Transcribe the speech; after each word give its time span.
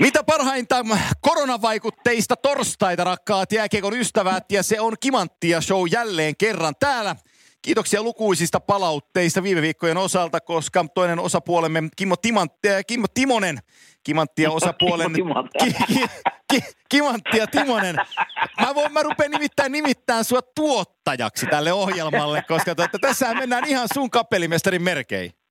Mitä 0.00 0.24
parhainta 0.24 0.76
koronavaikutteista 1.20 2.36
torstaita, 2.36 3.04
rakkaat 3.04 3.52
jääkiekon 3.52 3.94
ystävät, 3.94 4.52
ja 4.52 4.62
se 4.62 4.80
on 4.80 4.94
Kimanttia 5.00 5.60
Show 5.60 5.86
jälleen 5.90 6.36
kerran 6.36 6.74
täällä. 6.80 7.16
Kiitoksia 7.62 8.02
lukuisista 8.02 8.60
palautteista 8.60 9.42
viime 9.42 9.62
viikkojen 9.62 9.96
osalta, 9.96 10.40
koska 10.40 10.84
toinen 10.94 11.18
osapuolemme 11.18 11.82
Kimmo, 11.96 12.16
Timant, 12.16 12.52
äh, 12.66 12.84
Kimmo 12.86 13.06
Timonen, 13.14 13.58
Kimanttia 14.04 14.50
osapuolen, 14.50 15.12
ki, 15.58 15.74
ki, 15.86 16.06
ki, 16.50 16.60
Kimanttia 16.88 17.46
Timonen, 17.46 17.96
mä, 18.60 18.74
voin, 18.74 18.92
mä 18.92 19.02
rupean 19.02 19.30
nimittäin 19.30 19.72
nimittäin 19.72 20.24
sua 20.24 20.40
tuottajaksi 20.42 21.46
tälle 21.46 21.72
ohjelmalle, 21.72 22.44
koska 22.48 22.74
totta, 22.74 22.98
tässä 22.98 23.34
mennään 23.34 23.64
ihan 23.66 23.88
sun 23.94 24.10
kapellimestarin 24.10 24.82
merkeihin. 24.82 25.43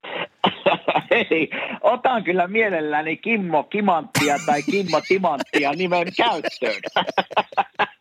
Hei, 1.11 1.49
otan 1.81 2.23
kyllä 2.23 2.47
mielelläni 2.47 3.17
Kimmo 3.17 3.63
Kimanttia 3.63 4.35
tai 4.45 4.63
Kimmo 4.63 5.01
Timanttia 5.07 5.71
nimen 5.71 6.07
käyttöön. 6.17 6.81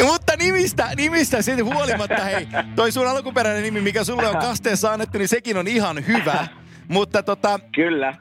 mutta 0.00 0.32
nimistä, 0.38 0.88
nimistä 0.96 1.42
siitä 1.42 1.64
huolimatta, 1.64 2.24
hei, 2.24 2.46
toi 2.76 2.92
sun 2.92 3.08
alkuperäinen 3.08 3.62
nimi, 3.62 3.80
mikä 3.80 4.04
sulle 4.04 4.28
on 4.28 4.36
kasteessa 4.36 4.92
annettu, 4.92 5.18
niin 5.18 5.28
sekin 5.28 5.56
on 5.56 5.68
ihan 5.68 6.06
hyvä. 6.06 6.46
Mutta 6.88 7.22
tota, 7.22 7.60
Kyllä. 7.74 8.14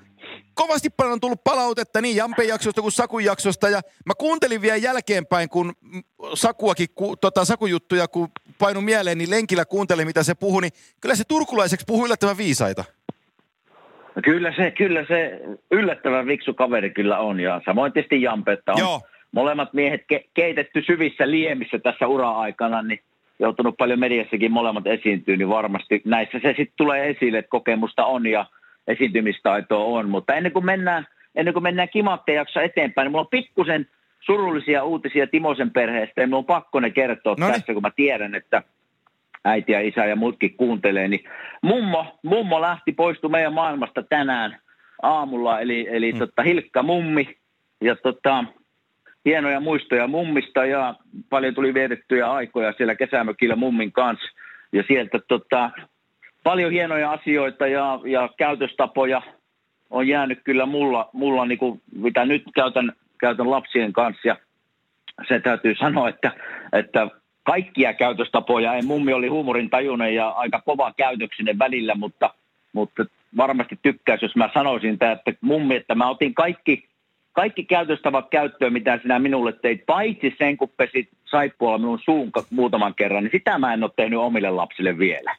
kovasti 0.54 0.90
paljon 0.90 1.14
on 1.14 1.20
tullut 1.20 1.44
palautetta 1.44 2.02
niin 2.02 2.16
Jampen 2.16 2.48
jaksosta 2.48 2.82
kuin 2.82 2.92
Sakun 2.92 3.24
jaksosta. 3.24 3.70
Ja 3.70 3.82
mä 4.06 4.14
kuuntelin 4.18 4.62
vielä 4.62 4.78
jälkeenpäin, 4.78 5.50
kun 5.50 5.74
Sakuakin, 6.34 6.88
ku, 6.96 7.18
tota, 7.18 7.46
Sakujuttuja, 7.46 8.08
kun 8.08 8.28
painu 8.60 8.82
mieleen, 8.82 9.18
niin 9.18 9.30
lenkillä 9.30 9.66
kuuntelin, 9.66 10.08
mitä 10.08 10.24
se 10.24 10.36
puhui, 10.36 10.62
niin 10.62 10.72
kyllä 11.02 11.16
se 11.16 11.24
turkulaiseksi 11.28 11.86
puhui 11.88 12.06
yllättävän 12.06 12.38
viisaita. 12.38 12.84
No 14.16 14.22
Kyllä 14.24 14.54
se, 14.56 14.72
kyllä 14.72 15.06
se 15.08 15.40
yllättävän 15.72 16.26
viksu 16.26 16.54
kaveri 16.54 16.90
kyllä 16.90 17.20
on 17.20 17.40
ja 17.40 17.62
samoin 17.66 17.94
tietysti 17.94 18.22
Jampe, 18.22 18.52
että 18.52 18.72
on 18.72 18.80
Joo. 18.80 19.02
Molemmat 19.32 19.74
miehet 19.74 20.02
ke- 20.14 20.30
keitetty 20.34 20.82
syvissä 20.82 21.32
liemissä 21.32 21.80
tässä 21.80 22.08
ura-aikana, 22.08 22.82
niin 22.82 23.00
joutunut 23.40 23.78
paljon 23.78 24.00
mediassakin 24.00 24.52
molemmat 24.52 24.88
esiintyy, 24.88 25.38
niin 25.38 25.50
varmasti 25.50 26.02
näissä 26.06 26.40
se 26.40 26.48
sitten 26.48 26.74
tulee 26.78 27.10
esille, 27.10 27.38
että 27.38 27.50
kokemusta 27.50 28.06
on 28.06 28.28
ja 28.28 28.46
esiintymistaitoa 28.88 29.84
on, 29.84 30.10
mutta 30.10 30.34
ennen 30.34 30.52
kuin 30.52 30.66
mennään, 30.66 31.08
ennen 31.36 31.54
kuin 31.54 31.64
mennään 31.64 31.90
Kimatteen 31.90 32.36
jaksossa 32.36 32.62
eteenpäin, 32.62 33.06
niin 33.06 33.12
mulla 33.12 33.24
on 33.24 33.40
pikkusen 33.42 33.88
surullisia 34.20 34.84
uutisia 34.84 35.28
Timosen 35.28 35.72
perheestä 35.72 36.22
ja 36.22 36.28
mulla 36.28 36.38
on 36.38 36.46
pakko 36.46 36.80
ne 36.80 36.90
kertoa 36.90 37.36
Noniin. 37.40 37.54
tässä, 37.54 37.74
kun 37.74 37.82
mä 37.82 37.92
tiedän, 37.96 38.36
että 38.36 38.64
äiti 39.46 39.72
ja 39.72 39.82
isä 39.82 40.06
ja 40.06 40.16
muutkin 40.16 40.58
kuuntelee, 40.58 41.08
niin 41.08 41.24
mummo, 41.62 42.20
mummo 42.24 42.62
lähti 42.62 42.92
poistu 42.92 43.30
meidän 43.30 43.54
maailmasta 43.54 44.04
tänään 44.04 44.58
aamulla, 45.02 45.60
eli, 45.60 45.88
eli 45.90 46.12
mm. 46.12 46.20
tota, 46.20 46.44
Hilkka 46.44 46.84
mummi, 46.84 47.38
ja 47.82 47.96
tota, 47.96 48.46
hienoja 49.26 49.60
muistoja 49.60 50.08
mummista, 50.08 50.66
ja 50.66 50.96
paljon 51.30 51.54
tuli 51.56 51.74
vietettyjä 51.74 52.32
aikoja 52.32 52.74
siellä 52.78 52.96
kesämökillä 52.96 53.56
mummin 53.56 53.92
kanssa, 53.92 54.30
ja 54.74 54.84
sieltä 54.88 55.20
tota, 55.28 55.72
paljon 56.44 56.72
hienoja 56.72 57.12
asioita 57.12 57.68
ja, 57.68 58.00
ja 58.06 58.30
käytöstapoja 58.38 59.22
on 59.90 60.08
jäänyt 60.08 60.40
kyllä 60.44 60.66
mulla, 60.66 61.10
mulla 61.14 61.46
niin 61.46 61.58
kuin, 61.58 61.82
mitä 61.96 62.26
nyt 62.26 62.44
käytän, 62.56 62.94
käytän 63.20 63.52
lapsien 63.52 63.94
kanssa, 63.94 64.28
ja 64.28 64.36
se 65.28 65.40
täytyy 65.40 65.76
sanoa, 65.76 66.10
että, 66.10 66.32
että 66.74 67.08
kaikkia 67.44 67.94
käytöstapoja, 67.94 68.74
ei 68.74 68.82
mummi 68.82 69.14
oli 69.14 69.28
huumorin 69.28 69.70
tajunen 69.70 70.16
ja 70.16 70.30
aika 70.30 70.62
kova 70.66 70.94
käytöksinen 70.98 71.60
välillä, 71.60 71.96
mutta, 71.96 72.34
mutta 72.74 73.06
varmasti 73.38 73.80
tykkäisi, 73.82 74.26
jos 74.26 74.36
mä 74.36 74.50
sanoisin, 74.54 74.94
että 74.94 75.34
mummi, 75.42 75.76
että 75.76 75.96
mä 75.96 76.10
otin 76.10 76.34
kaikki, 76.34 76.91
kaikki 77.34 77.64
käytöstavat 77.64 78.30
käyttöön, 78.30 78.74
mitä 78.74 79.00
sinä 79.02 79.20
minulle 79.20 79.54
teit, 79.54 79.86
paitsi 79.86 80.36
sen, 80.38 80.58
kun 80.58 80.70
pesit 80.78 81.10
saippualla 81.26 81.78
minun 81.78 82.00
suun 82.06 82.32
muutaman 82.50 82.96
kerran, 82.96 83.24
niin 83.24 83.32
sitä 83.32 83.58
mä 83.58 83.74
en 83.74 83.84
ole 83.84 83.92
tehnyt 83.96 84.20
omille 84.20 84.50
lapsille 84.50 84.98
vielä. 84.98 85.36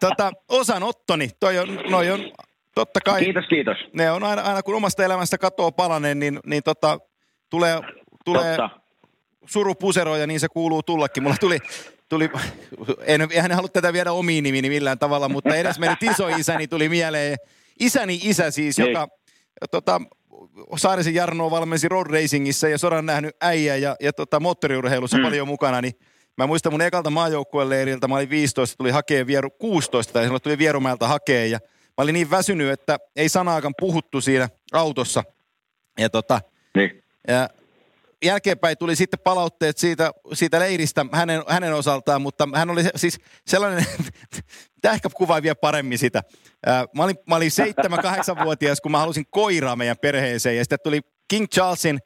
Tota, 0.00 0.32
osanottoni, 0.48 1.28
toi 1.40 1.58
on, 1.58 1.78
noi 1.90 2.10
on 2.10 2.20
totta 2.74 3.00
kai, 3.00 3.24
Kiitos, 3.24 3.46
kiitos. 3.48 3.76
ne 3.92 4.10
on 4.10 4.24
aina, 4.24 4.42
aina 4.42 4.62
kun 4.62 4.74
omasta 4.74 5.04
elämästä 5.04 5.38
katoo 5.38 5.72
palanen, 5.72 6.18
niin, 6.18 6.40
niin 6.46 6.62
tota, 6.62 6.98
tulee, 7.50 7.80
tulee 8.24 8.56
Totta. 8.56 8.70
surupuseroja, 9.46 10.26
niin 10.26 10.40
se 10.40 10.48
kuuluu 10.48 10.82
tullakin. 10.82 11.22
Mulla 11.22 11.36
tuli, 11.40 11.58
tuli 12.08 12.30
en, 13.06 13.20
en 13.32 13.52
halua 13.52 13.68
tätä 13.68 13.92
viedä 13.92 14.12
omiin 14.12 14.44
nimiin 14.44 14.68
millään 14.68 14.98
tavalla, 14.98 15.28
mutta 15.28 15.56
edes 15.56 15.78
mennyt 15.78 16.02
isoisäni 16.02 16.68
tuli 16.68 16.88
mieleen. 16.88 17.36
Isäni 17.80 18.20
isä 18.22 18.50
siis, 18.50 18.78
joka 18.78 19.08
tota, 19.70 20.00
Saarisen 20.76 21.14
Jarno 21.14 21.50
valmensi 21.50 21.88
road 21.88 22.06
racingissä 22.10 22.68
ja 22.68 22.78
sodan 22.78 23.06
nähnyt 23.06 23.36
äijä 23.40 23.76
ja, 23.76 23.96
ja 24.00 24.12
tota, 24.12 24.40
moottoriurheilussa 24.40 25.16
mm. 25.16 25.22
paljon 25.22 25.48
mukana, 25.48 25.80
niin 25.80 25.94
Mä 26.36 26.46
muistan 26.46 26.72
mun 26.72 26.82
ekalta 26.82 27.10
maajoukkueen 27.10 27.68
leiriltä, 27.68 28.08
mä 28.08 28.14
olin 28.14 28.30
15, 28.30 28.76
tuli 28.76 28.90
hakee 28.90 29.26
vieru, 29.26 29.50
16 29.50 30.12
tai 30.12 30.22
silloin 30.22 30.42
tuli 30.42 30.58
Vierumäeltä 30.58 31.08
hakee 31.08 31.46
ja 31.46 31.58
mä 31.98 32.02
olin 32.04 32.12
niin 32.12 32.30
väsynyt, 32.30 32.70
että 32.70 32.98
ei 33.16 33.28
sanaakaan 33.28 33.74
puhuttu 33.80 34.20
siinä 34.20 34.48
autossa. 34.72 35.24
Ja 35.98 36.10
tota, 36.10 36.40
Niin. 36.76 37.04
ja 37.28 37.48
jälkeenpäin 38.22 38.78
tuli 38.78 38.96
sitten 38.96 39.20
palautteet 39.24 39.78
siitä, 39.78 40.12
siitä 40.32 40.58
leiristä 40.58 41.06
hänen, 41.12 41.42
hänen 41.48 41.74
osaltaan, 41.74 42.22
mutta 42.22 42.48
hän 42.54 42.70
oli 42.70 42.82
siis 42.96 43.18
sellainen, 43.46 43.86
tämä 44.82 44.94
ehkä 44.94 45.08
kuvaa 45.14 45.42
vielä 45.42 45.54
paremmin 45.54 45.98
sitä. 45.98 46.22
Mä 46.96 47.04
olin, 47.04 47.16
mä 47.28 47.36
olin 47.36 47.50
7-8-vuotias, 48.40 48.80
kun 48.80 48.92
mä 48.92 48.98
halusin 48.98 49.26
koiraa 49.30 49.76
meidän 49.76 49.96
perheeseen 50.02 50.56
ja 50.56 50.64
sitten 50.64 50.78
tuli 50.84 51.00
King 51.28 51.46
Charlesin 51.54 51.98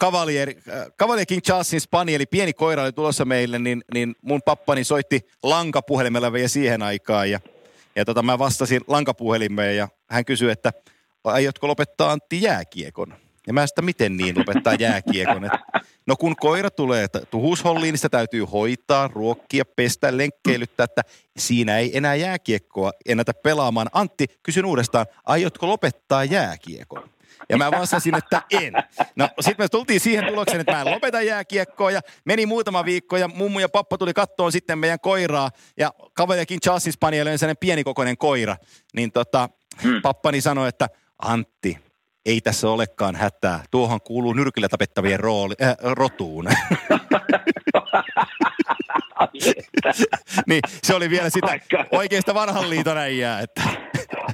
Cavalier, 0.00 0.54
Cavalier 0.98 1.26
King 1.26 1.42
Charlesin 1.42 1.80
spani, 1.80 2.14
eli 2.14 2.26
pieni 2.26 2.52
koira 2.52 2.82
oli 2.82 2.92
tulossa 2.92 3.24
meille, 3.24 3.58
niin, 3.58 3.82
niin 3.94 4.14
mun 4.22 4.40
pappani 4.44 4.84
soitti 4.84 5.20
lankapuhelimella 5.42 6.32
vielä 6.32 6.48
siihen 6.48 6.82
aikaan 6.82 7.30
ja, 7.30 7.40
ja 7.96 8.04
tota, 8.04 8.22
mä 8.22 8.38
vastasin 8.38 8.80
lankapuhelimeen 8.86 9.76
ja 9.76 9.88
hän 10.10 10.24
kysyi, 10.24 10.50
että 10.50 10.72
aiotko 11.24 11.68
lopettaa 11.68 12.12
Antti 12.12 12.42
jääkiekon? 12.42 13.14
Ja 13.46 13.52
mä 13.52 13.66
sitä 13.66 13.82
miten 13.82 14.16
niin 14.16 14.38
lopettaa 14.38 14.74
jääkiekon? 14.74 15.44
Et, 15.44 15.52
no 16.06 16.16
kun 16.16 16.36
koira 16.36 16.70
tulee 16.70 17.06
tuhusholliin, 17.30 17.92
niin 17.92 17.98
sitä 17.98 18.08
täytyy 18.08 18.44
hoitaa, 18.44 19.08
ruokkia, 19.08 19.64
pestä, 19.64 20.16
lenkkeilyttää, 20.16 20.84
että 20.84 21.02
siinä 21.36 21.78
ei 21.78 21.96
enää 21.96 22.14
jääkiekkoa 22.14 22.92
ennätä 23.06 23.34
pelaamaan. 23.34 23.88
Antti, 23.92 24.26
kysyn 24.42 24.64
uudestaan, 24.64 25.06
aiotko 25.24 25.66
lopettaa 25.66 26.24
jääkiekon? 26.24 27.10
Ja 27.48 27.56
mä 27.56 27.70
vastasin, 27.70 28.14
että 28.14 28.42
en. 28.50 28.72
No 29.16 29.28
sitten 29.40 29.64
me 29.64 29.68
tultiin 29.68 30.00
siihen 30.00 30.26
tulokseen, 30.26 30.60
että 30.60 30.72
mä 30.72 30.80
en 30.80 30.90
lopeta 30.90 31.22
jääkiekkoa 31.22 31.90
ja 31.90 32.00
meni 32.24 32.46
muutama 32.46 32.84
viikko 32.84 33.16
ja 33.16 33.28
mummu 33.28 33.60
ja 33.60 33.68
pappa 33.68 33.98
tuli 33.98 34.14
kattoon 34.14 34.52
sitten 34.52 34.78
meidän 34.78 35.00
koiraa 35.00 35.50
ja 35.76 35.92
kaveriakin 36.14 36.60
Charlesin 36.60 36.92
Spaniel 36.92 37.26
on 37.26 37.38
sellainen 37.38 37.60
pienikokoinen 37.60 38.16
koira. 38.16 38.56
Niin 38.96 39.12
tota, 39.12 39.48
hmm. 39.82 40.02
pappani 40.02 40.40
sanoi, 40.40 40.68
että 40.68 40.88
Antti, 41.18 41.78
ei 42.26 42.40
tässä 42.40 42.70
olekaan 42.70 43.16
hätää. 43.16 43.60
Tuohon 43.70 44.00
kuuluu 44.00 44.32
nyrkillä 44.32 44.68
tapettavien 44.68 45.20
rooli, 45.20 45.54
äh, 45.62 45.76
rotuun. 45.82 46.44
niin 50.48 50.60
se 50.82 50.94
oli 50.94 51.10
vielä 51.10 51.30
sitä 51.30 51.58
oikeasta 51.92 52.34
vanhan 52.34 52.70
liiton 52.70 52.98
äijää, 52.98 53.40
että 53.40 53.62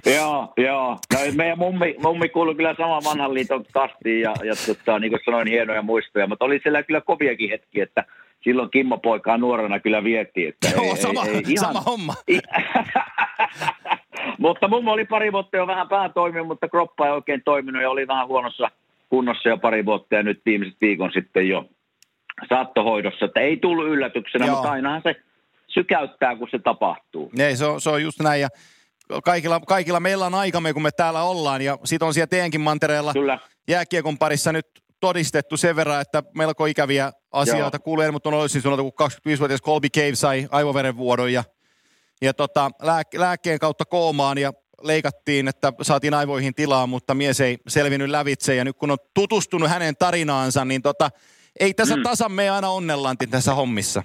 joo, 0.07 0.53
joo. 0.57 0.99
No, 1.13 1.19
meidän 1.35 1.59
mummi, 1.59 1.97
mummi 2.03 2.29
kuului 2.29 2.55
kyllä 2.55 2.75
saman 2.79 3.05
vanhan 3.05 3.35
liiton 3.35 3.65
kastiin 3.73 4.21
ja, 4.21 4.35
ja 4.45 4.55
tota, 4.67 4.99
niin 4.99 5.11
kuin 5.11 5.21
sanoin, 5.25 5.49
hienoja 5.49 5.83
muistoja. 5.83 6.27
Mutta 6.27 6.45
oli 6.45 6.61
siellä 6.63 6.83
kyllä 6.83 7.01
koviakin 7.01 7.51
hetkiä, 7.51 7.85
että 7.85 8.05
silloin 8.45 8.71
Kimmo 8.71 8.99
poikaa 8.99 9.39
nuorena 9.39 9.81
kyllä 9.81 10.05
vietti. 10.05 10.47
Että 10.47 10.69
Joo, 10.69 10.97
sama- 10.97 11.25
sama 11.61 11.81
homma. 11.81 12.15
mutta 14.39 14.69
mummo 14.69 14.93
oli 14.93 15.05
pari 15.05 15.33
vuotta 15.33 15.57
jo 15.57 15.67
vähän 15.67 15.89
päätoiminut, 15.89 16.47
mutta 16.47 16.69
kroppa 16.69 17.07
ei 17.07 17.13
oikein 17.13 17.43
toiminut 17.45 17.83
ja 17.83 17.91
oli 17.91 18.07
vähän 18.07 18.29
huonossa 18.29 18.71
kunnossa 19.09 19.49
jo 19.49 19.59
pari 19.59 19.85
vuotta 19.85 20.15
ja 20.15 20.23
nyt 20.23 20.43
viimeiset 20.47 20.81
viikon 20.81 21.11
sitten 21.13 21.49
jo 21.49 21.65
saattohoidossa. 22.49 23.25
Että 23.25 23.41
ei 23.41 23.57
tullut 23.57 23.89
yllätyksenä, 23.89 24.47
Joo. 24.47 24.55
mutta 24.55 24.71
ainahan 24.71 25.03
se 25.03 25.17
sykäyttää, 25.69 26.37
kun 26.37 26.49
se 26.51 26.59
tapahtuu. 26.59 27.31
Ei, 27.39 27.57
se 27.57 27.65
on, 27.65 27.81
se 27.81 27.91
on 27.91 28.03
just 28.03 28.21
näin 28.21 28.41
ja 28.41 28.49
kaikilla, 29.25 29.61
kaikilla 29.61 30.01
meillä 30.01 30.27
on 30.27 30.35
aikamme, 30.35 30.73
kun 30.73 30.83
me 30.83 30.91
täällä 30.91 31.23
ollaan 31.23 31.63
ja 31.63 31.79
sit 31.85 32.03
on 32.03 32.15
siellä 32.15 32.27
teidänkin 32.27 32.61
mantereella 32.61 33.13
Kyllä. 33.13 33.39
jääkiekon 33.69 34.19
parissa 34.19 34.53
nyt 34.53 34.67
todistettu 35.01 35.57
sen 35.57 35.77
verran, 35.77 36.01
että 36.01 36.23
melko 36.35 36.67
ikäviä 36.67 37.13
asioita 37.33 37.77
Joo. 37.77 37.85
kuulee, 37.85 38.11
mutta 38.11 38.29
on 38.29 38.35
ollut 38.35 38.51
siis 38.51 38.65
kun 38.65 38.93
25-vuotias 39.03 39.63
Colby 39.63 39.89
Cave 39.89 40.15
sai 40.15 40.49
aivoverenvuodon 40.51 41.33
ja 41.33 41.45
ja 42.23 42.35
tota, 42.35 42.71
lääk- 42.83 43.19
lääkkeen 43.19 43.59
kautta 43.59 43.85
koomaan 43.85 44.39
ja 44.39 44.53
leikattiin, 44.83 45.49
että 45.49 45.73
saatiin 45.83 46.15
aivoihin 46.15 46.55
tilaa, 46.55 46.87
mutta 46.87 47.15
mies 47.15 47.41
ei 47.41 47.59
selvinnyt 47.69 48.11
lävitse. 48.11 48.55
Ja 48.55 48.65
nyt 48.65 48.77
kun 48.77 48.91
on 48.91 48.99
tutustunut 49.15 49.71
hänen 49.71 49.95
tarinaansa, 49.99 50.65
niin 50.65 50.83
tota, 50.83 51.11
ei 51.61 51.75
tässä 51.75 51.97
mm. 51.97 52.03
tasan 52.03 52.33
mene 52.33 52.51
aina 52.51 52.69
onnellanti 52.69 53.27
tässä 53.27 53.55
hommissa. 53.55 54.03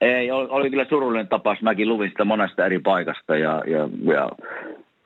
Ei, 0.00 0.30
oli, 0.30 0.48
oli 0.50 0.70
kyllä 0.70 0.86
surullinen 0.88 1.28
tapaus. 1.28 1.62
Mäkin 1.62 1.88
luvin 1.88 2.10
sitä 2.10 2.24
monesta 2.24 2.66
eri 2.66 2.78
paikasta 2.78 3.36
ja, 3.36 3.62
ja, 3.66 3.88
ja 4.14 4.30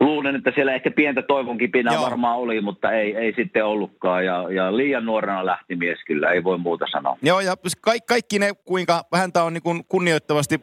luulen, 0.01 0.37
että 0.37 0.53
siellä 0.55 0.75
ehkä 0.75 0.91
pientä 0.91 1.23
toivon 1.23 1.59
kipinää 1.59 1.95
Joo. 1.95 2.03
varmaan 2.03 2.37
oli, 2.37 2.61
mutta 2.61 2.93
ei, 2.93 3.17
ei 3.17 3.33
sitten 3.37 3.65
ollutkaan. 3.65 4.25
Ja, 4.25 4.53
ja 4.53 4.77
liian 4.77 5.07
nuorena 5.07 5.47
lähti 5.47 5.77
mies 5.77 5.99
kyllä, 6.07 6.31
ei 6.31 6.45
voi 6.45 6.59
muuta 6.59 6.87
sanoa. 6.93 7.17
Joo, 7.23 7.41
ja 7.41 7.55
kaikki, 7.81 8.07
kaikki 8.07 8.39
ne, 8.39 8.53
kuinka 8.65 9.05
häntä 9.15 9.43
on 9.43 9.53
niin 9.53 9.85
kunnioittavasti 9.89 10.61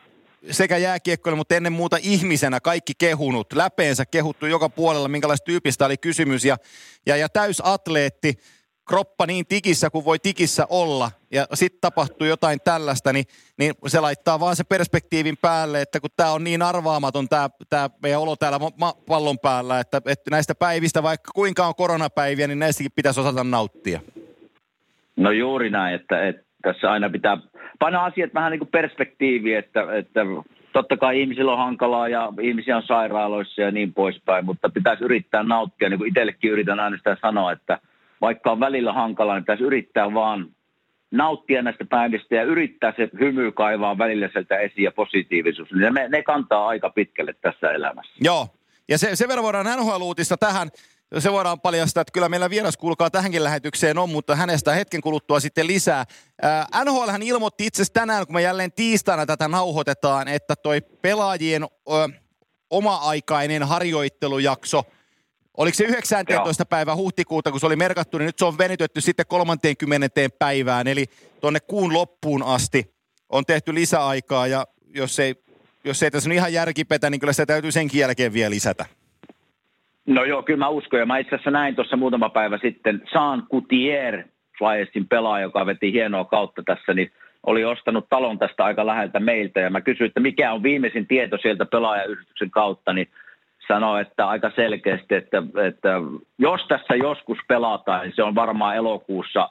sekä 0.52 0.78
jääkiekkoilla, 0.78 1.38
mutta 1.38 1.56
ennen 1.56 1.74
muuta 1.74 1.98
ihmisenä 2.02 2.60
kaikki 2.60 2.94
kehunut, 2.98 3.54
läpeensä 3.54 4.06
kehuttu 4.06 4.46
joka 4.46 4.70
puolella, 4.70 5.08
minkälaista 5.08 5.46
tyypistä 5.46 5.86
oli 5.86 5.98
kysymys. 5.98 6.46
Ja, 6.46 6.58
ja, 7.06 7.18
ja 7.18 7.30
täysatleetti, 7.30 8.34
kroppa 8.88 9.26
niin 9.26 9.46
tikissä 9.46 9.90
kuin 9.90 10.06
voi 10.06 10.20
tikissä 10.20 10.66
olla, 10.70 11.12
ja 11.32 11.46
sitten 11.54 11.82
tapahtuu 11.82 12.28
jotain 12.28 12.60
tällaista, 12.64 13.14
niin, 13.14 13.26
niin 13.58 13.74
se 13.88 14.00
laittaa 14.00 14.40
vaan 14.40 14.56
se 14.56 14.64
perspektiivin 14.64 15.38
päälle, 15.42 15.82
että 15.82 16.00
kun 16.00 16.10
tämä 16.18 16.32
on 16.32 16.44
niin 16.44 16.62
arvaamaton 16.62 17.30
tämä 17.30 17.50
tää 17.70 17.90
meidän 18.04 18.22
olo 18.22 18.36
täällä 18.36 18.60
ma- 18.80 18.98
pallon 19.08 19.40
päällä, 19.40 19.80
että, 19.80 19.98
että 19.98 20.32
näistä 20.32 20.56
päivistä, 20.56 21.04
vaikka 21.04 21.32
kuinka 21.36 21.68
on 21.68 21.76
koronapäiviä, 21.76 22.48
niin 22.48 22.60
näistäkin 22.60 22.92
pitäisi 22.96 23.20
osata 23.20 23.44
nauttia. 23.44 24.00
No 25.16 25.32
juuri 25.32 25.70
näin, 25.70 25.96
että, 25.96 26.28
että 26.28 26.44
tässä 26.62 26.92
aina 26.92 27.10
pitää 27.10 27.38
panna 27.80 28.06
asiat 28.06 28.34
vähän 28.34 28.52
niin 28.52 28.60
kuin 28.60 28.72
perspektiiviin, 28.72 29.58
että, 29.58 29.96
että 29.96 30.22
totta 30.74 30.98
kai 30.98 31.22
ihmisillä 31.22 31.52
on 31.52 31.58
hankalaa 31.58 32.08
ja 32.08 32.34
ihmisiä 32.42 32.78
on 32.78 32.84
sairaaloissa 32.84 33.62
ja 33.62 33.72
niin 33.72 33.94
poispäin, 33.94 34.46
mutta 34.46 34.70
pitäisi 34.70 35.04
yrittää 35.04 35.44
nauttia, 35.44 35.90
niin 35.90 35.98
kuin 35.98 36.08
itsellekin 36.08 36.52
yritän 36.52 36.80
aina 36.80 36.98
sitä 36.98 37.18
sanoa, 37.22 37.52
että 37.52 37.80
vaikka 38.22 38.52
on 38.52 38.60
välillä 38.60 38.94
hankalaa, 38.94 39.36
niin 39.36 39.44
pitäisi 39.44 39.64
yrittää 39.64 40.14
vaan 40.14 40.48
nauttia 41.12 41.62
näistä 41.62 41.86
päivistä 41.86 42.36
ja 42.36 42.44
yrittää 42.44 42.94
se 42.98 43.10
hymy 43.20 43.52
kaivaa 43.52 43.98
välillä 43.98 44.30
sieltä 44.34 44.58
esiin 44.58 44.84
ja 44.84 44.92
positiivisuus. 44.92 45.72
Niin 45.72 45.94
ne, 45.94 46.08
ne 46.10 46.24
kantaa 46.24 46.68
aika 46.68 46.90
pitkälle 46.90 47.34
tässä 47.42 47.72
elämässä. 47.72 48.14
Joo, 48.22 48.48
ja 48.90 48.98
se, 48.98 49.16
sen 49.16 49.28
verran 49.28 49.44
voidaan 49.44 49.66
NHL-uutista 49.66 50.38
tähän 50.38 50.70
se 51.20 51.32
voidaan 51.32 51.62
paljastaa, 51.62 52.02
että 52.02 52.12
kyllä 52.12 52.30
meillä 52.30 52.50
vieras 52.50 52.78
kuulkaa 52.78 53.10
tähänkin 53.10 53.44
lähetykseen 53.44 53.98
on, 53.98 54.10
mutta 54.10 54.36
hänestä 54.36 54.74
hetken 54.74 55.02
kuluttua 55.02 55.40
sitten 55.40 55.68
lisää. 55.68 56.06
Ää, 56.42 56.68
NHL 56.86 57.10
hän 57.10 57.24
ilmoitti 57.24 57.66
itse 57.66 57.82
asiassa 57.82 57.94
tänään, 57.94 58.26
kun 58.26 58.36
me 58.36 58.42
jälleen 58.42 58.72
tiistaina 58.72 59.26
tätä 59.26 59.48
nauhoitetaan, 59.48 60.28
että 60.28 60.56
toi 60.56 60.82
pelaajien 60.82 61.64
ö, 61.64 61.68
oma-aikainen 62.70 63.64
harjoittelujakso, 63.64 64.84
oliko 65.58 65.76
se 65.76 65.84
19. 65.84 66.62
Joo. 66.62 66.66
päivä 66.70 66.96
huhtikuuta, 66.96 67.52
kun 67.52 67.60
se 67.60 67.66
oli 67.66 67.76
merkattu, 67.76 68.18
niin 68.18 68.26
nyt 68.26 68.38
se 68.38 68.46
on 68.46 68.58
venytetty 68.58 69.02
sitten 69.02 69.26
30. 69.28 70.10
päivään, 70.40 70.88
eli 70.88 71.06
tuonne 71.42 71.60
kuun 71.60 71.94
loppuun 71.94 72.44
asti 72.44 72.84
on 73.30 73.46
tehty 73.46 73.74
lisäaikaa, 73.74 74.48
ja 74.48 74.66
jos 74.96 75.20
ei, 75.20 75.36
jos 75.84 76.04
ei 76.04 76.12
tässä 76.12 76.30
on 76.30 76.34
ihan 76.34 76.54
järkipetä, 76.54 77.10
niin 77.10 77.20
kyllä 77.20 77.34
sitä 77.34 77.46
täytyy 77.46 77.72
senkin 77.72 78.00
jälkeen 78.00 78.34
vielä 78.34 78.50
lisätä. 78.50 78.86
No 80.06 80.24
joo, 80.24 80.44
kyllä 80.44 80.60
mä 80.60 80.70
uskon. 80.70 81.00
Ja 81.00 81.06
mä 81.06 81.18
itse 81.18 81.36
asiassa 81.36 81.52
näin 81.52 81.76
tuossa 81.76 81.98
muutama 81.98 82.30
päivä 82.30 82.60
sitten. 82.62 83.02
Saan 83.14 83.48
Coutier, 83.52 84.24
Flyersin 84.58 85.08
pelaaja, 85.08 85.44
joka 85.44 85.66
veti 85.66 85.92
hienoa 85.92 86.26
kautta 86.26 86.64
tässä, 86.66 86.94
niin 86.94 87.12
oli 87.44 87.66
ostanut 87.66 88.10
talon 88.10 88.40
tästä 88.40 88.64
aika 88.64 88.86
läheltä 88.86 89.20
meiltä. 89.20 89.60
Ja 89.60 89.70
mä 89.70 89.82
kysyin, 89.82 90.08
että 90.08 90.20
mikä 90.20 90.54
on 90.54 90.64
viimeisin 90.64 91.08
tieto 91.08 91.38
sieltä 91.38 91.66
pelaajayhdistyksen 91.66 92.52
kautta, 92.52 92.94
niin 92.94 93.08
sanoi, 93.68 94.02
että 94.02 94.28
aika 94.28 94.52
selkeästi, 94.56 95.16
että, 95.16 95.44
että 95.68 95.90
jos 96.40 96.62
tässä 96.68 96.96
joskus 96.96 97.38
pelataan, 97.48 98.02
niin 98.02 98.16
se 98.16 98.24
on 98.24 98.36
varmaan 98.36 98.76
elokuussa 98.76 99.50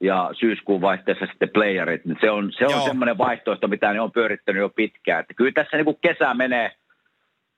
ja 0.00 0.30
syyskuun 0.32 0.80
vaihteessa 0.80 1.26
sitten 1.26 1.48
playerit. 1.48 2.04
Niin 2.04 2.18
se 2.20 2.30
on, 2.30 2.52
se 2.52 2.66
on 2.66 2.82
semmoinen 2.82 3.18
vaihtoehto, 3.18 3.68
mitä 3.68 3.92
ne 3.92 4.00
on 4.00 4.12
pyörittänyt 4.12 4.60
jo 4.60 4.68
pitkään. 4.68 5.20
Että 5.20 5.34
kyllä 5.34 5.52
tässä 5.52 5.76
niin 5.76 5.84
kuin 5.84 5.98
kesä 6.00 6.34
menee– 6.34 6.72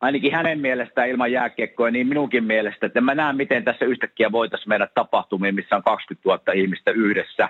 ainakin 0.01 0.33
hänen 0.33 0.61
mielestään 0.61 1.09
ilman 1.09 1.33
jääkiekkoa, 1.33 1.91
niin 1.91 2.07
minunkin 2.07 2.45
mielestä, 2.45 2.87
että 2.87 3.01
mä 3.01 3.15
näen, 3.15 3.37
miten 3.37 3.65
tässä 3.65 3.85
yhtäkkiä 3.85 4.33
voitaisiin 4.33 4.69
mennä 4.69 4.89
tapahtumiin, 4.95 5.55
missä 5.55 5.77
on 5.77 5.83
20 5.83 6.29
000 6.29 6.53
ihmistä 6.53 6.91
yhdessä 6.91 7.49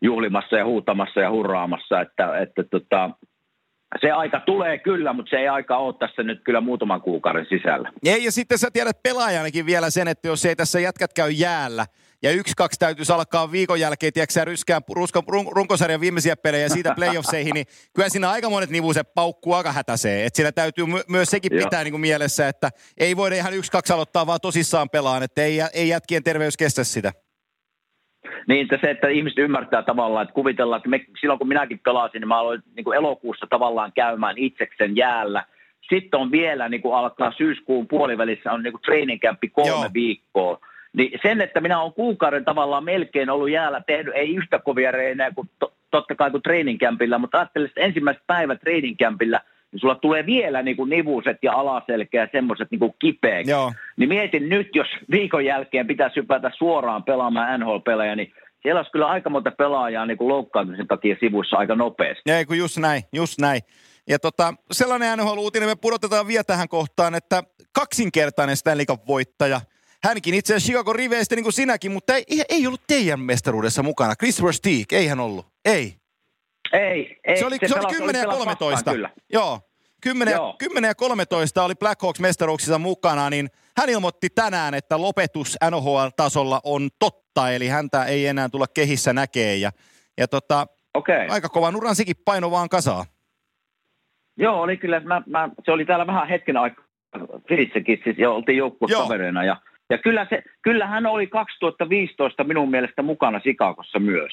juhlimassa 0.00 0.56
ja 0.56 0.64
huutamassa 0.64 1.20
ja 1.20 1.30
hurraamassa, 1.30 2.00
että, 2.00 2.38
että 2.38 2.62
tota, 2.62 3.10
se 4.00 4.10
aika 4.10 4.40
tulee 4.40 4.78
kyllä, 4.78 5.12
mutta 5.12 5.30
se 5.30 5.36
ei 5.36 5.48
aika 5.48 5.76
ole 5.76 5.94
tässä 5.98 6.22
nyt 6.22 6.40
kyllä 6.44 6.60
muutaman 6.60 7.00
kuukauden 7.00 7.46
sisällä. 7.48 7.92
Ei, 8.04 8.24
ja 8.24 8.32
sitten 8.32 8.58
sä 8.58 8.68
tiedät 8.72 9.02
pelaajanakin 9.02 9.66
vielä 9.66 9.90
sen, 9.90 10.08
että 10.08 10.28
jos 10.28 10.44
ei 10.44 10.56
tässä 10.56 10.80
jätkät 10.80 11.12
käy 11.12 11.30
jäällä, 11.30 11.86
ja 12.22 12.30
yksi, 12.30 12.54
kaksi 12.56 12.78
täytyisi 12.78 13.12
alkaa 13.12 13.52
viikon 13.52 13.80
jälkeen, 13.80 14.12
tiedätkö 14.12 14.44
ryskää 14.44 14.80
rusko, 14.94 15.22
run, 15.28 15.46
runkosarjan 15.50 16.00
viimeisiä 16.00 16.36
pelejä 16.36 16.68
siitä 16.68 16.94
playoffseihin, 16.98 17.54
niin 17.54 17.66
kyllä 17.94 18.08
siinä 18.08 18.30
aika 18.30 18.50
monet 18.50 18.70
nivuset 18.70 19.14
paukkuu 19.14 19.52
aika 19.52 19.72
hätäsee. 19.72 20.26
Että 20.26 20.36
siinä 20.36 20.52
täytyy 20.52 20.86
my- 20.86 21.02
myös 21.08 21.28
sekin 21.28 21.52
pitää 21.52 21.84
niin 21.84 21.92
kuin 21.92 22.00
mielessä, 22.00 22.48
että 22.48 22.70
ei 22.98 23.16
voida 23.16 23.36
ihan 23.36 23.54
yksi, 23.54 23.72
kaksi 23.72 23.92
aloittaa 23.92 24.26
vaan 24.26 24.40
tosissaan 24.40 24.90
pelaan, 24.90 25.22
että 25.22 25.42
ei, 25.42 25.58
ei 25.72 25.88
jätkien 25.88 26.24
terveys 26.24 26.56
kestä 26.56 26.84
sitä. 26.84 27.12
Niin, 28.48 28.62
että 28.62 28.78
se, 28.80 28.90
että 28.90 29.08
ihmiset 29.08 29.38
ymmärtää 29.38 29.82
tavallaan, 29.82 30.22
että 30.22 30.34
kuvitellaan, 30.34 30.78
että 30.78 30.88
me, 30.88 31.04
silloin 31.20 31.38
kun 31.38 31.48
minäkin 31.48 31.78
pelasin, 31.78 32.20
niin 32.20 32.28
mä 32.28 32.38
aloin 32.38 32.62
niin 32.76 32.84
kuin 32.84 32.96
elokuussa 32.96 33.46
tavallaan 33.50 33.92
käymään 33.94 34.38
itseksen 34.38 34.96
jäällä. 34.96 35.44
Sitten 35.88 36.20
on 36.20 36.30
vielä, 36.30 36.68
niin 36.68 36.82
kuin 36.82 36.94
alkaa 36.94 37.32
syyskuun 37.32 37.88
puolivälissä, 37.88 38.52
on 38.52 38.62
niin 38.62 38.72
kuin 38.72 38.82
training 38.82 39.20
campi 39.20 39.48
kolme 39.48 39.70
Joo. 39.70 39.90
viikkoa 39.94 40.60
niin 40.92 41.20
sen, 41.22 41.40
että 41.40 41.60
minä 41.60 41.80
olen 41.80 41.92
kuukauden 41.92 42.44
tavallaan 42.44 42.84
melkein 42.84 43.30
ollut 43.30 43.50
jäällä 43.50 43.82
tehnyt, 43.86 44.14
ei 44.14 44.34
yhtä 44.34 44.58
kovia 44.58 44.90
reinejä 44.90 45.30
kuin 45.30 45.50
to, 45.58 45.72
totta 45.90 46.14
kai 46.14 46.30
kuin 46.30 46.42
treeninkämpillä, 46.42 47.18
mutta 47.18 47.38
ajattelin, 47.38 47.68
että 47.68 47.80
ensimmäiset 47.80 48.22
päivät 48.26 48.60
treeninkämpillä, 48.60 49.40
niin 49.72 49.80
sulla 49.80 49.94
tulee 49.94 50.26
vielä 50.26 50.62
niin 50.62 50.76
kuin 50.76 50.90
nivuset 50.90 51.38
ja 51.42 51.52
alaselkä 51.52 52.20
ja 52.20 52.28
semmoiset 52.32 52.70
niin 52.70 52.78
kuin 52.78 52.94
kipeäksi. 52.98 53.50
Joo. 53.50 53.72
Niin 53.96 54.08
mietin 54.08 54.48
nyt, 54.48 54.68
jos 54.74 54.88
viikon 55.10 55.44
jälkeen 55.44 55.86
pitäisi 55.86 56.16
hypätä 56.16 56.50
suoraan 56.58 57.04
pelaamaan 57.04 57.60
NHL-pelejä, 57.60 58.16
niin 58.16 58.32
siellä 58.62 58.78
olisi 58.78 58.92
kyllä 58.92 59.06
aika 59.06 59.30
monta 59.30 59.50
pelaajaa 59.50 60.06
niin 60.06 60.18
kuin 60.18 60.28
loukkaantumisen 60.28 60.88
takia 60.88 61.16
sivuissa 61.20 61.56
aika 61.56 61.74
nopeasti. 61.74 62.32
Ei 62.32 62.44
kun 62.44 62.58
just 62.58 62.78
näin, 62.78 63.02
just 63.12 63.40
näin. 63.40 63.60
Ja 64.08 64.18
tota, 64.18 64.54
sellainen 64.72 65.18
NHL-uutinen 65.18 65.68
me 65.68 65.76
pudotetaan 65.80 66.26
vielä 66.26 66.44
tähän 66.44 66.68
kohtaan, 66.68 67.14
että 67.14 67.42
kaksinkertainen 67.72 68.56
Stanley 68.56 68.84
Cup-voittaja– 68.86 69.60
hänkin 70.04 70.34
itse 70.34 70.54
asiassa 70.54 70.66
Chicago 70.66 70.92
riveistä 70.92 71.34
niin 71.34 71.42
kuin 71.42 71.52
sinäkin, 71.52 71.92
mutta 71.92 72.14
ei, 72.14 72.24
ei 72.48 72.66
ollut 72.66 72.80
teidän 72.86 73.20
mestaruudessa 73.20 73.82
mukana. 73.82 74.16
Christopher 74.16 74.52
Steek, 74.52 74.92
ei 74.92 75.06
hän 75.06 75.20
ollut. 75.20 75.46
Ei. 75.64 75.94
Ei, 76.72 77.16
ei. 77.24 77.36
Se 77.36 77.46
oli, 77.46 77.56
se, 77.56 77.68
se 77.68 77.74
oli 77.74 77.94
10 77.94 78.20
ja 78.20 78.26
13. 78.26 78.72
Vastaan, 78.72 78.96
kyllä. 78.96 79.10
Joo. 79.32 79.60
10, 80.02 80.34
Joo. 80.34 80.56
10 80.58 80.88
ja 80.88 80.94
13 80.94 81.64
oli 81.64 81.74
Blackhawks 81.74 82.20
mestaruuksissa 82.20 82.78
mukana, 82.78 83.30
niin 83.30 83.48
hän 83.76 83.88
ilmoitti 83.88 84.28
tänään, 84.34 84.74
että 84.74 85.00
lopetus 85.00 85.56
NHL-tasolla 85.70 86.60
on 86.64 86.88
totta, 86.98 87.50
eli 87.50 87.68
häntä 87.68 88.04
ei 88.04 88.26
enää 88.26 88.48
tulla 88.48 88.66
kehissä 88.74 89.12
näkee. 89.12 89.56
Ja, 89.56 89.70
ja 90.18 90.28
tota, 90.28 90.66
okay. 90.94 91.26
aika 91.30 91.48
kovan 91.48 91.76
uran 91.76 91.94
sikin 91.94 92.16
paino 92.24 92.50
vaan 92.50 92.68
kasaa. 92.68 93.04
Joo, 94.36 94.60
oli 94.60 94.76
kyllä. 94.76 95.00
Mä, 95.00 95.22
mä, 95.26 95.48
se 95.64 95.72
oli 95.72 95.84
täällä 95.84 96.06
vähän 96.06 96.28
hetken 96.28 96.56
aikaa 96.56 96.84
Filissäkin, 97.48 98.00
siis 98.04 98.18
jo 98.18 98.34
oltiin 98.34 98.58
joukkuekavereina 98.58 99.44
ja 99.44 99.56
ja 99.90 99.98
kyllä, 99.98 100.26
se, 100.30 100.42
kyllä 100.62 100.86
hän 100.86 101.06
oli 101.06 101.26
2015 101.26 102.44
minun 102.44 102.70
mielestä 102.70 103.02
mukana 103.02 103.40
Sikakossa 103.40 103.98
myös. 103.98 104.32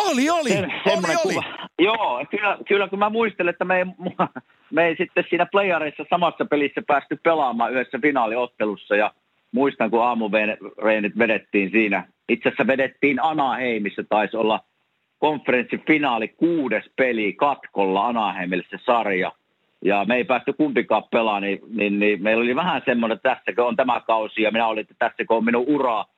Oli, 0.00 0.30
oli, 0.30 0.50
se, 0.50 0.66
oli, 0.86 1.16
oli. 1.24 1.34
Joo, 1.78 2.24
kyllä, 2.30 2.58
kyllä 2.68 2.88
kun 2.88 2.98
mä 2.98 3.10
muistelen, 3.10 3.50
että 3.50 3.64
me 3.64 3.78
ei, 3.78 3.84
me 4.70 4.86
ei 4.86 4.96
sitten 4.96 5.24
siinä 5.28 5.46
playareissa 5.46 6.04
samassa 6.10 6.44
pelissä 6.44 6.82
päästy 6.86 7.20
pelaamaan 7.22 7.72
yhdessä 7.72 7.98
finaaliottelussa 8.02 8.96
ja 8.96 9.12
muistan, 9.52 9.90
kun 9.90 10.04
aamureenit 10.04 11.18
vedettiin 11.18 11.70
siinä. 11.70 12.06
Itse 12.28 12.48
asiassa 12.48 12.66
vedettiin 12.66 13.22
Anaheimissa, 13.22 14.02
taisi 14.08 14.36
olla 14.36 14.60
konferenssifinaali 15.18 16.28
kuudes 16.28 16.84
peli 16.96 17.32
katkolla 17.32 18.06
Anaheimille 18.06 18.64
se 18.70 18.78
sarja– 18.84 19.32
ja 19.84 20.04
me 20.04 20.16
ei 20.16 20.24
päästy 20.24 20.52
kumpikaan 20.52 21.04
pelaamaan, 21.10 21.42
niin, 21.42 21.60
niin, 21.68 21.98
niin 21.98 22.22
meillä 22.22 22.42
oli 22.42 22.56
vähän 22.56 22.82
semmoinen, 22.84 23.16
että 23.16 23.34
tässäkö 23.34 23.64
on 23.64 23.76
tämä 23.76 24.00
kausi, 24.00 24.42
ja 24.42 24.50
minä 24.50 24.66
olin, 24.66 24.80
että 24.80 24.94
tässäkö 24.98 25.34
on 25.34 25.44
minun 25.44 25.64
ura. 25.68 26.04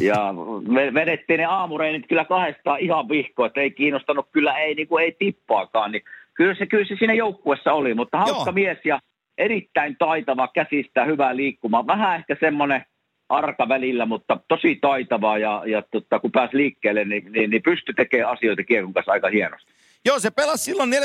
Ja 0.00 0.34
me 0.68 0.94
vedettiin 0.94 1.38
ne 1.38 1.44
aamureinit 1.44 2.08
kyllä 2.08 2.24
kahdestaan 2.24 2.80
ihan 2.80 3.08
vihkoa, 3.08 3.46
että 3.46 3.60
ei 3.60 3.70
kiinnostanut 3.70 4.28
kyllä, 4.32 4.58
ei, 4.58 4.74
niin 4.74 4.88
kuin 4.88 5.04
ei 5.04 5.16
tippaakaan. 5.18 5.92
Niin 5.92 6.02
kyllä, 6.34 6.54
se, 6.54 6.66
kyllä 6.66 6.84
se 6.84 6.96
siinä 6.98 7.14
joukkuessa 7.14 7.72
oli, 7.72 7.94
mutta 7.94 8.18
hauska 8.18 8.50
Joo. 8.50 8.52
mies 8.52 8.78
ja 8.84 8.98
erittäin 9.38 9.96
taitava 9.98 10.48
käsistä, 10.48 11.04
hyvää 11.04 11.36
liikkumaan. 11.36 11.86
Vähän 11.86 12.16
ehkä 12.16 12.36
semmoinen 12.40 12.84
arka 13.28 13.68
välillä, 13.68 14.06
mutta 14.06 14.38
tosi 14.48 14.78
taitava 14.80 15.38
ja, 15.38 15.62
ja 15.66 15.82
tota, 15.90 16.20
kun 16.20 16.32
pääsi 16.32 16.56
liikkeelle, 16.56 17.04
niin, 17.04 17.32
niin, 17.32 17.50
niin 17.50 17.62
pystyi 17.62 17.94
tekemään 17.94 18.32
asioita 18.32 18.64
kiekon 18.64 18.92
kanssa 18.92 19.12
aika 19.12 19.28
hienosti. 19.28 19.72
Joo, 20.04 20.20
se 20.20 20.30
pelasi 20.30 20.64
silloin 20.64 20.92
14-15 20.92 20.96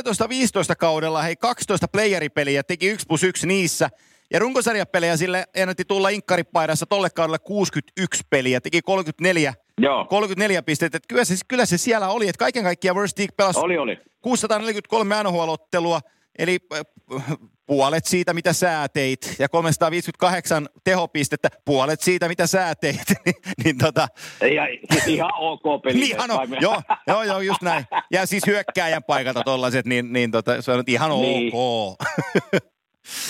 kaudella, 0.80 1.22
hei 1.22 1.36
12 1.36 1.88
playeripeliä, 1.88 2.64
teki 2.64 2.88
1 2.88 3.06
plus 3.08 3.24
1 3.24 3.48
niissä. 3.48 3.90
Ja 4.34 4.40
runkosarjapelejä 4.40 5.18
sille 5.18 5.46
ennätti 5.56 5.86
tulla 5.86 6.10
inkkaripaidassa 6.10 6.86
tolle 6.86 7.10
kaudelle 7.10 7.40
61 7.40 8.24
peliä, 8.30 8.62
teki 8.62 8.82
34, 8.82 9.54
Joo, 9.82 10.06
34 10.06 10.62
pistettä. 10.64 10.98
Et 10.98 11.04
Kyllä 11.08 11.26
se, 11.26 11.36
kyllä 11.48 11.66
se 11.66 11.78
siellä 11.78 12.10
oli, 12.10 12.28
että 12.28 12.40
kaiken 12.40 12.64
kaikkiaan 12.64 12.98
Versteeg 12.98 13.30
pelasi 13.38 13.60
oli, 13.60 13.78
oli. 13.78 13.98
643 14.22 15.24
NHL-ottelua, 15.24 16.00
eli 16.40 16.60
äh, 16.74 17.38
puolet 17.70 18.06
siitä, 18.06 18.34
mitä 18.34 18.54
sä 18.54 18.88
teit, 18.94 19.36
ja 19.40 19.50
358 19.50 20.68
tehopistettä, 20.84 21.50
puolet 21.66 22.02
siitä, 22.02 22.28
mitä 22.28 22.48
sä 22.48 22.74
teit. 22.82 23.04
niin, 23.26 23.36
niin 23.64 23.78
tota, 23.78 24.08
Ja, 24.42 24.68
ihan 25.08 25.32
ok 25.36 25.82
peli. 25.84 26.00
niin 26.00 26.16
ihan 26.16 26.32
on, 26.32 26.48
joo, 26.62 26.82
joo, 27.08 27.24
joo, 27.24 27.40
just 27.40 27.62
näin. 27.62 27.86
Ja 28.12 28.26
siis 28.26 28.48
hyökkääjän 28.48 29.04
paikalta 29.04 29.42
tollaset, 29.44 29.86
niin, 29.86 30.14
niin 30.14 30.32
tota, 30.32 30.62
se 30.62 30.72
on 30.72 30.84
ihan 30.88 31.12
Niin. 31.12 31.52
ok. 31.54 31.98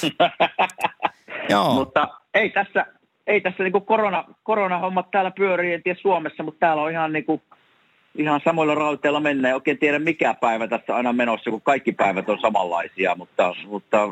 joo. 1.50 1.74
Mutta 1.74 2.08
ei 2.34 2.50
tässä, 2.50 2.86
ei 3.27 3.41
tässä 3.41 3.63
niinku 3.63 3.81
korona, 3.81 4.24
koronahommat 4.43 5.12
täällä 5.12 5.31
pyörii, 5.31 5.74
en 5.74 5.84
tiedä 5.84 6.00
Suomessa, 6.01 6.43
mutta 6.43 6.60
täällä 6.60 6.84
on 6.84 6.91
ihan 6.91 7.13
niinku, 7.13 7.41
ihan 8.15 8.41
samoilla 8.43 8.75
rautailla 8.75 9.19
mennään. 9.19 9.50
En 9.50 9.55
oikein 9.55 9.79
tiedä 9.79 10.00
mikä 10.00 10.34
päivä 10.34 10.67
tässä 10.67 10.93
on 10.93 10.98
aina 10.98 11.13
menossa, 11.13 11.51
kun 11.51 11.62
kaikki 11.62 11.91
päivät 11.91 12.29
on 12.29 12.39
samanlaisia, 12.41 13.15
mutta, 13.15 13.55
mutta 13.67 14.10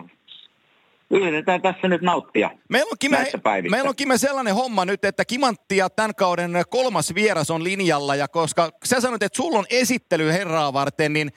yritetään 1.09 1.61
tässä 1.61 1.87
nyt 1.87 2.01
nauttia. 2.01 2.49
Meillä 2.69 2.89
on, 2.91 2.97
Kime, 2.99 3.27
meillä 3.69 3.89
on 3.89 3.95
Kime 3.95 4.17
sellainen 4.17 4.55
homma 4.55 4.85
nyt, 4.85 5.05
että 5.05 5.25
Kimantti 5.25 5.77
ja 5.77 5.89
tämän 5.89 6.15
kauden 6.15 6.51
kolmas 6.69 7.15
vieras 7.15 7.51
on 7.51 7.63
linjalla, 7.63 8.15
ja 8.15 8.27
koska 8.27 8.69
sä 8.83 9.01
sanoit, 9.01 9.23
että 9.23 9.37
sulla 9.37 9.59
on 9.59 9.65
esittely 9.69 10.31
herraa 10.31 10.73
varten, 10.73 11.13
niin 11.13 11.31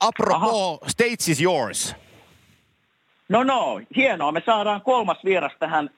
apropos, 0.00 0.80
States 0.86 1.28
is 1.28 1.42
yours. 1.42 1.94
No 3.28 3.44
no, 3.44 3.80
hienoa. 3.96 4.32
Me 4.32 4.42
saadaan 4.46 4.82
kolmas 4.82 5.18
vieras 5.24 5.52
tähän 5.58 5.90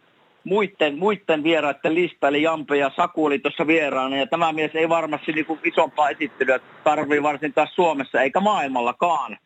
muiden, 0.45 0.99
muiden 0.99 1.45
vieraiden 1.45 1.95
lista, 1.95 2.28
eli 2.28 2.42
Jampe 2.42 2.76
ja 2.76 2.90
Saku 2.97 3.25
oli 3.25 3.38
tuossa 3.38 3.66
vieraana, 3.66 4.16
ja 4.16 4.26
tämä 4.26 4.52
mies 4.52 4.71
ei 4.75 4.88
varmasti 4.88 5.33
niin 5.33 5.47
isompaa 5.64 6.11
esittelyä 6.11 6.61
tarvii 6.85 7.23
varsinkaan 7.23 7.69
Suomessa 7.75 8.23
eikä 8.23 8.40
maailmallakaan. 8.40 9.38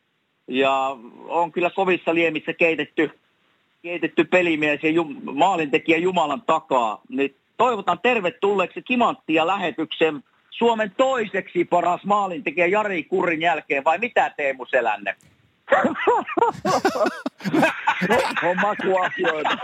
Ja 0.49 0.97
on 1.29 1.53
kyllä 1.53 1.71
kovissa 1.71 2.15
liemissä 2.15 2.53
keitetty, 2.53 3.11
keitetty 3.87 4.25
pelimies 4.25 4.83
ja 4.83 4.91
jum, 4.91 5.17
maalintekijä 5.33 5.99
Jumalan 5.99 6.43
takaa. 6.43 7.01
Niin 7.09 7.37
toivotan 7.57 7.99
tervetulleeksi 8.03 8.83
Kimanttia 8.83 9.47
lähetykseen 9.47 10.25
Suomen 10.51 10.93
toiseksi 10.97 11.65
paras 11.65 12.05
maalintekijä 12.05 12.67
Jari 12.67 13.05
Kurrin 13.05 13.41
jälkeen, 13.41 13.85
vai 13.85 13.99
mitä 13.99 14.31
Teemu 14.37 14.67
Selänne? 14.67 15.17
on 18.43 18.57
makuasioita. 18.61 19.59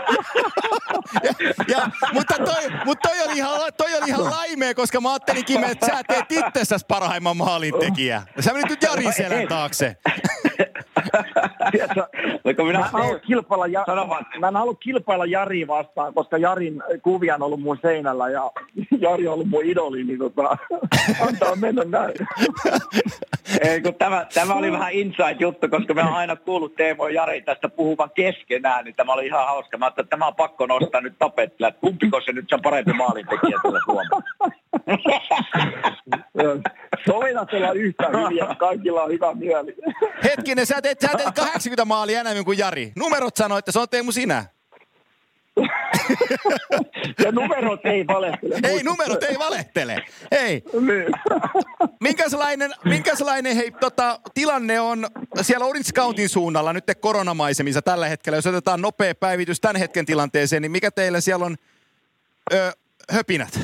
Ja, 1.67 1.89
mutta, 2.13 2.35
toi, 2.45 2.69
mutta 2.85 3.09
toi, 3.09 3.21
oli 3.25 3.37
ihan, 3.37 3.73
toi 3.77 3.95
oli 3.95 4.07
ihan 4.07 4.23
laimea, 4.23 4.73
koska 4.73 5.01
mä 5.01 5.11
ajattelin 5.11 5.45
Kime, 5.45 5.67
että 5.71 5.85
sä 5.85 6.03
teet 6.07 6.31
itsessäsi 6.31 6.85
parhaimman 6.87 7.37
maalintekijä. 7.37 8.23
Sä 8.39 8.53
menit 8.53 8.69
nyt 8.69 8.81
Jarin 8.81 9.13
selän 9.13 9.47
taakse. 9.47 9.95
Tiedätkö, 11.71 12.63
minä 12.63 12.79
Mä 12.79 12.85
en, 12.85 12.91
halua 12.91 13.19
kilpailla 13.19 13.67
ja, 13.67 13.85
mä 14.39 14.47
en 14.47 14.55
halua 14.55 14.75
kilpailla 14.75 15.25
Jari 15.25 15.67
vastaan, 15.67 16.13
koska 16.13 16.37
Jarin 16.37 16.83
kuvia 17.01 17.35
on 17.35 17.41
ollut 17.41 17.61
mun 17.61 17.77
seinällä 17.81 18.29
ja 18.29 18.51
Jari 18.99 19.27
on 19.27 19.33
ollut 19.33 19.49
mun 19.49 19.65
idoli, 19.65 20.03
niin 20.03 20.19
tota, 20.19 20.57
antaa 21.27 21.55
mennä 21.55 21.83
näin. 21.83 22.13
Ei, 23.69 23.81
kun 23.81 23.95
tämä, 23.95 24.25
tämä 24.33 24.53
oli 24.53 24.71
vähän 24.71 24.93
inside-juttu, 24.93 25.69
koska 25.69 25.93
me 25.93 26.01
on 26.01 26.13
aina 26.13 26.35
kuullut 26.35 26.75
Teemo 26.75 27.07
ja 27.07 27.13
Jari 27.13 27.41
tästä 27.41 27.69
puhuvan 27.69 28.09
keskenään, 28.15 28.85
niin 28.85 28.95
tämä 28.95 29.13
oli 29.13 29.25
ihan 29.25 29.47
hauska. 29.47 29.77
Mä 29.77 29.85
ajattelin, 29.85 30.05
että 30.05 30.09
tämä 30.09 30.27
on 30.27 30.35
pakko 30.35 30.65
nostaa 30.65 31.01
nyt 31.01 31.15
tapetilla, 31.19 31.67
että 31.67 31.81
kumpiko 31.81 32.21
se 32.21 32.31
nyt 32.31 32.45
se 32.49 32.55
on 32.55 32.61
parempi 32.61 32.93
maalintekijä 32.93 33.59
tällä 33.63 33.79
Suomessa. 33.85 34.62
Sovinnat 37.05 37.53
olla 37.53 37.71
yhtä 37.71 38.07
hyviä, 38.07 38.55
kaikilla 38.59 39.03
on 39.03 39.11
hyvä 39.11 39.33
mieli. 39.33 39.75
Hetkinen, 40.23 40.65
sä 40.65 40.81
teet, 40.81 41.01
sä 41.01 41.07
teet 41.17 41.35
80 41.35 41.85
maalia 41.85 42.19
enemmän 42.19 42.45
kuin 42.45 42.57
Jari. 42.57 42.91
Numerot 42.95 43.35
sanoo, 43.35 43.57
että 43.57 43.71
se 43.71 43.79
on 43.79 43.89
Teemu 43.89 44.11
sinä. 44.11 44.45
Ja 47.25 47.31
numerot 47.31 47.85
ei 47.85 48.07
valehtele. 48.07 48.59
Ei, 48.63 48.83
numerot 48.83 49.23
ei 49.23 49.39
valehtele. 49.39 49.97
Hei, 50.31 50.63
Niin. 50.81 51.05
minkälainen, 51.99 52.71
minkälainen 52.85 53.55
hei, 53.55 53.71
tota, 53.71 54.19
tilanne 54.33 54.79
on 54.79 55.07
siellä 55.41 55.65
Orange 55.65 55.89
Countin 55.95 56.29
suunnalla 56.29 56.73
nyt 56.73 56.83
koronamaisemissa 57.01 57.81
tällä 57.81 58.07
hetkellä? 58.07 58.37
Jos 58.37 58.47
otetaan 58.47 58.81
nopea 58.81 59.15
päivitys 59.15 59.61
tämän 59.61 59.75
hetken 59.75 60.05
tilanteeseen, 60.05 60.61
niin 60.61 60.71
mikä 60.71 60.91
teillä 60.91 61.21
siellä 61.21 61.45
on 61.45 61.55
ö, 62.53 62.71
höpinät? 63.11 63.59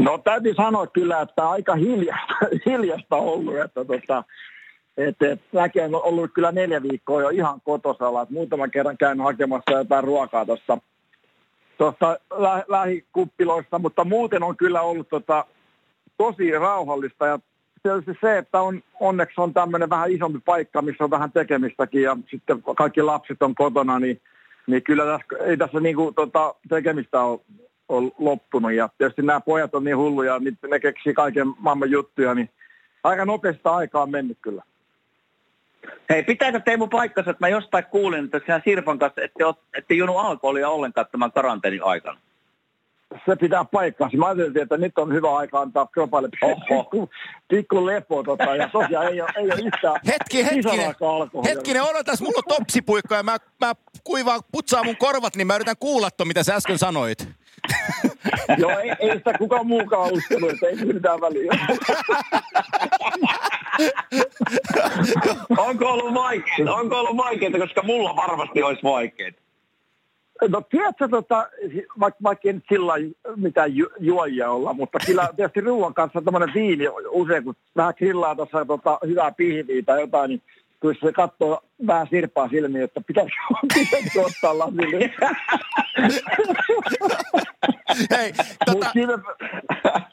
No 0.00 0.18
täytyy 0.18 0.54
sanoa 0.54 0.86
kyllä, 0.86 1.20
että 1.20 1.50
aika 1.50 1.74
hiljasta, 1.74 2.34
hiljasta 2.66 3.16
ollut, 3.16 3.56
että 3.56 3.84
tota, 3.84 4.24
et, 4.96 5.22
et, 5.22 5.40
mäkin 5.52 5.82
on 5.82 6.02
ollut 6.04 6.30
kyllä 6.34 6.52
neljä 6.52 6.82
viikkoa 6.82 7.22
jo 7.22 7.28
ihan 7.28 7.60
kotosalla, 7.64 8.22
että 8.22 8.34
muutaman 8.34 8.70
kerran 8.70 8.98
käynyt 8.98 9.24
hakemassa 9.24 9.72
jotain 9.72 10.04
ruokaa 10.04 10.46
tuossa 10.46 10.78
tuossa 11.78 12.18
lä- 12.38 12.64
lähikuppiloissa, 12.68 13.78
mutta 13.78 14.04
muuten 14.04 14.42
on 14.42 14.56
kyllä 14.56 14.80
ollut 14.80 15.08
tota, 15.08 15.44
tosi 16.18 16.50
rauhallista. 16.50 17.26
Ja 17.26 17.38
tietysti 17.82 18.12
se, 18.20 18.38
että 18.38 18.60
on, 18.60 18.82
onneksi 19.00 19.40
on 19.40 19.54
tämmöinen 19.54 19.90
vähän 19.90 20.12
isompi 20.12 20.38
paikka, 20.44 20.82
missä 20.82 21.04
on 21.04 21.10
vähän 21.10 21.32
tekemistäkin 21.32 22.02
ja 22.02 22.16
sitten 22.30 22.62
kaikki 22.76 23.02
lapset 23.02 23.42
on 23.42 23.54
kotona, 23.54 23.98
niin, 23.98 24.20
niin 24.66 24.82
kyllä 24.82 25.04
tässä, 25.04 25.44
ei 25.44 25.56
tässä 25.56 25.80
niinku, 25.80 26.12
tota, 26.12 26.54
tekemistä 26.68 27.22
ole, 27.22 27.40
ole 27.90 28.12
loppunut. 28.18 28.72
Ja 28.72 28.88
tietysti 28.98 29.22
nämä 29.22 29.40
pojat 29.40 29.74
on 29.74 29.84
niin 29.84 29.96
hulluja, 29.96 30.38
niin 30.38 30.58
ne 30.70 30.80
keksii 30.80 31.14
kaiken 31.14 31.46
maailman 31.58 31.90
juttuja, 31.90 32.34
niin 32.34 32.50
aika 33.04 33.24
nopeasta 33.24 33.76
aikaa 33.76 34.02
on 34.02 34.10
mennyt 34.10 34.38
kyllä. 34.42 34.62
Hei, 36.10 36.22
pitääkö 36.22 36.60
Teemu 36.60 36.86
paikkansa, 36.86 37.30
että 37.30 37.44
mä 37.44 37.48
jostain 37.48 37.84
kuulin, 37.84 38.24
että 38.24 38.40
sinä 38.46 38.60
Sirpan 38.64 38.98
kanssa 38.98 39.22
ette, 39.22 39.44
ole- 39.44 39.54
ette 39.74 39.94
juonut 39.94 40.16
alkoholia 40.18 40.68
ollenkaan 40.68 41.06
tämän 41.12 41.32
karanteenin 41.32 41.84
aikana? 41.84 42.20
Se 43.26 43.36
pitää 43.36 43.64
paikkaansa. 43.64 44.16
Mä 44.16 44.26
ajattelin, 44.26 44.62
että 44.62 44.76
nyt 44.76 44.98
on 44.98 45.12
hyvä 45.12 45.36
aika 45.36 45.60
antaa 45.60 45.86
kropalle 45.86 46.28
Oho. 46.42 46.54
pikku, 46.54 47.10
pikku 47.48 47.86
lepo. 47.86 48.22
Tota, 48.22 48.56
ja 48.56 48.68
tosiaan 48.68 49.06
ei 49.06 49.20
ole, 49.20 49.30
ei 49.36 49.44
ole 49.44 49.60
yhtään 49.64 50.00
Hetki, 50.06 50.44
hetkinen, 50.44 50.94
hetkinen, 51.44 51.82
odotas, 51.82 52.20
mulla 52.20 52.38
on 52.38 52.58
topsipuikko 52.58 53.14
ja 53.14 53.22
mä, 53.22 53.36
mä 53.60 53.72
kuivaan, 54.04 54.40
putsaan 54.52 54.86
mun 54.86 54.96
korvat, 54.96 55.36
niin 55.36 55.46
mä 55.46 55.54
yritän 55.54 55.76
kuulla 55.80 56.08
mitä 56.24 56.42
sä 56.42 56.54
äsken 56.54 56.78
sanoit. 56.78 57.39
Joo, 58.58 58.78
ei, 58.78 58.92
ei 58.98 59.16
sitä 59.18 59.32
kukaan 59.38 59.66
muukaan 59.66 60.12
uskonut, 60.12 60.50
että 60.50 60.66
ei 60.66 60.76
mitään 60.76 61.20
väliä. 61.20 61.52
Onko 65.58 65.84
ollut 65.86 66.14
vaikeaa? 66.14 66.74
Onko 66.74 67.00
ollut 67.00 67.16
vaikeaa, 67.16 67.58
koska 67.58 67.82
mulla 67.82 68.16
varmasti 68.16 68.62
olisi 68.62 68.82
vaikeaa. 68.82 69.30
No 70.48 70.60
tiedätkö, 70.60 71.08
tota, 71.08 71.48
vaikka, 72.00 72.18
vaikka 72.22 72.48
ei 72.48 72.52
nyt 72.52 72.64
sillä 72.68 72.92
mitään 73.36 73.76
ju, 73.76 73.86
juojia 73.98 74.50
olla, 74.50 74.72
mutta 74.72 74.98
kyllä 75.06 75.28
tietysti 75.36 75.60
ruoan 75.60 75.94
kanssa 75.94 76.22
tämmöinen 76.22 76.54
viini 76.54 76.84
usein, 77.10 77.44
kun 77.44 77.54
vähän 77.76 77.94
grillaa 77.98 78.34
tuossa 78.34 78.64
tota, 78.64 78.98
hyvää 79.06 79.32
pihviä 79.32 79.82
tai 79.86 80.00
jotain, 80.00 80.28
niin 80.28 80.42
kyllä 80.80 80.94
se 81.02 81.12
katsoo 81.12 81.62
vähän 81.86 82.06
sirpaa 82.10 82.48
silmiin, 82.48 82.84
että 82.84 83.00
pitäisi, 83.06 83.30
pitäisi 83.74 84.18
ottaa 84.18 84.58
lasille. 84.58 85.10
Hei, 88.10 88.32
tota, 88.66 88.92
me, 88.94 89.06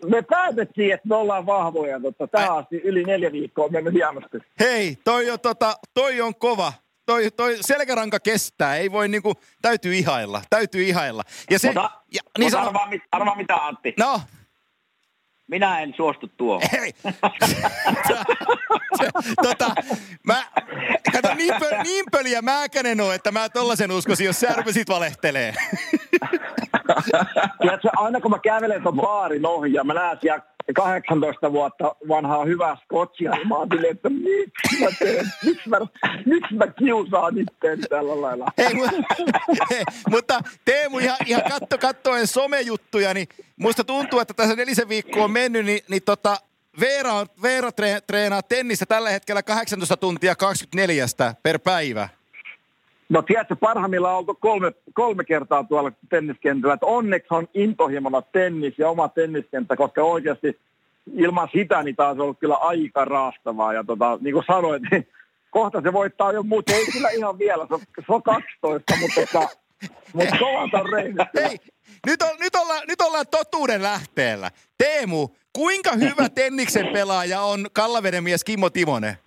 me 0.09 0.21
päätettiin, 0.21 0.93
että 0.93 1.07
me 1.07 1.15
ollaan 1.15 1.45
vahvoja. 1.45 1.99
Tota, 1.99 2.27
tähän 2.27 2.57
asti 2.57 2.75
yli 2.83 3.03
neljä 3.03 3.31
viikkoa 3.31 3.65
on 3.65 3.71
mennyt 3.71 3.93
hienosti. 3.93 4.37
hei, 4.59 4.97
toi 5.03 5.29
on, 5.29 5.39
tota, 5.39 5.75
toi 5.93 6.21
on 6.21 6.35
kova. 6.35 6.73
Toi, 7.05 7.31
toi 7.31 7.57
selkäranka 7.61 8.19
kestää, 8.19 8.75
ei 8.77 8.91
voi 8.91 9.07
niinku, 9.07 9.33
täytyy 9.61 9.95
ihailla, 9.95 10.41
täytyy 10.49 10.83
ihailla. 10.83 11.23
Ja 11.49 11.59
se, 11.59 11.67
Mutta, 11.67 11.91
ja, 12.13 12.21
niin 12.37 12.51
sano, 12.51 12.67
arvaa, 12.67 12.87
mit- 12.89 13.03
arvaa 13.11 13.35
mitä 13.35 13.55
Antti. 13.55 13.93
no, 13.99 14.21
Minä 15.47 15.79
en 15.79 15.93
suostu 15.97 16.27
tuohon. 16.37 16.61
se, 18.97 19.09
tota, 19.43 19.75
mä, 20.23 20.43
kato, 21.11 21.33
niin, 21.35 21.53
pöl, 21.59 21.83
niin 21.83 22.05
pöliä 22.11 22.41
mäkänen 22.41 23.01
on, 23.01 23.15
että 23.15 23.31
mä 23.31 23.49
tollasen 23.49 23.91
uskoisin, 23.91 24.25
jos 24.25 24.39
sä 24.39 24.53
rupesit 24.57 24.89
valehtelee. 24.89 25.53
Tiedätkö, 27.61 27.89
aina 27.97 28.21
kun 28.21 28.31
mä 28.31 28.39
kävelen 28.39 28.83
tuon 28.83 28.95
baarin 28.95 29.45
ohi 29.45 29.73
ja 29.73 29.83
mä 29.83 29.93
näen 29.93 30.17
siellä 30.21 30.41
18 30.73 31.51
vuotta 31.51 31.95
vanhaa 32.07 32.45
hyvää 32.45 32.77
skotsia, 32.83 33.31
niin 33.31 33.47
mä 33.47 33.55
silleen, 33.71 33.95
että 33.95 34.09
miksi 34.09 34.83
mä 34.83 34.89
teen, 34.99 35.25
miksi 35.45 35.69
mä, 35.69 35.77
miksi 36.25 36.55
mä 36.55 36.67
kiusaan 36.67 37.37
itteeni 37.37 37.83
tällä 37.83 38.21
lailla. 38.21 38.51
Mu- 38.73 39.03
hei, 39.71 39.83
mutta 40.09 40.41
Teemu 40.65 40.99
ihan, 40.99 41.17
ihan 41.25 41.43
katto, 41.49 41.77
kattoen 41.77 42.27
somejuttuja, 42.27 43.13
niin 43.13 43.27
musta 43.55 43.83
tuntuu, 43.83 44.19
että 44.19 44.33
tässä 44.33 44.55
nelisen 44.55 44.89
viikkoa 44.89 45.23
on 45.23 45.31
mennyt, 45.31 45.65
niin, 45.65 45.79
niin 45.89 46.03
tota, 46.03 46.37
Veera, 46.79 47.25
Veera 47.41 47.71
tre, 47.71 48.01
treenaa 48.07 48.41
tennistä 48.41 48.85
tällä 48.85 49.09
hetkellä 49.09 49.43
18 49.43 49.97
tuntia 49.97 50.35
24 50.35 51.05
per 51.43 51.59
päivä. 51.59 52.09
No 53.09 53.21
tiedätkö, 53.21 53.55
parhaimmillaan 53.55 54.13
on 54.13 54.19
oltu 54.19 54.35
kolme, 54.35 54.71
kolme 54.93 55.23
kertaa 55.23 55.63
tuolla 55.63 55.91
tenniskentällä. 56.09 56.73
Että 56.73 56.85
onneksi 56.85 57.27
on 57.31 57.47
intohimolla 57.53 58.21
tennis 58.21 58.73
ja 58.77 58.89
oma 58.89 59.09
tenniskenttä, 59.09 59.75
koska 59.75 60.03
oikeasti 60.03 60.59
ilman 61.13 61.49
sitä 61.53 61.83
niin 61.83 61.95
taas 61.95 62.17
on 62.17 62.21
ollut 62.21 62.39
kyllä 62.39 62.55
aika 62.55 63.05
raastavaa. 63.05 63.73
Ja 63.73 63.83
tota, 63.83 64.17
niin 64.21 64.33
kuin 64.33 64.45
sanoit, 64.47 64.83
niin 64.91 65.07
kohta 65.49 65.81
se 65.81 65.93
voittaa 65.93 66.31
jo, 66.31 66.43
mutta 66.43 66.73
ei 66.73 66.85
kyllä 66.91 67.09
ihan 67.09 67.39
vielä. 67.39 67.67
Se 67.67 67.73
on, 67.73 67.79
se 67.79 68.13
on 68.13 68.23
12, 68.23 68.93
mutta, 68.99 69.21
tota, 69.21 69.49
mutta 70.13 70.37
kovan 70.39 70.69
on 70.73 71.27
Hei, 71.41 71.59
nyt, 72.05 72.21
on, 72.21 72.37
nyt, 72.39 72.55
ollaan, 72.55 72.81
nyt 72.87 73.01
ollaan 73.01 73.25
totuuden 73.31 73.83
lähteellä. 73.83 74.51
Teemu, 74.77 75.27
kuinka 75.53 75.91
hyvä 75.91 76.29
tenniksen 76.29 76.87
pelaaja 76.87 77.41
on 77.41 77.67
Kallaveden 77.73 78.23
mies 78.23 78.43
Kimmo 78.43 78.69
Timonen? 78.69 79.17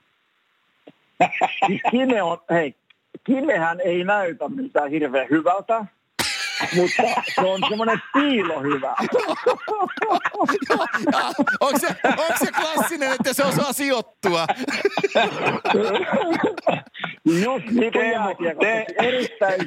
Siis 1.66 1.80
Kime 1.90 2.22
on, 2.22 2.38
hei, 2.50 2.74
Kimehän 3.24 3.80
ei 3.80 4.04
näytä 4.04 4.48
mitään 4.48 4.90
hirveän 4.90 5.26
hyvältä, 5.30 5.84
mutta 6.76 7.02
se 7.34 7.40
on 7.40 7.60
semmoinen 7.68 7.98
piilo 8.12 8.62
hyvä. 8.62 8.94
onko, 11.60 11.78
se, 11.78 11.86
onko 12.04 12.34
se 12.38 12.52
klassinen, 12.52 13.12
että 13.12 13.32
se 13.32 13.44
osaa 13.44 13.72
sijoittua? 13.72 14.46
Just 17.24 17.66
niin 17.70 17.92
kuin 17.92 18.58
te... 18.60 18.86
erittäin 18.98 19.60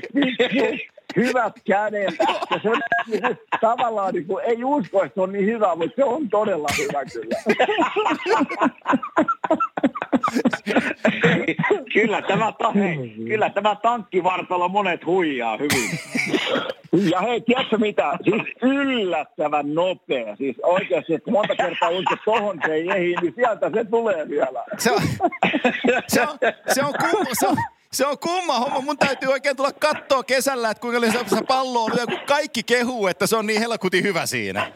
hyvät 1.16 1.54
kädet. 1.68 2.16
Ja 2.52 2.60
se 2.64 2.70
niin 3.08 3.38
tavallaan 3.62 4.14
niin 4.14 4.26
kuin, 4.26 4.46
ei 4.46 4.64
usko, 4.64 5.04
että 5.04 5.16
se 5.16 5.22
on 5.22 5.32
niin 5.32 5.46
hyvä, 5.46 5.76
mutta 5.76 5.96
se 5.96 6.04
on 6.04 6.30
todella 6.30 6.68
hyvä 6.78 7.06
kyllä. 7.06 7.36
kyllä, 11.94 12.22
tämä, 12.22 12.54
ta- 12.58 12.72
hei, 12.72 13.16
kyllä 13.28 13.50
tämä 13.50 13.76
tankkivartalo 13.76 14.70
monet 14.70 15.06
huijaa 15.06 15.58
hyvin. 15.58 16.00
Ja 17.12 17.22
hei, 17.22 17.42
tiedätkö 17.42 17.78
mitä? 17.78 18.18
Siis 18.24 18.42
yllättävän 18.62 19.74
nopea. 19.74 20.36
Siis 20.36 20.56
oikeasti, 20.64 21.14
että 21.14 21.32
monta 21.32 21.56
kertaa 21.56 21.90
usko, 21.90 22.16
tohon 22.26 22.60
se 22.66 22.74
ei 22.74 22.90
ehdi, 22.90 23.16
niin 23.22 23.34
sieltä 23.36 23.70
se 23.74 23.86
tulee 23.86 24.30
vielä. 24.30 24.64
Se 24.78 24.92
on, 24.92 25.02
se 26.08 26.22
on, 26.22 26.38
se 26.74 26.84
on, 26.84 26.94
kumma, 27.02 27.26
se 27.34 27.48
on, 27.48 27.58
se 27.94 28.08
on 28.08 28.20
kumma 28.20 28.60
homma. 28.60 28.82
Mun 28.82 28.98
täytyy 28.98 29.30
oikein 29.30 29.56
tulla 29.56 29.72
kattoa 29.72 30.24
kesällä, 30.24 30.70
että 30.70 30.82
kuinka 30.82 31.12
se 31.12 31.42
pallo 31.48 31.84
on 31.84 31.92
kun 31.92 32.20
kaikki 32.28 32.64
kehuu, 32.64 33.08
että 33.08 33.28
se 33.28 33.36
on 33.36 33.48
niin 33.48 33.60
helkutin 33.60 34.04
hyvä 34.04 34.26
siinä. 34.26 34.72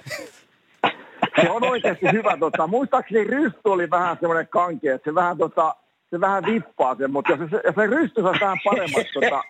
Se 1.41 1.49
on 1.49 1.63
oikeasti 1.63 2.11
hyvä. 2.11 2.37
Tota, 2.37 2.67
muistaakseni 2.67 3.23
rysty 3.23 3.61
oli 3.65 3.89
vähän 3.89 4.17
semmoinen 4.19 4.47
kanke, 4.47 4.93
että 4.93 5.11
se 5.11 5.15
vähän 5.15 5.37
tota, 5.37 5.75
se 6.09 6.21
vähän 6.21 6.45
vippaa 6.45 6.95
sen, 6.95 7.11
mutta 7.11 7.31
jos 7.31 7.39
se, 7.49 7.61
jos 7.65 7.75
se 7.75 7.87
rysty 7.87 8.21
saa 8.21 8.35
vähän 8.41 8.57
paremmaksi, 8.63 9.13
tota, 9.13 9.43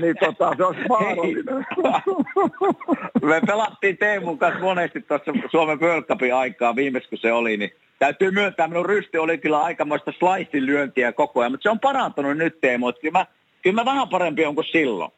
niin 0.00 0.16
tota, 0.20 0.54
se 0.56 0.64
olisi 0.64 0.88
vaarallinen. 0.88 1.66
Me 3.22 3.40
pelattiin 3.46 3.98
Teemun 3.98 4.38
kanssa 4.38 4.60
monesti 4.60 5.00
tuossa 5.00 5.32
Suomen 5.50 5.80
World 5.80 6.04
Cupin 6.04 6.34
aikaa 6.34 6.76
viimeksi 6.76 7.08
kun 7.08 7.18
se 7.18 7.32
oli, 7.32 7.56
niin 7.56 7.70
täytyy 7.98 8.30
myöntää, 8.30 8.68
minun 8.68 8.86
rysty 8.86 9.18
oli 9.18 9.38
kyllä 9.38 9.62
aikamoista 9.62 10.12
slicein 10.12 10.66
lyöntiä 10.66 11.12
koko 11.12 11.40
ajan, 11.40 11.52
mutta 11.52 11.62
se 11.62 11.70
on 11.70 11.80
parantunut 11.80 12.36
nyt 12.36 12.60
Teemu, 12.60 12.88
että 12.88 13.00
kyllä 13.00 13.18
mä, 13.18 13.26
kyllä 13.62 13.80
mä 13.80 13.84
vähän 13.84 14.08
parempi 14.08 14.46
on 14.46 14.54
kuin 14.54 14.66
silloin. 14.72 15.12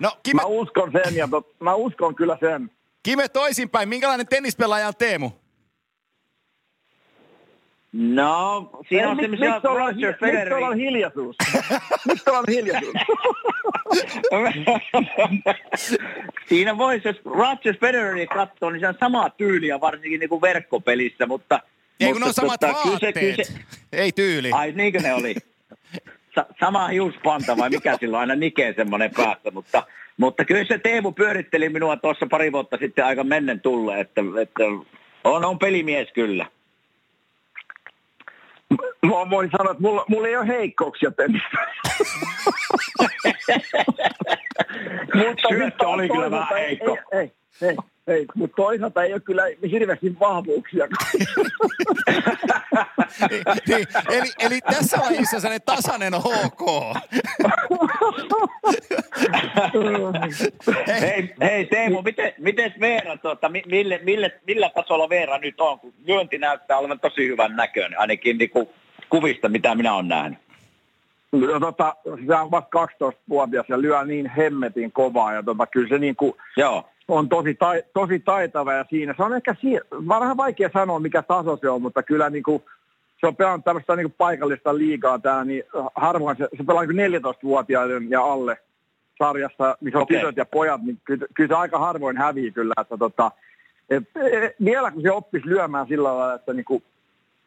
No, 0.00 0.12
Kime... 0.22 0.42
Mä 0.42 0.46
uskon 0.46 0.92
sen 0.92 1.16
ja 1.16 1.28
tot, 1.28 1.60
mä 1.60 1.74
uskon 1.74 2.14
kyllä 2.14 2.36
sen. 2.40 2.70
Kime 3.02 3.28
toisinpäin, 3.28 3.88
minkälainen 3.88 4.26
tennispelaaja 4.26 4.88
on 4.88 4.94
Teemu? 4.98 5.30
No, 7.92 8.70
siinä 8.88 9.10
on 9.10 9.18
semmoisia 9.20 9.60
Roger 9.78 10.14
Federer. 10.20 10.54
Miksi 10.54 10.64
on 10.64 10.76
hiljaisuus? 10.76 11.36
Miksi 12.06 12.30
on 12.30 12.44
hiljaisuus? 12.48 12.94
siinä 16.48 16.78
voisi, 16.78 17.08
jos 17.08 17.16
Roger 17.24 17.76
Federeri 17.80 18.26
katsoo, 18.26 18.70
niin 18.70 18.80
se 18.80 18.88
on 18.88 18.94
samaa 19.00 19.30
tyyliä 19.30 19.80
varsinkin 19.80 20.20
niin 20.20 20.28
kuin 20.28 20.42
verkkopelissä, 20.42 21.26
mutta... 21.26 21.60
Ei 22.00 22.12
kun 22.12 22.22
on 22.22 22.34
samat 22.34 22.60
tota, 22.60 22.72
vaatteet, 22.72 23.14
kyse, 23.14 23.42
kyse... 23.42 23.58
ei 23.92 24.12
tyyli. 24.12 24.50
Ai 24.52 24.72
niinkö 24.72 24.98
ne 24.98 25.14
oli? 25.14 25.34
Sa- 26.34 26.46
sama 26.60 26.88
hiuspanta 26.88 27.56
vai 27.56 27.70
mikä 27.70 27.96
silloin 28.00 28.20
aina 28.20 28.34
nikee 28.34 28.74
semmoinen 28.76 29.10
päässä, 29.16 29.50
mutta, 29.50 29.82
mutta 30.16 30.44
kyllä 30.44 30.64
se 30.64 30.78
Teemu 30.78 31.12
pyöritteli 31.12 31.68
minua 31.68 31.96
tuossa 31.96 32.26
pari 32.30 32.52
vuotta 32.52 32.76
sitten 32.76 33.04
aika 33.04 33.24
mennen 33.24 33.60
tulle, 33.60 34.00
että, 34.00 34.20
että 34.42 34.62
on, 35.24 35.44
on 35.44 35.58
pelimies 35.58 36.08
kyllä. 36.14 36.46
Mä 39.06 39.30
voin 39.30 39.50
sanoa, 39.50 39.70
että 39.70 39.82
mulla, 39.82 40.04
mulla 40.08 40.28
ei 40.28 40.36
ole 40.36 40.46
heikkouksia 40.46 41.10
tennistä. 41.10 41.48
Mutta 45.14 45.48
Syöttö 45.48 45.88
oli 45.88 46.08
kyllä 46.08 46.30
vähän 46.30 46.48
heikko. 46.58 46.98
Ei, 47.12 47.18
ei, 47.18 47.32
ei, 47.68 47.76
ei, 48.08 48.26
mutta 48.34 48.56
toisaalta 48.56 49.02
ei 49.02 49.12
ole 49.12 49.20
kyllä 49.20 49.42
hirveästi 49.70 50.16
vahvuuksia. 50.20 50.86
niin, 53.68 53.86
eli, 54.08 54.32
eli 54.38 54.60
tässä 54.60 54.96
lajissa 55.00 55.40
sellainen 55.40 55.66
tasainen 55.66 56.12
HK. 56.14 56.62
hei, 61.00 61.34
hei 61.42 61.64
Teemu, 61.64 62.02
miten, 62.02 62.32
miten 62.38 62.74
Veera, 62.80 63.16
tuota, 63.16 63.48
mille, 63.48 64.00
mille, 64.02 64.40
millä 64.46 64.70
tasolla 64.74 65.08
Veera 65.08 65.38
nyt 65.38 65.60
on? 65.60 65.80
Kun 65.80 65.94
lyönti 66.06 66.38
näyttää 66.38 66.78
olevan 66.78 67.00
tosi 67.00 67.28
hyvän 67.28 67.56
näköinen, 67.56 68.00
ainakin 68.00 68.38
niin 68.38 68.50
kuin 68.50 68.68
kuvista, 69.10 69.48
mitä 69.48 69.74
minä 69.74 69.94
olen 69.94 70.08
nähnyt. 70.08 70.38
No, 71.32 71.60
tota, 71.60 71.96
se 72.26 72.34
on 72.34 72.50
vasta 72.50 72.86
12-vuotias 72.86 73.66
ja 73.68 73.80
lyö 73.80 74.04
niin 74.04 74.30
hemmetin 74.36 74.92
kovaa 74.92 75.34
ja 75.34 75.42
tota, 75.42 75.66
kyllä 75.66 75.88
se 75.88 75.98
niin 75.98 76.16
kuin, 76.16 76.34
Joo 76.56 76.84
on 77.08 77.28
tosi, 77.28 77.54
tai, 77.54 77.82
tosi 77.94 78.18
taitava 78.20 78.72
ja 78.72 78.84
siinä. 78.90 79.14
Se 79.16 79.22
on 79.22 79.36
ehkä 79.36 79.54
si- 79.60 79.80
vähän 80.08 80.36
vaikea 80.36 80.70
sanoa, 80.72 81.00
mikä 81.00 81.22
taso 81.22 81.58
se 81.60 81.70
on, 81.70 81.82
mutta 81.82 82.02
kyllä 82.02 82.30
niin 82.30 82.42
kuin, 82.42 82.62
se 83.20 83.26
on 83.26 83.36
pelannut 83.36 83.64
tämmöistä 83.64 83.96
niin 83.96 84.04
kuin 84.04 84.14
paikallista 84.18 84.78
liigaa 84.78 85.18
tää, 85.18 85.44
niin 85.44 85.62
harvoin 85.94 86.36
se, 86.36 86.48
se 86.56 86.64
pelaa 86.64 86.84
niin 86.84 87.12
14-vuotiaiden 87.12 88.10
ja 88.10 88.22
alle 88.22 88.58
sarjassa, 89.18 89.76
missä 89.80 89.98
on 89.98 90.02
okay. 90.02 90.16
tytöt 90.16 90.36
ja 90.36 90.46
pojat, 90.46 90.82
niin 90.82 90.98
kyllä, 91.04 91.26
kyllä 91.34 91.48
se 91.48 91.54
aika 91.54 91.78
harvoin 91.78 92.16
hävii 92.16 92.52
kyllä. 92.52 92.74
Että 92.80 92.96
tota, 92.96 93.30
et, 93.90 94.04
et, 94.16 94.54
vielä 94.64 94.90
kun 94.90 95.02
se 95.02 95.10
oppisi 95.10 95.46
lyömään 95.46 95.86
sillä 95.88 96.18
lailla, 96.18 96.34
että 96.34 96.52
niin 96.52 96.64
kuin, 96.64 96.82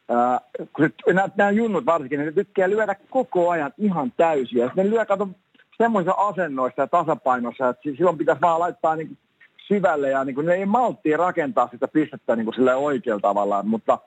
ää, 0.08 0.40
kun 0.72 0.90
se, 1.06 1.12
nämä, 1.12 1.28
nämä 1.36 1.50
junnut 1.50 1.86
varsinkin, 1.86 2.18
niin 2.18 2.26
ne 2.26 2.32
tykkää 2.32 2.70
lyödä 2.70 2.96
koko 3.10 3.50
ajan 3.50 3.72
ihan 3.78 4.12
täysiä. 4.16 4.70
Ne 4.76 4.90
lyö, 4.90 5.06
kato, 5.06 5.28
semmoisissa 5.76 6.14
asennoissa 6.18 6.82
ja 6.82 6.86
tasapainossa, 6.86 7.68
että 7.68 7.82
silloin 7.96 8.18
pitäisi 8.18 8.40
vaan 8.40 8.60
laittaa 8.60 8.96
niin 8.96 9.18
syvälle 9.66 10.10
ja 10.10 10.24
niin 10.24 10.34
kuin, 10.34 10.46
ne 10.46 10.54
ei 10.54 10.66
malttia 10.66 11.16
rakentaa 11.16 11.68
sitä 11.72 11.88
pistettä 11.88 12.36
niin 12.36 12.44
kuin 12.44 12.54
sille 12.54 12.74
oikealla 12.74 13.20
tavalla, 13.20 13.62
mutta 13.62 13.98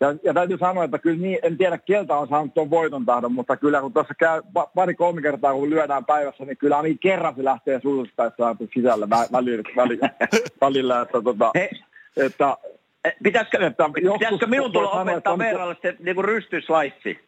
ja, 0.00 0.14
ja 0.22 0.34
täytyy 0.34 0.58
sanoa, 0.58 0.84
että 0.84 0.98
kyllä 0.98 1.18
niin, 1.18 1.38
en 1.42 1.58
tiedä 1.58 1.78
keltä 1.78 2.16
on 2.16 2.28
saanut 2.28 2.54
tuon 2.54 2.70
voiton 2.70 3.06
tahdon, 3.06 3.32
mutta 3.32 3.56
kyllä 3.56 3.80
kun 3.80 3.92
tuossa 3.92 4.14
käy 4.14 4.42
pari-kolme 4.74 5.22
kertaa, 5.22 5.52
kun 5.52 5.70
lyödään 5.70 6.04
päivässä, 6.04 6.44
niin 6.44 6.56
kyllä 6.56 6.82
niin 6.82 6.98
kerran 6.98 7.34
se 7.36 7.44
lähtee 7.44 7.80
sulusta, 7.80 8.24
että 8.24 8.56
sisällä 8.74 9.10
välillä, 9.10 9.62
välillä, 9.76 10.10
välillä 10.60 11.00
että, 11.00 11.22
tota, 11.22 11.52
että 12.16 12.56
Pitäisikö, 13.22 13.66
että 13.66 13.84
pitäisikö 13.94 14.46
minun 14.46 14.72
tulla 14.72 14.90
opettaa 14.90 15.38
Veeralle 15.38 15.76
se 15.82 15.96
niin 15.98 16.24
rystyslaissi? 16.24 17.18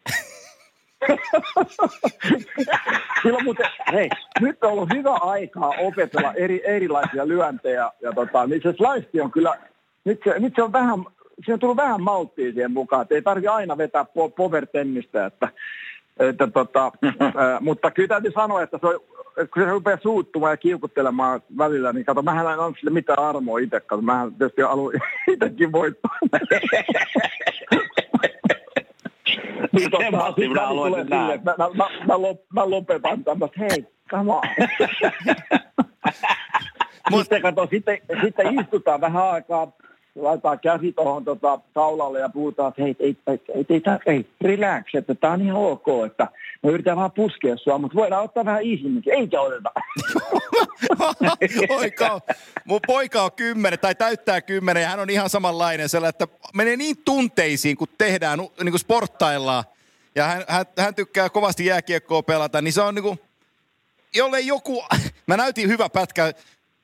Silloin 3.23 3.45
muuten, 3.45 3.67
hei, 3.93 4.09
nyt 4.41 4.65
on 4.65 4.73
ollut 4.73 4.89
hyvä 4.95 5.15
aikaa 5.15 5.73
opetella 5.79 6.33
eri, 6.33 6.63
erilaisia 6.65 7.29
lyöntejä. 7.29 7.91
Ja 8.03 8.13
tota, 8.13 8.47
niin 8.47 8.63
se 8.63 8.73
slice 8.73 9.23
on 9.23 9.31
kyllä, 9.31 9.55
nyt 10.05 10.21
se, 10.25 10.39
nyt 10.39 10.53
se 10.57 10.63
on 10.63 10.73
vähän, 10.73 11.05
se 11.47 11.53
on 11.53 11.59
tullut 11.59 11.77
vähän 11.77 12.03
malttia 12.03 12.53
siihen 12.53 12.73
mukaan, 12.73 13.03
että 13.03 13.15
ei 13.15 13.23
tarvitse 13.23 13.49
aina 13.49 13.79
vetää 13.79 14.03
po- 14.03 14.33
power-tennistä, 14.37 15.27
että, 15.27 15.49
että 16.19 16.47
tota, 16.47 16.93
mutta 17.61 17.91
kyllä 17.91 18.09
täytyy 18.09 18.33
sanoa, 18.33 18.63
että 18.63 18.79
se 18.81 18.87
on, 18.87 19.01
kun 19.55 19.63
se 19.63 19.71
rupeaa 19.71 19.99
suuttumaan 20.03 20.53
ja 20.53 20.57
kiukuttelemaan 20.57 21.43
välillä, 21.59 21.93
niin 21.93 22.05
kato, 22.05 22.23
mähän 22.23 22.53
en 22.53 22.59
ole 22.59 22.75
sille 22.79 22.91
mitään 22.91 23.19
armoa 23.19 23.59
itse, 23.59 23.81
kato, 23.81 24.03
mähän 24.03 24.35
tietysti 24.35 24.63
haluan 24.63 24.95
itsekin 25.33 25.73
voittaa. 25.73 26.19
niin 29.73 29.91
tota, 29.91 30.27
sit 30.27 30.49
minä 30.49 30.69
sille, 30.69 31.35
että 31.35 31.55
mä, 31.59 31.69
mä, 31.75 31.87
mä, 32.07 32.23
lop, 32.23 32.41
mä 32.53 32.71
lopetan 32.71 33.25
tämmöistä, 33.25 33.57
hei, 33.61 33.87
come 34.11 34.33
on. 34.33 34.43
sitten, 37.19 37.43
kato, 37.43 37.67
sitten, 37.71 37.99
sitten 38.23 38.61
istutaan 38.61 39.01
vähän 39.01 39.31
aikaa 39.31 39.73
laitetaan 40.15 40.61
käsi 40.61 40.93
tuohon 40.93 41.25
tota, 41.25 41.61
taulalle 41.75 42.21
ja 42.21 42.29
puhutaan, 42.29 42.69
että 42.69 42.83
hei, 42.83 42.97
ei, 42.99 43.17
ei, 43.27 43.41
ei, 43.55 43.67
ei, 43.69 43.83
ei, 44.07 44.27
relax, 44.41 44.95
että 44.95 45.15
tämä 45.15 45.33
on 45.33 45.41
ihan 45.41 45.57
ok, 45.57 45.87
että 46.07 46.29
me 46.63 46.71
yritetään 46.71 46.97
vaan 46.97 47.13
puskea 47.13 47.57
sua, 47.57 47.79
mutta 47.79 47.97
voidaan 47.97 48.25
ottaa 48.25 48.45
vähän 48.45 48.63
easy, 48.63 49.11
eikä 49.13 49.41
oteta. 49.41 49.73
poika 51.69 52.13
on, 52.13 52.21
mun 52.65 52.81
poika 52.87 53.23
on 53.23 53.33
kymmenen 53.33 53.79
tai 53.79 53.95
täyttää 53.95 54.41
kymmenen 54.41 54.83
ja 54.83 54.89
hän 54.89 55.01
on 55.01 55.11
ihan 55.11 55.31
samanlainen 55.31 55.89
sellainen, 55.89 56.17
että 56.21 56.49
menee 56.55 56.77
niin 56.77 56.97
tunteisiin, 57.05 57.77
kun 57.77 57.89
tehdään, 57.99 58.39
niin 58.39 58.71
kuin 58.71 58.79
sporttaillaan. 58.79 59.65
Ja 60.15 60.25
hän, 60.25 60.45
hän, 60.49 60.67
hän 60.79 60.95
tykkää 60.95 61.31
kovasti 61.31 61.67
jääkiekkoa 61.67 62.23
pelata, 62.23 62.63
niin 62.63 62.73
se 62.73 62.83
on 62.83 62.95
niin 62.95 63.03
kuin, 63.03 63.19
jolle 64.15 64.41
joku, 64.41 64.85
mä 65.27 65.37
näytin 65.37 65.69
hyvä 65.69 65.89
pätkä, 65.89 66.33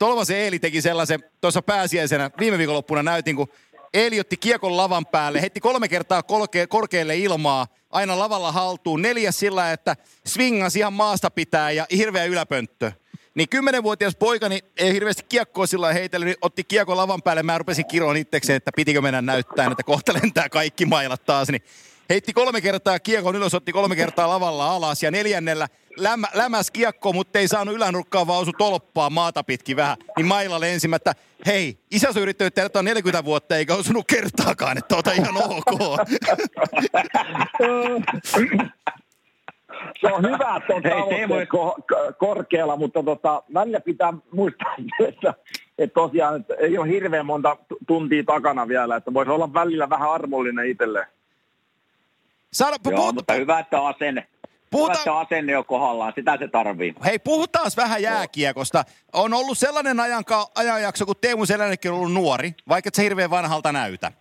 Tolvasen 0.00 0.36
Eeli 0.36 0.58
teki 0.58 0.82
sellaisen 0.82 1.24
tuossa 1.40 1.62
pääsiäisenä, 1.62 2.30
viime 2.38 2.58
viikonloppuna 2.58 3.02
näytin, 3.02 3.36
kun 3.36 3.48
Eeli 3.94 4.20
otti 4.20 4.36
kiekon 4.36 4.76
lavan 4.76 5.06
päälle, 5.06 5.40
heitti 5.40 5.60
kolme 5.60 5.88
kertaa 5.88 6.22
kolke, 6.22 6.66
korkealle 6.66 7.16
ilmaa, 7.16 7.66
aina 7.90 8.18
lavalla 8.18 8.52
haltuun, 8.52 9.02
neljäs 9.02 9.38
sillä, 9.38 9.72
että 9.72 9.96
swingas 10.26 10.76
ihan 10.76 10.92
maasta 10.92 11.30
pitää 11.30 11.70
ja 11.70 11.86
hirveä 11.96 12.24
yläpönttö. 12.24 12.92
Niin 13.34 13.48
kymmenenvuotias 13.48 14.16
poikani 14.16 14.60
ei 14.76 14.92
hirveästi 14.92 15.22
kiekkoa 15.28 15.66
sillä 15.66 15.92
heitellyt, 15.92 16.26
niin 16.26 16.38
otti 16.42 16.64
kiekon 16.64 16.96
lavan 16.96 17.22
päälle. 17.22 17.42
Mä 17.42 17.58
rupesin 17.58 17.86
kiroon 17.86 18.16
itsekseen, 18.16 18.56
että 18.56 18.70
pitikö 18.76 19.00
mennä 19.00 19.22
näyttää, 19.22 19.70
että 19.70 19.82
kohta 19.82 20.14
lentää 20.14 20.48
kaikki 20.48 20.86
mailat 20.86 21.24
taas. 21.24 21.48
Niin 21.48 21.62
heitti 22.10 22.32
kolme 22.32 22.60
kertaa 22.60 22.98
kiekon 22.98 23.36
ylös, 23.36 23.54
otti 23.54 23.72
kolme 23.72 23.96
kertaa 23.96 24.28
lavalla 24.28 24.70
alas 24.70 25.02
ja 25.02 25.10
neljännellä 25.10 25.68
lämä, 26.02 26.26
lämäs 26.34 26.70
kiekko, 26.70 27.12
mutta 27.12 27.38
ei 27.38 27.48
saanut 27.48 27.74
ylänurkkaa, 27.74 28.26
vaan 28.26 28.40
osu 28.40 28.52
tolppaa 28.58 29.10
maata 29.10 29.44
pitkin 29.44 29.76
vähän. 29.76 29.96
Niin 30.16 30.26
mailla 30.26 30.60
lensimättä, 30.60 31.12
hei, 31.46 31.78
isäsi 31.90 32.18
on 32.18 32.22
yrittänyt 32.22 32.54
tehdä 32.54 32.82
40 32.82 33.24
vuotta 33.24 33.56
eikä 33.56 33.74
osunut 33.74 34.06
kertaakaan, 34.06 34.78
että 34.78 34.96
ota 34.96 35.12
ihan 35.12 35.36
ok. 35.36 36.00
se 40.00 40.12
on 40.12 40.22
hyvä, 40.22 40.56
että 40.56 40.74
on 40.74 40.82
tavoitteet 40.82 41.48
ko- 41.48 42.14
korkealla, 42.18 42.76
mutta 42.76 43.02
tota, 43.02 43.42
välillä 43.54 43.80
pitää 43.80 44.12
muistaa, 44.32 44.74
että, 45.08 45.34
että 45.78 45.94
tosiaan 45.94 46.40
että 46.40 46.54
ei 46.54 46.78
ole 46.78 46.88
hirveän 46.88 47.26
monta 47.26 47.56
tuntia 47.86 48.24
takana 48.24 48.68
vielä, 48.68 48.96
että 48.96 49.14
voisi 49.14 49.30
olla 49.30 49.54
välillä 49.54 49.90
vähän 49.90 50.10
armollinen 50.10 50.66
itselleen. 50.66 51.06
Saada, 52.52 52.76
Joo, 52.84 52.96
puhuta, 52.96 53.12
mutta 53.12 53.32
hyvä, 53.32 53.58
että 53.58 53.86
asenne. 53.86 54.26
Puhuta... 54.70 54.92
Hyvä, 54.92 55.00
että 55.00 55.18
asenne 55.18 55.58
on 55.58 55.64
kohdallaan, 55.64 56.12
sitä 56.14 56.36
se 56.38 56.48
tarvii. 56.48 56.94
Hei, 57.04 57.18
puhutaan 57.18 57.70
vähän 57.76 58.02
jääkiekosta. 58.02 58.84
On 59.12 59.34
ollut 59.34 59.58
sellainen 59.58 60.00
ajanka, 60.00 60.46
ajanjakso, 60.54 61.06
kun 61.06 61.14
Teemu 61.20 61.46
Selännekin 61.46 61.90
on 61.90 61.96
ollut 61.96 62.12
nuori, 62.12 62.54
vaikka 62.68 62.90
se 62.92 63.02
hirveän 63.02 63.30
vanhalta 63.30 63.72
näytä. 63.72 64.12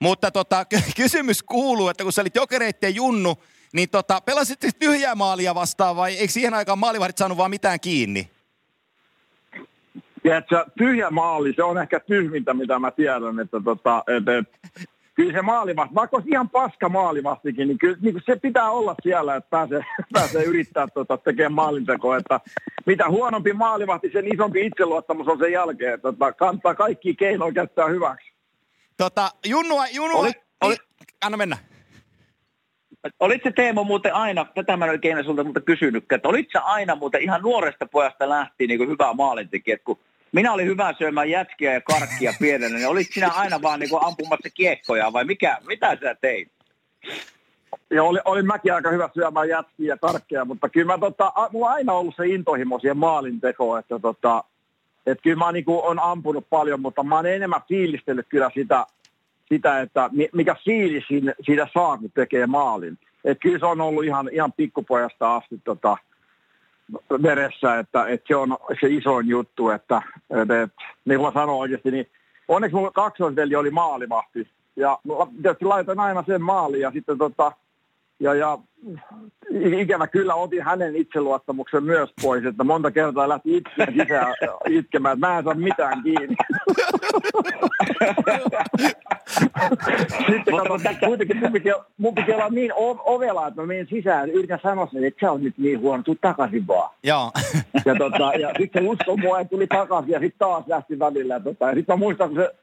Mutta 0.00 0.30
tota, 0.30 0.66
kysymys 0.96 1.42
kuuluu, 1.42 1.88
että 1.88 2.04
kun 2.04 2.12
sä 2.12 2.20
olit 2.20 2.34
jokereitten 2.34 2.94
junnu, 2.94 3.36
niin 3.72 3.90
tota, 3.90 4.20
pelasit 4.20 4.60
tyhjää 4.78 5.14
maalia 5.14 5.54
vastaan 5.54 5.96
vai 5.96 6.14
eikö 6.14 6.32
siihen 6.32 6.54
aikaan 6.54 6.78
maalivahdit 6.78 7.18
saanut 7.18 7.38
vaan 7.38 7.50
mitään 7.50 7.80
kiinni? 7.80 8.30
Tiedätkö, 10.22 10.64
tyhjä 10.78 11.10
maali, 11.10 11.52
se 11.56 11.62
on 11.62 11.78
ehkä 11.78 12.00
tyhmintä, 12.00 12.54
mitä 12.54 12.78
mä 12.78 12.90
tiedän, 12.90 13.40
että 13.40 13.60
tota, 13.64 14.04
et, 14.06 14.28
et, 14.28 14.88
kyllä 15.16 15.32
se 15.32 15.42
maalivahti, 15.42 15.94
vaikka 15.94 16.16
olisi 16.16 16.30
ihan 16.30 16.50
paska 16.50 16.88
maalivahtikin, 16.88 17.68
niin 17.68 17.78
kyllä 17.78 17.96
niin 18.00 18.22
se 18.26 18.36
pitää 18.36 18.70
olla 18.70 18.94
siellä, 19.02 19.36
että 19.36 19.50
pääsee, 19.50 19.84
pääsee 20.12 20.44
yrittää 20.44 20.86
tota, 20.94 21.18
tekemään 21.18 21.52
maalintekoa. 21.52 22.16
Että 22.16 22.40
mitä 22.86 23.08
huonompi 23.08 23.52
maalivahti, 23.52 24.10
sen 24.12 24.34
isompi 24.34 24.66
itseluottamus 24.66 25.28
on 25.28 25.38
sen 25.38 25.52
jälkeen. 25.52 25.94
Että, 25.94 26.12
tota, 26.12 26.32
kannattaa 26.32 26.74
kaikki 26.74 27.14
keinoja 27.14 27.52
käyttää 27.52 27.86
hyväksi. 27.86 28.32
Tota, 28.96 29.30
Junnua, 29.46 29.86
Junnua, 29.92 30.20
oli, 30.20 30.32
oli, 30.60 30.76
anna 31.24 31.36
mennä. 31.36 31.58
Olitko 33.20 33.50
Teemo 33.50 33.84
muuten 33.84 34.14
aina, 34.14 34.46
tätä 34.54 34.76
mä 34.76 34.84
en 34.84 34.90
oikein 34.90 35.24
sulta 35.24 35.44
mutta 35.44 35.60
kysynytkään, 35.60 36.16
että 36.16 36.28
olitko 36.28 36.60
aina 36.62 36.94
muuten 36.94 37.22
ihan 37.22 37.42
nuoresta 37.42 37.86
pojasta 37.86 38.28
lähtien 38.28 38.68
niin 38.68 38.88
hyvä 38.88 39.12
maalintekijä, 39.14 39.78
kun 39.84 39.98
minä 40.36 40.52
olin 40.52 40.66
hyvä 40.66 40.94
syömään 40.98 41.30
jätkiä 41.30 41.72
ja 41.72 41.80
karkkia 41.80 42.32
pienenä, 42.40 42.76
niin 42.76 42.88
olit 42.88 43.06
sinä 43.12 43.28
aina 43.28 43.62
vaan 43.62 43.80
niin 43.80 43.90
ampumassa 44.00 44.50
kiekkoja 44.54 45.12
vai 45.12 45.24
mikä, 45.24 45.58
mitä 45.66 45.96
sä 46.00 46.14
teit? 46.20 46.48
Joo, 47.90 48.08
oli, 48.08 48.18
olin 48.24 48.46
mäkin 48.46 48.74
aika 48.74 48.90
hyvä 48.90 49.10
syömään 49.14 49.48
jätkiä 49.48 49.88
ja 49.88 49.96
karkkia, 49.96 50.44
mutta 50.44 50.68
kyllä 50.68 50.86
mä, 50.86 50.98
tota, 50.98 51.32
mulla 51.52 51.66
on 51.66 51.72
aina 51.72 51.92
ollut 51.92 52.14
se 52.16 52.26
intohimo 52.26 52.78
siihen 52.78 52.96
maalintekoon, 52.96 53.78
että 53.78 53.98
tota, 53.98 54.44
että 55.06 55.22
kyllä 55.22 55.36
mä 55.36 55.52
niin 55.52 55.64
on 55.68 55.98
ampunut 55.98 56.46
paljon, 56.50 56.80
mutta 56.80 57.02
mä 57.02 57.16
oon 57.16 57.26
enemmän 57.26 57.60
fiilistellyt 57.68 58.26
kyllä 58.28 58.50
sitä, 58.54 58.86
sitä 59.48 59.80
että 59.80 60.10
mikä 60.32 60.56
fiilis 60.64 61.04
siitä 61.46 61.68
saa, 61.74 61.98
kun 61.98 62.10
tekee 62.14 62.46
maalin. 62.46 62.98
Että 63.24 63.42
kyllä 63.42 63.58
se 63.58 63.66
on 63.66 63.80
ollut 63.80 64.04
ihan, 64.04 64.28
ihan 64.32 64.52
pikkupojasta 64.52 65.36
asti 65.36 65.60
tota, 65.64 65.96
veressä, 67.22 67.78
että, 67.78 68.06
että 68.06 68.28
se 68.28 68.36
on 68.36 68.56
se 68.80 68.88
isoin 68.88 69.28
juttu, 69.28 69.70
että, 69.70 70.02
että, 70.42 70.62
että 70.62 70.82
niin 71.04 71.20
kuin 71.20 71.32
sanoin 71.32 71.60
oikeasti, 71.60 71.90
niin 71.90 72.06
onneksi 72.48 72.76
mun 72.76 72.92
kaksoisveli 72.92 73.56
oli 73.56 73.70
maalivahti. 73.70 74.48
Ja 74.76 74.98
tietysti 75.42 75.64
laitan 75.64 76.00
aina 76.00 76.24
sen 76.26 76.42
maaliin 76.42 76.82
ja 76.82 76.90
sitten 76.90 77.18
tota, 77.18 77.52
ja, 78.20 78.34
ja 78.34 78.58
ikävä 79.78 80.06
kyllä 80.06 80.34
otin 80.34 80.62
hänen 80.62 80.96
itseluottamuksen 80.96 81.84
myös 81.84 82.10
pois, 82.22 82.44
että 82.44 82.64
monta 82.64 82.90
kertaa 82.90 83.28
lähti 83.28 83.56
itkemään 83.56 83.92
sisään 83.92 84.34
itkemään, 84.68 85.14
että 85.14 85.26
mä 85.26 85.38
en 85.38 85.44
saa 85.44 85.54
mitään 85.54 86.02
kiinni. 86.02 86.36
Sitten 90.26 90.56
kato, 90.56 91.06
kuitenkin 91.06 91.36
mun 91.36 91.52
piti, 91.52 91.68
mun 91.96 92.14
piti 92.14 92.32
olla 92.32 92.48
niin 92.48 92.72
ovela, 93.04 93.46
että 93.46 93.60
mä 93.60 93.66
menin 93.66 93.86
sisään 93.86 94.30
yritän 94.30 94.60
sanoa 94.62 94.88
sen, 94.92 95.04
että 95.04 95.26
sä 95.26 95.32
on 95.32 95.44
nyt 95.44 95.58
niin 95.58 95.80
huono, 95.80 96.02
tuu 96.02 96.16
takaisin 96.20 96.66
vaan. 96.66 96.90
Joo. 97.02 97.30
ja, 97.86 97.94
tota, 97.94 98.32
ja 98.38 98.50
sitten 98.58 98.82
se 98.82 98.88
usko 98.88 99.16
mua 99.16 99.38
ja 99.38 99.44
tuli 99.44 99.66
takaisin 99.66 100.12
ja 100.12 100.20
sitten 100.20 100.38
taas 100.38 100.64
lähti 100.66 100.98
välillä. 100.98 101.34
Ja, 101.34 101.40
tota, 101.40 101.66
ja 101.66 101.74
sitten 101.74 101.92
mä 101.92 101.96
muistan, 101.96 102.28
kun 102.28 102.38
se, 102.38 102.54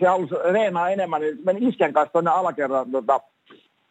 se 0.00 0.06
halusi 0.06 0.34
reenaa 0.52 0.90
enemmän, 0.90 1.20
niin 1.20 1.38
menin 1.44 1.68
isken 1.68 1.92
kanssa 1.92 2.12
tuonne 2.12 2.30
alakerran 2.30 2.90
tota, 2.90 3.20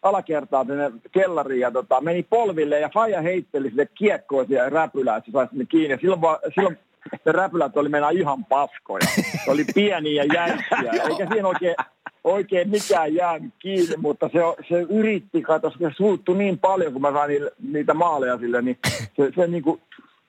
alakertaa 0.01 0.65
tänne 0.65 0.91
kellariin 1.11 1.61
ja 1.61 1.71
tota, 1.71 2.01
meni 2.01 2.23
polville 2.23 2.79
ja 2.79 2.89
Faija 2.93 3.21
heitteli 3.21 3.69
sille 3.69 3.85
kiekkoa 3.85 4.45
siellä 4.45 4.69
räpylää, 4.69 5.17
että 5.17 5.31
se 5.31 5.31
saisi 5.31 5.49
sinne 5.49 5.65
kiinni. 5.65 5.91
Ja 5.91 5.97
silloin, 6.01 6.21
va, 6.21 6.39
silloin 6.55 6.77
se 7.23 7.31
räpylät 7.31 7.77
oli 7.77 7.89
meillä 7.89 8.09
ihan 8.09 8.45
paskoja. 8.45 9.07
Se 9.45 9.51
oli 9.51 9.65
pieniä 9.75 10.23
ja 10.23 10.33
jäyksiä, 10.33 11.03
eikä 11.09 11.27
siinä 11.31 11.47
oikein, 11.47 11.75
oikein 12.23 12.69
mikään 12.69 13.13
jäänyt 13.13 13.53
kiinni, 13.59 13.95
mutta 13.97 14.29
se, 14.33 14.39
se 14.69 14.81
yritti, 14.89 15.41
katsoa, 15.41 15.71
se 15.71 15.91
suuttu 15.97 16.33
niin 16.33 16.59
paljon, 16.59 16.93
kun 16.93 17.01
mä 17.01 17.11
sain 17.11 17.29
niitä, 17.29 17.51
niitä 17.71 17.93
maaleja 17.93 18.37
sille, 18.37 18.61
niin 18.61 18.77
se, 18.87 19.31
se, 19.35 19.47
niin 19.47 19.63
kuin, 19.63 19.81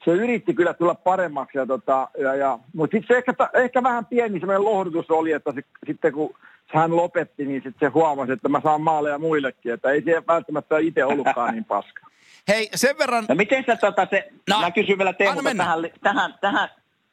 se 0.04 0.10
yritti 0.10 0.54
kyllä 0.54 0.74
tulla 0.74 0.94
paremmaksi. 0.94 1.58
Ja 1.58 1.66
tota, 1.66 2.08
ja, 2.18 2.34
ja, 2.34 2.58
mutta 2.74 2.96
sitten 2.96 3.16
ehkä, 3.16 3.34
ehkä 3.54 3.82
vähän 3.82 4.06
pieni 4.06 4.40
semmoinen 4.40 4.64
lohdutus 4.64 5.10
oli, 5.10 5.32
että 5.32 5.52
se, 5.52 5.62
sitten 5.86 6.12
kun 6.12 6.34
hän 6.74 6.96
lopetti, 6.96 7.44
niin 7.44 7.62
sitten 7.62 7.88
se 7.88 7.92
huomasi, 7.92 8.32
että 8.32 8.48
mä 8.48 8.60
saan 8.60 8.80
maaleja 8.80 9.18
muillekin, 9.18 9.72
että 9.72 9.90
ei 9.90 10.02
se 10.02 10.22
välttämättä 10.28 10.78
itse 10.78 11.04
ollutkaan 11.04 11.54
niin 11.54 11.64
paska. 11.64 12.06
Hei, 12.48 12.68
sen 12.74 12.98
verran... 12.98 13.24
No 13.28 13.34
miten 13.34 13.64
sä 13.66 13.76
tota 13.76 14.06
se, 14.10 14.28
no, 14.50 14.60
mä 14.60 14.70
kysyn 14.70 14.98
vielä 14.98 15.12
Teemu 15.12 15.42
tähän, 15.42 15.90
tähän, 16.02 16.34
tähän, 16.40 16.68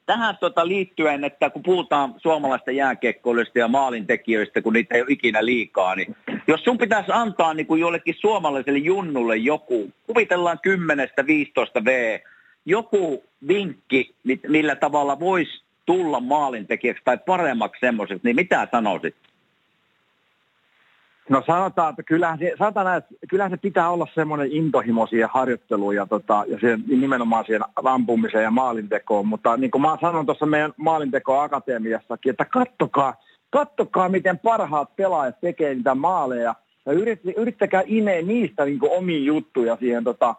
tähän 0.05 0.37
tota 0.39 0.67
liittyen, 0.67 1.23
että 1.23 1.49
kun 1.49 1.63
puhutaan 1.63 2.13
suomalaista 2.17 2.71
jääkiekkoilusta 2.71 3.59
ja 3.59 3.67
maalintekijöistä, 3.67 4.61
kun 4.61 4.73
niitä 4.73 4.95
ei 4.95 5.01
ole 5.01 5.11
ikinä 5.11 5.45
liikaa, 5.45 5.95
niin 5.95 6.15
jos 6.47 6.63
sun 6.63 6.77
pitäisi 6.77 7.11
antaa 7.13 7.53
niin 7.53 7.67
kuin 7.67 7.81
jollekin 7.81 8.15
suomalaiselle 8.19 8.79
junnulle 8.79 9.37
joku, 9.37 9.91
kuvitellaan 10.07 10.59
10-15 11.79 11.85
V, 11.85 12.19
joku 12.65 13.23
vinkki, 13.47 14.15
millä 14.47 14.75
tavalla 14.75 15.19
voisi 15.19 15.63
tulla 15.85 16.19
maalintekijäksi 16.19 17.03
tai 17.05 17.17
paremmaksi 17.17 17.79
semmoiseksi, 17.79 18.21
niin 18.23 18.35
mitä 18.35 18.67
sanoisit? 18.71 19.15
No 21.29 21.43
sanotaan, 21.47 21.89
että 21.89 22.03
kyllähän 22.03 22.39
se, 22.39 22.53
sanotaan, 22.59 22.97
että 22.97 23.15
kyllähän 23.29 23.51
se 23.51 23.57
pitää 23.57 23.89
olla 23.89 24.07
semmoinen 24.15 24.51
intohimo 24.51 25.07
siihen 25.07 25.29
harjoitteluun 25.31 25.95
ja, 25.95 26.05
tota, 26.05 26.43
ja 26.47 26.59
siihen, 26.59 26.83
nimenomaan 26.87 27.45
siihen 27.45 27.61
ampumiseen 27.75 28.43
ja 28.43 28.51
maalintekoon. 28.51 29.27
Mutta 29.27 29.57
niin 29.57 29.71
kuin 29.71 29.81
mä 29.81 29.97
sanon 30.01 30.25
tuossa 30.25 30.45
meidän 30.45 30.73
maalintekoakatemiassakin, 30.77 32.29
että 32.29 32.45
kattokaa, 32.45 33.13
kattokaa 33.49 34.09
miten 34.09 34.39
parhaat 34.39 34.95
pelaajat 34.95 35.39
tekee 35.41 35.75
niitä 35.75 35.95
maaleja 35.95 36.55
ja 36.85 36.91
yrit, 36.91 37.19
yrittäkää 37.37 37.83
imeä 37.85 38.21
niistä 38.21 38.65
niin 38.65 38.79
kuin 38.79 38.91
omia 38.91 39.19
juttuja 39.19 39.77
siihen, 39.79 40.03
tota, 40.03 40.35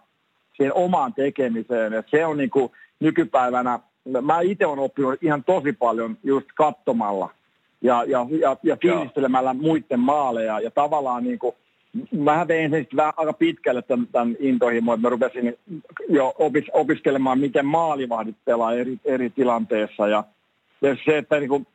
siihen 0.56 0.74
omaan 0.74 1.14
tekemiseen. 1.14 1.92
Et 1.92 2.06
se 2.10 2.26
on 2.26 2.36
niin 2.36 2.50
kuin 2.50 2.72
nykypäivänä, 3.00 3.78
mä 4.22 4.40
itse 4.40 4.66
olen 4.66 4.78
oppinut 4.78 5.22
ihan 5.22 5.44
tosi 5.44 5.72
paljon 5.72 6.18
just 6.22 6.46
katsomalla 6.54 7.30
ja, 7.82 8.04
ja, 8.06 8.26
ja, 8.40 8.56
ja 8.62 8.76
fiilistelemällä 8.82 9.54
muiden 9.54 10.00
maaleja. 10.00 10.60
Ja 10.60 10.70
tavallaan 10.70 11.24
niin 11.24 11.38
kuin, 11.38 11.54
mä 12.12 12.48
vein 12.48 12.70
sen 12.70 12.86
vähän 12.96 13.12
aika 13.16 13.32
pitkälle 13.32 13.82
tämän, 13.82 14.06
tämän 14.12 14.36
intohimoon, 14.38 14.94
että 14.98 15.06
mä 15.06 15.10
rupesin 15.10 15.54
jo 16.08 16.34
opis, 16.38 16.64
opiskelemaan, 16.72 17.38
miten 17.38 17.66
maalivahdit 17.66 18.36
pelaa 18.44 18.72
eri, 18.74 18.98
eri 19.04 19.30
tilanteessa. 19.30 20.08
Ja, 20.08 20.24
ja 20.82 20.96
se, 21.04 21.18
että 21.18 21.40
niin 21.40 21.48
kuin, 21.48 21.66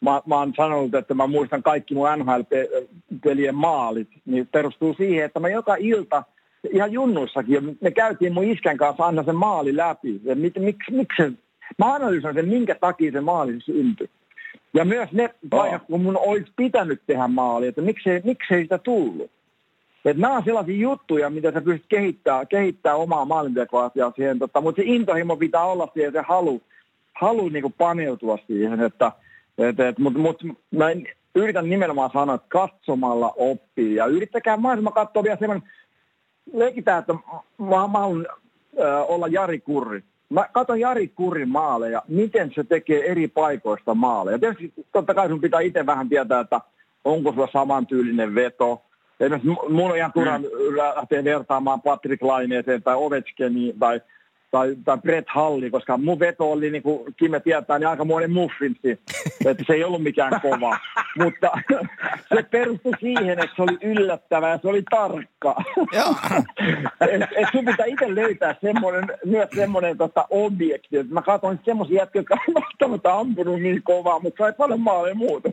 mä, 0.00 0.22
mä 0.26 0.38
oon 0.38 0.52
sanonut, 0.56 0.94
että 0.94 1.14
mä 1.14 1.26
muistan 1.26 1.62
kaikki 1.62 1.94
mun 1.94 2.08
NHL-pelien 2.18 3.54
maalit, 3.54 4.08
niin 4.26 4.46
perustuu 4.46 4.94
siihen, 4.94 5.24
että 5.24 5.40
mä 5.40 5.48
joka 5.48 5.76
ilta, 5.78 6.22
ihan 6.72 6.92
junnuissakin, 6.92 7.78
me 7.80 7.90
käytiin 7.90 8.32
mun 8.32 8.44
iskän 8.44 8.76
kanssa 8.76 9.04
aina 9.04 9.22
sen 9.22 9.36
maali 9.36 9.76
läpi. 9.76 10.20
Miksi, 10.34 10.60
miksi, 10.60 10.92
miksi 10.92 11.22
se, 11.22 11.32
mä 11.78 11.94
analysoin 11.94 12.34
sen, 12.34 12.48
minkä 12.48 12.74
takia 12.74 13.12
se 13.12 13.20
maali 13.20 13.60
syntyi. 13.60 14.10
Ja 14.74 14.84
myös 14.84 15.12
ne 15.12 15.34
paikat, 15.50 15.82
kun 15.86 16.02
mun 16.02 16.16
olisi 16.16 16.52
pitänyt 16.56 17.02
tehdä 17.06 17.28
maali, 17.28 17.66
että 17.66 17.82
miksei, 17.82 18.20
miksei 18.24 18.62
sitä 18.62 18.78
tullut. 18.78 19.30
Että 20.04 20.20
nämä 20.20 20.36
on 20.36 20.44
sellaisia 20.44 20.76
juttuja, 20.76 21.30
mitä 21.30 21.52
sä 21.52 21.60
pystyt 21.60 21.88
kehittämään, 21.88 22.46
kehittää 22.46 22.94
omaa 22.94 23.24
maalintekoa 23.24 23.90
ja 23.94 24.12
siihen, 24.16 24.38
tota, 24.38 24.60
mutta 24.60 24.82
se 24.82 24.88
intohimo 24.88 25.36
pitää 25.36 25.64
olla 25.64 25.88
siihen, 25.94 26.12
se 26.12 26.20
halu, 26.20 26.62
halu 27.20 27.48
niin 27.48 27.72
paneutua 27.78 28.38
siihen, 28.46 28.80
että 28.80 29.12
et, 29.58 29.80
et, 29.80 29.98
mutta 29.98 30.18
mut, 30.18 30.42
mä 30.70 30.86
yritän 31.34 31.70
nimenomaan 31.70 32.10
sanoa, 32.12 32.34
että 32.34 32.48
katsomalla 32.48 33.32
oppii 33.36 33.94
ja 33.94 34.06
yrittäkää 34.06 34.56
mahdollisimman 34.56 34.92
katsoa 34.92 35.22
vielä 35.22 35.36
semmoinen, 35.36 35.68
leikitään, 36.52 36.98
että 36.98 37.12
mä, 37.12 37.88
mä 37.88 37.98
haluan 37.98 38.26
äh, 38.80 39.10
olla 39.10 39.28
Jari 39.28 39.60
Kurri. 39.60 40.02
Mä 40.30 40.48
katson 40.52 40.80
Jari 40.80 41.08
Kurrin 41.08 41.48
maaleja, 41.48 42.02
miten 42.08 42.52
se 42.54 42.64
tekee 42.64 43.10
eri 43.10 43.28
paikoista 43.28 43.94
maaleja. 43.94 44.38
Tietysti 44.38 44.72
totta 44.92 45.14
kai 45.14 45.28
sun 45.28 45.40
pitää 45.40 45.60
itse 45.60 45.86
vähän 45.86 46.08
tietää, 46.08 46.40
että 46.40 46.60
onko 47.04 47.32
sulla 47.32 47.48
samantyylinen 47.52 48.34
veto. 48.34 48.82
Esimerkiksi 49.20 49.48
mun 49.68 49.90
on 49.90 49.96
ihan 49.96 50.12
turha 50.12 50.38
mm. 50.38 50.44
lähteä 50.96 51.24
vertaamaan 51.24 51.82
Patrick 51.82 52.22
Laineeseen 52.22 52.82
tai 52.82 52.94
Ovechkeniin 52.94 53.78
tai 53.78 54.00
tai, 54.50 54.76
tai 54.84 54.98
Brett 54.98 55.28
Halli, 55.28 55.70
koska 55.70 55.98
mun 55.98 56.18
veto 56.18 56.52
oli, 56.52 56.70
niin 56.70 56.82
kuin 56.82 57.14
Kime 57.16 57.40
tietää, 57.40 57.78
niin 57.78 57.88
aikamoinen 57.88 58.32
muffinsi, 58.32 59.00
että 59.46 59.64
se 59.66 59.72
ei 59.72 59.84
ollut 59.84 60.02
mikään 60.02 60.40
kova. 60.40 60.78
Mutta 61.24 61.50
se 62.34 62.42
perustui 62.42 62.92
siihen, 63.00 63.38
että 63.38 63.56
se 63.56 63.62
oli 63.62 63.78
yllättävää 63.82 64.50
ja 64.50 64.58
se 64.62 64.68
oli 64.68 64.82
tarkka. 64.90 65.56
et, 67.00 67.22
et 67.22 67.48
sun 67.52 67.64
pitää 67.64 67.86
itse 67.86 68.14
löytää 68.14 68.54
semmoinen, 68.60 69.04
myös 69.24 69.48
semmoinen 69.54 69.98
tota, 69.98 70.26
objekti. 70.30 70.96
että 70.96 71.14
mä 71.14 71.22
katsoin 71.22 71.60
semmoisia 71.64 71.96
jätkiä, 71.96 72.20
jotka 72.20 72.36
on 72.48 72.54
välttämättä 72.54 73.14
ampunut 73.14 73.62
niin 73.62 73.82
kovaa, 73.82 74.20
mutta 74.20 74.44
sai 74.44 74.52
paljon 74.52 74.80
maaleja 74.80 75.14
muuta. 75.14 75.48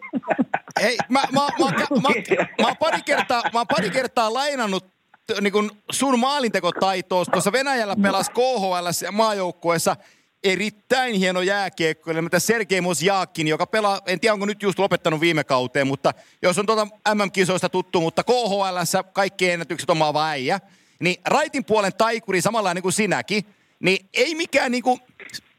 Hei, 0.81 0.97
mä, 1.09 1.19
mä, 1.33 1.41
mä, 1.59 1.65
mä, 1.65 1.71
mä, 1.89 2.09
mä, 2.37 2.67
mä, 2.67 2.75
pari 2.79 3.01
kertaa, 3.05 3.43
mä 3.53 3.65
pari 3.65 3.89
kertaa 3.89 4.33
lainannut 4.33 4.94
niin 5.41 5.53
kun 5.53 5.71
sun 5.91 6.19
maalintekotaitoa 6.19 7.25
tuossa 7.25 7.51
Venäjällä 7.51 7.95
pelasi 8.01 8.31
KHL 8.31 9.11
maajoukkueessa 9.11 9.95
erittäin 10.43 11.15
hieno 11.15 11.41
jääkiekko, 11.41 12.11
eli 12.11 12.21
mitä 12.21 12.39
Sergei 12.39 12.81
Mosjaakin, 12.81 13.47
joka 13.47 13.67
pelaa, 13.67 14.01
en 14.05 14.19
tiedä 14.19 14.33
onko 14.33 14.45
nyt 14.45 14.63
just 14.63 14.79
lopettanut 14.79 15.19
viime 15.19 15.43
kauteen, 15.43 15.87
mutta 15.87 16.13
jos 16.41 16.57
on 16.59 16.65
tuota 16.65 16.87
MM-kisoista 17.13 17.69
tuttu, 17.69 18.01
mutta 18.01 18.23
KHL 18.23 18.99
kaikki 19.13 19.49
ennätykset 19.49 19.89
omaava 19.89 20.27
äijä, 20.27 20.59
niin 20.99 21.15
raitin 21.25 21.65
puolen 21.65 21.93
taikuri 21.97 22.41
samanlainen 22.41 22.83
kuin 22.83 22.93
sinäkin, 22.93 23.45
niin 23.79 24.09
ei 24.13 24.35
mikään 24.35 24.71
niinku, 24.71 24.99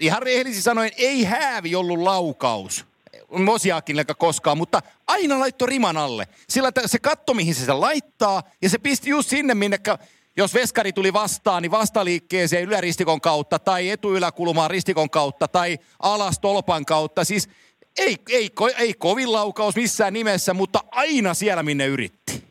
ihan 0.01 0.23
rehellisesti 0.23 0.63
sanoen, 0.63 0.91
ei 0.97 1.25
häävi 1.25 1.75
ollut 1.75 1.99
laukaus. 1.99 2.86
Mosiakin 3.31 3.97
koskaan, 4.19 4.59
mutta 4.59 4.83
aina 5.07 5.39
laittoi 5.39 5.69
riman 5.69 5.97
alle. 5.97 6.29
Sillä 6.49 6.71
se 6.87 6.99
katto, 6.99 7.35
mihin 7.35 7.55
se 7.55 7.61
sitä 7.61 7.81
laittaa, 7.81 8.43
ja 8.63 8.69
se 8.69 8.79
pisti 8.79 9.11
just 9.11 9.29
sinne, 9.29 9.55
minne 9.55 9.79
jos 10.37 10.55
veskari 10.55 10.93
tuli 10.93 11.13
vastaan, 11.13 11.63
niin 11.63 11.71
vastaliikkeeseen 11.71 12.65
yläristikon 12.65 13.21
kautta, 13.21 13.59
tai 13.59 13.91
etuyläkulmaan 13.91 14.71
ristikon 14.71 15.11
kautta, 15.11 15.49
tai 15.49 15.79
alas 15.99 16.39
tolpan 16.39 16.85
kautta. 16.85 17.25
Siis 17.25 17.49
ei, 17.99 18.17
ei, 18.31 18.51
ei 18.79 18.95
kovin 18.95 19.33
laukaus 19.33 19.77
missään 19.77 20.13
nimessä, 20.13 20.55
mutta 20.55 20.81
aina 20.91 21.35
siellä, 21.35 21.63
minne 21.63 21.87
yritti. 21.87 22.43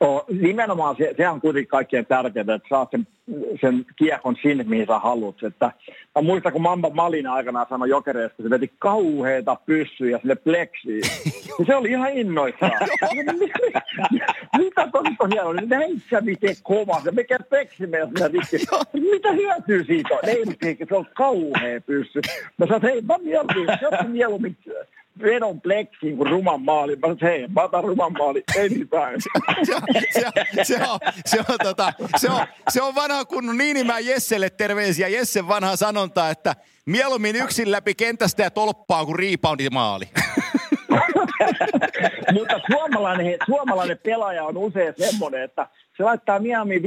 Oh, 0.00 0.24
nimenomaan 0.40 0.96
se, 0.96 1.14
se 1.16 1.28
on 1.28 1.40
kuitenkin 1.40 1.68
kaikkein 1.68 2.06
tärkeintä, 2.06 2.54
että 2.54 2.68
saat 2.68 2.90
sen, 2.90 3.08
sen 3.60 3.86
kiekon 3.96 4.36
sinne, 4.42 4.64
mihin 4.64 4.86
sä 4.86 4.98
haluat. 4.98 5.42
Että, 5.42 5.72
mä 6.14 6.22
muistan, 6.22 6.52
kun 6.52 6.62
Mamba 6.62 6.90
Malina 6.90 7.34
aikanaan 7.34 7.66
sanoi 7.68 7.88
jokereista, 7.88 8.42
se 8.42 8.50
veti 8.50 8.72
kauheita 8.78 9.56
pyssyjä 9.66 10.18
sinne 10.18 10.34
pleksiin. 10.34 11.02
ja 11.58 11.64
se 11.66 11.76
oli 11.76 11.90
ihan 11.90 12.12
innoissaan. 12.12 12.72
Mitä 14.58 14.88
tuosta 14.92 15.28
hienoa? 15.32 15.54
Näissä 15.54 16.20
miten 16.20 16.56
kova. 16.62 17.00
Se 17.04 17.10
mikä 17.10 17.38
pleksimme, 17.48 17.98
jos 17.98 18.10
Mitä 18.92 19.32
hyötyy 19.32 19.84
siitä 19.84 20.14
on? 20.14 20.28
Ei, 20.28 20.76
se 20.88 20.94
on 20.94 21.06
kauhea 21.14 21.80
pyssy. 21.80 22.20
Mä 22.58 22.66
sanoin, 22.66 22.82
hei, 22.82 23.00
mä 23.00 23.18
mieluummin, 23.18 23.66
se 23.80 23.88
on 23.88 24.10
mieluummin 24.10 24.56
vedon 25.22 25.60
pleksiin 25.60 26.16
kuin 26.16 26.30
ruman 26.30 26.62
maali. 26.62 26.96
Mä 26.96 27.00
sanoin, 27.00 27.18
hei, 27.22 27.48
mä 27.48 27.62
otan 27.62 27.84
ruman 27.84 28.12
maali, 28.12 28.42
ei 28.56 28.68
mitään. 28.68 29.20
se, 29.20 29.30
se, 30.10 30.24
se, 30.62 30.76
on, 30.88 30.98
se, 31.26 31.38
on, 31.38 31.58
tota, 31.62 31.92
se, 32.16 32.30
on, 32.30 32.46
se 32.68 32.82
on 32.82 32.94
vanha 32.94 33.19
kunnon 33.24 33.58
Niinimään 33.58 34.06
Jesselle 34.06 34.50
terveisiä. 34.50 35.08
Jesse 35.08 35.48
vanha 35.48 35.76
sanonta, 35.76 36.30
että 36.30 36.56
mieluummin 36.86 37.36
yksin 37.36 37.70
läpi 37.70 37.94
kentästä 37.94 38.42
ja 38.42 38.50
tolppaa 38.50 39.04
kuin 39.04 39.38
maali. 39.72 40.08
Mutta 42.32 42.60
suomalainen, 42.70 43.36
suomalainen 43.46 43.98
pelaaja 44.02 44.44
on 44.44 44.56
usein 44.56 44.94
semmoinen, 44.96 45.42
että 45.42 45.66
se 45.96 46.04
laittaa 46.04 46.38
Miami 46.38 46.78
5-6 46.78 46.82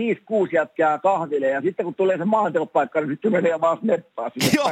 jätkää 0.52 1.00
kahville 1.00 1.48
ja 1.48 1.62
sitten 1.62 1.86
kun 1.86 1.96
tulee 1.96 2.18
se 2.18 2.26
maahantekopaikka, 2.26 3.02
niin 3.02 3.10
sitten 3.10 3.32
menee 3.32 3.62
vaan 3.62 3.78
sneppaa 3.78 4.30
sinne. 4.30 4.52
Joo, 4.56 4.72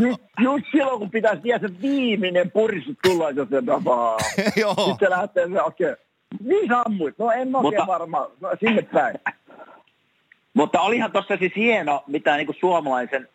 just, 0.08 0.22
just 0.40 0.64
silloin, 0.72 0.98
kun 0.98 1.10
pitäisi 1.10 1.42
tiedä 1.42 1.68
se 1.68 1.80
viimeinen 1.82 2.50
puristus 2.50 2.96
tulla, 3.02 3.30
jos 3.30 3.48
se 3.48 3.62
tapaa. 3.62 4.18
Joo. 4.60 4.74
Sitten 4.74 4.96
se 5.00 5.10
lähtee, 5.10 5.44
okei, 5.44 5.92
okay. 5.92 5.96
niin 6.40 6.72
ammuit? 6.86 7.18
No 7.18 7.30
en 7.30 7.56
oikein 7.56 7.86
varmaan, 7.86 8.30
no, 8.40 8.50
sinne 8.60 8.82
päin. 8.82 9.18
Mutta 10.58 10.80
olihan 10.80 11.12
tuossa 11.12 11.36
siis 11.36 11.56
hieno, 11.56 12.04
mitä 12.06 12.36
niin 12.36 12.46
kuin 12.46 12.56
suomalaisen 12.60 13.28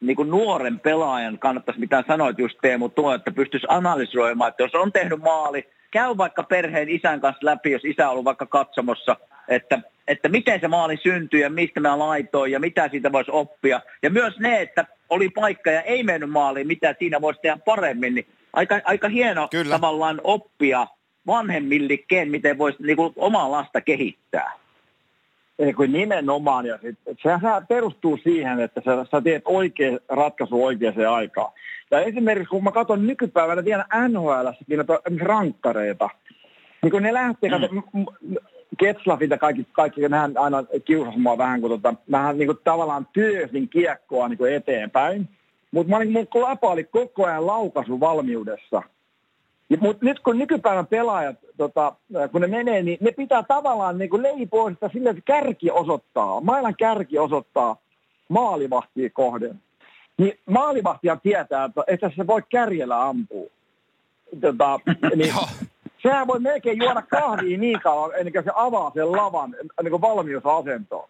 niin 0.00 0.16
kuin 0.16 0.30
nuoren 0.30 0.80
pelaajan 0.80 1.38
kannattaisi, 1.38 1.80
mitä 1.80 2.04
sanoit 2.06 2.38
just 2.38 2.58
Teemu 2.62 2.88
tuo, 2.88 3.14
että 3.14 3.30
pystyisi 3.30 3.66
analysoimaan, 3.68 4.48
että 4.48 4.62
jos 4.62 4.74
on 4.74 4.92
tehnyt 4.92 5.20
maali, 5.20 5.68
käy 5.90 6.16
vaikka 6.16 6.42
perheen 6.42 6.88
isän 6.88 7.20
kanssa 7.20 7.46
läpi, 7.46 7.70
jos 7.70 7.84
isä 7.84 8.06
on 8.06 8.12
ollut 8.12 8.24
vaikka 8.24 8.46
katsomossa, 8.46 9.16
että, 9.48 9.80
että 10.08 10.28
miten 10.28 10.60
se 10.60 10.68
maali 10.68 10.96
syntyi 11.02 11.40
ja 11.40 11.50
mistä 11.50 11.80
mä 11.80 11.98
laitoin 11.98 12.52
ja 12.52 12.60
mitä 12.60 12.88
siitä 12.88 13.12
voisi 13.12 13.30
oppia. 13.30 13.80
Ja 14.02 14.10
myös 14.10 14.38
ne, 14.38 14.60
että 14.60 14.86
oli 15.10 15.28
paikka 15.28 15.70
ja 15.70 15.82
ei 15.82 16.02
mennyt 16.02 16.30
maaliin, 16.30 16.66
mitä 16.66 16.94
siinä 16.98 17.20
voisi 17.20 17.40
tehdä 17.40 17.58
paremmin, 17.64 18.14
niin 18.14 18.26
aika, 18.52 18.80
aika 18.84 19.08
hieno 19.08 19.48
Kyllä. 19.48 19.74
tavallaan 19.74 20.20
oppia 20.24 20.86
vanhemmillikeen, 21.26 22.30
miten 22.30 22.58
voisi 22.58 22.82
niin 22.82 22.96
kuin, 22.96 23.12
omaa 23.16 23.50
lasta 23.50 23.80
kehittää. 23.80 24.63
Ei 25.58 25.72
kun 25.72 25.92
nimenomaan, 25.92 26.66
ja 26.66 26.78
sit, 26.82 26.98
sehän 27.22 27.66
perustuu 27.68 28.18
siihen, 28.22 28.60
että 28.60 28.82
sä, 28.84 29.06
sä 29.10 29.20
teet 29.20 29.42
oikea 29.44 29.98
ratkaisu 30.08 30.64
oikeaan 30.64 31.14
aikaan. 31.14 31.52
Ja 31.90 32.00
esimerkiksi 32.00 32.50
kun 32.50 32.64
mä 32.64 32.72
katson 32.72 33.06
nykypäivänä 33.06 33.64
vielä 33.64 33.84
NHL-säkin 34.08 34.76
noita 34.76 35.00
rankkareita, 35.20 36.08
niin 36.82 36.90
kun 36.90 37.02
ne 37.02 37.12
lähtee, 37.12 37.50
mm. 37.50 38.06
Ketslafit 38.78 39.30
ja 39.30 39.38
kaikki, 39.38 39.66
kaikki 39.72 40.08
nehän 40.08 40.32
aina 40.38 40.64
kiusasi 40.84 41.18
mua 41.18 41.38
vähän, 41.38 41.60
kun 41.60 41.70
tota, 41.70 41.94
vähän 42.10 42.38
niin 42.38 42.46
kuin 42.46 42.58
tavallaan 42.64 43.08
työsin 43.12 43.68
kiekkoa 43.68 44.28
niin 44.28 44.38
kuin 44.38 44.52
eteenpäin. 44.54 45.28
Mutta 45.70 45.90
mä 45.90 45.96
olin, 45.96 46.12
mun 46.12 46.26
lapa 46.34 46.70
oli 46.70 46.84
koko 46.84 47.26
ajan 47.26 47.46
laukaisuvalmiudessa. 47.46 48.82
Mutta 49.80 50.04
nyt 50.04 50.20
kun 50.20 50.38
nykypäivän 50.38 50.86
pelaajat, 50.86 51.36
tota, 51.56 51.92
kun 52.32 52.40
ne 52.40 52.46
menee, 52.46 52.82
niin 52.82 52.98
ne 53.00 53.12
pitää 53.12 53.42
tavallaan 53.42 53.98
niin 53.98 54.22
leipoa 54.22 54.70
sitä 54.70 54.90
sillä, 54.92 55.10
että 55.10 55.22
kärki 55.24 55.70
osoittaa, 55.70 56.40
mailan 56.40 56.74
kärki 56.78 57.18
osoittaa 57.18 57.76
maalivahtia 58.28 59.10
kohden. 59.10 59.62
Niin 60.18 60.38
maalivahtia 60.50 61.16
tietää, 61.16 61.64
että, 61.64 61.84
että 61.86 62.10
se 62.16 62.26
voi 62.26 62.42
kärjellä 62.48 63.02
ampua. 63.02 63.50
Tota, 64.40 64.80
niin, 65.16 65.34
sehän 66.02 66.26
voi 66.26 66.40
melkein 66.40 66.78
juoda 66.78 67.02
kahvia 67.02 67.58
niin 67.58 67.80
kauan, 67.80 68.10
ennen 68.16 68.32
kuin 68.32 68.44
se 68.44 68.50
avaa 68.54 68.90
sen 68.94 69.12
lavan 69.12 69.56
niin 69.82 70.00
valmiusasentoon. 70.00 71.08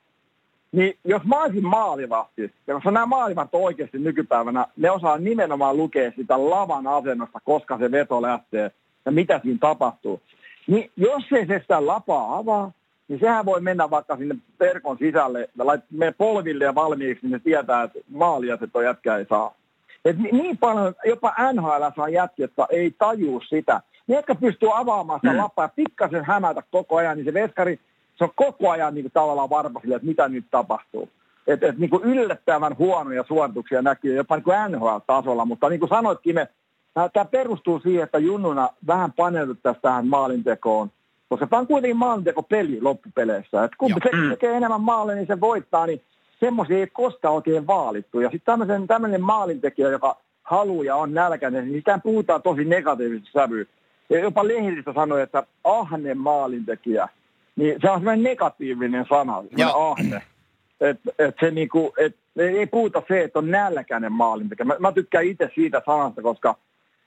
Niin 0.75 0.99
jos 1.05 1.23
mä 1.25 1.43
olisin 1.43 1.67
maalivahti, 1.67 2.53
ja 2.67 2.75
koska 2.75 2.91
nämä 2.91 3.07
maalivat 3.07 3.49
oikeasti 3.53 3.99
nykypäivänä, 3.99 4.67
ne 4.77 4.91
osaa 4.91 5.19
nimenomaan 5.19 5.77
lukea 5.77 6.13
sitä 6.17 6.51
lavan 6.51 6.87
asennosta, 6.87 7.41
koska 7.45 7.79
se 7.79 7.91
veto 7.91 8.23
lähtee 8.23 8.71
ja 9.05 9.13
mitä 9.13 9.41
siinä 9.43 9.59
tapahtuu. 9.61 10.21
Niin 10.67 10.91
jos 10.97 11.23
ei 11.33 11.47
se 11.47 11.59
sitä 11.59 11.87
lapaa 11.87 12.37
avaa, 12.37 12.73
niin 13.09 13.21
sehän 13.21 13.45
voi 13.45 13.61
mennä 13.61 13.91
vaikka 13.91 14.17
sinne 14.17 14.37
verkon 14.61 14.99
sisälle 14.99 15.49
ja 15.59 15.65
me 15.91 16.15
polville 16.19 16.65
ja 16.65 16.75
valmiiksi, 16.75 17.27
niin 17.27 17.39
se 17.39 17.45
tietää, 17.45 17.83
että 17.83 17.99
maalia 18.11 18.57
se 18.57 18.67
toi 18.67 18.85
jätkä 18.85 19.17
ei 19.17 19.27
saa. 19.29 19.55
Et 20.05 20.19
niin 20.19 20.59
paljon, 20.59 20.95
jopa 21.05 21.35
NHL 21.53 21.85
saa 21.97 22.09
jätkiä, 22.09 22.45
että 22.45 22.67
ei 22.71 22.95
tajuu 22.99 23.41
sitä. 23.49 23.81
Ne, 24.07 24.17
jotka 24.17 24.35
pystyy 24.35 24.69
avaamaan 24.75 25.21
sitä 25.21 25.33
mm. 25.33 25.39
lapaa 25.39 25.65
ja 25.65 25.73
pikkasen 25.77 26.25
hämätä 26.25 26.63
koko 26.71 26.97
ajan, 26.97 27.17
niin 27.17 27.25
se 27.25 27.35
veskari, 27.35 27.81
se 28.17 28.25
on 28.25 28.31
koko 28.35 28.71
ajan 28.71 28.95
niin 28.95 29.05
kuin, 29.05 29.13
tavallaan 29.13 29.51
varma 29.51 29.81
sille, 29.81 29.95
että 29.95 30.07
mitä 30.07 30.29
nyt 30.29 30.45
tapahtuu. 30.51 31.09
Että 31.47 31.67
et, 31.67 31.79
niin 31.79 31.91
yllättävän 32.03 32.79
huonoja 32.79 33.25
suorituksia 33.29 33.83
näkyy 33.83 34.17
jopa 34.17 34.37
niin 34.37 34.73
NHL-tasolla, 34.73 35.45
mutta 35.45 35.69
niin 35.69 35.81
kuin 35.81 35.89
sanoitkin, 35.89 36.35
me 36.35 36.49
tämä 36.95 37.25
perustuu 37.25 37.81
siihen, 37.81 38.03
että 38.03 38.19
junnuna 38.19 38.69
vähän 38.87 39.13
paneuduttaisiin 39.13 39.83
tähän 39.83 40.07
maalintekoon, 40.07 40.91
koska 41.29 41.47
tämä 41.47 41.61
on 41.61 41.67
kuitenkin 41.67 41.97
maalintekopeli 41.97 42.81
loppupeleissä. 42.81 43.65
Että 43.65 43.77
kumpi 43.79 44.01
Joo. 44.05 44.23
se 44.23 44.29
tekee 44.29 44.57
enemmän 44.57 44.81
maaleja, 44.81 45.17
niin 45.17 45.27
se 45.27 45.41
voittaa, 45.41 45.87
niin 45.87 46.03
semmoisia 46.41 46.79
ei 46.79 46.87
koskaan 46.87 47.35
oikein 47.35 47.67
vaalittu. 47.67 48.21
Ja 48.21 48.31
sitten 48.31 48.87
tämmöinen 48.87 49.23
maalintekijä, 49.23 49.89
joka 49.89 50.17
haluaa 50.43 50.85
ja 50.85 50.97
on 50.97 51.15
nälkäinen, 51.15 51.65
niin 51.65 51.79
sitä 51.79 52.01
puhutaan 52.03 52.43
tosi 52.43 52.65
negatiivisesti 52.65 53.33
sävyyn. 53.33 53.67
Ja 54.11 54.19
jopa 54.19 54.49
lehdistä 54.49 54.93
sanoi, 54.93 55.23
että 55.23 55.47
ahne 55.65 56.15
maalintekijä, 56.15 57.09
niin 57.57 57.77
se 57.81 57.91
on 57.91 57.99
semmoinen 57.99 58.23
negatiivinen 58.23 59.07
sana, 59.09 59.43
semmoinen 59.43 59.75
ahne. 59.91 60.23
Että 60.81 61.11
et 61.19 61.35
se 61.41 61.51
niinku, 61.51 61.93
et, 61.99 62.17
ei 62.37 62.67
puhuta 62.67 63.03
se, 63.09 63.23
että 63.23 63.39
on 63.39 63.51
nälkäinen 63.51 64.13
maalintekijä. 64.13 64.65
Mä, 64.65 64.77
mä 64.79 64.93
tykkään 64.93 65.25
itse 65.25 65.51
siitä 65.55 65.83
sanasta, 65.87 66.23
koska, 66.23 66.55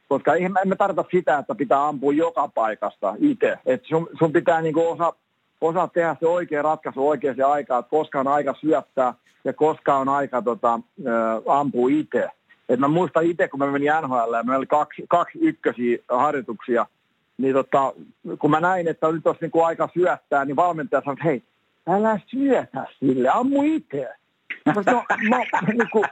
koska 0.10 0.34
eihän 0.34 0.52
mä- 0.52 0.60
en 0.60 0.68
mä 0.68 0.76
tarkoita 0.76 1.10
sitä, 1.12 1.38
että 1.38 1.56
pitää 1.56 1.88
ampua 1.88 2.14
joka 2.14 2.48
paikasta 2.48 3.16
itse. 3.20 3.58
Et 3.66 3.86
sun, 3.86 4.10
sun 4.20 4.34
pitää 4.34 4.62
niinku 4.62 4.88
osa, 4.88 5.14
osaa 5.62 5.88
tehdä 5.88 6.16
se 6.20 6.28
oikea 6.28 6.62
ratkaisu 6.62 7.08
oikeaan 7.08 7.52
aikaan, 7.52 7.80
että 7.80 7.90
koska 7.90 8.20
on 8.20 8.28
aika 8.28 8.56
syöttää 8.62 9.14
ja 9.44 9.54
koska 9.54 9.96
on 9.96 10.10
aika 10.10 10.42
tota, 10.42 10.80
ampua 11.48 11.90
itse. 11.92 12.30
Et 12.70 12.80
mä 12.80 12.88
muistan 12.88 13.26
itse, 13.26 13.48
kun 13.48 13.60
mä 13.60 13.72
menin 13.72 13.92
NHL 14.02 14.34
ja 14.34 14.44
meillä 14.44 14.58
oli 14.58 14.66
kaksi, 14.66 15.04
kaksi 15.10 15.40
ykkösiä 15.42 15.98
harjoituksia, 16.10 16.86
niin 17.38 17.54
tota, 17.54 17.94
kun 18.40 18.52
mä 18.52 18.60
näin, 18.60 18.88
että 18.88 19.12
nyt 19.12 19.28
olisi 19.28 19.42
niinku 19.42 19.62
aika 19.62 19.90
syöttää, 19.94 20.46
niin 20.46 20.56
valmentaja 20.56 21.02
sanoi, 21.02 21.14
että 21.14 21.26
hei, 21.26 21.44
älä 21.88 22.20
syötä 22.28 22.86
sille, 23.00 23.30
ammu 23.30 23.64
itse. 23.64 24.10
Mä 24.66 24.84
sanoin, 24.84 25.06
no, 25.30 25.38
mä, 25.38 25.62
niinku, 25.74 26.06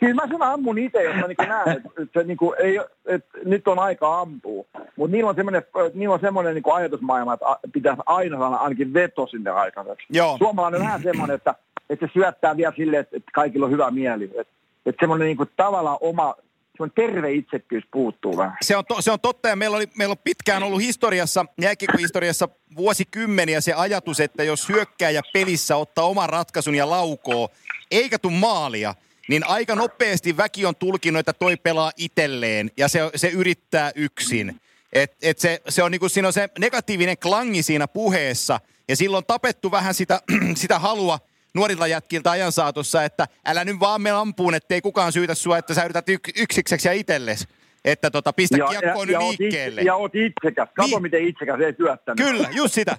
kyllä 0.00 0.14
mä 0.14 0.28
sen 0.28 0.42
ammun 0.42 0.78
itse, 0.78 1.02
jos 1.02 1.16
mä 1.16 1.26
niinku 1.26 1.42
näen, 1.42 1.76
että, 1.76 1.88
että, 2.02 2.20
se 2.20 2.26
niinku 2.26 2.54
ei, 2.58 2.80
että 3.06 3.38
nyt 3.44 3.68
on 3.68 3.78
aika 3.78 4.20
ampua. 4.20 4.64
Mutta 4.96 5.12
niillä 5.16 5.30
on 5.30 5.36
semmoinen, 5.36 5.62
niillä 5.94 6.14
on 6.14 6.20
semmoinen 6.20 6.54
niinku 6.54 6.72
ajatusmaailma, 6.72 7.34
että 7.34 7.46
pitäisi 7.72 8.02
aina 8.06 8.38
saada 8.38 8.56
ainakin 8.56 8.94
veto 8.94 9.26
sinne 9.26 9.50
aikaiseksi. 9.50 10.06
Joo. 10.10 10.38
Suomalainen 10.38 10.80
on 10.80 10.86
vähän 10.86 11.02
semmoinen, 11.02 11.34
että, 11.34 11.54
että 11.90 12.06
se 12.06 12.12
syöttää 12.12 12.56
vielä 12.56 12.72
silleen, 12.76 13.00
että, 13.00 13.16
että 13.16 13.30
kaikilla 13.34 13.66
on 13.66 13.72
hyvä 13.72 13.90
mieli. 13.90 14.24
Että, 14.24 14.54
että 14.86 15.00
semmoinen 15.00 15.26
niinku 15.26 15.46
tavallaan 15.56 15.98
oma, 16.00 16.34
semmoinen 16.76 16.94
terve 16.94 17.32
itsekkyys 17.32 17.84
puuttuu 17.92 18.36
vähän. 18.36 18.56
Se 18.62 18.76
on, 18.76 18.84
to, 18.84 19.02
se 19.02 19.10
on 19.10 19.20
totta 19.20 19.48
ja 19.48 19.56
meillä, 19.56 19.76
oli, 19.76 19.88
meillä 19.98 20.12
on 20.12 20.24
pitkään 20.24 20.62
ollut 20.62 20.80
historiassa, 20.80 21.46
jääkiekkohistoriassa 21.60 22.48
vuosikymmeniä 22.76 23.60
se 23.60 23.72
ajatus, 23.72 24.20
että 24.20 24.44
jos 24.44 24.68
hyökkääjä 24.68 25.22
pelissä 25.32 25.76
ottaa 25.76 26.04
oman 26.04 26.28
ratkaisun 26.28 26.74
ja 26.74 26.90
laukoo, 26.90 27.48
eikä 27.90 28.18
tuu 28.18 28.30
maalia, 28.30 28.94
niin 29.28 29.46
aika 29.46 29.74
nopeasti 29.74 30.36
väki 30.36 30.66
on 30.66 30.76
tulkinut, 30.76 31.20
että 31.20 31.32
toi 31.32 31.56
pelaa 31.56 31.92
itselleen 31.96 32.70
ja 32.76 32.88
se, 32.88 33.00
se 33.14 33.28
yrittää 33.28 33.92
yksin. 33.94 34.60
Et, 34.92 35.16
et 35.22 35.38
se, 35.38 35.62
se 35.68 35.82
on 35.82 35.90
niinku, 35.90 36.08
siinä 36.08 36.28
on 36.28 36.32
se 36.32 36.48
negatiivinen 36.58 37.18
klangi 37.18 37.62
siinä 37.62 37.88
puheessa 37.88 38.60
ja 38.88 38.96
silloin 38.96 39.22
on 39.22 39.26
tapettu 39.26 39.70
vähän 39.70 39.94
sitä, 39.94 40.20
sitä 40.54 40.78
halua 40.78 41.18
nuorilta 41.54 41.86
jätkiltä 41.86 42.30
ajan 42.30 42.52
saatossa, 42.52 43.04
että 43.04 43.26
älä 43.46 43.64
nyt 43.64 43.80
vaan 43.80 44.02
me 44.02 44.10
ampuun, 44.10 44.54
ettei 44.54 44.80
kukaan 44.80 45.12
syytä 45.12 45.34
sua, 45.34 45.58
että 45.58 45.74
sä 45.74 45.84
yrität 45.84 46.08
yk, 46.08 46.28
yksikseksi 46.36 46.88
ja 46.88 46.92
itsellesi. 46.92 47.44
Että 47.84 48.10
tota, 48.10 48.32
pistä 48.32 48.58
kiekkoa 48.70 49.06
nyt 49.06 49.16
oot 49.16 49.38
liikkeelle. 49.38 49.80
Itse, 49.80 49.88
ja 49.88 49.94
oot 49.94 50.12
itsekäs. 50.14 50.68
Kato, 50.74 50.88
Niin. 50.88 51.02
miten 51.02 51.28
itsekäs 51.28 51.60
ei 51.60 51.74
syöttänyt. 51.76 52.26
Kyllä, 52.26 52.48
just 52.52 52.74
sitä. 52.74 52.96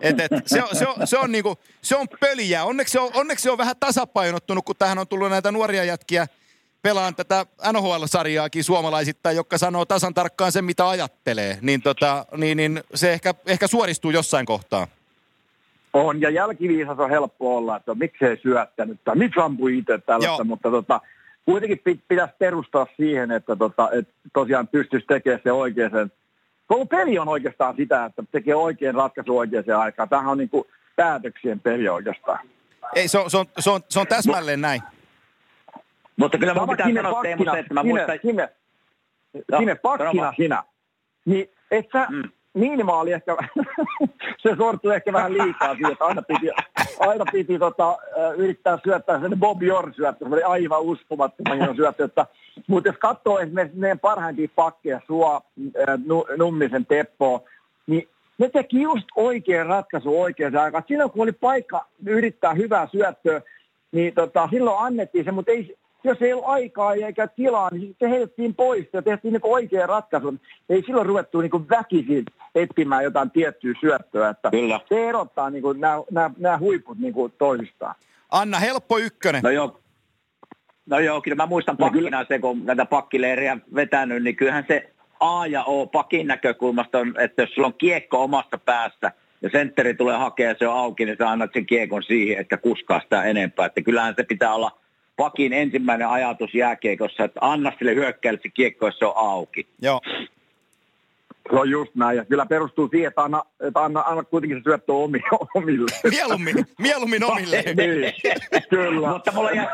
Et, 0.00 0.20
et, 0.20 0.32
se, 0.46 0.62
on, 0.62 0.68
se, 0.76 0.86
on, 0.86 1.06
se, 1.06 1.18
on 1.18 1.32
niinku, 1.32 1.58
se 1.82 1.96
on 1.96 2.06
pöliä. 2.20 2.64
Onneksi 2.64 2.92
se 2.92 3.00
on, 3.00 3.10
onneksi 3.14 3.42
se 3.42 3.50
on 3.50 3.58
vähän 3.58 3.76
tasapainottunut, 3.80 4.64
kun 4.64 4.76
tähän 4.78 4.98
on 4.98 5.08
tullut 5.08 5.30
näitä 5.30 5.52
nuoria 5.52 5.84
jätkiä 5.84 6.26
pelaan 6.82 7.14
tätä 7.14 7.46
NHL-sarjaakin 7.72 8.64
suomalaisittain, 8.64 9.36
jotka 9.36 9.58
sanoo 9.58 9.84
tasan 9.84 10.14
tarkkaan 10.14 10.52
sen, 10.52 10.64
mitä 10.64 10.88
ajattelee. 10.88 11.58
Niin, 11.60 11.82
tota, 11.82 12.26
niin, 12.36 12.56
niin 12.56 12.80
se 12.94 13.12
ehkä, 13.12 13.34
ehkä 13.46 13.66
suoristuu 13.66 14.10
jossain 14.10 14.46
kohtaa. 14.46 14.86
On, 15.92 16.20
ja 16.20 16.30
jälkiviisas 16.30 16.98
on 16.98 17.10
helppo 17.10 17.56
olla, 17.56 17.76
että 17.76 17.94
miksei 17.94 18.36
syöttänyt 18.36 19.00
tai 19.04 19.16
miksi 19.16 19.40
ampui 19.40 19.78
itse 19.78 19.98
tällaista, 19.98 20.40
Joo. 20.40 20.44
mutta 20.44 20.70
tota, 20.70 21.00
kuitenkin 21.44 21.78
pi- 21.78 22.00
pitäisi 22.08 22.34
perustaa 22.38 22.86
siihen, 22.96 23.30
että 23.30 23.56
tota, 23.56 23.88
et 23.92 24.08
tosiaan 24.32 24.68
pystyisi 24.68 25.06
tekemään 25.06 25.40
se 25.44 25.52
oikeaan. 25.52 26.10
Koko 26.66 26.86
peli 26.86 27.18
on 27.18 27.28
oikeastaan 27.28 27.76
sitä, 27.76 28.04
että 28.04 28.22
tekee 28.32 28.54
oikein 28.54 28.94
ratkaisu 28.94 29.38
oikeaan 29.38 29.82
aikaan. 29.82 30.08
Tämähän 30.08 30.30
on 30.30 30.38
niin 30.38 30.48
kuin 30.48 30.64
päätöksien 30.96 31.60
peli 31.60 31.88
oikeastaan. 31.88 32.38
Ei, 32.94 33.08
se 33.08 33.18
on, 33.18 33.30
se 33.30 33.38
on, 33.38 33.46
se 33.58 33.70
on, 33.70 33.80
se 33.88 34.00
on 34.00 34.06
täsmälleen 34.06 34.60
näin. 34.60 34.82
Mutta 36.16 36.38
kyllä 36.38 36.54
mun 36.54 36.68
pitää 36.68 36.86
sanoa 36.94 37.22
Teemu 37.22 37.44
pakkina, 37.44 37.52
se, 37.52 37.58
että 37.58 37.74
mä 37.74 37.82
muistan... 37.82 38.18
sinne, 38.22 38.48
sano 39.50 39.76
pakkina 39.82 40.32
sinä. 40.36 40.62
Niin 41.24 41.50
et 41.70 41.86
sä 41.92 42.06
Mm. 42.10 42.22
Minimaali 42.54 43.12
ehkä, 43.12 43.36
se 44.42 44.56
sortui 44.56 44.94
ehkä 44.94 45.12
vähän 45.12 45.32
liikaa 45.32 45.74
siihen, 45.74 45.92
että 45.92 46.04
aina 46.04 46.22
piti, 46.22 46.50
aina 46.98 47.24
piti 47.32 47.58
tota, 47.58 47.98
yrittää 48.36 48.78
syöttää 48.84 49.20
sen 49.20 49.38
Bob 49.38 49.62
Jorn 49.62 49.94
syöttö, 49.94 50.28
se 50.28 50.34
oli 50.34 50.42
aivan 50.42 50.80
uskomattoman 50.80 51.58
hieno 51.58 51.74
syöttö, 51.74 52.04
että, 52.04 52.26
mutta 52.66 52.88
jos 52.88 52.96
katsoo 52.98 53.38
esimerkiksi 53.38 53.78
meidän 53.78 53.98
parhaimpia 53.98 54.48
pakkeja, 54.54 55.00
Sua, 55.06 55.42
Nu- 56.06 56.26
Nummisen, 56.36 56.86
Teppo, 56.86 57.44
niin 57.86 58.08
ne 58.38 58.48
teki 58.48 58.82
just 58.82 59.06
oikean 59.16 59.66
ratkaisu 59.66 60.22
oikeaan 60.22 60.56
aikaan. 60.56 60.84
Silloin 60.88 61.10
kun 61.10 61.22
oli 61.22 61.32
paikka 61.32 61.86
yrittää 62.06 62.54
hyvää 62.54 62.88
syöttöä, 62.92 63.40
niin 63.92 64.14
tota, 64.14 64.48
silloin 64.50 64.86
annettiin 64.86 65.24
se, 65.24 65.30
mutta 65.32 65.52
ei, 65.52 65.76
jos 66.04 66.22
ei 66.22 66.32
ollut 66.32 66.48
aikaa 66.48 66.94
eikä 66.94 67.26
tilaa, 67.26 67.70
niin 67.72 67.96
se 67.98 68.10
heitettiin 68.10 68.54
pois 68.54 68.86
ja 68.92 69.02
tehtiin 69.02 69.32
niin 69.32 69.40
oikea 69.44 69.86
ratkaisu. 69.86 70.34
Ei 70.68 70.82
silloin 70.86 71.06
ruvettu 71.06 71.40
niin 71.40 71.68
väkisin 71.70 72.24
etsimään 72.54 73.04
jotain 73.04 73.30
tiettyä 73.30 73.74
syöttöä. 73.80 74.28
Että 74.28 74.50
Kyllä. 74.50 74.80
Se 74.88 75.08
erottaa 75.08 75.50
niin 75.50 75.64
nämä, 75.76 76.02
nämä, 76.10 76.30
nämä 76.38 76.58
huiput 76.58 76.98
niin 76.98 77.14
toisistaan. 77.38 77.94
Anna, 78.30 78.58
helppo 78.58 78.98
ykkönen. 78.98 79.42
No 79.42 79.50
joo. 79.50 79.80
No 80.86 80.98
joo, 80.98 81.20
kyllä 81.20 81.34
mä 81.34 81.46
muistan 81.46 81.76
No 81.78 81.90
kyllä. 81.90 82.10
pakkina 82.10 82.24
se, 82.28 82.38
kun 82.38 82.64
näitä 82.64 82.84
pakkileiriä 82.84 83.58
vetänyt, 83.74 84.22
niin 84.22 84.36
kyllähän 84.36 84.64
se 84.68 84.90
A 85.20 85.46
ja 85.46 85.64
O 85.64 85.86
pakin 85.86 86.26
näkökulmasta 86.26 86.98
on, 86.98 87.14
että 87.20 87.42
jos 87.42 87.50
sulla 87.50 87.66
on 87.66 87.74
kiekko 87.74 88.22
omasta 88.24 88.58
päästä 88.58 89.12
ja 89.42 89.50
sentteri 89.52 89.94
tulee 89.94 90.16
hakea 90.16 90.48
ja 90.48 90.54
se 90.58 90.68
on 90.68 90.78
auki, 90.78 91.04
niin 91.04 91.16
sä 91.18 91.30
annat 91.30 91.50
sen 91.52 91.66
kiekon 91.66 92.02
siihen, 92.02 92.40
että 92.40 92.56
kuskaa 92.56 93.00
sitä 93.00 93.22
enempää. 93.22 93.66
Että 93.66 93.82
kyllähän 93.82 94.14
se 94.16 94.24
pitää 94.24 94.54
olla 94.54 94.81
pakin 95.16 95.52
ensimmäinen 95.52 96.08
ajatus 96.08 96.54
jääkiekossa, 96.54 97.24
että 97.24 97.40
anna 97.42 97.72
sille 97.78 97.94
hyökkäille 97.94 98.40
se 98.42 98.48
kiekko, 98.48 98.86
jos 98.86 98.98
se 98.98 99.06
on 99.06 99.12
auki. 99.16 99.66
Joo. 99.82 100.00
Se 101.50 101.56
on 101.56 101.70
just 101.70 101.94
näin. 101.94 102.16
Ja 102.16 102.24
kyllä 102.24 102.46
perustuu 102.46 102.88
siihen, 102.88 103.08
että 103.08 103.22
anna, 103.22 103.42
että 103.60 103.80
anna, 103.80 104.00
anna 104.06 104.24
kuitenkin 104.24 104.58
se 104.58 104.62
syöttö 104.64 104.92
omi, 104.92 105.20
omille. 105.54 105.86
Mieluummin, 106.10 106.66
mieluummin 106.78 107.24
omille. 107.24 107.62
niin, 107.76 108.14
kyllä. 108.70 109.08
Mutta 109.08 109.32
mulla 109.32 109.50
jäi, 109.50 109.66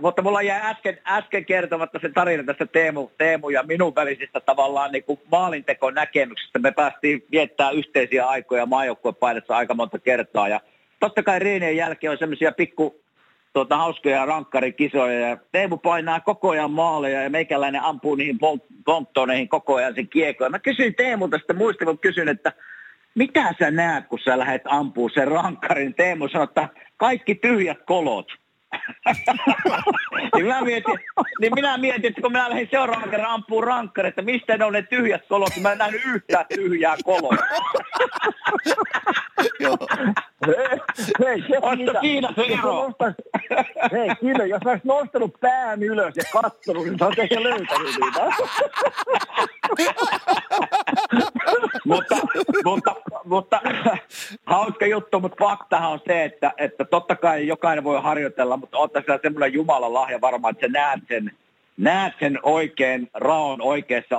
mutta 0.00 0.22
mulla 0.22 0.42
jäi 0.42 0.60
äsken, 0.62 0.98
äsken 1.06 1.44
kertomatta 1.44 1.98
se 2.02 2.08
tarina 2.08 2.44
tästä 2.44 2.66
Teemu, 2.66 3.10
Teemu 3.18 3.50
ja 3.50 3.62
minun 3.62 3.94
välisistä 3.94 4.40
tavallaan 4.40 4.92
niin 4.92 5.04
kuin 5.04 5.20
maalintekon 5.30 5.94
näkemyksistä. 5.94 6.58
Me 6.58 6.72
päästiin 6.72 7.24
viettää 7.30 7.70
yhteisiä 7.70 8.26
aikoja 8.26 8.66
maajoukkuepaidassa 8.66 9.56
aika 9.56 9.74
monta 9.74 9.98
kertaa. 9.98 10.48
Ja 10.48 10.60
totta 11.00 11.22
kai 11.22 11.38
Reineen 11.38 11.76
jälkeen 11.76 12.10
on 12.10 12.18
semmoisia 12.18 12.52
pikku 12.52 13.02
tuota, 13.52 13.76
hauskoja 13.76 14.26
rankkarikisoja. 14.26 15.28
Ja 15.28 15.36
Teemu 15.52 15.76
painaa 15.76 16.20
koko 16.20 16.50
ajan 16.50 16.70
maaleja 16.70 17.22
ja 17.22 17.30
meikäläinen 17.30 17.82
ampuu 17.82 18.14
niihin 18.14 18.36
pont- 18.36 18.82
ponttoneihin 18.84 19.48
koko 19.48 19.74
ajan 19.74 19.94
sen 19.94 20.08
kiekon. 20.08 20.44
Ja 20.44 20.50
mä 20.50 20.58
kysyin 20.58 20.94
Teemulta 20.94 21.38
sitten, 21.38 21.56
muistin, 21.56 21.86
kun 21.86 21.98
kysyn, 21.98 22.28
että 22.28 22.52
mitä 23.14 23.54
sä 23.58 23.70
näet, 23.70 24.06
kun 24.06 24.18
sä 24.24 24.38
lähdet 24.38 24.62
ampuu 24.64 25.08
sen 25.08 25.28
rankkarin? 25.28 25.94
Teemu 25.94 26.28
sanoi, 26.28 26.44
että 26.44 26.68
kaikki 26.96 27.34
tyhjät 27.34 27.78
kolot. 27.86 28.26
niin, 30.34 30.44
minä 30.44 30.62
mietin, 30.62 30.98
niin 31.40 31.54
minä 31.54 31.78
mietin, 31.78 32.06
että 32.06 32.20
kun 32.20 32.32
minä 32.32 32.50
lähdin 32.50 32.68
seuraavan 32.70 33.10
kerran 33.10 33.30
ampuu 33.30 33.60
rankkari, 33.60 34.08
että 34.08 34.22
mistä 34.22 34.56
ne 34.56 34.64
on 34.64 34.72
ne 34.72 34.82
tyhjät 34.82 35.26
kolot, 35.28 35.48
mä 35.60 35.72
en 35.72 35.78
nähnyt 35.78 36.00
yhtään 36.06 36.46
tyhjää 36.54 36.96
koloa. 37.04 37.36
Hei, 41.24 41.42
ero? 42.58 42.88
nostais- 42.88 43.14
Hei, 43.92 44.08
Kille, 44.20 44.46
jos 44.46 44.60
olisit 44.66 44.84
nostanut 44.84 45.34
pään 45.40 45.82
ylös 45.82 46.14
ja 46.16 46.22
kattonut, 46.32 46.84
niin 46.84 47.02
oot 47.04 47.18
ehkä 47.18 47.42
löytänyt 47.42 47.96
niitä. 48.00 48.20
mutta, 51.86 52.16
mutta, 52.64 52.94
mutta 53.24 53.60
hauska 54.46 54.86
juttu, 54.86 55.20
mutta 55.20 55.44
faktahan 55.44 55.90
on 55.92 56.00
se, 56.06 56.24
että, 56.24 56.52
että 56.58 56.84
totta 56.84 57.16
kai 57.16 57.46
jokainen 57.46 57.84
voi 57.84 58.02
harjoitella, 58.02 58.56
mutta 58.56 58.78
on 58.78 58.90
tässä 58.90 59.18
semmoinen 59.22 59.52
Jumalan 59.52 59.94
lahja 59.94 60.20
varmaan, 60.20 60.54
että 60.54 60.66
sä 60.66 60.72
näet 60.72 61.00
sen, 61.08 61.30
näet 61.76 62.14
sen 62.20 62.38
oikein 62.42 63.08
raon 63.14 63.62
oikeassa, 63.62 64.16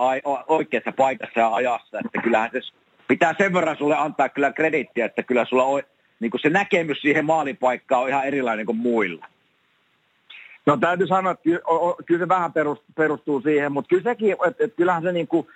oikeassa 0.48 0.92
paikassa 0.98 1.40
ja 1.40 1.54
ajassa, 1.54 2.00
että 2.06 2.22
kyllähän 2.22 2.50
se 2.54 2.60
pitää 3.08 3.36
sen 3.38 3.54
verran 3.54 3.78
sulle 3.78 3.96
antaa 3.98 4.30
kyllä 4.30 4.54
kredittiä, 4.54 5.06
että 5.06 5.24
kyllä 5.24 5.46
sulla 5.46 5.64
on, 5.64 5.82
niin 6.20 6.32
kuin 6.32 6.42
se 6.42 6.50
näkemys 6.50 7.02
siihen 7.02 7.26
maalipaikkaan 7.26 8.04
on 8.04 8.10
ihan 8.10 8.26
erilainen 8.26 8.66
kuin 8.66 8.78
muilla. 8.78 9.26
No 10.66 10.78
täytyy 10.78 11.08
sanoa, 11.08 11.32
että 11.32 11.44
kyllä, 12.06 12.24
se 12.24 12.28
vähän 12.28 12.52
perustuu 12.96 13.42
siihen, 13.42 13.72
mutta 13.72 13.90
kyllä 13.90 14.04
sekin, 14.04 14.32
että, 14.32 14.64
että 14.64 14.78
kyllähän 14.78 15.04
se 15.04 15.12
niin 15.12 15.28
kuin, 15.28 15.48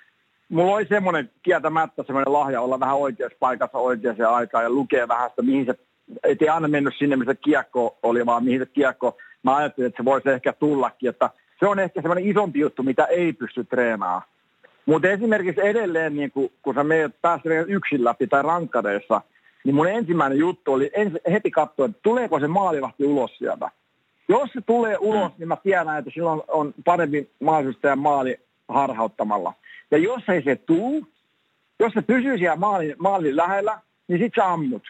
mulla 0.49 0.75
oli 0.75 0.85
semmoinen 0.85 1.31
kieltämättä 1.43 2.03
semmoinen 2.03 2.33
lahja 2.33 2.61
olla 2.61 2.79
vähän 2.79 2.97
oikeassa 2.97 3.37
paikassa 3.39 3.77
oikeaan 3.77 4.35
aikaan 4.35 4.63
ja 4.63 4.69
lukea 4.69 5.07
vähän 5.07 5.29
sitä, 5.29 5.41
mihin 5.41 5.65
se, 5.65 5.75
ei 6.23 6.49
aina 6.49 6.67
mennyt 6.67 6.93
sinne, 6.97 7.15
missä 7.15 7.35
kiekko 7.35 7.97
oli, 8.03 8.25
vaan 8.25 8.43
mihin 8.43 8.59
se 8.59 8.65
kiekko, 8.65 9.17
mä 9.43 9.55
ajattelin, 9.55 9.87
että 9.87 9.97
se 10.03 10.05
voisi 10.05 10.29
ehkä 10.29 10.53
tullakin, 10.53 11.09
että 11.09 11.29
se 11.59 11.67
on 11.67 11.79
ehkä 11.79 12.01
semmoinen 12.01 12.27
isompi 12.27 12.59
juttu, 12.59 12.83
mitä 12.83 13.05
ei 13.05 13.33
pysty 13.33 13.63
treenaamaan. 13.63 14.21
Mutta 14.85 15.07
esimerkiksi 15.07 15.61
edelleen, 15.67 16.15
niin 16.15 16.31
kun, 16.31 16.49
kun 16.61 16.75
sä 16.75 16.83
menet 16.83 17.21
päästä 17.21 17.49
yksin 17.67 18.03
läpi 18.03 18.27
tai 18.27 18.43
rankkareissa, 18.43 19.21
niin 19.67 19.75
mun 19.75 19.87
ensimmäinen 19.87 20.37
juttu 20.37 20.73
oli 20.73 20.91
ens, 20.93 21.13
heti 21.31 21.51
katsoa, 21.51 21.85
että 21.85 21.97
tuleeko 22.03 22.39
se 22.39 22.47
maalivahti 22.47 23.05
ulos 23.05 23.37
sieltä. 23.37 23.71
Jos 24.29 24.49
se 24.53 24.61
tulee 24.61 24.97
ulos, 24.99 25.31
niin 25.37 25.47
mä 25.47 25.57
tiedän, 25.63 25.99
että 25.99 26.11
silloin 26.13 26.41
on 26.47 26.73
parempi 26.85 27.29
mahdollisuus 27.39 27.81
tehdä 27.81 27.95
maali 27.95 28.39
harhauttamalla. 28.67 29.53
Ja 29.91 29.97
jos 29.97 30.29
ei 30.29 30.43
se 30.43 30.55
tuu, 30.55 31.07
jos 31.79 31.93
se 31.93 32.01
pysyy 32.01 32.37
siellä 32.37 32.55
maalin, 32.55 32.95
maalin 32.97 33.37
lähellä, 33.37 33.79
niin 34.07 34.19
sit 34.19 34.33
sä 34.35 34.51
ammut. 34.51 34.83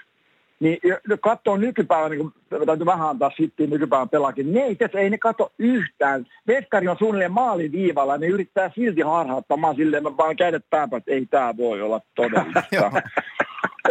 Niin 0.60 0.80
katsoo 1.22 1.58
nykypäivänä, 1.58 2.10
niin 2.10 2.20
kun 2.20 2.34
täytyy 2.66 2.86
vähän 2.86 3.10
antaa 3.10 3.32
sitten 3.38 3.70
nykypäivän 3.70 4.10
pelaakin, 4.10 4.54
niin 4.54 4.66
ei, 4.66 4.76
tässä, 4.76 5.00
ei 5.00 5.10
ne 5.10 5.18
katso 5.18 5.52
yhtään. 5.60 6.26
Veskari 6.48 6.88
on 6.88 6.98
suunnilleen 7.00 7.32
maaliviivalla 7.32 8.14
ja 8.14 8.18
ne 8.18 8.28
yrittää 8.28 8.72
silti 8.76 9.02
harhauttamaan 9.02 9.76
silleen, 9.76 10.04
mä 10.04 10.18
vaan 10.18 10.36
kädet 10.36 10.66
pääpä, 10.70 10.98
että 10.98 11.12
ei 11.12 11.26
tämä 11.26 11.58
voi 11.58 11.82
olla 11.82 12.02
todellista. 12.16 12.92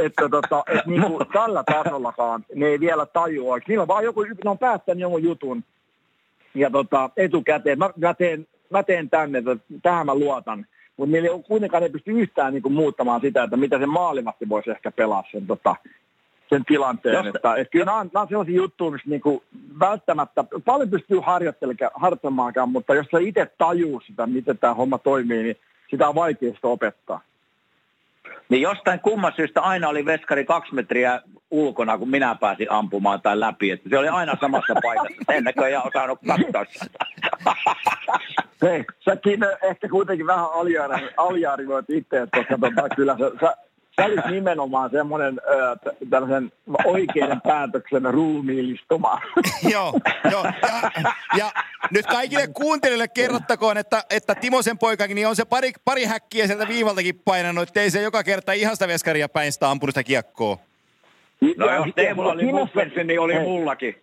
Että 0.05 0.29
tota, 0.29 0.63
et 0.67 0.87
niin 0.87 1.03
kuin 1.03 1.27
tällä 1.33 1.65
tasollakaan 1.65 2.45
ne 2.55 2.67
ei 2.67 2.81
vielä 2.81 3.07
tajua. 3.07 3.59
Niillä 3.69 3.83
on 3.83 3.89
vaan 3.89 4.05
joku, 4.05 4.23
ne 4.23 4.51
on 4.51 4.59
päättänyt 4.59 5.01
jonkun 5.01 5.23
jutun 5.23 5.65
ja 6.55 6.71
tota, 6.71 7.11
etukäteen. 7.17 7.79
Mä, 7.79 7.91
mä, 7.97 8.15
teen, 8.15 8.47
mä 8.71 8.83
teen 8.83 9.11
tänne, 9.11 9.39
että 9.39 9.57
tähän 9.83 10.07
mä 10.07 10.15
luotan. 10.15 10.67
Mutta 10.97 11.13
niillä 11.13 11.29
ei 11.29 11.43
kuitenkaan 11.43 11.83
ei 11.83 11.91
pysty 11.91 12.11
yhtään 12.11 12.53
niin 12.53 12.63
kuin, 12.63 12.73
muuttamaan 12.73 13.21
sitä, 13.21 13.43
että 13.43 13.57
mitä 13.57 13.79
se 13.79 13.87
maalimatti 13.87 14.49
voisi 14.49 14.71
ehkä 14.71 14.91
pelaa 14.91 15.25
sen, 15.33 15.47
tota, 15.47 15.77
sen 16.49 16.65
tilanteen. 16.65 17.15
Josta... 17.15 17.29
Että, 17.29 17.55
että 17.55 17.71
kyllä 17.71 17.85
nämä 17.85 17.99
on, 17.99 18.11
nämä 18.15 18.23
on 18.23 18.29
sellaisia 18.29 18.57
juttuja, 18.57 18.91
missä 18.91 19.11
niin 19.11 19.21
kuin, 19.21 19.43
välttämättä, 19.81 20.45
paljon 20.65 20.91
pystyy 20.91 21.21
harjoittelemaankaan, 21.95 22.69
mutta 22.69 22.95
jos 22.95 23.07
sä 23.11 23.19
itse 23.19 23.47
tajuu 23.59 24.01
sitä, 24.07 24.27
miten 24.27 24.59
tämä 24.59 24.75
homma 24.75 24.99
toimii, 24.99 25.43
niin 25.43 25.57
sitä 25.91 26.09
on 26.09 26.15
vaikea 26.15 26.55
sitä 26.55 26.69
opettaa. 26.69 27.21
Niin 28.49 28.63
jostain 28.63 29.01
kumman 29.01 29.33
syystä 29.37 29.61
aina 29.61 29.89
oli 29.89 30.05
veskari 30.05 30.45
kaksi 30.45 30.75
metriä 30.75 31.21
ulkona, 31.51 31.99
kun 31.99 32.11
minä 32.11 32.35
pääsin 32.35 32.71
ampumaan 32.71 33.23
tai 33.23 33.41
läpi. 33.41 33.71
Että 33.71 33.89
se 33.89 33.99
oli 33.99 34.09
aina 34.09 34.37
samassa 34.41 34.75
paikassa. 34.83 35.23
Sen 35.27 35.45
näköjään 35.45 35.87
osannut 35.87 36.19
katsoa 36.53 36.65
Hei, 38.63 38.85
säkin 39.05 39.41
ehkä 39.63 39.89
kuitenkin 39.89 40.27
vähän 40.27 40.47
aliarvioit 41.17 41.91
itse, 41.91 42.27
koska 42.35 42.59
tota, 42.61 42.89
kyllä 42.97 43.17
sä, 43.19 43.31
sä, 43.41 43.57
sä 43.97 44.05
olit 44.05 44.27
nimenomaan 44.31 44.91
semmoinen 44.91 45.41
tällaisen 46.11 46.53
oikean 46.85 47.41
päätöksen 47.41 48.03
ruumiillistuma. 48.05 49.21
joo, 49.73 50.01
joo. 50.31 50.45
Ja, 50.45 50.91
ja, 51.37 51.53
nyt 51.91 52.07
kaikille 52.07 52.47
kuuntelijoille 52.47 53.09
kerrottakoon, 53.09 53.79
että, 53.79 54.05
että 54.11 54.35
Timosen 54.35 54.79
poikakin 54.79 55.15
niin 55.15 55.29
on 55.29 55.37
se 55.37 55.45
pari, 55.45 55.73
pari 55.85 56.05
häkkiä 56.05 56.47
sieltä 56.47 56.69
viivaltakin 56.69 57.21
painanut, 57.25 57.69
ettei 57.69 57.91
se 57.91 58.03
joka 58.03 58.23
kerta 58.25 58.53
ihan 58.53 58.77
sitä 58.77 58.89
veskaria 58.89 59.29
päin 59.29 59.53
sitä 59.53 59.71
ampunut 59.71 59.93
sitä 59.93 60.05
kiekkoa. 60.05 60.59
No 61.57 61.75
jos 61.75 61.87
Teemulla 61.95 62.33
oli 62.33 62.45
muffensi, 62.45 63.05
niin 63.05 63.21
oli 63.21 63.39
mullakin. 63.39 64.03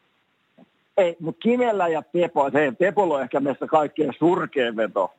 Ei, 0.97 1.15
mutta 1.19 1.39
Kimellä 1.39 1.87
ja 1.87 2.01
Tepo, 2.01 2.49
se 2.51 2.73
Tepolla 2.79 3.15
on 3.15 3.21
ehkä 3.21 3.39
meistä 3.39 3.67
kaikkien 3.67 4.13
surkeen 4.19 4.75
veto. 4.75 5.13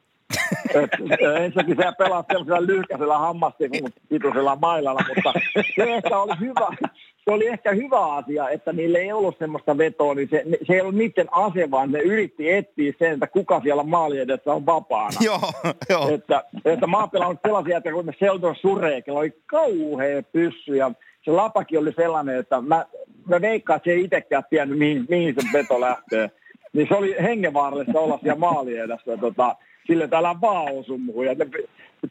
Ensinnäkin 1.45 1.77
se 1.77 1.93
pelaa 1.99 2.25
sellaisella 2.29 2.67
lyhkäisellä 2.67 3.19
hammastikun 3.19 3.91
mailalla, 4.61 5.01
mutta 5.15 5.33
se 5.77 5.83
ehkä 5.83 6.19
oli 6.19 6.33
hyvä, 6.41 6.77
se 7.25 7.31
oli 7.31 7.47
ehkä 7.47 7.73
hyvä 7.73 8.15
asia, 8.15 8.49
että 8.49 8.73
niille 8.73 8.99
ei 8.99 9.13
ollut 9.13 9.39
semmoista 9.39 9.79
vetoa, 9.79 10.15
niin 10.15 10.29
se, 10.31 10.45
se 10.67 10.73
ei 10.73 10.81
ollut 10.81 10.95
niiden 10.95 11.29
ase, 11.31 11.71
vaan 11.71 11.93
ne 11.93 11.99
yritti 11.99 12.53
etsiä 12.53 12.93
sen, 12.99 13.13
että 13.13 13.27
kuka 13.27 13.61
siellä 13.61 13.83
maali 13.83 14.19
edessä 14.19 14.53
on 14.53 14.67
vapaana. 14.67 15.17
Joo, 15.21 15.53
joo. 15.91 16.09
Että, 16.09 16.45
että 16.65 16.87
mä 16.87 16.99
oon 16.99 17.11
pelannut 17.11 17.39
sellaisia, 17.47 17.77
että 17.77 17.93
kun 17.93 18.13
Seldon 18.19 18.57
suree, 18.61 19.03
oli 19.11 19.35
kauhea 19.47 20.23
pyssy 20.23 20.77
ja 20.77 20.91
se 21.25 21.31
lapakin 21.31 21.79
oli 21.79 21.93
sellainen, 21.93 22.39
että 22.39 22.61
mä, 22.61 22.87
mä 23.27 23.41
veikkaan, 23.41 23.77
että 23.77 23.91
se 23.91 23.93
ei 23.95 24.05
itsekään 24.05 24.45
tiennyt, 24.51 24.79
mihin, 24.79 25.07
mihin 25.09 25.35
se 25.35 25.59
veto 25.59 25.81
lähtee. 25.81 26.31
Niin 26.73 26.89
se 26.89 26.95
oli 26.95 27.17
hengenvaarallista 27.23 28.01
olla 28.01 28.19
siellä 28.23 28.39
maali 28.39 28.79
edessä. 28.79 29.17
Tota, 29.21 29.57
sille 29.87 30.09
täällä 30.09 30.41
vaan 30.41 30.73
osu 30.79 30.99
muuhun. 30.99 31.27
Ja 31.27 31.35
ne 31.35 31.47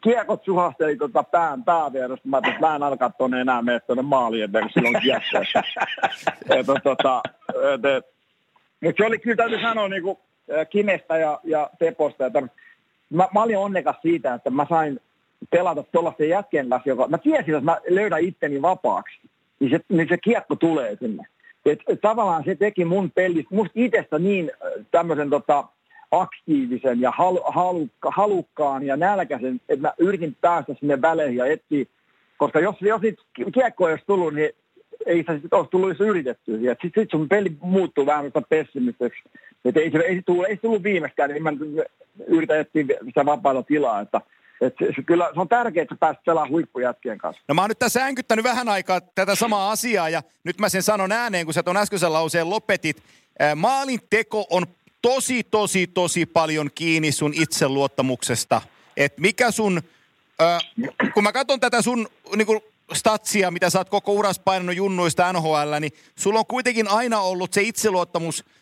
kiekot 0.02 0.46
suhasteli 0.46 0.98
tota 0.98 1.24
pään 1.24 1.64
päävierestä. 1.64 2.28
Mä 2.28 2.38
että 2.38 2.60
mä 2.60 2.76
en 2.76 2.84
alkaa 2.84 3.10
tuonne 3.10 3.42
enää 3.42 3.62
mene 3.62 3.80
tuonne 3.80 4.02
maaliin, 4.02 4.52
kun 4.52 4.70
silloin 4.74 5.02
kiekko. 5.02 5.38
että, 6.60 6.74
tota, 6.84 7.22
et, 7.74 8.06
et, 8.82 8.96
se 8.98 9.06
oli 9.06 9.20
kyllä 9.20 9.36
täytyy 9.36 9.62
sanoa 9.62 9.88
niin 9.88 10.04
kuin, 10.04 10.18
Kimestä 10.70 11.18
ja, 11.18 11.40
ja 11.44 11.70
Teposta, 11.80 12.26
että 12.26 12.42
mä, 13.10 13.28
mä 13.34 13.44
olin 13.44 13.58
onnekas 13.58 13.96
siitä, 14.02 14.34
että 14.34 14.50
mä 14.50 14.66
sain 14.70 15.00
pelata 15.50 15.84
tuollaisen 15.84 16.30
jätkien 16.30 16.70
kanssa, 16.70 16.90
joka, 16.90 17.08
mä 17.08 17.18
tiesin, 17.18 17.56
että 17.56 17.66
mä 17.66 17.78
löydän 17.90 18.24
itteni 18.24 18.62
vapaaksi, 18.62 19.20
niin 19.60 19.72
se, 19.72 19.80
niin 19.90 20.08
se 20.10 20.18
kiekko 20.18 20.56
tulee 20.56 20.98
sinne. 21.00 21.24
Et, 21.66 21.80
et 21.88 22.02
tavallaan 22.02 22.44
se 22.44 22.56
teki 22.56 22.86
mun 22.86 23.12
pelistä, 23.12 23.56
musta 23.56 23.72
itsestä 23.76 24.20
niin 24.20 24.52
tämmöisen 24.92 25.30
tota, 25.30 25.64
aktiivisen 26.22 27.02
ja 27.02 27.12
hal, 27.12 27.40
halukka, 27.46 28.12
halukkaan 28.16 28.84
ja 28.84 28.98
nälkäisen, 28.98 29.62
että 29.70 29.88
mä 29.88 29.94
yritin 29.98 30.38
päästä 30.42 30.74
sinne 30.80 31.02
väleihin 31.02 31.38
ja 31.38 31.46
etsiä, 31.46 31.86
koska 32.38 32.60
jos, 32.60 32.76
jos 32.82 33.02
niitä 33.02 33.22
kiekkoja 33.54 33.94
olisi 33.94 34.06
tullut, 34.08 34.34
niin 34.34 34.50
ei 35.06 35.24
se 35.28 35.34
sitten 35.34 35.58
olisi 35.58 35.72
tullut 35.72 35.90
edes 35.90 36.38
sitten 36.82 37.04
sit 37.04 37.12
sun 37.12 37.30
peli 37.30 37.58
muuttuu 37.62 38.06
vähän 38.06 38.32
pessimiseksi. 38.50 39.22
Että 39.66 39.80
ei 39.80 39.92
ei, 40.06 40.16
se 40.16 40.22
tullut, 40.26 40.46
ei 40.46 40.58
tullut 40.58 40.84
viimeistään, 40.84 41.30
niin 41.30 41.44
mä 41.44 41.52
yritän 42.28 42.60
etsiä 42.60 42.86
sitä 43.06 43.26
vapaata 43.26 43.64
tilaa. 43.64 44.02
Että, 44.02 44.22
et 44.62 44.76
se, 44.80 44.86
se, 44.96 45.02
kyllä 45.02 45.30
se 45.34 45.40
on 45.40 45.50
tärkeää, 45.50 45.84
että 45.84 45.96
pääset 46.00 46.24
pelaamaan 46.26 46.52
huippujätkien 46.52 47.18
kanssa. 47.18 47.44
No 47.48 47.56
mä 47.56 47.62
oon 47.62 47.70
nyt 47.70 47.80
tässä 47.80 48.04
äänkyttänyt 48.04 48.44
vähän 48.44 48.70
aikaa 48.70 49.02
tätä 49.02 49.36
samaa 49.36 49.72
asiaa 49.72 50.10
ja 50.10 50.22
nyt 50.44 50.60
mä 50.60 50.70
sen 50.70 50.84
sanon 50.84 51.12
ääneen, 51.12 51.46
kun 51.46 51.54
sä 51.54 51.64
tuon 51.64 51.78
äskeisen 51.78 52.14
lauseen 52.14 52.50
lopetit. 52.50 53.04
Maalin 53.56 54.00
teko 54.10 54.46
on 54.50 54.64
tosi, 55.04 55.44
tosi, 55.44 55.88
tosi 55.88 56.26
paljon 56.26 56.70
kiinni 56.76 57.12
sun 57.12 57.34
itseluottamuksesta. 57.36 58.62
Että 58.98 59.22
mikä 59.22 59.52
sun, 59.52 59.82
äh, 60.42 60.62
kun 61.14 61.24
mä 61.24 61.32
katson 61.32 61.60
tätä 61.60 61.82
sun 61.82 62.08
niin 62.36 62.46
kuin 62.46 62.62
statsia, 62.94 63.52
mitä 63.52 63.70
sä 63.70 63.80
oot 63.80 63.90
koko 63.90 64.14
uras 64.14 64.40
painanut 64.40 64.76
junnuista 64.76 65.34
NHL, 65.34 65.80
niin 65.80 65.94
sulla 66.16 66.40
on 66.40 66.46
kuitenkin 66.46 66.88
aina 66.88 67.20
ollut 67.20 67.54
se 67.54 67.62
itseluottamus– 67.62 68.44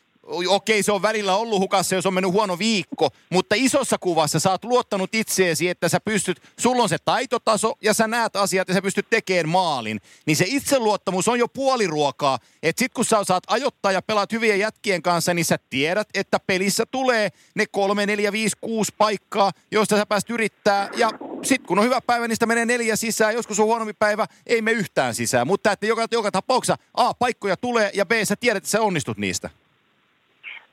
okei 0.47 0.83
se 0.83 0.91
on 0.91 1.01
välillä 1.01 1.35
ollut 1.35 1.59
hukassa, 1.59 1.95
jos 1.95 2.05
on 2.05 2.13
mennyt 2.13 2.31
huono 2.31 2.59
viikko, 2.59 3.09
mutta 3.29 3.55
isossa 3.57 3.97
kuvassa 3.97 4.39
sä 4.39 4.51
oot 4.51 4.63
luottanut 4.63 5.15
itseesi, 5.15 5.69
että 5.69 5.89
sä 5.89 5.99
pystyt, 5.99 6.41
sulla 6.59 6.83
on 6.83 6.89
se 6.89 6.97
taitotaso 7.05 7.73
ja 7.81 7.93
sä 7.93 8.07
näet 8.07 8.35
asiat 8.35 8.67
ja 8.67 8.73
sä 8.73 8.81
pystyt 8.81 9.09
tekemään 9.09 9.49
maalin. 9.49 10.01
Niin 10.25 10.37
se 10.37 10.45
itseluottamus 10.47 11.27
on 11.27 11.39
jo 11.39 11.47
puoliruokaa. 11.47 12.39
Että 12.63 12.79
sit 12.79 12.93
kun 12.93 13.05
sä 13.05 13.23
saat 13.23 13.43
ajoittaa 13.47 13.91
ja 13.91 14.01
pelaat 14.01 14.31
hyvien 14.31 14.59
jätkien 14.59 15.01
kanssa, 15.01 15.33
niin 15.33 15.45
sä 15.45 15.57
tiedät, 15.69 16.07
että 16.13 16.39
pelissä 16.39 16.85
tulee 16.85 17.29
ne 17.55 17.65
kolme, 17.65 18.05
neljä, 18.05 18.31
viisi, 18.31 18.57
kuusi 18.61 18.93
paikkaa, 18.97 19.51
joista 19.71 19.97
sä 19.97 20.05
pääst 20.05 20.29
yrittää. 20.29 20.89
Ja 20.95 21.09
sit 21.43 21.67
kun 21.67 21.79
on 21.79 21.85
hyvä 21.85 22.01
päivä, 22.01 22.27
niin 22.27 22.35
sitä 22.35 22.45
menee 22.45 22.65
neljä 22.65 22.95
sisään. 22.95 23.33
Joskus 23.33 23.59
on 23.59 23.65
huonompi 23.65 23.93
päivä, 23.93 24.27
ei 24.47 24.61
me 24.61 24.71
yhtään 24.71 25.15
sisään. 25.15 25.47
Mutta 25.47 25.71
että 25.71 25.85
joka, 25.85 26.07
joka 26.11 26.31
tapauksessa 26.31 26.77
A, 26.93 27.13
paikkoja 27.13 27.57
tulee 27.57 27.91
ja 27.93 28.05
B, 28.05 28.11
sä 28.23 28.35
tiedät, 28.35 28.57
että 28.57 28.69
sä 28.69 28.81
onnistut 28.81 29.17
niistä. 29.17 29.49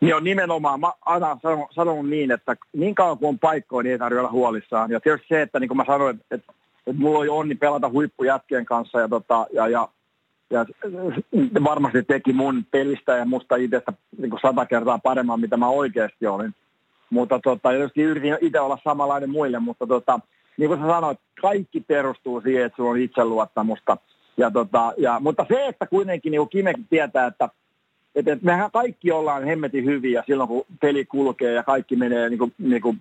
Niin 0.01 0.17
on 0.17 0.25
nimenomaan, 0.25 0.81
mä 0.81 0.93
aina 1.01 1.39
sanon, 1.43 1.67
sanon 1.71 2.11
niin, 2.11 2.31
että 2.31 2.57
niin 2.73 2.95
kauan 2.95 3.19
kuin 3.19 3.29
on 3.29 3.39
paikkoja, 3.39 3.83
niin 3.83 3.93
ei 3.93 3.99
tarvitse 3.99 4.21
olla 4.21 4.31
huolissaan. 4.31 4.91
Ja 4.91 5.01
tietysti 5.01 5.29
se, 5.29 5.43
että 5.43 5.61
niin 5.61 5.69
kuin 5.69 5.77
mä 5.77 5.85
sanoin, 5.87 6.17
että, 6.17 6.35
että, 6.35 6.53
mulla 6.95 7.19
oli 7.19 7.29
onni 7.29 7.55
pelata 7.55 7.89
huippujätkien 7.89 8.67
kanssa 8.67 9.01
ja, 9.01 9.09
tota, 9.09 9.47
ja, 9.53 9.69
ja, 9.69 9.89
ja 10.51 10.67
varmasti 11.65 12.03
teki 12.03 12.33
mun 12.33 12.65
pelistä 12.71 13.17
ja 13.17 13.25
musta 13.25 13.57
itsestä 13.57 13.93
niin 14.19 14.31
kuin 14.31 14.41
sata 14.41 14.67
kertaa 14.67 14.99
paremman, 14.99 15.41
mitä 15.41 15.57
mä 15.57 15.69
oikeasti 15.69 16.27
olin. 16.27 16.55
Mutta 17.11 17.39
tota, 17.39 17.69
tietysti 17.69 18.03
yritin 18.03 18.39
itse 18.41 18.61
olla 18.61 18.79
samanlainen 18.85 19.31
muille, 19.31 19.59
mutta 19.59 19.87
tota, 19.87 20.21
niin 20.57 20.69
kuin 20.69 20.81
sä 20.81 20.87
sanoit, 20.87 21.19
kaikki 21.43 21.81
perustuu 21.81 22.41
siihen, 22.41 22.65
että 22.65 22.77
sulla 22.77 22.91
on 22.91 22.99
itseluottamusta. 22.99 23.97
Ja 24.37 24.51
tota, 24.51 24.93
ja, 24.97 25.21
mutta 25.21 25.47
se, 25.49 25.67
että 25.67 25.87
kuitenkin 25.87 26.31
niin 26.31 26.41
kuin 26.41 26.49
Kimekin 26.49 26.87
tietää, 26.91 27.27
että 27.27 27.49
että, 28.19 28.33
että 28.33 28.47
mehän 28.47 28.71
kaikki 28.71 29.13
ollaan 29.13 29.45
hemmetin 29.45 29.85
hyviä 29.85 30.25
silloin, 30.27 30.49
kun 30.49 30.65
peli 30.81 31.05
kulkee 31.05 31.53
ja 31.53 31.63
kaikki 31.63 31.97
menee 31.97 32.29
niin 32.29 32.39
kuin, 32.39 32.53
niin 32.59 32.83
kuin, 32.83 33.01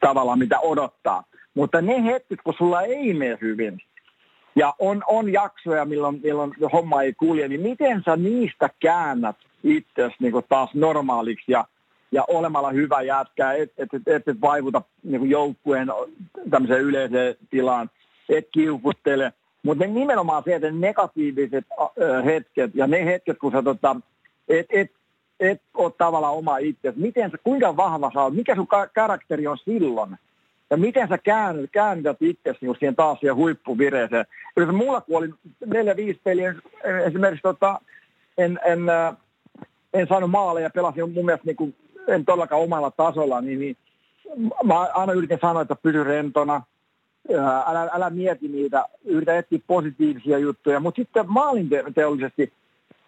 tavallaan 0.00 0.38
mitä 0.38 0.60
odottaa. 0.60 1.24
Mutta 1.54 1.80
ne 1.80 2.04
hetket, 2.04 2.38
kun 2.44 2.54
sulla 2.58 2.82
ei 2.82 3.14
mene 3.14 3.38
hyvin, 3.40 3.80
ja 4.56 4.74
on, 4.78 5.02
on 5.06 5.32
jaksoja, 5.32 5.84
milloin, 5.84 6.20
milloin 6.22 6.52
homma 6.72 7.02
ei 7.02 7.12
kulje, 7.12 7.48
niin 7.48 7.60
miten 7.60 8.02
sä 8.04 8.16
niistä 8.16 8.70
käännät 8.80 9.36
itsesi 9.64 10.16
niin 10.20 10.32
taas 10.48 10.74
normaaliksi 10.74 11.52
ja, 11.52 11.64
ja 12.12 12.24
olemalla 12.28 12.70
hyvä 12.70 13.02
jätkä, 13.02 13.52
et, 13.52 13.72
et, 13.78 13.94
et, 13.94 14.02
et, 14.06 14.28
et 14.28 14.40
vaivuta 14.40 14.82
niin 15.02 15.30
joukkueen 15.30 15.88
tämmöiseen 16.50 16.80
yleiseen 16.80 17.34
tilaan, 17.50 17.90
et 18.28 18.48
kiukuttele. 18.52 19.32
Mutta 19.64 19.86
nimenomaan 19.86 20.42
se, 20.44 20.54
että 20.54 20.70
ne 20.70 20.78
negatiiviset 20.78 21.64
hetket 22.24 22.70
ja 22.74 22.86
ne 22.86 23.04
hetket, 23.04 23.38
kun 23.38 23.52
sä 23.52 23.62
tota, 23.62 23.96
et, 24.48 24.66
et, 24.70 24.90
et 25.40 25.62
ole 25.74 25.92
tavallaan 25.98 26.34
oma 26.34 26.58
itse, 26.58 26.92
miten 26.96 27.30
sä, 27.30 27.38
kuinka 27.44 27.76
vahva 27.76 28.10
sä 28.14 28.22
oot, 28.22 28.34
mikä 28.34 28.54
sun 28.54 28.68
karakteri 28.94 29.46
on 29.46 29.58
silloin, 29.58 30.16
ja 30.70 30.76
miten 30.76 31.08
sä 31.08 31.18
käännyt, 31.18 31.70
käännyt 31.70 32.16
itse 32.20 32.54
niin 32.60 32.76
siihen 32.78 32.96
taas 32.96 33.20
siihen 33.20 33.36
huippuvireeseen. 33.36 34.26
Jos 34.56 34.68
mulla 34.68 35.00
kun 35.00 35.16
oli 35.16 35.28
neljä, 35.66 35.96
viisi 35.96 36.20
peliä, 36.24 36.54
esimerkiksi 37.06 37.42
tota, 37.42 37.80
en, 38.38 38.60
en, 38.64 38.80
en 39.94 40.06
saanut 40.06 40.30
maaleja, 40.30 40.70
pelasin 40.70 41.12
mun 41.12 41.24
mielestä 41.24 41.46
niin 41.46 41.56
kuin, 41.56 41.74
en 42.08 42.24
todellakaan 42.24 42.62
omalla 42.62 42.90
tasolla, 42.90 43.40
niin, 43.40 43.60
niin 43.60 43.76
mä 44.64 44.80
aina 44.80 45.12
yritin 45.12 45.38
sanoa, 45.40 45.62
että 45.62 45.76
pysy 45.82 46.04
rentona, 46.04 46.62
älä, 47.66 47.90
älä 47.92 48.10
mieti 48.10 48.48
niitä, 48.48 48.84
yritä 49.04 49.38
etsiä 49.38 49.58
positiivisia 49.66 50.38
juttuja, 50.38 50.80
mutta 50.80 51.02
sitten 51.02 51.24
maalinteollisesti, 51.28 52.52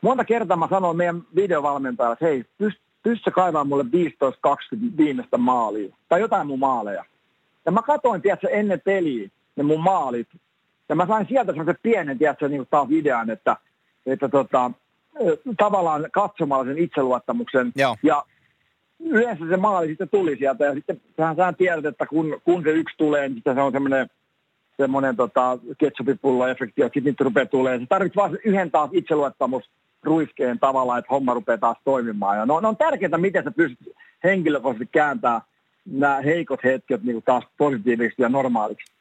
monta 0.00 0.24
kertaa 0.24 0.56
mä 0.56 0.68
sanoin 0.70 0.96
meidän 0.96 1.22
videovalmentajalle, 1.34 2.12
että 2.12 2.24
hei, 2.24 2.44
pyst, 2.58 2.78
pystytkö 3.02 3.30
kaivamaan 3.30 3.68
mulle 3.68 3.84
15-20 3.84 3.86
viimeistä 4.96 5.38
maalia, 5.38 5.96
tai 6.08 6.20
jotain 6.20 6.46
mun 6.46 6.58
maaleja. 6.58 7.04
Ja 7.66 7.72
mä 7.72 7.82
katsoin, 7.82 8.22
tiedätkö, 8.22 8.48
ennen 8.48 8.80
peliä 8.80 9.28
ne 9.56 9.62
mun 9.62 9.80
maalit. 9.80 10.28
Ja 10.88 10.94
mä 10.94 11.06
sain 11.06 11.26
sieltä 11.28 11.52
semmoisen 11.52 11.78
pienen, 11.82 12.18
tiedätkö, 12.18 12.48
niin 12.48 12.66
taas 12.70 12.88
idean, 12.90 13.30
että, 13.30 13.56
että 14.06 14.28
tota, 14.28 14.70
tavallaan 15.56 16.06
katsomalla 16.12 16.64
sen 16.64 16.78
itseluottamuksen. 16.78 17.72
Joo. 17.76 17.96
Ja 18.02 18.24
yleensä 19.00 19.44
se 19.48 19.56
maali 19.56 19.88
sitten 19.88 20.08
tuli 20.08 20.36
sieltä. 20.36 20.64
Ja 20.64 20.74
sitten 20.74 21.00
sähän 21.16 21.36
sä 21.36 21.52
tiedät, 21.52 21.84
että 21.84 22.06
kun, 22.06 22.40
kun 22.44 22.62
se 22.62 22.70
yksi 22.70 22.94
tulee, 22.98 23.28
niin 23.28 23.42
se 23.44 23.60
on 23.60 23.72
semmoinen 23.72 24.10
semmoinen 24.76 25.16
tota, 25.16 25.58
ketsupipullo-efekti, 25.78 26.80
ja 26.80 26.86
sitten 26.86 27.04
niitä 27.04 27.24
rupeaa 27.24 27.46
tulemaan. 27.46 27.80
Se 27.80 27.86
tarvitsee 27.86 28.22
vain 28.22 28.38
yhden 28.44 28.70
taas 28.70 28.90
itseluottamus 28.92 29.64
ruiskeen 30.02 30.58
tavalla, 30.58 30.98
että 30.98 31.08
homma 31.10 31.34
rupeaa 31.34 31.58
taas 31.58 31.76
toimimaan. 31.84 32.38
Ja 32.38 32.46
no, 32.46 32.60
no 32.60 32.68
on 32.68 32.76
tärkeää, 32.76 33.18
miten 33.18 33.44
sä 33.44 33.50
pystyt 33.50 33.94
henkilökohtaisesti 34.24 34.92
kääntämään 34.92 35.40
nämä 35.86 36.20
heikot 36.20 36.64
hetket 36.64 37.02
niin 37.02 37.22
taas 37.22 37.44
positiivisiksi 37.58 38.22
ja 38.22 38.28
normaaliksi. 38.28 38.92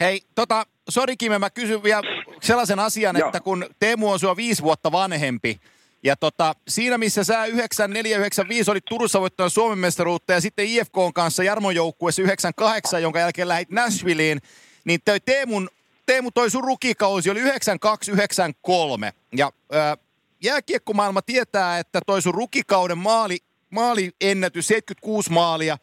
Hei, 0.00 0.20
tota, 0.34 0.66
sori 0.88 1.16
Kime, 1.16 1.38
mä 1.38 1.50
kysyn 1.50 1.82
vielä 1.82 2.02
sellaisen 2.40 2.78
asian, 2.78 3.16
Joo. 3.18 3.28
että 3.28 3.40
kun 3.40 3.66
Teemu 3.80 4.10
on 4.10 4.18
sua 4.18 4.36
viisi 4.36 4.62
vuotta 4.62 4.92
vanhempi, 4.92 5.60
ja 6.02 6.16
tota, 6.16 6.54
siinä 6.68 6.98
missä 6.98 7.24
sä 7.24 7.44
9495 7.44 8.70
olit 8.70 8.84
Turussa 8.84 9.20
voittanut 9.20 9.52
Suomen 9.52 9.78
mestaruutta 9.78 10.32
ja 10.32 10.40
sitten 10.40 10.66
IFK 10.66 10.94
kanssa 11.14 11.42
Jarmon 11.42 11.74
joukkueessa 11.74 12.22
98, 12.22 13.02
jonka 13.02 13.18
jälkeen 13.18 13.48
lähit 13.48 13.70
Nashvilleen, 13.70 14.40
niin 14.84 15.00
toi 15.04 15.20
Teemun, 15.20 15.68
Teemu 16.06 16.30
toi 16.30 16.50
sun 16.50 16.64
rukikausi 16.64 17.30
oli 17.30 17.40
9293. 17.40 19.12
Ja 19.36 19.52
ää, 19.72 19.96
jääkiekkomaailma 20.42 21.22
tietää, 21.22 21.78
että 21.78 22.00
toi 22.06 22.22
sun 22.22 22.34
rukikauden 22.34 22.98
maali, 22.98 23.38
maaliennätys 23.70 24.66
76 24.66 25.30
maalia 25.32 25.78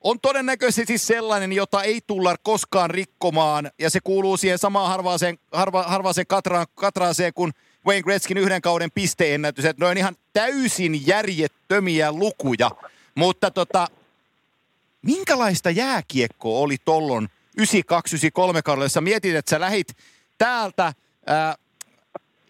on 0.00 0.20
todennäköisesti 0.20 0.86
siis 0.86 1.06
sellainen, 1.06 1.52
jota 1.52 1.82
ei 1.82 2.00
tulla 2.06 2.36
koskaan 2.42 2.90
rikkomaan, 2.90 3.70
ja 3.78 3.90
se 3.90 4.00
kuuluu 4.04 4.36
siihen 4.36 4.58
samaan 4.58 4.88
harvaaseen, 4.88 5.38
harva, 5.52 5.82
harvaaseen 5.82 6.26
katraan, 6.26 6.66
katraaseen 6.74 7.34
kuin 7.34 7.52
Wayne 7.86 8.02
Gretzkin 8.02 8.38
yhden 8.38 8.62
kauden 8.62 8.90
pisteennätys, 8.90 9.64
että 9.64 9.84
ne 9.84 9.90
on 9.90 9.98
ihan 9.98 10.16
täysin 10.32 11.06
järjettömiä 11.06 12.12
lukuja. 12.12 12.70
Mutta 13.14 13.50
tota, 13.50 13.88
minkälaista 15.02 15.70
jääkiekkoa 15.70 16.58
oli 16.58 16.76
tollon 16.84 17.28
92-93 17.60 18.62
kaudella, 18.64 18.84
jossa 18.84 19.00
mietit, 19.00 19.34
että 19.34 19.50
sä 19.50 19.60
lähit 19.60 19.96
täältä 20.38 20.92
ää, 21.26 21.54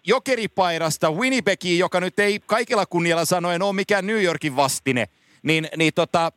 jokeripairasta 0.03 1.11
Winnipegiin, 1.11 1.79
joka 1.79 1.99
nyt 1.99 2.19
ei 2.19 2.39
kaikilla 2.39 2.85
kunnialla 2.85 3.25
sanoen 3.25 3.61
ole 3.61 3.73
mikään 3.73 4.07
New 4.07 4.23
Yorkin 4.23 4.55
vastine, 4.55 5.09
niin, 5.43 5.67
niin 5.77 5.93
tota, 5.93 6.31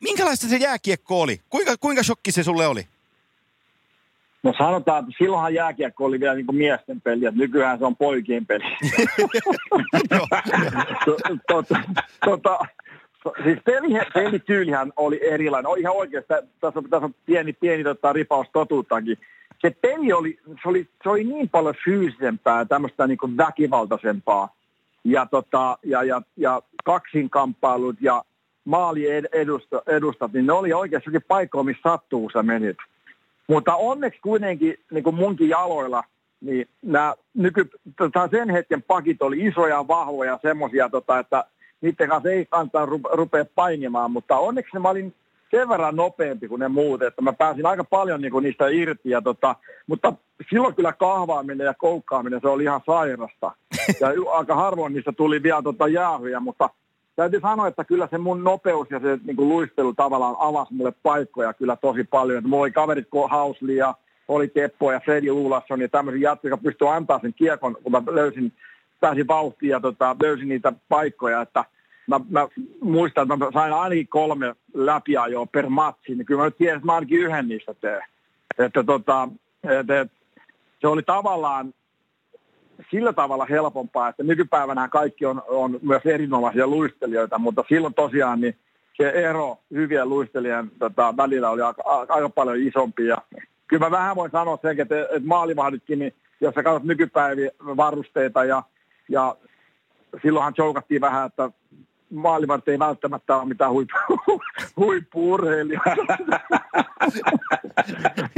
minkälaista 0.00 0.48
se 0.48 0.56
jääkiekko 0.56 1.20
oli? 1.20 1.40
Kuinka, 1.50 1.76
kuinka 1.76 2.02
shokki 2.02 2.32
se 2.32 2.42
sulle 2.42 2.66
oli? 2.66 2.88
No 4.42 4.52
sanotaan, 4.58 4.98
että 4.98 5.12
silloinhan 5.18 5.54
jääkiekko 5.54 6.04
oli 6.04 6.20
vielä 6.20 6.34
niin 6.34 6.46
kuin 6.46 6.56
miesten 6.56 7.00
peli, 7.00 7.24
että 7.24 7.40
nykyään 7.40 7.78
se 7.78 7.84
on 7.84 7.96
poikien 7.96 8.46
peli. 8.46 8.64
tota, 11.48 11.80
tota, 12.24 12.58
siis 13.44 13.58
peli, 13.64 13.88
pelityylihän 14.14 14.92
oli 14.96 15.20
erilainen. 15.22 15.70
On 15.70 15.78
ihan 15.78 15.96
oikeasti, 15.96 16.34
tässä 16.60 16.78
on, 16.78 16.84
tässä 16.90 17.06
on 17.06 17.14
pieni, 17.26 17.52
pieni 17.52 17.84
tota, 17.84 18.12
ripaus 18.12 18.46
totuuttakin. 18.52 19.18
Se 19.60 19.70
peli 19.80 20.12
oli, 20.12 20.38
se 20.62 20.68
oli, 20.68 20.88
se 21.02 21.08
oli 21.08 21.24
niin 21.24 21.48
paljon 21.48 21.74
fyysisempää, 21.84 22.64
tämmöistä 22.64 23.06
niin 23.06 23.18
kuin 23.18 23.36
väkivaltaisempaa. 23.36 24.54
Ja, 25.04 25.26
tota, 25.26 25.78
ja, 25.82 26.02
ja, 26.02 26.22
ja 26.36 26.62
kaksinkamppailut 26.84 27.96
ja 28.00 28.24
maali 28.64 29.10
edusta, 29.32 29.82
edustat, 29.86 30.32
niin 30.32 30.46
ne 30.46 30.52
oli 30.52 30.72
oikeasti 30.72 31.10
paikkoja, 31.28 31.64
missä 31.64 31.82
sattuu, 31.82 32.30
sä 32.30 32.42
menit. 32.42 32.76
Mutta 33.48 33.74
onneksi 33.76 34.20
kuitenkin 34.20 34.74
niin 34.90 35.04
kuin 35.04 35.16
munkin 35.16 35.48
jaloilla, 35.48 36.04
niin 36.40 36.68
nämä 36.82 37.14
nyky, 37.34 37.70
tota 37.98 38.28
sen 38.30 38.50
hetken 38.50 38.82
pakit 38.82 39.22
oli 39.22 39.46
isoja, 39.46 39.88
vahvoja, 39.88 40.38
semmoisia, 40.42 40.88
tota, 40.88 41.18
että 41.18 41.44
niiden 41.80 42.08
kanssa 42.08 42.30
ei 42.30 42.46
kantaa 42.46 42.86
rupea 43.12 43.44
painimaan, 43.54 44.10
mutta 44.10 44.38
onneksi 44.38 44.78
mä 44.78 44.88
olin 44.88 45.14
sen 45.50 45.68
verran 45.68 45.96
nopeampi 45.96 46.48
kuin 46.48 46.60
ne 46.60 46.68
muut, 46.68 47.02
että 47.02 47.22
mä 47.22 47.32
pääsin 47.32 47.66
aika 47.66 47.84
paljon 47.84 48.20
niin 48.20 48.32
kuin 48.32 48.42
niistä 48.42 48.68
irti. 48.68 49.10
Ja 49.10 49.22
tota, 49.22 49.56
mutta 49.86 50.12
silloin 50.50 50.74
kyllä 50.74 50.92
kahvaaminen 50.92 51.64
ja 51.64 51.74
koukkaaminen, 51.74 52.40
se 52.40 52.48
oli 52.48 52.62
ihan 52.62 52.80
sairasta. 52.86 53.52
Ja 54.00 54.08
aika 54.32 54.54
harvoin 54.54 54.92
niistä 54.92 55.12
tuli 55.12 55.42
vielä 55.42 55.62
tota 55.62 55.88
jäähyjä, 55.88 56.40
mutta 56.40 56.70
täytyy 57.16 57.40
sanoa, 57.40 57.68
että 57.68 57.84
kyllä 57.84 58.08
se 58.10 58.18
mun 58.18 58.44
nopeus 58.44 58.90
ja 58.90 59.00
se 59.00 59.18
niin 59.24 59.36
kuin 59.36 59.48
luistelu 59.48 59.94
tavallaan 59.94 60.36
avasi 60.38 60.74
mulle 60.74 60.92
paikkoja 61.02 61.54
kyllä 61.54 61.76
tosi 61.76 62.04
paljon. 62.04 62.38
Että 62.38 62.48
mulla 62.48 62.62
oli 62.62 62.70
kaverit 62.70 63.08
Hausley 63.30 63.74
ja 63.76 63.94
oli 64.28 64.48
Teppo 64.48 64.92
ja 64.92 65.00
Freddy 65.00 65.32
Lulasson 65.32 65.80
ja 65.80 65.88
tämmöisiä 65.88 66.30
jätkiä, 66.30 66.50
jotka 66.50 66.62
pystyivät 66.62 66.94
antaa 66.94 67.18
sen 67.22 67.34
kiekon, 67.34 67.76
kun 67.82 67.92
mä 67.92 68.02
löysin, 68.10 68.52
pääsin 69.00 69.28
vauhtiin 69.28 69.70
ja 69.70 69.80
tota, 69.80 70.16
löysin 70.22 70.48
niitä 70.48 70.72
paikkoja, 70.88 71.40
että 71.40 71.64
mä, 72.06 72.20
mä 72.28 72.48
muistan, 72.80 73.22
että 73.22 73.36
mä 73.36 73.52
sain 73.52 73.72
ainakin 73.72 74.08
kolme 74.08 74.54
läpiajoa 74.74 75.46
per 75.46 75.68
matsi, 75.68 76.14
niin 76.14 76.26
kyllä 76.26 76.40
mä 76.40 76.44
nyt 76.44 76.56
tiedän, 76.56 76.76
että 76.76 76.86
mä 76.86 76.94
ainakin 76.94 77.18
yhden 77.18 77.48
niistä 77.48 77.74
teen. 77.74 78.02
Että 78.58 78.84
tota, 78.84 79.28
et, 79.64 79.90
et, 79.90 80.12
se 80.80 80.88
oli 80.88 81.02
tavallaan 81.02 81.74
sillä 82.90 83.12
tavalla 83.12 83.46
helpompaa, 83.46 84.08
että 84.08 84.22
nykypäivänä 84.22 84.88
kaikki 84.88 85.26
on, 85.26 85.42
on 85.48 85.78
myös 85.82 86.02
erinomaisia 86.06 86.66
luistelijoita, 86.66 87.38
mutta 87.38 87.64
silloin 87.68 87.94
tosiaan 87.94 88.40
niin 88.40 88.56
se 88.96 89.08
ero 89.08 89.58
hyvien 89.70 90.08
luistelijan 90.08 90.70
tota, 90.78 91.14
välillä 91.16 91.50
oli 91.50 91.62
aika, 91.62 91.82
aika 92.08 92.28
paljon 92.28 92.68
isompi. 92.68 93.06
Ja 93.06 93.16
kyllä 93.66 93.86
mä 93.86 93.90
vähän 93.90 94.16
voin 94.16 94.30
sanoa 94.30 94.58
sen, 94.62 94.80
että, 94.80 95.00
että 95.00 95.20
maalivahditkin, 95.24 95.98
niin 95.98 96.14
jos 96.40 96.54
sä 96.54 96.62
katsot 96.62 96.82
nykypäivien 96.82 97.50
varusteita 97.60 98.44
ja, 98.44 98.62
ja 99.08 99.36
silloinhan 100.22 100.54
joukattiin 100.58 101.00
vähän, 101.00 101.26
että 101.26 101.50
maalivahdit 102.12 102.68
ei 102.68 102.78
välttämättä 102.78 103.36
ole 103.36 103.48
mitään 103.48 103.70
huippu, 103.70 103.96
huippu-urheilijaa. 104.80 105.84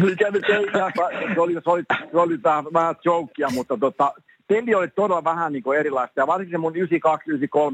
Mikä 0.02 0.30
nyt 0.30 0.44
ei 0.48 0.66
se 1.34 1.40
oli, 1.40 1.52
se 1.54 1.70
oli, 1.70 1.84
se 2.10 2.18
oli 2.18 2.38
vähän 2.72 2.94
jokia, 3.04 3.48
mutta 3.54 3.76
tota, 3.80 4.14
peli 4.48 4.74
oli 4.74 4.88
todella 4.88 5.24
vähän 5.24 5.52
niin 5.52 5.62
kuin 5.62 5.78
erilaista. 5.78 6.20
Ja 6.20 6.26
varsinkin 6.26 6.54
se 6.54 6.58
mun 6.58 6.74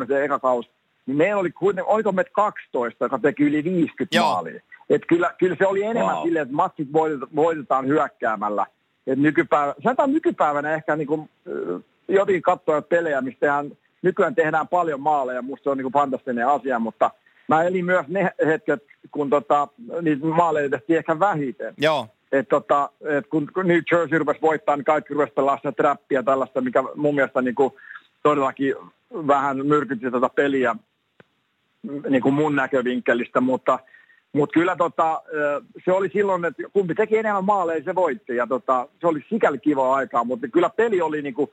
92-93, 0.03 0.07
se 0.07 0.25
eka 0.25 0.39
kausi, 0.39 0.71
niin 1.07 1.17
meillä 1.17 1.41
oli 1.41 1.51
kuitenkin, 1.51 1.93
oliko 1.93 2.13
meitä 2.13 2.31
12, 2.35 3.05
joka 3.05 3.19
teki 3.19 3.43
yli 3.43 3.65
50 3.65 4.17
Joo. 4.17 4.33
maalia. 4.33 4.61
Et 4.91 5.03
kyllä, 5.09 5.35
kyllä 5.39 5.57
se 5.59 5.67
oli 5.67 5.83
enemmän 5.83 6.15
Wow. 6.15 6.25
silleen, 6.25 6.43
että 6.43 6.55
matsit 6.55 6.93
voitetaan, 6.93 7.31
voitetaan 7.37 7.87
hyökkäämällä. 7.87 8.67
Et 9.07 9.19
nykypäivä, 9.19 9.75
sanotaan 9.83 10.13
nykypäivänä 10.13 10.75
ehkä 10.75 10.97
niin 10.97 11.07
kuin, 11.07 11.31
jotenkin 12.09 12.43
katsoa 12.43 12.83
pelejä, 12.83 13.21
mistä 13.21 13.41
tehdään, 13.41 13.71
nykyään 14.03 14.35
tehdään 14.35 14.69
paljon 14.69 15.01
maaleja, 15.01 15.43
musta 15.43 15.65
se 15.65 15.71
on 15.71 15.77
niin 15.77 15.85
kuin 15.85 15.93
fantastinen 15.93 16.49
asia, 16.49 16.79
mutta 16.79 17.11
mä 17.49 17.63
elin 17.63 17.85
myös 17.85 18.09
ne 18.09 18.31
hetket, 18.47 18.85
kun 19.11 19.31
tota, 19.31 19.69
niitä 20.03 20.27
maaleja 20.27 20.71
tehtiin 20.71 20.99
ehkä 20.99 21.19
vähiten. 21.19 21.75
Joo. 21.79 22.09
Et 22.33 22.49
tota, 22.49 22.91
et 23.05 23.27
kun 23.27 23.51
New 23.65 23.81
Jersey 23.93 24.19
rupesi 24.19 24.43
voittaa, 24.43 24.77
niin 24.77 24.85
kaikki 24.85 25.15
rupesi 25.15 25.33
pelaamaan 25.33 25.75
trappia 25.77 26.23
tällaista, 26.23 26.61
mikä 26.61 26.85
mun 26.95 27.15
mielestä 27.15 27.43
niin 27.43 27.55
kuin 27.55 27.75
todellakin 28.23 28.75
vähän 29.27 29.67
myrkytti 29.67 30.11
tätä 30.11 30.29
peliä 30.35 30.77
niin 32.09 32.23
kuin 32.23 32.35
mun 32.35 32.57
näkövinkkelistä, 32.57 33.41
mutta, 33.41 33.79
mutta 34.33 34.55
kyllä 34.55 34.77
tota, 34.77 35.23
se 35.85 35.93
oli 35.93 36.11
silloin, 36.13 36.45
että 36.45 36.63
kumpi 36.73 36.95
teki 36.95 37.17
enemmän 37.17 37.45
maaleja, 37.45 37.85
se 37.85 37.95
voitti. 37.95 38.37
Ja 38.37 38.47
tota, 38.47 38.89
se 39.01 39.07
oli 39.07 39.25
sikäli 39.29 39.59
kiva 39.59 39.95
aikaa, 39.95 40.25
mutta 40.25 40.49
kyllä 40.49 40.71
peli 40.71 41.01
oli 41.01 41.23
niin 41.23 41.35
kuin, 41.35 41.51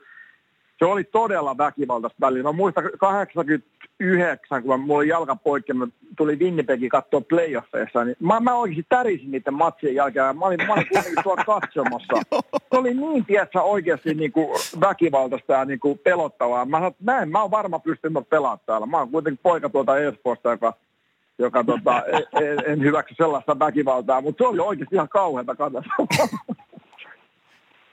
se 0.78 0.84
oli 0.84 1.04
todella 1.04 1.58
väkivaltaista 1.58 2.16
välillä. 2.20 2.42
Mä 2.48 2.52
muistan 2.52 2.90
89, 2.98 4.62
kun 4.62 4.70
mä, 4.70 4.76
mulla 4.76 4.98
oli 4.98 5.08
jalka 5.08 5.36
poikki, 5.36 5.72
mä 5.72 5.86
tuli 6.16 6.36
Winnipegin 6.36 6.88
katsoa 6.88 7.20
playoffeissa, 7.20 8.04
niin 8.04 8.16
mä, 8.20 8.40
mä 8.40 8.54
oikeasti 8.54 8.86
tärisin 8.88 9.30
niiden 9.30 9.54
matsien 9.54 9.94
jälkeen. 9.94 10.38
Mä 10.38 10.44
olin, 10.44 10.66
mä 10.66 10.72
olin 10.72 10.88
kuitenkin 10.88 11.22
tuolla 11.22 11.44
katsomassa. 11.60 12.22
Se 12.70 12.76
oli 12.78 12.94
niin, 12.94 13.24
tiedätkö, 13.24 13.62
oikeasti 13.62 14.14
niin 14.14 14.32
kuin 14.32 14.48
väkivaltaista 14.80 15.52
ja 15.52 15.64
niin 15.64 15.80
kuin 15.80 15.98
pelottavaa. 15.98 16.64
Mä 16.64 16.76
sanoin, 16.76 16.90
että 16.90 17.04
näin, 17.04 17.30
mä 17.30 17.42
oon 17.42 17.50
varma 17.50 17.78
pystynyt 17.78 18.28
pelaamaan 18.28 18.60
täällä. 18.66 18.86
Mä 18.86 18.98
oon 18.98 19.10
kuitenkin 19.10 19.40
poika 19.42 19.68
tuolta 19.68 19.98
Espoosta, 19.98 20.50
joka 20.50 20.74
joka 21.38 21.64
tota, 21.64 22.02
en, 22.42 22.62
en 22.66 22.82
hyväksy 22.82 23.14
sellaista 23.18 23.58
väkivaltaa, 23.58 24.20
mutta 24.20 24.44
se 24.44 24.48
oli 24.48 24.60
oikeasti 24.60 24.94
ihan 24.94 25.08
kauheata 25.08 25.54
katsottavaa. 25.54 26.57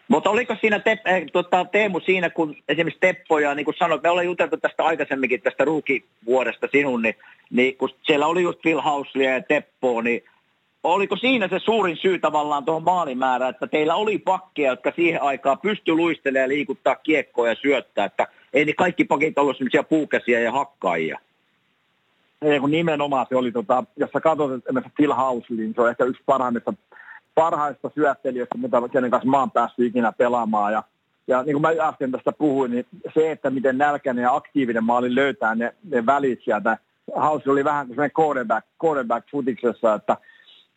Mutta 0.07 0.29
oliko 0.29 0.55
siinä 0.61 0.79
te, 0.79 0.97
eh, 1.05 1.25
tota, 1.33 1.65
Teemu 1.65 1.99
siinä, 1.99 2.29
kun 2.29 2.55
esimerkiksi 2.69 2.99
Teppo 2.99 3.39
ja 3.39 3.55
niin 3.55 3.65
kuin 3.65 3.77
sanoit, 3.77 4.03
me 4.03 4.09
ollaan 4.09 4.25
juteltu 4.25 4.57
tästä 4.57 4.83
aikaisemminkin 4.83 5.41
tästä 5.41 5.65
ruukivuodesta 5.65 6.67
sinun, 6.71 7.01
niin, 7.01 7.15
niin 7.49 7.77
kun 7.77 7.89
siellä 8.01 8.27
oli 8.27 8.41
just 8.41 8.61
Phil 8.61 8.81
Hauslia 8.81 9.33
ja 9.33 9.41
Teppo, 9.41 10.01
niin 10.01 10.23
oliko 10.83 11.15
siinä 11.15 11.47
se 11.47 11.59
suurin 11.59 11.97
syy 11.97 12.19
tavallaan 12.19 12.65
tuohon 12.65 12.83
maalimäärään, 12.83 13.49
että 13.49 13.67
teillä 13.67 13.95
oli 13.95 14.17
pakkeja, 14.17 14.71
jotka 14.71 14.91
siihen 14.95 15.21
aikaan 15.21 15.59
pysty 15.59 15.91
luistelemaan 15.91 16.43
ja 16.43 16.47
liikuttaa 16.47 16.95
kiekkoa 16.95 17.49
ja 17.49 17.55
syöttää, 17.55 18.05
että 18.05 18.27
ei 18.53 18.65
niin 18.65 18.75
kaikki 18.75 19.03
pakit 19.03 19.37
ollut 19.37 19.57
sellaisia 19.57 19.83
puukäsiä 19.83 20.39
ja 20.39 20.51
hakkaajia? 20.51 21.19
Ei, 22.41 22.59
kun 22.59 22.71
nimenomaan 22.71 23.25
se 23.29 23.35
oli, 23.35 23.51
tota, 23.51 23.83
jos 23.97 24.11
sä 24.11 24.21
katsot 24.21 24.51
että 24.53 24.89
Phil 24.95 25.13
Housley, 25.13 25.57
niin 25.57 25.73
se 25.75 25.81
on 25.81 25.89
ehkä 25.89 26.03
yksi 26.03 26.23
parhaimmista 26.25 26.73
parhaista 27.35 27.91
syöttelijöistä, 27.95 28.57
mitä, 28.57 28.77
kenen 28.91 29.11
kanssa 29.11 29.29
mä 29.29 29.39
oon 29.39 29.51
päässyt 29.51 29.85
ikinä 29.85 30.11
pelaamaan. 30.11 30.73
Ja, 30.73 30.83
ja 31.27 31.43
niin 31.43 31.53
kuin 31.53 31.61
mä 31.61 31.87
äsken 31.87 32.11
tästä 32.11 32.31
puhuin, 32.31 32.71
niin 32.71 32.85
se, 33.13 33.31
että 33.31 33.49
miten 33.49 33.77
nälkäinen 33.77 34.23
ja 34.23 34.35
aktiivinen 34.35 34.83
mä 34.83 34.97
olin 34.97 35.15
löytää 35.15 35.55
ne, 35.55 35.73
ne 35.83 36.05
välit 36.05 36.39
sieltä. 36.43 36.77
House 37.15 37.51
oli 37.51 37.63
vähän 37.63 37.87
kuin 37.87 38.11
quarterback, 38.19 38.67
quarterback 38.83 39.27
futiksessa, 39.31 39.93
että, 39.93 40.17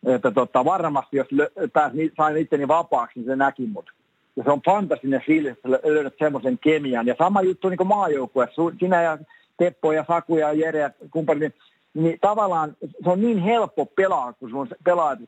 että 0.05 0.31
tota, 0.31 0.65
varmasti 0.65 1.17
jos 1.17 1.31
lö, 1.31 1.49
pääs, 1.73 1.91
sain 2.17 2.37
itteni 2.37 2.67
vapaaksi, 2.67 3.19
niin 3.19 3.27
se 3.27 3.35
näki 3.35 3.65
mut. 3.65 3.91
Ja 4.35 4.43
se 4.43 4.51
on 4.51 4.61
fantastinen 4.65 5.21
fiilis, 5.25 5.51
että 5.51 5.69
löydät 5.71 6.13
semmoisen 6.19 6.57
kemian. 6.57 7.07
Ja 7.07 7.15
sama 7.17 7.41
juttu 7.41 7.69
niin 7.69 7.77
kuin 7.77 7.87
maajoukkueessa. 7.87 8.61
Sinä 8.79 9.01
ja 9.01 9.17
Teppo 9.57 9.91
ja 9.91 10.05
Saku 10.07 10.37
ja 10.37 10.53
Jere 10.53 10.79
ja 10.79 10.89
kumppani, 11.11 11.39
niin 11.39 11.53
niin 11.93 12.17
tavallaan 12.21 12.75
se 13.03 13.09
on 13.09 13.21
niin 13.21 13.37
helppo 13.39 13.85
pelaa, 13.85 14.33
kun 14.33 14.49
sun 14.49 14.67
pelaajat 14.83 15.19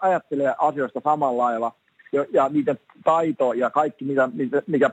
ajattelee 0.00 0.54
asioista 0.58 1.00
samalla 1.04 1.44
lailla 1.44 1.72
ja, 2.12 2.24
ja 2.32 2.48
niiden 2.48 2.78
taito 3.04 3.52
ja 3.52 3.70
kaikki, 3.70 4.04
mitä, 4.04 4.28
mitä, 4.32 4.62
mikä 4.66 4.90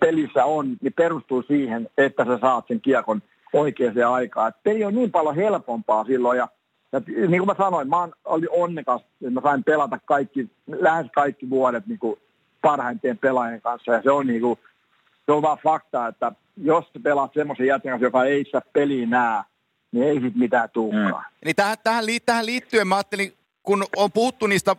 pelissä 0.00 0.44
on, 0.44 0.76
niin 0.80 0.92
perustuu 0.92 1.42
siihen, 1.42 1.88
että 1.98 2.24
sä 2.24 2.38
saat 2.38 2.64
sen 2.68 2.80
kiekon 2.80 3.22
oikeaan 3.52 4.14
aikaan. 4.14 4.48
Et 4.48 4.62
peli 4.62 4.84
on 4.84 4.94
niin 4.94 5.10
paljon 5.10 5.36
helpompaa 5.36 6.04
silloin 6.04 6.38
ja, 6.38 6.48
ja 6.92 7.00
niin 7.06 7.40
kuin 7.40 7.46
mä 7.46 7.54
sanoin, 7.58 7.88
mä 7.88 8.08
olin 8.24 8.48
onnekas, 8.50 9.00
että 9.00 9.30
mä 9.30 9.40
sain 9.40 9.64
pelata 9.64 9.98
kaikki, 10.04 10.50
lähes 10.66 11.06
kaikki 11.14 11.50
vuodet 11.50 11.86
niin 11.86 11.98
kuin 11.98 12.16
parhaimpien 12.62 13.18
pelaajien 13.18 13.60
kanssa 13.60 13.92
ja 13.92 14.02
se 14.02 14.10
on, 14.10 14.26
niin 14.26 14.40
kuin, 14.40 14.58
se 15.26 15.32
on 15.32 15.42
vaan 15.42 15.58
fakta, 15.64 16.06
että 16.06 16.32
jos 16.56 16.84
pelaat 17.02 17.34
semmoisen 17.34 17.66
jätkän 17.66 18.00
joka 18.00 18.24
ei 18.24 18.44
sitä 18.44 18.62
peliä 18.72 19.06
näe, 19.06 19.42
niin 19.92 20.08
ei 20.08 20.14
sitten 20.14 20.38
mitään 20.38 20.70
tulekaan. 20.70 21.24
Mm. 21.30 21.36
Niin 21.44 21.56
tähän, 21.56 21.76
tähän, 21.84 22.04
tähän 22.26 22.46
liittyen 22.46 22.88
mä 22.88 22.96
ajattelin, 22.96 23.32
kun 23.62 23.84
on 23.96 24.12
puhuttu 24.12 24.46
niistä 24.46 24.76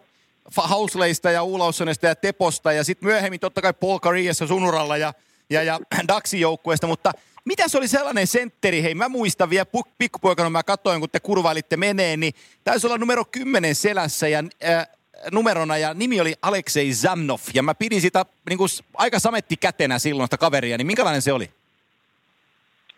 Hausleista 0.58 1.32
ja 1.32 1.44
Ulaussonesta 1.44 2.08
ja 2.08 2.16
Teposta 2.16 2.72
ja 2.72 2.84
sitten 2.84 3.10
myöhemmin 3.10 3.40
totta 3.40 3.62
kai 3.62 3.74
Paul 3.74 4.00
Kariassa 4.00 4.48
Sunuralla 4.48 4.98
ja, 4.98 5.14
ja, 5.50 5.64
ja 5.64 5.80
Daxin 6.08 6.40
joukkueesta, 6.40 6.88
mutta 6.88 7.12
mitä 7.46 7.68
se 7.68 7.78
oli 7.78 7.88
sellainen 7.88 8.28
sentteri? 8.28 8.84
Hei, 8.84 8.96
mä 8.96 9.10
muistan 9.10 9.50
vielä 9.50 9.66
pikkupoikana, 9.98 10.50
mä 10.50 10.64
katsoin, 10.64 11.00
kun 11.00 11.10
te 11.10 11.20
kurvailitte 11.20 11.78
meneen, 11.78 12.20
niin 12.20 12.34
taisi 12.64 12.88
olla 12.88 12.98
numero 12.98 13.26
10 13.26 13.76
selässä 13.76 14.28
ja 14.28 14.44
äh, 14.66 14.88
numerona 15.32 15.78
ja 15.78 15.94
nimi 15.94 16.22
oli 16.22 16.36
Aleksei 16.42 16.94
Zamnov. 16.94 17.40
Ja 17.54 17.64
mä 17.64 17.76
pidin 17.76 18.02
sitä 18.02 18.26
niin 18.50 18.58
kuin, 18.58 18.70
aika 18.94 19.20
sametti 19.20 19.58
kätenä 19.58 20.00
silloin 20.00 20.28
sitä 20.28 20.38
kaveria, 20.38 20.78
niin 20.78 20.88
minkälainen 20.88 21.22
se 21.22 21.34
oli? 21.34 21.50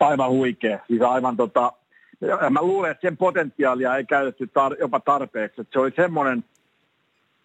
Aivan 0.00 0.30
huikea. 0.30 0.78
Siis 0.88 1.02
aivan 1.02 1.36
tota, 1.36 1.72
ja 2.26 2.50
mä 2.50 2.62
luulen, 2.62 2.90
että 2.90 3.08
sen 3.08 3.16
potentiaalia 3.16 3.96
ei 3.96 4.04
käytetty 4.04 4.44
tar- 4.44 4.80
jopa 4.80 5.00
tarpeeksi. 5.00 5.60
Että 5.60 5.72
se 5.72 5.78
oli 5.78 5.92
semmoinen, 5.96 6.44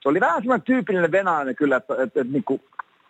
se 0.01 0.09
oli 0.09 0.19
vähän 0.19 0.41
semmoinen 0.41 0.65
tyypillinen 0.65 1.11
venäläinen 1.11 1.55
kyllä, 1.55 1.75
että, 1.75 1.93
että, 1.93 2.21
että, 2.21 2.33
niinku, 2.33 2.61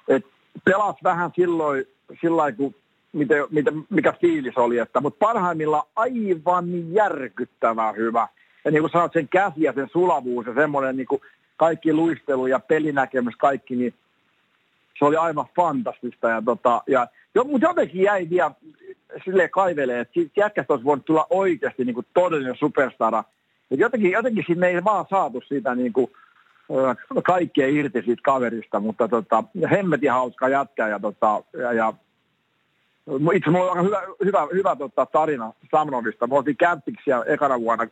että 0.08 0.30
pelas 0.66 0.96
vähän 1.04 1.32
silloin, 1.36 1.86
silloin 2.22 2.56
kun 2.56 2.76
miten, 3.14 3.44
miten, 3.50 3.86
mikä 3.90 4.14
fiilis 4.22 4.58
oli, 4.58 4.78
että, 4.78 5.02
mutta 5.02 5.26
parhaimmillaan 5.26 5.88
aivan 5.96 6.94
järkyttävän 6.94 7.96
hyvä. 7.96 8.28
Ja 8.66 8.72
niin 8.72 8.82
kuin 8.82 8.92
sanoit, 8.92 9.14
sen 9.14 9.28
käsi 9.28 9.64
ja 9.64 9.74
sen 9.74 9.90
sulavuus 9.92 10.46
ja 10.46 10.54
semmoinen 10.54 10.98
niin 10.98 11.08
kuin 11.08 11.22
kaikki 11.58 11.94
luistelu 11.94 12.48
ja 12.48 12.60
pelinäkemys, 12.60 13.36
kaikki, 13.36 13.76
niin 13.76 13.94
se 15.00 15.06
oli 15.06 15.16
aivan 15.16 15.46
fantastista. 15.56 16.30
Ja, 16.30 16.42
tota, 16.46 16.84
ja, 16.88 17.08
jo, 17.36 17.44
mutta 17.44 17.68
jotenkin 17.68 18.02
jäi 18.02 18.30
vielä 18.30 18.52
sille 19.26 19.48
kaivelee, 19.48 20.00
että 20.00 20.14
siitä 20.14 20.40
jätkästä 20.42 20.74
olisi 20.74 20.86
voinut 20.86 21.06
tulla 21.06 21.28
oikeasti 21.30 21.86
niin 21.86 21.94
kuin 21.94 22.08
todellinen 22.14 22.56
superstara. 22.56 23.24
Et 23.72 23.80
jotenkin, 23.80 24.12
jotenkin 24.12 24.44
sinne 24.48 24.68
ei 24.68 24.84
vaan 24.84 25.06
saatu 25.10 25.42
siitä 25.48 25.76
niin 25.76 25.94
kuin, 25.94 26.12
kaikkea 27.24 27.68
irti 27.68 28.02
siitä 28.02 28.22
kaverista, 28.24 28.80
mutta 28.80 29.08
tota, 29.08 29.44
hemmetin 29.72 30.12
hauska 30.12 30.50
jätkä 30.50 30.88
ja, 30.88 31.00
tota, 31.00 31.44
ja, 31.54 31.74
ja 31.74 31.94
itse 33.34 33.50
mulla 33.50 33.72
on 33.72 33.86
hyvä, 33.86 34.02
hyvä, 34.26 34.48
hyvä 34.54 34.76
tota, 34.76 35.06
tarina 35.06 35.54
Samnovista. 35.72 36.28
Me 36.28 36.36
oltiin 36.36 36.58
kämpiksiä 36.58 37.24
ekana 37.28 37.60
vuonna 37.60 37.88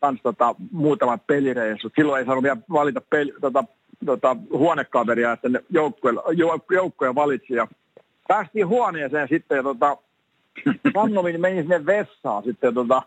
kans 0.00 0.20
tota, 0.22 0.54
muutamat 0.72 1.26
pelireissut. 1.26 1.92
Silloin 1.96 2.18
ei 2.18 2.26
saanut 2.26 2.44
vielä 2.44 2.56
valita 2.72 3.00
peli, 3.10 3.34
tota, 3.40 3.64
tota, 4.06 4.36
huonekaveria, 4.50 5.32
että 5.32 5.48
ne 5.48 5.64
joukkoja, 5.70 6.22
joukkoja 6.70 7.14
valitsi. 7.14 7.54
Ja 7.54 7.68
päästiin 8.28 8.68
huoneeseen 8.68 9.28
sitten 9.28 9.56
ja 9.56 9.62
tota, 9.62 9.96
Sannomin 10.94 11.40
meni 11.40 11.60
sinne 11.60 11.86
vessaan 11.86 12.44
sitten, 12.44 12.74
tota, 12.74 13.02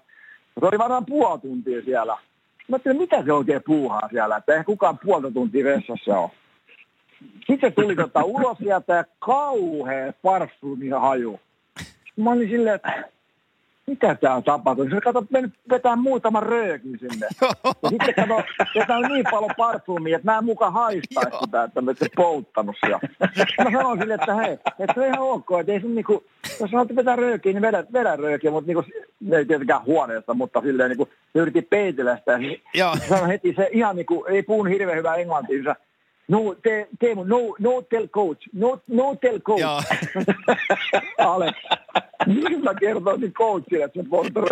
se 0.59 0.65
oli 0.65 0.77
varmaan 0.77 1.05
puoli 1.05 1.39
tuntia 1.39 1.81
siellä. 1.81 2.17
Mä 2.67 2.75
ajattelin, 2.75 2.97
mitä 2.97 3.23
se 3.23 3.33
oikein 3.33 3.61
puuhaa 3.65 4.09
siellä, 4.11 4.37
että 4.37 4.51
eihän 4.51 4.65
kukaan 4.65 4.99
puolta 4.99 5.31
tuntia 5.31 5.65
vessassa 5.65 6.19
ole. 6.19 6.31
Sitten 7.47 7.73
tuli 7.73 7.95
tota 7.95 8.23
ulos 8.23 8.57
sieltä 8.57 8.93
ja 8.93 9.03
kauhea 9.19 10.13
parfumi 10.21 10.89
haju. 10.89 11.39
Mä 12.17 12.31
olin 12.31 12.49
silleen, 12.49 12.75
että 12.75 13.03
mitä 13.87 14.15
täällä 14.15 14.41
tapahtuu? 14.41 14.89
Se 14.89 15.01
katsot, 15.01 15.31
mennyt 15.31 15.53
vetää 15.69 15.95
muutaman 15.95 16.43
röökin 16.43 16.99
sinne. 16.99 17.27
Ja 17.83 17.89
sitten 17.89 18.13
kato, 18.15 18.43
että 18.75 18.95
on 18.95 19.11
niin 19.11 19.25
paljon 19.31 19.51
parfumia, 19.57 20.15
että 20.15 20.31
mä 20.31 20.37
en 20.37 20.45
mukaan 20.45 20.73
haistaisi 20.73 21.37
sitä, 21.43 21.63
että 21.63 21.81
mä 21.81 21.91
et 21.91 21.97
polttanut 22.15 22.75
siellä. 22.79 22.99
Mä 23.63 23.71
sanoin 23.71 23.99
sille, 23.99 24.13
että 24.13 24.35
hei, 24.35 24.53
että 24.53 24.93
se 24.93 24.99
on 24.99 25.07
ihan 25.07 25.19
ok, 25.19 25.47
että 25.59 25.71
ei 25.71 25.81
sun 25.81 25.95
niinku, 25.95 26.23
jos 26.59 26.71
haluat 26.71 26.95
vetää 26.95 27.15
röökiä, 27.15 27.53
niin 27.53 27.61
vedä, 27.61 27.83
vedä 27.93 28.15
röökiä, 28.15 28.51
mutta 28.51 28.67
niinku, 28.67 28.83
ei 29.31 29.45
tietenkään 29.45 29.85
huoneesta, 29.85 30.33
mutta 30.33 30.61
silleen 30.61 30.89
niinku, 30.89 31.09
se 31.33 31.39
yritti 31.39 31.61
peitellä 31.61 32.17
sitä, 32.17 32.37
niin 32.37 32.61
sanoi 33.09 33.27
heti 33.27 33.53
se 33.55 33.69
ihan 33.71 33.95
niinku, 33.95 34.25
ei 34.25 34.43
puhun 34.43 34.67
hirveän 34.67 34.97
hyvää 34.97 35.15
englantia, 35.15 35.75
No, 36.27 36.55
te, 36.63 36.87
Teemu, 36.99 37.23
no, 37.23 37.55
no 37.59 37.81
tell 37.81 38.07
coach. 38.07 38.47
No, 38.53 38.81
no 38.87 39.15
tell 39.15 39.39
coach. 39.39 39.61
Joo. 39.61 39.81
Niin 42.25 42.63
mä 42.63 42.73
kertoisin 42.73 43.33
coachille, 43.33 43.83
että 43.83 44.03
se 44.03 44.09
polttaa 44.09 44.43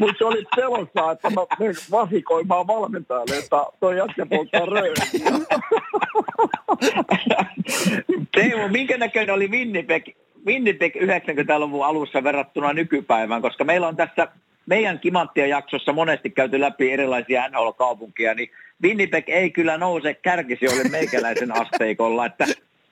Mutta 0.00 0.14
se 0.18 0.24
oli 0.24 0.44
pelossa, 0.56 1.12
että 1.12 1.30
mä 1.30 1.40
menen 1.58 1.74
vasikoimaan 1.90 2.66
valmentajalle, 2.66 3.38
että 3.38 3.56
toi 3.80 3.98
jätkä 3.98 4.26
polttaa 4.26 4.60
Teemu, 8.34 8.68
minkä 8.68 8.98
näköinen 8.98 9.34
oli 9.34 9.48
Winnipeg, 9.48 10.04
Winnipeg 10.46 10.96
90-luvun 10.96 11.86
alussa 11.86 12.24
verrattuna 12.24 12.72
nykypäivään? 12.72 13.42
Koska 13.42 13.64
meillä 13.64 13.88
on 13.88 13.96
tässä 13.96 14.28
meidän 14.68 14.98
Kimanttien 14.98 15.48
jaksossa 15.48 15.92
monesti 15.92 16.30
käyty 16.30 16.60
läpi 16.60 16.92
erilaisia 16.92 17.48
NHL-kaupunkia, 17.48 18.34
niin 18.34 18.50
Winnipeg 18.82 19.28
ei 19.28 19.50
kyllä 19.50 19.78
nouse 19.78 20.14
kärkisijoille 20.14 20.88
meikäläisen 20.88 21.60
asteikolla, 21.60 22.26
että 22.26 22.44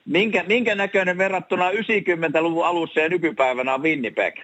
minkä, 0.05 0.43
minkä 0.47 0.75
näköinen 0.75 1.17
verrattuna 1.17 1.71
90-luvun 1.71 2.65
alussa 2.65 2.99
ja 2.99 3.09
nykypäivänä 3.09 3.73
on 3.73 3.83
Winnipeg? 3.83 4.35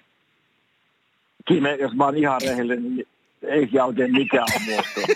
Kime, 1.47 1.75
jos 1.75 1.93
mä 1.93 2.05
oon 2.05 2.17
ihan 2.17 2.41
rehellinen, 2.41 2.95
niin 2.95 3.07
ei 3.43 3.69
se 3.71 3.83
oikein 3.83 4.11
mikään 4.11 4.45
ole 4.55 4.61
muuttunut. 4.65 5.09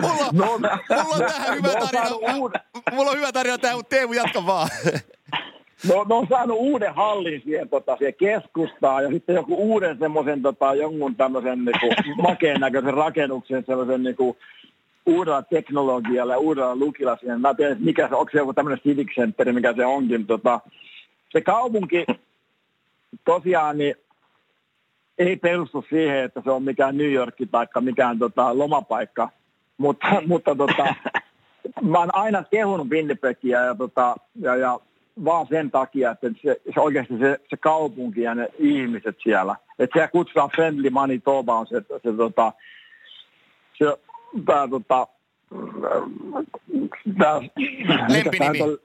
mulla, 0.00 0.32
mulla, 0.32 0.78
mulla 0.90 1.14
on 1.14 1.32
tähän 1.32 1.54
hyvä 1.54 1.68
tarina. 1.68 2.10
Mulla 2.92 3.10
on 3.10 3.16
hyvä 3.16 3.32
tarina 3.32 3.58
tähän, 3.58 3.76
mutta 3.76 3.96
Teemu 3.96 4.12
jatka 4.12 4.46
vaan. 4.46 4.68
No, 5.88 6.04
ne 6.08 6.14
on 6.14 6.26
saanut 6.28 6.56
uuden 6.60 6.94
hallin 6.94 7.42
siihen, 7.44 7.68
tota, 7.68 7.96
siihen 7.96 8.14
keskustaan 8.14 9.04
ja 9.04 9.10
sitten 9.10 9.36
joku 9.36 9.54
uuden 9.54 9.98
semmoisen 9.98 10.42
tota, 10.42 10.74
jonkun 10.74 11.16
tämmöisen 11.16 11.64
niinku, 11.64 12.12
makeen 12.28 12.60
näköisen 12.60 12.94
rakennuksen, 12.94 13.64
semmoisen 13.66 14.02
niinku, 14.02 14.36
uudella 15.06 15.42
teknologialla 15.42 16.32
ja 16.32 16.38
uudella 16.38 16.76
lukilla 16.76 17.16
siinä. 17.16 17.38
Mä 17.38 17.54
tiedän, 17.54 17.76
mikä 17.80 18.08
se, 18.08 18.14
onko 18.14 18.30
se 18.32 18.38
joku 18.38 18.52
tämmöinen 18.52 18.80
civic 18.80 19.14
center, 19.14 19.52
mikä 19.52 19.74
se 19.76 19.86
onkin. 19.86 20.26
Tota, 20.26 20.60
se 21.32 21.40
kaupunki 21.40 22.06
tosiaan 23.24 23.78
niin 23.78 23.94
ei 25.18 25.36
perustu 25.36 25.84
siihen, 25.88 26.24
että 26.24 26.40
se 26.44 26.50
on 26.50 26.62
mikään 26.62 26.96
New 26.96 27.12
York 27.12 27.34
tai 27.50 27.66
mikään 27.80 28.18
tota, 28.18 28.58
lomapaikka, 28.58 29.28
mutta, 29.78 30.06
mutta 30.26 30.54
tota, 30.54 30.94
mä 31.90 31.98
oon 31.98 32.14
aina 32.14 32.44
kehunut 32.50 32.88
Winnipegia 32.88 33.60
ja, 33.60 33.74
tota, 33.74 34.16
ja, 34.40 34.56
ja 34.56 34.80
vaan 35.24 35.46
sen 35.46 35.70
takia, 35.70 36.10
että 36.10 36.30
se, 36.42 36.60
se 36.74 36.80
oikeasti 36.80 37.18
se, 37.18 37.40
se 37.50 37.56
kaupunki 37.56 38.20
ja 38.20 38.34
ne 38.34 38.48
ihmiset 38.58 39.16
siellä, 39.22 39.56
että 39.78 39.94
siellä 39.94 40.08
kutsutaan 40.08 40.50
Friendly 40.50 40.90
Manitoba 40.90 41.58
on 41.58 41.66
se, 41.66 41.82
se, 42.02 42.12
tota, 42.16 42.52
se 43.78 43.84
tää, 44.46 44.68
tota, 44.68 45.06
tää, 47.18 47.40
Lempinimi. 48.08 48.78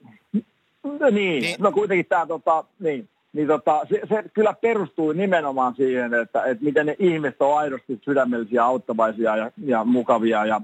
Niin, 1.10 1.42
niin, 1.42 1.56
no 1.58 1.72
kuitenkin 1.72 2.06
tämä, 2.06 2.26
tota, 2.26 2.64
niin, 2.80 3.08
niin 3.32 3.48
tota, 3.48 3.80
se, 3.90 4.00
se, 4.08 4.24
kyllä 4.34 4.54
perustuu 4.60 5.12
nimenomaan 5.12 5.74
siihen, 5.74 6.14
että, 6.14 6.44
että 6.44 6.64
miten 6.64 6.86
ne 6.86 6.96
ihmiset 6.98 7.42
on 7.42 7.58
aidosti 7.58 8.00
sydämellisiä, 8.04 8.64
auttavaisia 8.64 9.36
ja, 9.36 9.50
ja 9.64 9.84
mukavia 9.84 10.46
ja 10.46 10.60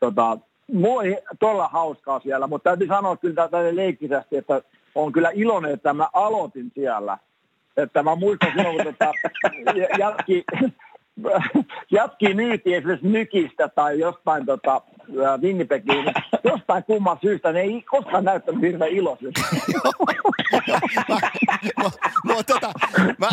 tota, 0.00 0.38
mulla 0.72 1.00
oli 1.00 1.16
todella 1.40 1.68
hauskaa 1.68 2.20
siellä, 2.20 2.46
mutta 2.46 2.70
täytyy 2.70 2.86
sanoa 2.86 3.16
kyllä 3.16 3.34
tätä 3.34 3.76
leikkisästi, 3.76 4.36
että 4.36 4.62
on 4.94 5.12
kyllä 5.12 5.30
iloinen, 5.34 5.72
että 5.72 5.92
mä 5.92 6.08
aloitin 6.12 6.72
siellä. 6.74 7.18
Että 7.76 8.02
mä 8.02 8.14
muistan 8.14 8.52
silloin, 8.56 8.76
kun 8.76 8.84
tota, 8.84 9.12
jatki, 9.98 10.44
jatki 11.90 12.34
myytiin 12.34 12.76
esimerkiksi 12.76 13.08
Nykistä 13.08 13.68
tai 13.68 13.98
jostain 13.98 14.46
tota, 14.46 14.82
Winnipegiin, 15.42 16.04
jostain 16.44 16.84
kumman 16.84 17.18
syystä 17.20 17.52
ne 17.52 17.60
ei 17.60 17.82
koskaan 17.82 18.24
näyttänyt 18.24 18.62
hirveän 18.62 18.90
iloisilta. 18.90 19.40
mä, 21.78 21.90
mä, 22.24 22.42
tota, 22.46 22.72
mä, 23.18 23.28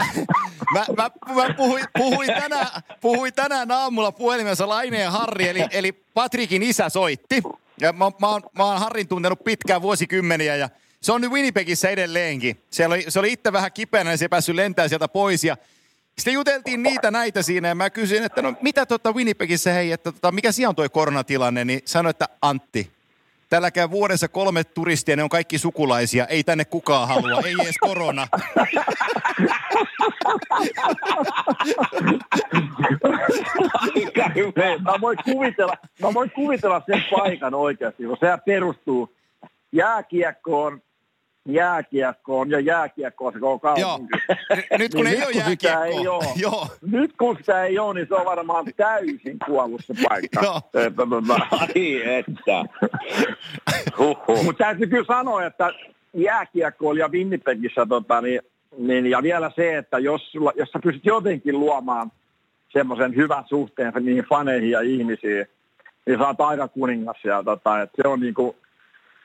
mä, 0.74 0.86
mä, 0.98 1.10
mä 1.36 1.54
puhuin, 1.58 1.86
puhuin, 1.98 2.28
tänään, 2.28 2.68
puhuin 3.02 3.34
tänään 3.34 3.72
aamulla 3.72 4.12
puhelimessa 4.12 4.70
Laine 4.70 5.00
ja 5.00 5.12
Harri, 5.12 5.48
eli, 5.48 5.66
eli 5.72 5.92
Patrikin 6.14 6.64
isä 6.64 6.90
soitti. 6.90 7.42
Ja 7.82 7.94
mä, 7.94 8.12
mä, 8.22 8.28
oon, 8.28 8.42
mä 8.58 8.64
oon 8.64 8.80
Harrin 8.80 9.08
tuntenut 9.08 9.44
pitkään 9.44 9.82
vuosikymmeniä 9.82 10.56
ja 10.56 10.70
se 11.06 11.12
on 11.12 11.22
nyt 11.22 11.32
Winnipegissä 11.32 11.90
edelleenkin. 11.90 12.58
Siellä 12.70 12.94
oli, 12.94 13.06
se 13.08 13.20
oli 13.20 13.32
itse 13.32 13.54
vähän 13.54 13.72
kipeänä 13.72 14.12
ja 14.12 14.18
se 14.18 14.26
ei 14.26 14.30
päässyt 14.30 14.56
lentämään 14.56 14.90
sieltä 14.90 15.08
pois 15.08 15.44
ja 15.44 15.58
sitten 16.18 16.34
juteltiin 16.34 16.84
niitä 16.84 17.12
näitä 17.12 17.42
siinä 17.42 17.68
ja 17.68 17.76
mä 17.76 17.90
kysyin, 17.90 18.24
että 18.24 18.42
no 18.42 18.54
mitä 18.62 18.86
tota 18.86 19.12
Winnipegissä 19.14 19.74
hei, 19.74 19.92
että 19.92 20.12
tota, 20.12 20.32
mikä 20.32 20.52
siellä 20.52 20.70
on 20.70 20.76
toi 20.76 20.90
koronatilanne, 20.90 21.66
niin 21.66 21.82
sanoi, 21.86 22.10
että 22.10 22.26
Antti, 22.42 22.92
tällä 23.50 23.72
käy 23.72 23.90
vuodessa 23.90 24.28
kolme 24.28 24.64
turistia, 24.64 25.16
ne 25.16 25.24
on 25.24 25.30
kaikki 25.30 25.58
sukulaisia, 25.58 26.26
ei 26.26 26.44
tänne 26.44 26.66
kukaan 26.66 27.08
halua, 27.08 27.42
ei 27.46 27.56
edes 27.64 27.78
korona. 27.78 28.28
Mä 34.82 34.94
voin 35.02 35.18
kuvitella, 35.24 35.78
mä 36.02 36.14
voin 36.14 36.32
kuvitella 36.32 36.82
sen 36.86 37.04
paikan 37.12 37.54
oikeasti, 37.54 38.04
kun 38.04 38.18
se 38.20 38.28
perustuu 38.46 39.16
jääkiekkoon, 39.72 40.82
jääkiekkoon 41.46 42.50
ja 42.50 42.60
jääkiekkoon 42.60 43.34
se 43.34 43.40
koko 43.40 43.60
kaupunki. 43.60 44.18
N- 44.76 44.80
nyt 44.80 44.94
kun 44.96 45.06
Niin 45.06 45.18
ei 45.18 45.24
ole 45.24 45.34
nyt 45.34 45.44
kun 45.44 45.52
sitä 45.52 45.68
jääkiekkoa. 45.70 45.86
ei 46.02 46.08
oo. 46.08 46.24
Joo. 46.36 46.68
Nyt 46.92 47.12
kun 47.18 47.38
sitä 47.38 47.64
ei 47.64 47.80
ole, 47.80 47.94
niin 47.94 48.08
se 48.08 48.16
on 48.16 48.26
varmaan 48.26 48.66
täysin 48.78 49.38
kuollut 49.46 49.82
se 49.86 49.94
paikka. 50.10 50.42
Joo. 50.44 50.62
Että, 50.86 51.04
tota, 51.10 51.48
Ai 51.52 52.02
että. 52.06 52.66
Mutta 54.44 54.64
täytyy 54.64 54.88
kyllä 54.88 55.06
sanoa, 55.08 55.46
että 55.46 55.72
jääkiekko 56.14 56.94
ja 56.94 57.08
Winnipegissä, 57.08 57.86
tota, 57.90 58.22
niin, 58.22 58.42
niin, 58.78 59.06
ja 59.06 59.24
vielä 59.24 59.52
se, 59.56 59.78
että 59.78 60.00
jos, 60.00 60.32
sulla, 60.32 60.52
jos 60.56 60.70
sä 60.70 60.80
pystyt 60.84 61.06
jotenkin 61.06 61.60
luomaan 61.60 62.12
semmoisen 62.74 63.16
hyvän 63.16 63.44
suhteen 63.48 63.94
niihin 64.00 64.26
faneihin 64.30 64.70
ja 64.72 64.82
ihmisiin, 64.82 65.46
niin 66.06 66.20
sä 66.20 66.28
oot 66.28 66.42
aika 66.42 66.68
kuningas. 66.68 67.18
Ja, 67.24 67.44
tota, 67.44 67.82
et 67.82 67.90
se 68.02 68.08
on 68.08 68.20
niinku, 68.20 68.56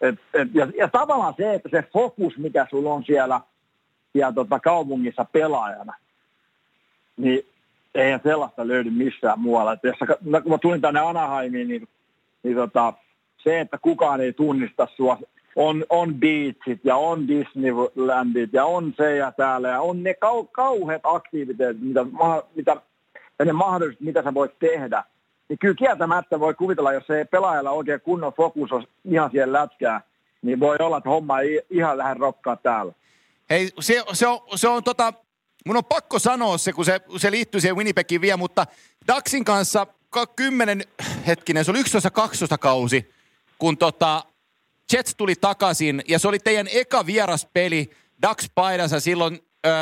et, 0.00 0.14
et, 0.34 0.48
ja, 0.54 0.68
ja, 0.76 0.88
tavallaan 0.88 1.34
se, 1.36 1.54
että 1.54 1.68
se 1.68 1.84
fokus, 1.92 2.38
mikä 2.38 2.66
sulla 2.70 2.92
on 2.92 3.04
siellä, 3.04 3.40
siellä 4.12 4.32
tota, 4.32 4.60
kaupungissa 4.60 5.24
pelaajana, 5.24 5.94
niin 7.16 7.46
eihän 7.94 8.20
sellaista 8.22 8.68
löydy 8.68 8.90
missään 8.90 9.40
muualla. 9.40 9.72
Et 9.72 9.80
jos 9.82 9.98
kun 10.42 10.52
mä 10.52 10.58
tulin 10.58 10.80
tänne 10.80 11.00
Anaheimiin, 11.00 11.68
niin, 11.68 11.88
niin 12.42 12.56
tota, 12.56 12.92
se, 13.38 13.60
että 13.60 13.78
kukaan 13.78 14.20
ei 14.20 14.32
tunnista 14.32 14.88
sua, 14.96 15.18
on, 15.56 15.84
on 15.88 16.14
beachit 16.14 16.80
ja 16.84 16.96
on 16.96 17.28
Disneylandit 17.28 18.52
ja 18.52 18.64
on 18.64 18.94
se 18.96 19.16
ja 19.16 19.32
täällä 19.32 19.68
ja 19.68 19.80
on 19.80 20.02
ne 20.02 20.14
kau, 20.14 20.44
kauheat 20.44 21.02
aktiviteetit, 21.04 21.82
mitä, 21.82 22.06
mitä, 22.54 22.76
ja 23.38 23.44
ne 23.44 23.52
mahdollisuudet, 23.52 24.00
mitä 24.00 24.22
sä 24.22 24.34
voit 24.34 24.58
tehdä. 24.58 25.04
Niin 25.50 25.58
kyllä 25.58 25.74
kieltämättä 25.74 26.40
voi 26.40 26.54
kuvitella, 26.54 26.92
jos 26.92 27.10
ei 27.10 27.24
pelaajalla 27.24 27.70
oikein 27.70 28.00
kunnon 28.00 28.32
fokus 28.32 28.72
on 28.72 28.86
ihan 29.04 29.30
siihen 29.30 29.52
lätkään, 29.52 30.00
niin 30.42 30.60
voi 30.60 30.76
olla, 30.80 30.96
että 30.96 31.10
homma 31.10 31.40
ei 31.40 31.62
ihan 31.70 31.98
lähde 31.98 32.14
rokkaa 32.14 32.56
täällä. 32.56 32.92
Hei, 33.50 33.70
se, 33.80 34.04
se, 34.12 34.26
on, 34.26 34.40
se 34.54 34.68
on 34.68 34.84
tota, 34.84 35.12
mun 35.66 35.76
on 35.76 35.84
pakko 35.84 36.18
sanoa 36.18 36.58
se, 36.58 36.72
kun 36.72 36.84
se, 36.84 37.00
se 37.16 37.30
liittyy 37.30 37.60
siihen 37.60 37.76
Winnipegiin 37.76 38.20
vielä, 38.20 38.36
mutta 38.36 38.66
Daxin 39.08 39.44
kanssa 39.44 39.86
ka- 40.10 40.26
kymmenen, 40.26 40.84
hetkinen, 41.26 41.64
se 41.64 41.70
oli 41.70 41.82
11-12 41.82 41.82
kausi, 42.60 43.10
kun 43.58 43.78
tota, 43.78 44.24
Jets 44.92 45.14
tuli 45.14 45.34
takaisin 45.40 46.02
ja 46.08 46.18
se 46.18 46.28
oli 46.28 46.38
teidän 46.38 46.68
eka 46.72 47.06
vieraspeli 47.06 47.90
Dax 48.22 48.50
paidassa 48.54 49.00
silloin 49.00 49.38
öö, 49.66 49.72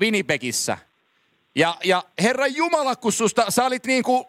Winnipegissä. 0.00 0.78
Ja, 1.54 1.76
ja 1.84 2.04
herra 2.22 2.46
Jumala, 2.46 2.96
kun 2.96 3.12
susta, 3.12 3.44
sä 3.48 3.64
olit 3.64 3.86
niin 3.86 4.02
kuin 4.02 4.24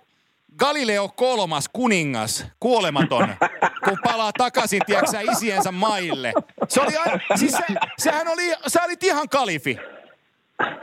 Galileo 0.57 1.09
kolmas 1.15 1.69
kuningas, 1.73 2.45
kuolematon, 2.59 3.27
kun 3.83 3.97
palaa 4.03 4.31
takaisin, 4.37 4.81
tiedätkö 4.85 5.17
isiensä 5.31 5.71
maille. 5.71 6.33
Se 6.67 6.81
oli, 6.81 6.97
a- 6.97 7.37
siis 7.37 7.51
se, 7.51 7.63
sehän 7.97 8.27
oli, 8.27 8.53
sä 8.67 8.83
olit 8.83 9.03
ihan 9.03 9.29
kalifi. 9.29 9.77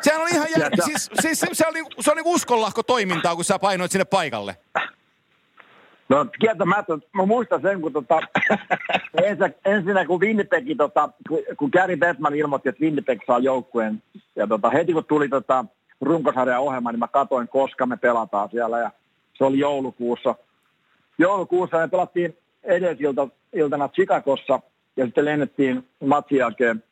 Sehän 0.01 0.23
oli 0.23 0.31
ihan, 0.31 0.47
jär... 0.59 0.73
Siis, 0.85 1.11
siis 1.21 1.41
se, 1.41 1.47
se, 1.53 1.67
oli, 1.67 1.83
se 2.01 2.13
oli 2.13 2.21
uskonlahko 2.25 2.83
toimintaa, 2.83 3.35
kun 3.35 3.45
sä 3.45 3.59
painoit 3.59 3.91
sinne 3.91 4.05
paikalle. 4.05 4.57
No 6.09 6.27
kieltämättä, 6.41 6.93
mä 7.13 7.27
muistan 7.27 7.63
sen, 7.63 7.81
kun 7.81 7.93
tota, 7.93 8.21
ensin, 9.25 9.55
ensinnä 9.65 10.07
kun 10.07 10.21
Winnipegi, 10.21 10.75
tota, 10.75 11.09
kun, 11.29 11.39
kun 11.59 11.71
Gary 11.73 11.97
Bettman 11.97 12.35
ilmoitti, 12.35 12.69
että 12.69 12.81
Winnipeg 12.81 13.21
saa 13.27 13.39
joukkueen, 13.39 14.03
ja 14.37 14.47
tota, 14.47 14.71
heti 14.71 14.93
kun 14.93 15.05
tuli 15.05 15.29
tota, 15.29 15.65
runkosarjan 16.01 16.61
ohjelma, 16.61 16.93
niin 16.93 16.99
mä 16.99 17.09
katoin, 17.09 17.49
koska 17.49 17.87
me 17.87 17.97
pelataan 17.97 18.49
siellä, 18.51 18.79
ja 18.79 18.91
se 19.39 19.45
oli 19.45 19.59
joulukuussa. 19.59 20.35
Joulukuussa 21.19 21.79
me 21.79 21.89
pelattiin 21.89 22.37
edesiltana 22.65 23.89
Chicagossa, 23.89 24.61
ja 24.97 25.05
sitten 25.05 25.25
lennettiin 25.25 25.89
matsin 26.05 26.39
jälkeen 26.39 26.85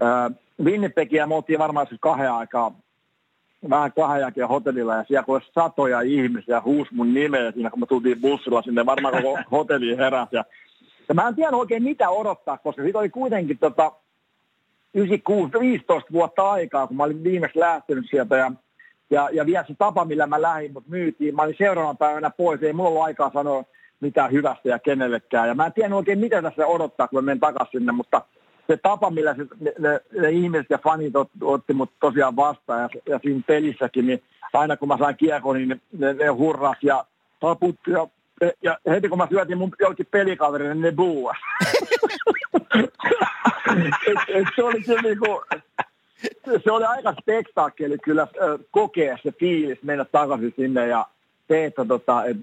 ää, 0.00 0.30
Winnipegiä, 0.64 1.26
me 1.26 1.34
oltiin 1.34 1.58
varmaan 1.58 1.86
siis 1.86 2.00
kahden 2.00 2.32
aikaa 2.32 2.74
vähän 3.70 3.92
kahden 3.92 4.20
jälkeen 4.20 4.48
hotellilla 4.48 4.94
ja 4.94 5.04
siellä 5.04 5.22
kun 5.22 5.34
oli 5.34 5.44
satoja 5.54 6.00
ihmisiä 6.00 6.60
huus 6.60 6.90
mun 6.90 7.14
nimeä 7.14 7.52
siinä, 7.52 7.70
kun 7.70 7.80
me 7.80 7.86
tultiin 7.86 8.20
bussilla 8.20 8.62
sinne, 8.62 8.86
varmaan 8.86 9.22
koko 9.22 9.38
hotelli 9.56 9.96
heräsi. 9.96 10.36
Ja, 10.36 10.44
ja 11.08 11.14
mä 11.14 11.28
en 11.28 11.34
tiedä 11.34 11.56
oikein 11.56 11.82
mitä 11.82 12.10
odottaa, 12.10 12.58
koska 12.58 12.82
siitä 12.82 12.98
oli 12.98 13.08
kuitenkin 13.08 13.58
tota 13.58 13.92
96, 14.94 15.52
15 15.60 16.12
vuotta 16.12 16.50
aikaa, 16.50 16.86
kun 16.86 16.96
mä 16.96 17.02
olin 17.02 17.24
viimeksi 17.24 17.58
lähtenyt 17.58 18.04
sieltä 18.10 18.36
ja, 18.36 18.52
ja, 19.10 19.28
ja 19.32 19.46
vielä 19.46 19.64
se 19.68 19.74
tapa, 19.78 20.04
millä 20.04 20.26
mä 20.26 20.42
lähdin, 20.42 20.72
mut 20.72 20.88
myytiin. 20.88 21.34
Mä 21.34 21.42
olin 21.42 21.54
seuraavana 21.58 21.94
päivänä 21.94 22.30
pois, 22.30 22.62
ei 22.62 22.72
mulla 22.72 22.88
ollut 22.88 23.02
aikaa 23.02 23.30
sanoa 23.34 23.64
mitään 24.00 24.32
hyvästä 24.32 24.68
ja 24.68 24.78
kenellekään. 24.78 25.48
Ja 25.48 25.54
mä 25.54 25.66
en 25.66 25.72
tiedä 25.72 25.96
oikein 25.96 26.18
mitä 26.18 26.42
tässä 26.42 26.66
odottaa, 26.66 27.08
kun 27.08 27.16
mä 27.16 27.22
menen 27.22 27.40
takaisin 27.40 27.80
sinne, 27.80 27.92
mutta 27.92 28.22
se 28.66 28.76
tapa, 28.76 29.10
millä 29.10 29.34
se, 29.34 29.46
ne, 29.60 29.72
ne, 29.78 30.00
ne, 30.20 30.30
ihmiset 30.30 30.66
ja 30.70 30.78
fanit 30.78 31.16
ot, 31.16 31.30
otti 31.42 31.72
mut 31.72 31.90
tosiaan 32.00 32.36
vastaan 32.36 32.80
ja, 32.80 32.88
ja 33.08 33.20
siinä 33.22 33.42
pelissäkin, 33.46 34.06
niin 34.06 34.22
aina 34.52 34.76
kun 34.76 34.88
mä 34.88 34.98
sain 34.98 35.16
kiekon, 35.16 35.56
niin 35.56 35.68
ne, 35.68 35.80
ne, 35.92 36.12
ne 36.12 36.28
hurras 36.28 36.78
ja 36.82 37.04
taputti 37.40 37.90
ja, 37.90 38.08
ja 38.62 38.78
heti 38.86 39.08
kun 39.08 39.18
mä 39.18 39.26
syötin 39.30 39.58
mun 39.58 39.72
jollekin 39.80 40.06
pelikaverille, 40.10 40.74
niin 40.74 40.82
ne 40.82 40.92
buuas. 40.92 41.36
se 44.56 44.62
oli 44.62 44.82
se 44.82 44.94
niinku, 45.02 45.42
se 46.64 46.70
oli 46.70 46.84
aika 46.84 47.14
spektaakkeli 47.20 47.98
kyllä 47.98 48.26
kokea 48.70 49.18
se 49.22 49.32
fiilis, 49.32 49.82
mennä 49.82 50.04
takaisin 50.04 50.54
sinne 50.56 50.86
ja 50.86 51.06
se, 51.48 51.64
että 51.64 51.84
tota, 51.84 52.24
et, 52.24 52.36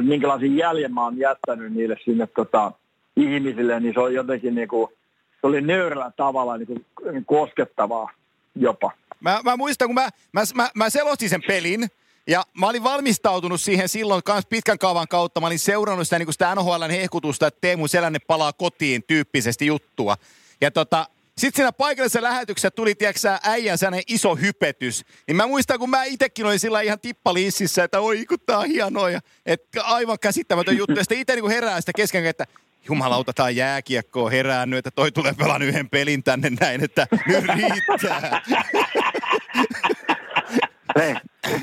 minkälaisen 0.00 0.56
jäljen 0.56 0.94
mä 0.94 1.04
oon 1.04 1.18
jättänyt 1.18 1.72
niille 1.72 1.96
sinne 2.04 2.26
tota, 2.26 2.72
ihmisille, 3.16 3.80
niin 3.80 3.94
se 3.94 4.00
on 4.00 4.14
jotenkin 4.14 4.54
niinku, 4.54 4.92
se 5.40 5.46
oli 5.46 5.60
nöyrällä 5.60 6.12
tavalla 6.16 6.56
niinku, 6.56 6.80
koskettavaa 7.26 8.10
jopa. 8.54 8.90
Mä, 9.20 9.40
mä 9.44 9.56
muistan, 9.56 9.88
kun 9.88 9.94
mä, 9.94 10.08
mä, 10.32 10.42
mä, 10.54 10.70
mä 10.74 10.90
selostin 10.90 11.28
sen 11.28 11.42
pelin, 11.48 11.88
Ja 12.26 12.42
mä 12.54 12.68
olin 12.68 12.84
valmistautunut 12.84 13.60
siihen 13.60 13.88
silloin 13.88 14.22
kans 14.22 14.46
pitkän 14.46 14.78
kaavan 14.78 15.08
kautta. 15.08 15.40
Mä 15.40 15.46
olin 15.46 15.58
seurannut 15.58 16.06
sitä, 16.06 16.18
niin 16.18 16.32
sitä 16.32 16.54
NHLn 16.54 16.90
hehkutusta, 16.90 17.46
että 17.46 17.60
Teemu 17.60 17.88
Selänne 17.88 18.18
palaa 18.18 18.52
kotiin 18.52 19.02
tyyppisesti 19.06 19.66
juttua. 19.66 20.16
Ja 20.60 20.70
tota, 20.70 21.06
sitten 21.38 21.56
siinä 21.56 21.72
paikallisessa 21.72 22.22
lähetyksessä 22.22 22.70
tuli, 22.70 22.94
tiedätkö 22.94 23.38
äijän 23.42 23.78
sellainen 23.78 24.04
iso 24.08 24.34
hypetys. 24.34 25.04
Niin 25.26 25.36
mä 25.36 25.46
muistan, 25.46 25.78
kun 25.78 25.90
mä 25.90 26.04
itsekin 26.04 26.46
olin 26.46 26.58
sillä 26.58 26.80
ihan 26.80 27.00
tippaliississä, 27.00 27.84
että 27.84 28.00
oi 28.00 28.26
kun 28.26 28.38
tää 28.46 28.58
on 28.58 28.66
hienoa. 28.66 29.08
Että 29.46 29.84
aivan 29.84 30.18
käsittämätön 30.18 30.76
juttu. 30.76 30.96
Ja 30.96 31.02
sitten 31.02 31.18
itse 31.18 31.34
niin 31.34 31.48
herää 31.48 31.80
sitä 31.80 31.92
kesken, 31.96 32.26
että 32.26 32.46
jumalauta, 32.88 33.32
tää 33.32 33.46
on 33.46 33.56
jääkiekkoa 33.56 34.30
herännyt, 34.30 34.78
että 34.78 34.90
toi 34.90 35.12
tulee 35.12 35.34
pelan 35.34 35.62
yhden 35.62 35.90
pelin 35.90 36.22
tänne 36.22 36.50
näin, 36.60 36.84
että 36.84 37.06
nyt 37.26 37.44
riittää. 37.44 38.42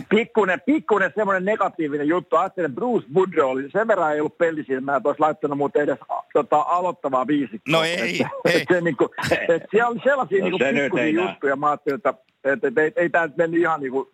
Pikkuinen, 0.09 0.61
pikkuinen 0.65 1.11
semmoinen 1.15 1.45
negatiivinen 1.45 2.07
juttu. 2.07 2.35
Ajattelin, 2.35 2.75
Bruce 2.75 3.07
Woodrow 3.15 3.49
oli 3.49 3.69
sen 3.71 3.87
verran 3.87 4.13
ei 4.13 4.19
ollut 4.19 4.37
pellisilmää, 4.37 4.95
että 4.95 5.09
olisi 5.09 5.19
laittanut 5.19 5.57
muuten 5.57 5.81
edes 5.81 5.99
tota, 6.33 6.61
aloittavaa 6.61 7.27
viisikkoa. 7.27 7.71
No 7.71 7.83
ei, 7.83 7.93
että, 7.93 8.29
ei. 8.45 8.61
Että, 8.61 8.73
se, 8.73 8.81
niin 8.81 8.97
kuin, 8.97 9.09
että 9.31 9.67
siellä 9.71 9.87
oli 9.87 9.99
sellaisia 10.03 10.43
No 10.43 10.49
niin 10.49 10.83
pikkuisia 10.83 11.29
juttuja. 11.29 11.55
Mä 11.55 11.69
ajattelin, 11.69 11.97
että, 11.97 12.13
että, 12.43 12.67
että 12.67 12.81
ei, 12.81 12.91
ei 12.95 13.09
tämä 13.09 13.27
nyt 13.27 13.37
mennyt 13.37 13.61
ihan 13.61 13.79
niin 13.79 13.91
kuin 13.91 14.09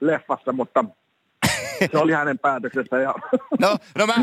leffassa, 0.00 0.52
mutta 0.52 0.84
se 1.92 1.98
oli 1.98 2.12
hänen 2.12 2.38
päätöksessä 2.38 2.96
ja 2.96 3.14
No, 3.60 3.76
no 3.98 4.06
mä, 4.06 4.14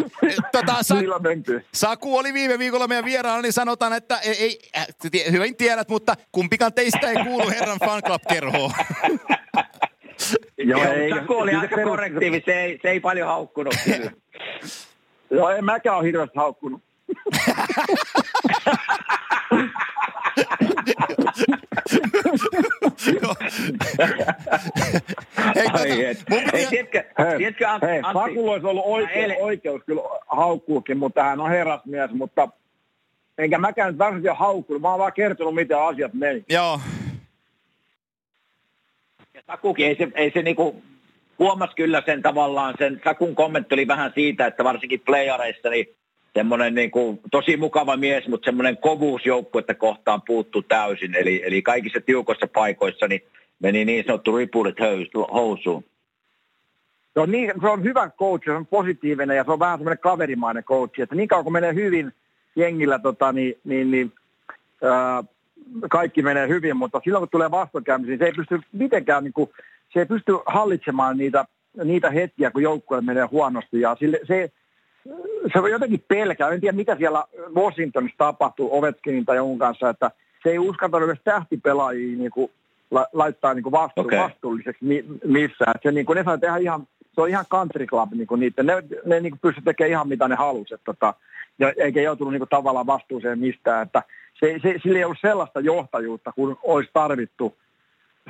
tota, 0.52 0.76
sa, 0.84 0.96
niillä 0.96 1.20
mentiin. 1.20 1.66
Saku 1.74 2.18
oli 2.18 2.34
viime 2.34 2.60
viikolla 2.60 2.88
meidän 2.88 3.06
vieraana, 3.06 3.42
niin 3.42 3.54
sanotaan, 3.54 3.94
että 3.94 4.20
ei, 4.20 4.44
ei 4.44 4.60
äh, 4.78 4.88
hyvin 5.32 5.58
tiedät, 5.58 5.90
mutta 5.90 6.14
kumpikaan 6.32 6.74
teistä 6.74 7.10
ei 7.10 7.24
kuulu 7.24 7.50
herran 7.50 7.80
fanclub-kerhoon. 7.86 8.72
Joo, 10.58 10.84
ei, 10.94 11.10
Saku 11.10 11.34
oli 11.34 11.56
aika 11.56 11.76
perus- 11.76 11.90
korrektiivi, 11.90 12.42
se 12.46 12.62
ei, 12.62 12.80
se 12.82 12.90
ei 12.90 13.00
paljon 13.00 13.28
haukkunut 13.28 13.76
kyllä. 13.86 14.12
Joo, 15.32 15.50
en 15.50 15.66
mäkään 15.66 15.98
ole 15.98 16.06
hirveästi 16.06 16.38
haukkunut. 16.38 16.82
Hei, 25.56 25.66
tota, 25.66 25.80
Ai 25.80 26.06
et. 26.06 26.24
mun 26.30 26.40
Ei, 26.40 26.46
piti, 26.52 26.68
tiedätkö, 26.70 27.04
Hei, 27.20 27.38
tiedätkö 27.38 27.68
Antti, 27.70 27.88
hei 27.88 28.02
Antti, 28.04 28.20
Sakulla 28.30 28.52
olisi 28.52 28.68
ollut 28.68 28.84
oikeus, 28.86 29.12
eilen- 29.16 29.38
oikeus 29.42 29.82
kyllä 29.86 30.02
haukkuukin, 30.28 30.98
mutta 30.98 31.24
hän 31.24 31.40
on 31.40 31.50
herrasmies, 31.50 32.12
mutta 32.12 32.50
enkä 33.38 33.58
mäkään 33.58 33.90
nyt 33.90 33.98
varsinaisesti 33.98 34.40
haukkunut, 34.40 34.82
mä 34.82 34.90
oon 34.90 35.00
vaan 35.00 35.14
kertonut, 35.14 35.56
miten 35.56 35.80
asiat 35.82 36.14
meni. 36.14 36.44
joo, 36.50 36.80
Sakukin, 39.48 39.88
ei 39.88 39.96
se, 39.96 40.08
ei 40.16 40.32
se 40.32 40.42
niinku, 40.42 40.84
huomas 41.40 41.70
kyllä 41.76 42.04
sen 42.06 42.22
tavallaan, 42.22 42.76
sen 42.80 43.02
Sakun 43.04 43.36
kommentti 43.36 43.76
oli 43.76 43.88
vähän 43.88 44.12
siitä, 44.16 44.48
että 44.48 44.64
varsinkin 44.64 45.00
playareissa 45.06 45.70
niin 45.70 45.86
semmoinen 46.34 46.76
niinku, 46.76 47.20
tosi 47.32 47.58
mukava 47.58 47.98
mies, 47.98 48.28
mutta 48.28 48.46
semmoinen 48.46 48.78
kovuus 48.78 49.26
joukkuetta 49.26 49.74
kohtaan 49.74 50.22
puuttuu 50.22 50.62
täysin. 50.62 51.16
Eli, 51.16 51.42
eli 51.46 51.62
kaikissa 51.62 52.02
tiukoissa 52.06 52.48
paikoissa 52.48 53.08
niin 53.08 53.22
meni 53.60 53.86
niin 53.86 54.06
sanottu 54.06 54.38
ripulit 54.38 54.76
housuun. 55.34 55.84
Se 57.14 57.20
on, 57.20 57.32
niin, 57.32 57.52
se 57.62 57.68
on 57.68 57.84
hyvä 57.84 58.10
coach, 58.20 58.46
se 58.46 58.52
on 58.52 58.68
positiivinen 58.68 59.38
ja 59.38 59.44
se 59.44 59.52
on 59.52 59.60
vähän 59.60 59.80
semmoinen 59.80 60.00
kaverimainen 60.00 60.64
coach, 60.64 61.00
että 61.00 61.16
niin 61.16 61.28
kauan 61.28 61.44
kun 61.44 61.54
menee 61.54 61.74
hyvin 61.74 62.14
jengillä, 62.56 63.00
tota, 63.00 63.32
niin, 63.32 63.56
niin, 63.64 63.92
niin 63.92 64.14
ää, 64.84 65.24
kaikki 65.90 66.22
menee 66.22 66.48
hyvin, 66.48 66.78
mutta 66.78 67.02
silloin 67.04 67.22
kun 67.22 67.30
tulee 67.30 67.52
vastoinkäymisiä, 67.52 68.12
niin 68.12 68.20
se 68.20 68.26
ei 68.26 68.32
pysty 68.32 68.60
mitenkään, 68.72 69.24
niin 69.24 69.34
kuin, 69.34 69.50
se 69.94 70.00
ei 70.00 70.06
pysty 70.06 70.32
hallitsemaan 70.46 71.18
niitä, 71.18 71.46
niitä 71.84 72.10
hetkiä, 72.10 72.52
kun 72.52 72.64
joukkue 72.64 73.02
menee 73.02 73.26
huonosti 73.26 73.82
ja 73.82 73.96
sille, 74.00 74.20
se, 74.28 74.52
se 75.54 75.60
on 75.60 75.72
jotenkin 75.72 76.04
pelkää. 76.08 76.50
En 76.50 76.62
tiedä, 76.62 76.78
mitä 76.78 76.96
siellä 76.96 77.24
Washingtonissa 77.56 78.18
tapahtuu 78.18 78.78
Ovechkinin 78.78 79.26
tai 79.26 79.36
jonkun 79.36 79.60
kanssa, 79.60 79.90
että 79.90 80.12
se 80.44 80.50
ei 80.50 80.60
uskaltanut 80.60 81.10
edes 81.10 81.22
tähtipelaajia 81.24 82.18
niin 82.18 82.32
kuin, 82.32 82.52
la, 82.92 83.08
laittaa 83.14 83.54
niin 83.54 83.64
kuin 83.64 83.72
vastu, 83.72 84.02
okay. 84.02 84.20
vastuulliseksi 84.20 84.86
mi, 84.86 85.06
missään. 85.26 85.74
Se, 85.84 85.92
niin 85.92 86.06
kuin, 86.06 86.16
ne 86.16 86.24
saa 86.24 86.38
tehdä 86.38 86.58
ihan, 86.58 86.88
se 87.16 87.22
on 87.22 87.30
ihan 87.30 87.46
country 87.52 87.86
club 87.86 88.12
niin 88.12 88.28
kuin 88.28 88.40
niitä. 88.40 88.64
Ne, 88.64 88.74
ne 89.06 89.20
niin 89.20 89.32
kuin 89.32 89.40
pysty 89.40 89.62
tekemään 89.62 89.92
ihan 89.92 90.08
mitä 90.08 90.28
ne 90.28 90.36
halusivat. 90.36 90.82
Tota, 90.86 91.14
ja, 91.60 91.74
eikä 91.78 92.02
joutunut 92.02 92.34
niin 92.34 92.40
kuin, 92.40 92.50
tavallaan 92.50 92.88
vastuuseen 92.88 93.40
mistään. 93.40 93.86
Että 93.86 94.04
se, 94.40 94.60
se, 94.62 94.76
sillä 94.84 94.98
ei 94.98 95.06
ollut 95.06 95.18
sellaista 95.22 95.60
johtajuutta, 95.60 96.32
kun 96.32 96.60
olisi 96.64 96.90
tarvittu 96.94 97.58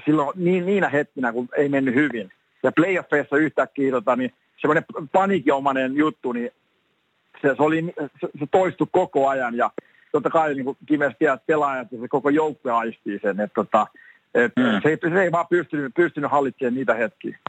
silloin 0.06 0.32
niin, 0.36 0.66
niinä 0.66 0.90
hetkinä, 0.90 1.32
kun 1.32 1.50
ei 1.58 1.70
mennyt 1.70 1.96
hyvin. 1.96 2.32
Ja 2.64 2.72
playoffeissa 2.72 3.38
yhtäkkiä 3.38 3.92
tota, 3.92 4.16
niin 4.16 4.34
semmoinen 4.58 4.86
paniikinomainen 5.12 5.96
juttu, 5.96 6.32
niin 6.32 6.52
se, 7.42 7.56
se, 7.58 7.64
oli, 7.64 7.94
se, 8.22 8.28
se 8.40 8.46
toistui 8.52 8.88
koko 8.92 9.28
ajan 9.30 9.56
ja 9.56 9.72
totta 10.12 10.30
kai 10.30 10.54
niin 10.54 10.66
kuin 10.66 10.78
Kimes 10.86 11.14
tiedät 11.20 11.46
pelaajat 11.46 11.92
ja 11.92 12.00
se 12.00 12.08
koko 12.08 12.30
joukkue 12.30 12.72
aistii 12.72 13.20
sen, 13.20 13.40
että 13.40 13.56
tota, 13.56 13.88
et 14.36 14.54
Mm. 14.56 14.82
se, 14.84 14.90
ei, 14.90 14.98
se 15.10 15.22
ei 15.22 15.32
vaan 15.32 15.48
pystynyt, 15.50 15.94
pystynyt 15.96 16.32
hallitsemaan 16.32 16.76
niitä 16.76 16.94
hetkiä. 16.94 17.40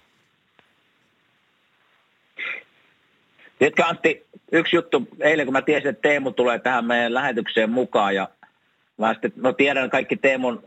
Tiedätkö 3.59 3.84
Antti, 3.84 4.26
yksi 4.52 4.76
juttu, 4.76 5.09
eilen 5.20 5.46
kun 5.46 5.52
mä 5.52 5.62
tiesin, 5.62 5.88
että 5.88 6.09
Teemu 6.09 6.32
tulee 6.32 6.59
tähän 6.59 6.84
meidän 6.84 7.14
lähetykseen 7.14 7.70
mukaan 7.70 8.14
ja 8.14 8.28
mä 8.99 9.12
sitten, 9.12 9.32
no 9.36 9.53
tiedän 9.53 9.90
kaikki 9.90 10.16
Teemun, 10.16 10.62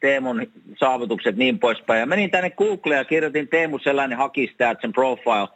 Teemun 0.00 0.46
saavutukset 0.78 1.36
niin 1.36 1.58
poispäin. 1.58 2.00
Ja 2.00 2.06
menin 2.06 2.30
tänne 2.30 2.50
Googleen 2.50 2.98
ja 2.98 3.04
kirjoitin 3.04 3.48
Teemu 3.48 3.78
sellainen 3.78 4.18
hakistats 4.18 4.82
profile. 4.94 5.48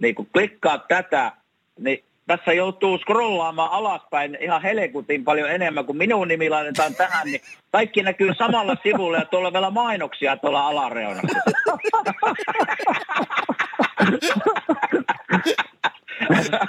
Niin 0.00 0.14
kun 0.14 0.28
klikkaat 0.32 0.88
tätä, 0.88 1.32
niin 1.78 2.04
tässä 2.26 2.52
joutuu 2.52 2.98
scrollaamaan 2.98 3.70
alaspäin 3.70 4.38
ihan 4.40 4.62
helekutin 4.62 5.24
paljon 5.24 5.50
enemmän 5.50 5.86
kuin 5.86 5.98
minun 5.98 6.28
nimi 6.28 6.50
laitetaan 6.50 6.94
tähän, 6.94 7.26
niin 7.26 7.40
kaikki 7.70 8.02
näkyy 8.02 8.34
samalla 8.34 8.76
sivulla 8.82 9.18
ja 9.18 9.24
tuolla 9.24 9.52
vielä 9.52 9.70
mainoksia 9.70 10.36
tuolla 10.36 10.66
alareunassa. 10.66 11.38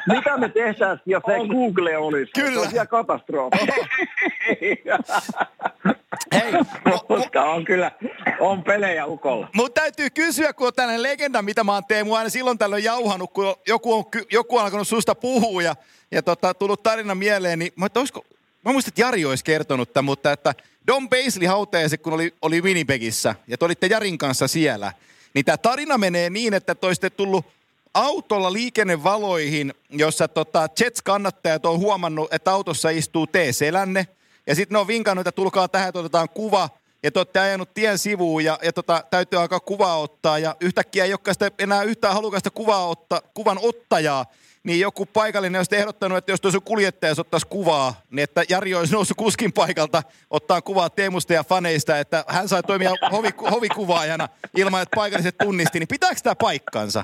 Mitä 0.07 0.37
me 0.37 0.49
tehtäisiin, 0.49 1.01
jos 1.05 1.23
ei 1.27 1.47
Google 1.47 1.97
olisi? 1.97 2.31
Kyllä. 2.31 2.69
Se 2.69 2.81
on 2.81 2.87
katastrofi. 2.87 3.57
hei, 6.33 6.51
Koska 7.07 7.43
on 7.43 7.65
kyllä, 7.65 7.91
on 8.39 8.63
pelejä 8.63 9.05
ukolla. 9.05 9.49
Mutta 9.55 9.81
täytyy 9.81 10.09
kysyä, 10.09 10.53
kun 10.53 10.67
on 10.67 10.73
tällainen 10.73 11.03
legenda, 11.03 11.41
mitä 11.41 11.63
mä 11.63 11.73
oon 11.73 11.85
Teemu 11.85 12.13
aina 12.13 12.29
silloin 12.29 12.57
tällöin 12.57 12.83
jauhanut, 12.83 13.33
kun 13.33 13.55
joku 13.67 13.93
on, 13.93 14.03
joku 14.31 14.57
on 14.57 14.63
alkanut 14.63 14.87
susta 14.87 15.15
puhua 15.15 15.61
ja, 15.61 15.75
ja 16.11 16.23
tota, 16.23 16.53
tullut 16.53 16.83
tarina 16.83 17.15
mieleen, 17.15 17.59
niin 17.59 17.71
mä, 17.75 17.85
että 17.85 17.99
olisiko, 17.99 18.25
mä 18.65 18.71
muistan, 18.71 18.91
että 18.91 19.01
Jari 19.01 19.25
olisi 19.25 19.43
kertonut 19.43 19.93
tämän, 19.93 20.05
mutta 20.05 20.31
että 20.31 20.53
Don 20.87 21.09
Paisley 21.09 21.47
hautajaisi, 21.47 21.97
kun 21.97 22.13
oli, 22.13 22.33
oli 22.41 22.61
Winnipegissä 22.61 23.35
ja 23.47 23.57
te 23.57 23.65
olitte 23.65 23.87
Jarin 23.87 24.17
kanssa 24.17 24.47
siellä, 24.47 24.93
niin 25.33 25.45
tämä 25.45 25.57
tarina 25.57 25.97
menee 25.97 26.29
niin, 26.29 26.53
että 26.53 26.75
te 26.75 26.85
olisitte 26.85 27.09
tullut 27.09 27.45
autolla 27.93 28.53
liikennevaloihin, 28.53 29.73
jossa 29.89 30.27
tota, 30.27 30.67
Jets-kannattajat 30.79 31.65
on 31.65 31.79
huomannut, 31.79 32.33
että 32.33 32.51
autossa 32.51 32.89
istuu 32.89 33.27
T-selänne. 33.27 34.07
Ja 34.47 34.55
sitten 34.55 34.75
ne 34.75 34.79
on 34.79 34.87
vinkannut, 34.87 35.27
että 35.27 35.35
tulkaa 35.35 35.67
tähän, 35.67 35.89
että 35.89 35.99
otetaan 35.99 36.29
kuva. 36.29 36.69
Ja 37.03 37.11
te 37.11 37.19
olette 37.19 37.39
ajanut 37.39 37.73
tien 37.73 37.97
sivuun 37.97 38.43
ja, 38.43 38.59
ja 38.63 38.73
tota, 38.73 39.03
täytyy 39.11 39.39
alkaa 39.39 39.59
kuvaa 39.59 39.97
ottaa. 39.97 40.39
Ja 40.39 40.55
yhtäkkiä 40.59 41.05
ei 41.05 41.13
olekaan 41.13 41.35
sitä 41.35 41.51
enää 41.59 41.83
yhtään 41.83 42.13
halukasta 42.13 42.49
kuvaa 42.51 42.87
otta, 42.87 43.21
kuvan 43.33 43.59
ottajaa. 43.61 44.25
Niin 44.63 44.79
joku 44.79 45.05
paikallinen 45.05 45.59
olisi 45.59 45.75
ehdottanut, 45.75 46.17
että 46.17 46.31
jos 46.31 46.41
tuossa 46.41 46.59
kuljettaja 46.59 47.15
ottaisi 47.17 47.47
kuvaa, 47.47 48.01
niin 48.11 48.23
että 48.23 48.43
Jari 48.49 48.75
olisi 48.75 48.93
noussut 48.93 49.17
kuskin 49.17 49.53
paikalta 49.53 50.03
ottaa 50.29 50.61
kuvaa 50.61 50.89
Teemusta 50.89 51.33
ja 51.33 51.43
faneista, 51.43 51.99
että 51.99 52.25
hän 52.27 52.49
sai 52.49 52.63
toimia 52.63 52.91
hovi, 53.11 53.29
hovikuvaajana 53.51 54.29
ilman, 54.57 54.81
että 54.81 54.95
paikalliset 54.95 55.37
tunnisti. 55.37 55.79
Niin 55.79 55.87
pitääkö 55.87 56.21
tämä 56.23 56.35
paikkansa? 56.35 57.03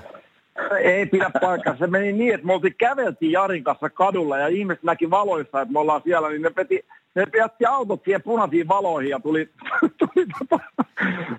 Ei 0.79 1.05
pidä 1.05 1.31
paikkaa. 1.41 1.77
Se 1.77 1.87
meni 1.87 2.13
niin, 2.13 2.33
että 2.33 2.47
me 2.47 2.53
oltiin 2.53 2.75
käveltiin 2.77 3.31
Jarin 3.31 3.63
kanssa 3.63 3.89
kadulla 3.89 4.37
ja 4.37 4.47
ihmiset 4.47 4.83
näki 4.83 5.09
valoissa, 5.09 5.61
että 5.61 5.73
me 5.73 5.79
ollaan 5.79 6.01
siellä, 6.03 6.29
niin 6.29 6.41
ne 6.41 6.49
peti, 6.49 6.85
ne 7.15 7.25
jätti 7.37 7.65
autot 7.65 8.03
siihen 8.03 8.21
punaisiin 8.21 8.67
valoihin 8.67 9.09
ja 9.09 9.19
tuli, 9.19 9.49
tuli, 9.97 10.25
tota, 10.39 10.59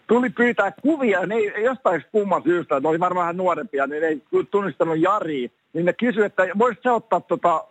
tuli 0.06 0.30
pyytää 0.30 0.72
kuvia. 0.82 1.26
Ne 1.26 1.34
ei, 1.34 1.64
jostain 1.64 2.04
kumman 2.12 2.42
syystä, 2.42 2.76
että 2.76 2.88
oli 2.88 3.00
varmaan 3.00 3.24
vähän 3.24 3.36
nuorempia, 3.36 3.86
niin 3.86 4.02
ne 4.02 4.08
ei 4.08 4.22
tunnistanut 4.50 4.98
Jari. 4.98 5.50
Niin 5.72 5.86
ne 5.86 5.92
kysyi, 5.92 6.24
että 6.24 6.46
voisit 6.58 6.82
sä 6.82 6.92
ottaa 6.92 7.20
tota, 7.20 7.64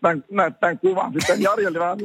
tämän, 0.00 0.54
tämän 0.60 0.78
kuvan. 0.78 1.12
Sitten 1.12 1.42
Jari 1.42 1.66
oli 1.66 1.78
vähän 1.78 1.98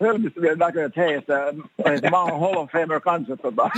hölmistyvien 0.00 0.58
näköinen, 0.58 0.86
että 0.86 1.00
hei, 1.00 1.14
että, 1.14 1.54
että 1.84 2.10
mä 2.10 2.22
oon 2.22 2.40
Hall 2.40 2.56
of 2.56 2.70
Famer 2.70 3.00
kanssa. 3.00 3.36
Tota. 3.36 3.70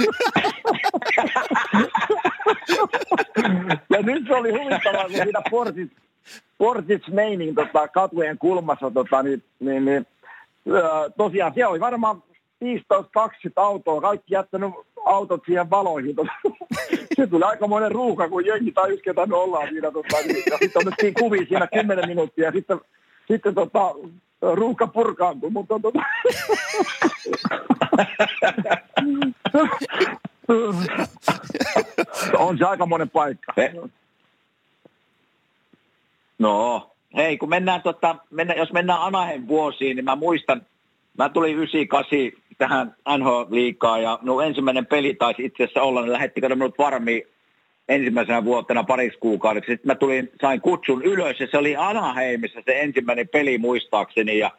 Ja 3.90 4.02
nyt 4.02 4.26
se 4.26 4.34
oli 4.34 4.50
huvittavaa, 4.50 5.04
kun 5.04 5.12
siinä 5.12 5.42
Portit, 5.50 5.92
Portits 6.58 7.08
Meinin 7.08 7.54
tota, 7.54 7.88
katujen 7.88 8.38
kulmassa, 8.38 8.90
tota, 8.90 9.22
niin, 9.22 9.42
niin, 9.60 9.84
niin, 9.84 10.06
ää, 10.74 11.10
tosiaan 11.16 11.54
siellä 11.54 11.70
oli 11.70 11.80
varmaan 11.80 12.22
15-20 12.64 12.68
autoa, 13.56 14.00
kaikki 14.00 14.34
jättänyt 14.34 14.70
autot 15.04 15.42
siihen 15.46 15.70
valoihin. 15.70 16.16
Se 17.16 17.26
tuli 17.26 17.44
aika 17.44 17.66
monen 17.66 17.92
ruuhka, 17.92 18.28
kun 18.28 18.46
jengi 18.46 18.72
tajusi, 18.72 19.02
ketä 19.02 19.26
me 19.26 19.36
ollaan 19.36 19.68
siinä. 19.68 19.90
Tota, 19.90 20.16
niin, 20.26 20.42
ja 20.50 20.58
sitten 20.58 20.82
otettiin 20.86 21.14
kuvia 21.14 21.46
siinä 21.48 21.66
10 21.66 22.08
minuuttia 22.08 22.44
ja 22.44 22.52
sitten, 22.52 22.80
sitten 23.28 23.54
tota, 23.54 23.94
ruuhka 24.42 24.86
purkaantui, 24.86 25.50
mutta 25.50 25.80
tota... 25.82 25.98
on 32.38 32.58
se 32.58 32.64
aika 32.64 32.86
monen 32.86 33.10
paikka. 33.10 33.52
No, 36.38 36.90
hei, 37.16 37.38
kun 37.38 37.48
mennään, 37.48 37.82
tota, 37.82 38.16
mennä, 38.30 38.54
jos 38.54 38.72
mennään 38.72 39.00
Anaheim 39.00 39.48
vuosiin, 39.48 39.96
niin 39.96 40.04
mä 40.04 40.16
muistan, 40.16 40.62
mä 41.18 41.28
tulin 41.28 41.56
98 41.56 42.42
tähän 42.58 42.94
NHL-liikaa 43.18 43.98
ja 43.98 44.18
no 44.22 44.40
ensimmäinen 44.40 44.86
peli 44.86 45.14
taisi 45.14 45.44
itse 45.44 45.64
asiassa 45.64 45.82
olla, 45.82 46.00
niin 46.00 46.12
lähettikö 46.12 46.48
minut 46.48 46.78
varmiin 46.78 47.22
ensimmäisenä 47.88 48.44
vuotena 48.44 48.84
pariksi 48.84 49.18
kuukaudeksi. 49.18 49.72
Sitten 49.72 49.88
mä 49.88 49.94
tulin, 49.94 50.30
sain 50.40 50.60
kutsun 50.60 51.02
ylös 51.02 51.40
ja 51.40 51.46
se 51.50 51.58
oli 51.58 51.76
Anaheimissa 51.76 52.60
se 52.66 52.80
ensimmäinen 52.80 53.28
peli 53.28 53.58
muistaakseni 53.58 54.38
ja 54.38 54.50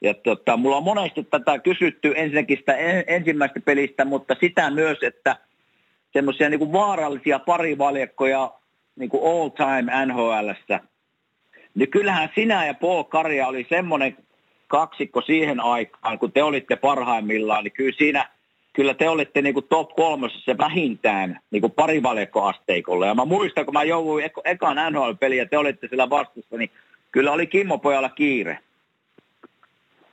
ja 0.00 0.14
tota, 0.14 0.56
mulla 0.56 0.76
on 0.76 0.84
monesti 0.84 1.24
tätä 1.24 1.58
kysytty 1.58 2.12
ensinnäkin 2.16 2.58
sitä 2.58 2.76
ensimmäistä 3.06 3.60
pelistä, 3.60 4.04
mutta 4.04 4.36
sitä 4.40 4.70
myös, 4.70 4.98
että 5.02 5.36
semmoisia 6.12 6.48
niin 6.48 6.72
vaarallisia 6.72 7.38
parivaljakkoja 7.38 8.52
niin 8.96 9.10
kuin 9.10 9.22
all 9.24 9.48
time 9.48 10.06
NHLssä. 10.06 10.80
Niin 11.74 11.90
kyllähän 11.90 12.28
sinä 12.34 12.66
ja 12.66 12.74
Paul 12.74 13.02
Karja 13.02 13.46
oli 13.46 13.66
semmoinen 13.68 14.16
kaksikko 14.68 15.20
siihen 15.20 15.60
aikaan, 15.60 16.18
kun 16.18 16.32
te 16.32 16.42
olitte 16.42 16.76
parhaimmillaan, 16.76 17.64
niin 17.64 17.72
kyllä 17.72 17.94
siinä, 17.98 18.28
kyllä 18.72 18.94
te 18.94 19.08
olitte 19.08 19.42
niin 19.42 19.54
kuin 19.54 19.66
top 19.68 19.96
kolmosessa 19.96 20.58
vähintään 20.58 21.40
niin 21.50 21.60
kuin 21.60 21.72
parivaljakkoasteikolla. 21.72 23.06
Ja 23.06 23.14
mä 23.14 23.24
muistan, 23.24 23.64
kun 23.64 23.74
mä 23.74 23.84
jouduin 23.84 24.30
ekan 24.44 24.76
NHL-peliä 24.92 25.42
ja 25.42 25.48
te 25.48 25.58
olitte 25.58 25.88
sillä 25.88 26.10
vastassa, 26.10 26.56
niin 26.56 26.70
kyllä 27.12 27.32
oli 27.32 27.46
Kimmo 27.46 27.78
pojalla 27.78 28.08
kiire 28.08 28.58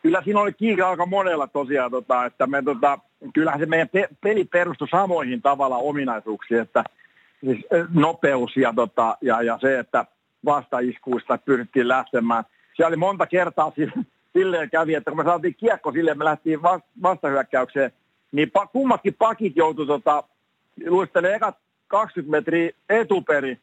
kyllä 0.02 0.22
siinä 0.24 0.39
oli 0.39 0.54
kiire 0.54 0.84
aika 0.84 1.06
monella 1.06 1.47
tosiaan, 1.47 1.91
tota, 1.91 2.26
että 2.26 2.47
me, 2.47 2.62
tota, 2.62 2.99
kyllähän 3.34 3.60
se 3.60 3.66
meidän 3.66 3.89
pe- 3.89 4.10
peli 4.22 4.45
perustui 4.45 4.88
samoihin 4.88 5.41
tavalla 5.41 5.78
ominaisuuksiin, 5.78 6.60
että 6.62 6.84
siis 7.45 7.66
nopeus 7.93 8.58
ja, 8.58 8.74
tota, 8.76 9.18
ja, 9.22 9.41
ja 9.41 9.58
se, 9.62 9.80
että 9.80 10.06
vastaiskuista 10.45 11.38
pyrittiin 11.38 11.88
lähtemään. 11.88 12.43
Siellä 12.76 12.88
oli 12.88 12.97
monta 12.97 13.28
kertaa 13.28 13.74
silleen 14.34 14.70
kävi, 14.70 14.95
että 14.95 15.12
kun 15.12 15.18
me 15.18 15.24
saatiin 15.24 15.56
kiekko 15.56 15.91
silleen, 15.91 16.18
me 16.18 16.26
lähtiin 16.26 16.60
vastahyökkäykseen, 17.02 17.91
niin 18.32 18.52
pa- 18.60 18.68
kummatkin 18.72 19.16
pakit 19.20 19.56
joutui 19.56 19.88
tota, 19.88 20.24
luistelemaan 20.88 21.36
ekat 21.36 21.58
20 21.88 22.32
metriä 22.38 22.72
etuperi, 22.89 23.58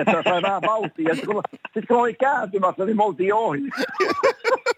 että 0.00 0.22
sai 0.24 0.42
vähän 0.42 0.62
vauhtia. 0.66 1.14
Sitten 1.14 1.34
kun, 1.34 1.42
sit 1.74 1.86
kun 1.88 1.96
oli 1.96 2.14
kääntymässä, 2.14 2.84
niin 2.84 2.96
me 2.96 3.04
oltiin 3.04 3.34
ohi. 3.34 3.60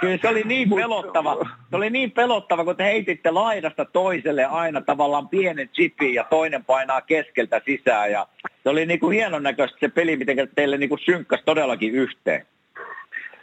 Kyllä 0.00 0.18
se 0.22 0.28
oli 0.28 0.42
niin 0.42 0.70
pelottava. 0.70 1.36
Se 1.70 1.76
oli 1.76 1.90
niin 1.90 2.10
pelottava, 2.10 2.64
kun 2.64 2.76
te 2.76 2.84
heititte 2.84 3.30
laidasta 3.30 3.84
toiselle 3.84 4.44
aina 4.44 4.80
tavallaan 4.80 5.28
pienen 5.28 5.68
chipin 5.68 6.14
ja 6.14 6.24
toinen 6.30 6.64
painaa 6.64 7.00
keskeltä 7.00 7.60
sisään. 7.64 8.12
Ja 8.12 8.26
se 8.62 8.68
oli 8.68 8.86
niin 8.86 9.00
kuin 9.00 9.16
hienon 9.16 9.42
näköistä 9.42 9.76
se 9.80 9.88
peli, 9.88 10.16
miten 10.16 10.48
teille 10.54 10.78
niin 10.78 10.88
kuin 10.88 11.00
synkkäsi 11.04 11.42
todellakin 11.44 11.94
yhteen. 11.94 12.46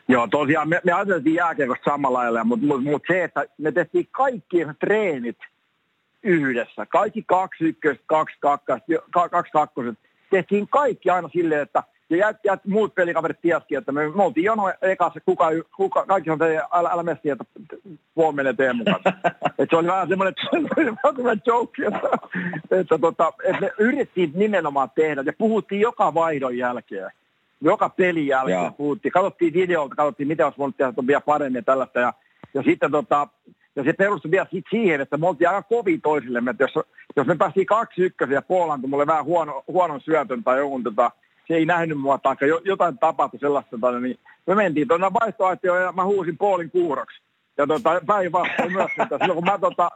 Joo, 0.07 0.27
tosiaan 0.27 0.69
me, 0.69 0.81
me 0.83 0.91
ajateltiin 0.91 1.35
jääkiekosta 1.35 1.91
samalla 1.91 2.19
lailla, 2.19 2.43
mutta 2.43 2.65
mut, 2.65 2.83
mut 2.83 3.03
se, 3.07 3.23
että 3.23 3.45
me 3.57 3.71
tehtiin 3.71 4.07
kaikki 4.11 4.57
treenit 4.79 5.37
yhdessä. 6.23 6.85
Kaikki 6.85 7.23
kaksi 7.27 7.63
ykköstä, 7.63 8.03
kaksi 8.07 8.35
kakkosta, 8.39 9.29
kaksi 9.31 9.51
kakkoset. 9.51 9.99
Tehtiin 10.29 10.67
kaikki 10.67 11.09
aina 11.09 11.29
silleen, 11.33 11.61
että 11.61 11.83
ja 12.09 12.17
jät, 12.17 12.37
jät, 12.43 12.65
muut 12.65 12.95
pelikaverit 12.95 13.41
tiesikin, 13.41 13.77
että 13.77 13.91
me, 13.91 14.09
me 14.09 14.23
oltiin 14.23 14.43
jono 14.43 14.63
ekassa, 14.81 15.19
kuka, 15.25 15.49
kuka, 15.75 16.05
kaikki 16.05 16.29
on 16.29 16.39
teidän, 16.39 16.63
älä, 16.71 16.89
älä 16.89 17.03
messi, 17.03 17.29
että 17.29 17.45
puoli 18.15 18.35
menee 18.35 18.53
Teemu 18.53 18.83
kanssa. 18.91 19.13
että 19.57 19.67
se 19.69 19.75
oli 19.75 19.87
vähän 19.87 20.07
semmoinen, 20.07 20.33
semmoinen 20.75 21.41
joke, 21.45 21.85
että, 21.85 22.09
että, 22.71 22.97
tota, 22.97 23.33
että 23.43 23.61
me 23.61 23.71
yritettiin 23.79 24.31
nimenomaan 24.35 24.91
tehdä 24.95 25.23
ja 25.25 25.33
puhuttiin 25.37 25.81
joka 25.81 26.13
vaihdon 26.13 26.57
jälkeen. 26.57 27.11
Joka 27.61 27.89
pelin 27.89 28.27
jälkeen 28.27 28.61
Joo. 28.61 28.71
puhuttiin. 28.71 29.11
Katsottiin 29.11 29.53
videolta, 29.53 29.95
katsottiin 29.95 30.27
mitä 30.27 30.45
olisi 30.45 30.57
voinut 30.57 30.77
tehdä 30.77 30.93
vielä 31.07 31.21
paremmin 31.21 31.59
ja 31.59 31.63
tällaista. 31.63 31.99
Ja, 31.99 32.13
ja 32.53 32.63
sitten 32.63 32.91
tota, 32.91 33.27
ja 33.75 33.83
se 33.83 33.93
perustui 33.93 34.31
vielä 34.31 34.47
siihen, 34.69 35.01
että 35.01 35.17
me 35.17 35.27
oltiin 35.27 35.49
aika 35.49 35.61
kovin 35.61 36.01
toisillemme, 36.01 36.51
että 36.51 36.63
jos, 36.63 36.85
jos 37.15 37.27
me 37.27 37.35
päästiin 37.35 37.65
kaksi 37.65 38.01
ykkösiä 38.01 38.41
Puolaan, 38.41 38.81
kun 38.81 38.89
mulle 38.89 39.07
vähän 39.07 39.25
huono, 39.25 39.63
huonon 39.67 40.01
syötön 40.01 40.43
tai 40.43 40.57
jonkun 40.57 40.83
tota, 40.83 41.11
se 41.49 41.55
ei 41.55 41.65
nähnyt 41.65 41.99
mua 41.99 42.17
tai 42.17 42.35
jotain 42.65 42.97
tapahtui 42.97 43.39
sellaista, 43.39 43.71
tota, 43.71 43.99
niin 43.99 44.19
me 44.47 44.55
mentiin 44.55 44.87
tuonne 44.87 45.07
vaihtoaitioon 45.21 45.81
ja 45.81 45.91
mä 45.91 46.05
huusin 46.05 46.37
puolin 46.37 46.71
kuuroksi. 46.71 47.21
Ja 47.57 47.67
tota, 47.67 48.01
päinvastoin 48.05 48.73
myös, 48.73 48.91
että 49.03 49.17
silloin 49.17 49.35
kun 49.35 49.45
mä, 49.45 49.57
tota, 49.57 49.89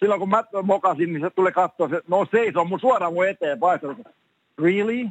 silloin 0.00 0.20
kun 0.20 0.28
mä 0.28 0.44
mokasin, 0.62 1.12
niin 1.12 1.20
se 1.20 1.30
tuli 1.30 1.52
katsoa, 1.52 1.88
se, 1.88 2.00
no 2.08 2.26
seisoo 2.30 2.64
mun 2.64 2.80
suoraan 2.80 3.12
mun 3.12 3.28
eteen 3.28 3.60
vaihtoehto. 3.60 4.02
Really? 4.62 5.08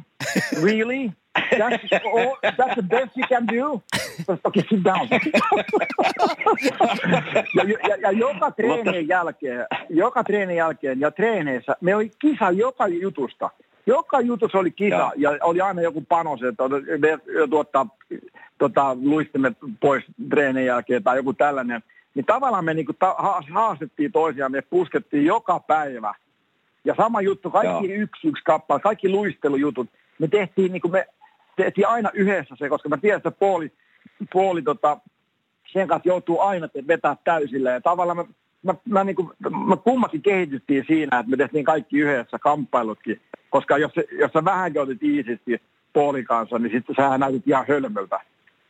Really? 0.62 1.10
That's, 1.38 1.80
all, 2.04 2.36
that's 2.56 2.74
the 2.74 2.82
best 2.82 3.16
you 3.16 3.26
can 3.28 3.46
do? 3.46 3.82
Okay, 4.44 4.62
sit 4.70 4.84
down. 4.84 5.08
ja, 7.54 7.64
ja, 7.88 7.96
ja, 8.00 8.10
joka 8.10 8.50
treenin 8.50 9.08
jälkeen, 9.08 9.66
joka 9.90 10.24
treenin 10.24 10.56
jälkeen 10.56 11.00
ja 11.00 11.10
treeneissä, 11.10 11.76
me 11.80 11.94
oli 11.94 12.10
kisa 12.18 12.50
joka 12.50 12.88
jutusta. 12.88 13.50
Joka 13.86 14.20
jutus 14.20 14.54
oli 14.54 14.70
kisa 14.70 14.96
ja, 14.96 15.12
ja 15.16 15.38
oli 15.42 15.60
aina 15.60 15.82
joku 15.82 16.00
panos, 16.00 16.42
että 16.42 16.64
tuottaa 17.50 17.86
tota, 18.58 18.96
luistimme 19.02 19.52
pois 19.80 20.04
treenin 20.30 20.66
jälkeen 20.66 21.02
tai 21.02 21.16
joku 21.16 21.32
tällainen. 21.32 21.82
Niin 22.14 22.24
tavallaan 22.24 22.64
me 22.64 22.74
niinku 22.74 22.92
ta- 22.92 23.16
haastettiin 23.52 24.12
toisiaan, 24.12 24.52
me 24.52 24.62
puskettiin 24.62 25.24
joka 25.24 25.60
päivä. 25.60 26.14
Ja 26.84 26.94
sama 26.96 27.20
juttu, 27.20 27.50
kaikki 27.50 27.90
Joo. 27.90 28.02
yksi 28.02 28.28
yksi 28.28 28.44
kappale, 28.44 28.80
kaikki 28.80 29.08
luistelujutut, 29.08 29.88
me 30.18 30.28
tehtiin, 30.28 30.72
niinku 30.72 30.88
me 30.88 31.06
tehtiin 31.56 31.88
aina 31.88 32.10
yhdessä 32.14 32.54
se, 32.58 32.68
koska 32.68 32.88
mä 32.88 32.96
tiedän, 32.96 33.16
että 33.16 33.30
puoli, 33.30 33.72
puoli 34.32 34.62
tota, 34.62 34.98
sen 35.72 35.88
kanssa 35.88 36.08
joutuu 36.08 36.40
aina 36.40 36.68
vetää 36.88 37.16
täysille. 37.24 37.70
Ja 37.70 37.80
tavallaan 37.80 38.16
me, 38.16 38.24
mä, 38.62 38.74
mä, 38.88 39.04
niin 39.04 39.16
kuin, 39.16 39.30
mä 39.66 39.76
kummakin 39.76 40.22
kehityttiin 40.22 40.84
siinä, 40.86 41.18
että 41.18 41.30
me 41.30 41.36
tehtiin 41.36 41.64
kaikki 41.64 41.98
yhdessä 41.98 42.38
kamppailutkin 42.38 43.20
koska 43.54 43.78
jos, 43.78 43.92
jos 44.12 44.32
sä 44.32 44.44
vähänkin 44.44 44.82
otit 44.82 45.02
iisisti 45.02 45.62
Paulin 45.92 46.24
kanssa, 46.24 46.58
niin 46.58 46.72
sitten 46.72 46.96
sä 46.96 47.18
näytit 47.18 47.48
ihan 47.48 47.64
hölmöltä. 47.68 48.20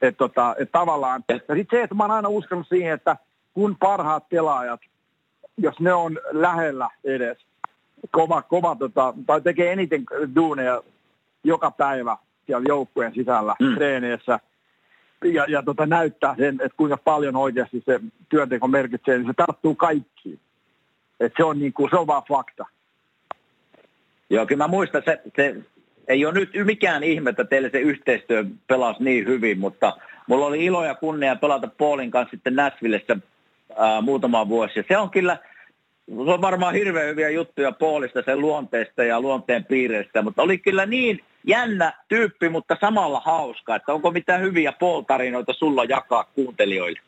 Että 0.03 0.19
tota, 0.19 0.55
et 0.59 0.73
tavallaan, 0.73 1.25
ja 1.29 1.55
sitten 1.55 1.79
se, 1.79 1.83
että 1.83 1.95
mä 1.95 2.05
oon 2.05 2.11
aina 2.11 2.29
uskonut 2.29 2.69
siihen, 2.69 2.93
että 2.93 3.17
kun 3.55 3.77
parhaat 3.77 4.29
pelaajat, 4.29 4.81
jos 5.57 5.81
ne 5.81 5.95
on 5.95 6.19
lähellä 6.33 6.89
edes, 7.05 7.39
kova, 8.11 8.43
kova 8.43 8.77
tota, 8.77 9.15
tai 9.27 9.41
tekee 9.41 9.73
eniten 9.73 10.05
duuneja 10.37 10.83
joka 11.45 11.71
päivä 11.71 12.17
siellä 12.47 12.65
joukkueen 12.69 13.15
sisällä 13.15 13.55
mm. 13.61 13.75
treeneissä, 13.75 14.39
ja, 15.25 15.45
ja 15.49 15.63
tota, 15.63 15.87
näyttää 15.87 16.35
sen, 16.37 16.55
että 16.55 16.77
kuinka 16.77 16.97
paljon 16.97 17.37
oikeasti 17.37 17.83
se 17.87 18.01
työnteko 18.29 18.69
merkitsee, 18.69 19.19
niin 19.19 19.27
se 19.27 19.35
tarttuu 19.37 19.75
kaikkiin. 19.75 20.41
Et 21.21 21.33
se, 21.37 21.45
on 21.45 21.59
niin 21.59 21.73
kuin, 21.73 21.91
se 21.91 21.97
on 21.97 22.07
vaan 22.07 22.23
fakta. 22.29 22.67
Joo, 24.31 24.47
kyllä 24.47 24.65
mä 24.65 24.69
muistan, 24.69 25.03
se, 25.05 25.21
se 25.37 25.55
ei 26.09 26.27
ole 26.27 26.35
nyt 26.35 26.51
mikään 26.65 27.05
ihme, 27.05 27.31
että 27.31 27.45
teille 27.45 27.71
se 27.71 27.81
yhteistyö 27.81 28.45
pelasi 28.67 29.05
niin 29.05 29.27
hyvin, 29.27 29.59
mutta 29.59 29.97
mulla 30.27 30.47
oli 30.47 30.65
ilo 30.65 30.85
ja 30.85 30.95
kunnia 30.95 31.37
pelata 31.37 31.69
Paulin 31.79 32.11
kanssa 32.11 32.31
sitten 32.31 32.57
Näsvillessä 32.57 33.17
muutama 34.03 34.49
vuosi. 34.49 34.79
Ja 34.79 34.85
se 34.89 34.97
on 34.97 35.11
kyllä, 35.11 35.39
se 36.07 36.31
on 36.31 36.41
varmaan 36.41 36.75
hirveän 36.75 37.07
hyviä 37.09 37.29
juttuja 37.29 37.73
Paulista, 37.73 38.23
sen 38.23 38.41
luonteesta 38.41 39.05
ja 39.05 39.21
luonteen 39.21 39.65
piireistä, 39.65 40.23
mutta 40.23 40.43
oli 40.43 40.59
kyllä 40.59 40.87
niin 40.87 41.25
jännä 41.47 41.93
tyyppi, 42.09 42.49
mutta 42.49 42.77
samalla 42.81 43.21
hauska, 43.21 43.77
että 43.77 43.93
onko 43.93 44.11
mitään 44.11 44.41
hyviä 44.41 44.73
Paul-tarinoita 44.73 45.53
sulla 45.53 45.85
jakaa 45.85 46.25
kuuntelijoille? 46.35 47.01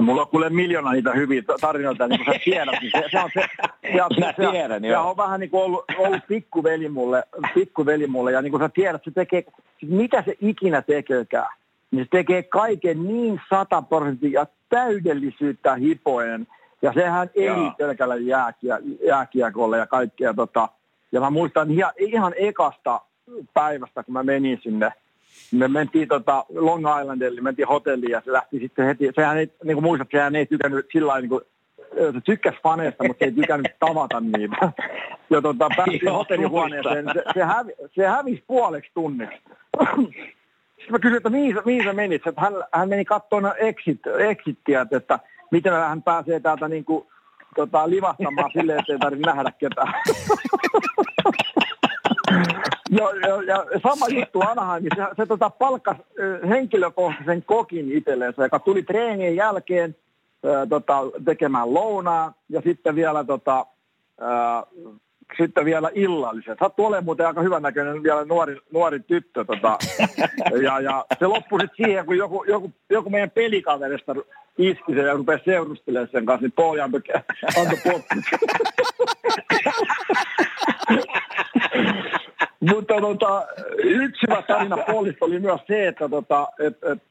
Mulla 0.00 0.22
on 0.22 0.28
kuule 0.28 0.50
miljoona 0.50 0.92
niitä 0.92 1.12
hyviä 1.12 1.42
tarinoita, 1.60 2.08
niin 2.08 2.24
kuin 2.24 2.34
sä 2.34 2.40
tiedät. 2.44 2.74
Niin 2.80 2.92
se, 2.96 3.04
se, 3.10 3.20
on 3.20 3.30
se, 3.34 3.40
se, 3.40 4.20
Mä 4.20 4.32
se, 4.36 4.50
tiedän, 4.50 4.82
se, 4.82 4.88
se 4.88 4.96
on 4.96 5.16
vähän 5.16 5.40
niin 5.40 5.50
kuin 5.50 5.62
ollut, 5.62 5.84
ollut 5.98 6.26
pikkuveli, 6.28 6.88
mulle, 6.88 7.24
pikkuveli 7.54 8.06
mulle. 8.06 8.32
Ja 8.32 8.42
niin 8.42 8.50
kuin 8.50 8.62
sä 8.62 8.68
tiedät, 8.68 9.04
se 9.04 9.10
tekee, 9.10 9.44
mitä 9.82 10.22
se 10.22 10.34
ikinä 10.40 10.82
tekeekään, 10.82 11.48
niin 11.90 12.04
se 12.04 12.08
tekee 12.10 12.42
kaiken 12.42 13.04
niin 13.04 13.40
sata 13.50 13.82
prosenttia 13.82 14.46
täydellisyyttä 14.68 15.74
hipoen. 15.74 16.46
Ja 16.82 16.92
sehän 16.92 17.30
ei 17.34 17.70
pelkällä 17.78 18.16
jääkiä, 18.16 18.78
jääkiekolle 19.06 19.78
ja 19.78 19.86
kaikkea. 19.86 20.34
Tota, 20.34 20.68
ja 21.12 21.20
mä 21.20 21.30
muistan 21.30 21.70
ihan, 21.70 21.92
ihan 21.98 22.32
ekasta 22.36 23.00
päivästä, 23.54 24.02
kun 24.02 24.12
mä 24.12 24.22
menin 24.22 24.60
sinne 24.62 24.92
me 25.52 25.68
mentiin 25.68 26.08
tota 26.08 26.44
Long 26.48 26.84
Islandille, 27.00 27.40
mentiin 27.40 27.68
hotelliin 27.68 28.10
ja 28.10 28.22
se 28.24 28.32
lähti 28.32 28.58
sitten 28.58 28.86
heti, 28.86 29.10
sehän 29.14 29.38
ei, 29.38 29.50
niin 29.64 29.76
kuin 29.76 29.84
muistat, 29.84 30.08
sehän 30.10 30.36
ei 30.36 30.46
tykännyt 30.46 30.86
sillä 30.92 31.06
lailla, 31.06 31.20
niin 31.20 31.28
kuin, 31.28 31.44
se 32.12 32.20
tykkäsi 32.24 32.58
faneista, 32.62 33.04
mutta 33.04 33.18
se 33.18 33.24
ei 33.24 33.32
tykännyt 33.32 33.72
tavata 33.80 34.20
niitä. 34.20 34.72
Ja 35.30 35.42
tota, 35.42 35.68
pääsi 35.76 36.06
hotellihuoneeseen, 36.06 37.04
se, 37.14 37.24
se, 37.34 37.44
hävi, 37.44 37.72
se 37.94 38.06
hävisi 38.06 38.44
puoleksi 38.46 38.90
tunniksi. 38.94 39.36
Sitten 40.76 40.90
mä 40.90 40.98
kysyin, 40.98 41.16
että 41.16 41.30
mihin, 41.30 41.56
mihin 41.64 41.84
sä 41.84 41.92
menit? 41.92 42.26
Että 42.26 42.40
hän, 42.40 42.52
hän 42.72 42.88
meni 42.88 43.04
katsomaan 43.04 43.54
exit, 43.58 44.00
exittiä, 44.18 44.86
että 44.90 45.18
miten 45.50 45.72
hän 45.72 46.02
pääsee 46.02 46.40
täältä 46.40 46.68
niin 46.68 46.84
kuin, 46.84 47.06
tota, 47.56 47.90
livastamaan 47.90 48.50
silleen, 48.52 48.78
että 48.78 48.92
ei 48.92 48.98
tarvitse 48.98 49.26
nähdä 49.26 49.52
ketään. 49.58 49.94
ja, 52.98 53.28
ja, 53.28 53.42
ja, 53.42 53.66
sama 53.82 54.08
juttu 54.08 54.40
Anaheim, 54.40 54.84
se, 54.96 55.02
se 55.16 55.26
tota, 55.26 55.50
palkkasi 55.50 56.00
henkilökohtaisen 56.48 57.42
kokin 57.42 57.92
itselleensä, 57.92 58.42
joka 58.42 58.58
tuli 58.58 58.82
treenien 58.82 59.36
jälkeen 59.36 59.96
ää, 60.44 60.66
tota, 60.66 60.98
tekemään 61.24 61.74
lounaa 61.74 62.34
ja 62.48 62.60
sitten 62.60 62.94
vielä 62.94 63.24
tota, 63.24 63.66
ää, 64.20 64.62
sitten 65.36 65.64
vielä 65.64 65.90
illalliset. 65.94 66.58
Sattuu 66.58 66.86
olemaan 66.86 67.04
muuten 67.04 67.26
aika 67.26 67.42
hyvännäköinen 67.42 68.02
vielä 68.02 68.24
nuori, 68.24 68.56
nuori 68.72 69.00
tyttö. 69.00 69.44
Tota. 69.44 69.78
Ja, 70.62 70.80
ja 70.80 71.04
se 71.18 71.26
loppui 71.26 71.60
sitten 71.60 71.86
siihen, 71.86 72.06
kun 72.06 72.16
joku, 72.16 72.44
joku, 72.44 72.72
joku 72.90 73.10
meidän 73.10 73.30
pelikaverista 73.30 74.14
iski 74.58 74.94
sen 74.94 75.06
ja 75.06 75.12
rupesi 75.12 75.44
seurustelemaan 75.44 76.08
sen 76.12 76.26
kanssa, 76.26 76.42
niin 76.42 76.52
Pauli 76.52 76.80
antoi, 76.80 77.00
antoi 77.58 78.02
Mutta 82.68 83.00
tota, 83.00 83.46
yksi 83.78 84.26
hyvä 84.28 84.42
tarina 84.42 84.76
Paulista 84.76 85.24
oli 85.24 85.38
myös 85.38 85.60
se, 85.66 85.88
että 85.88 86.08
tota, 86.08 86.48
et, 86.58 86.78
et, 86.82 87.02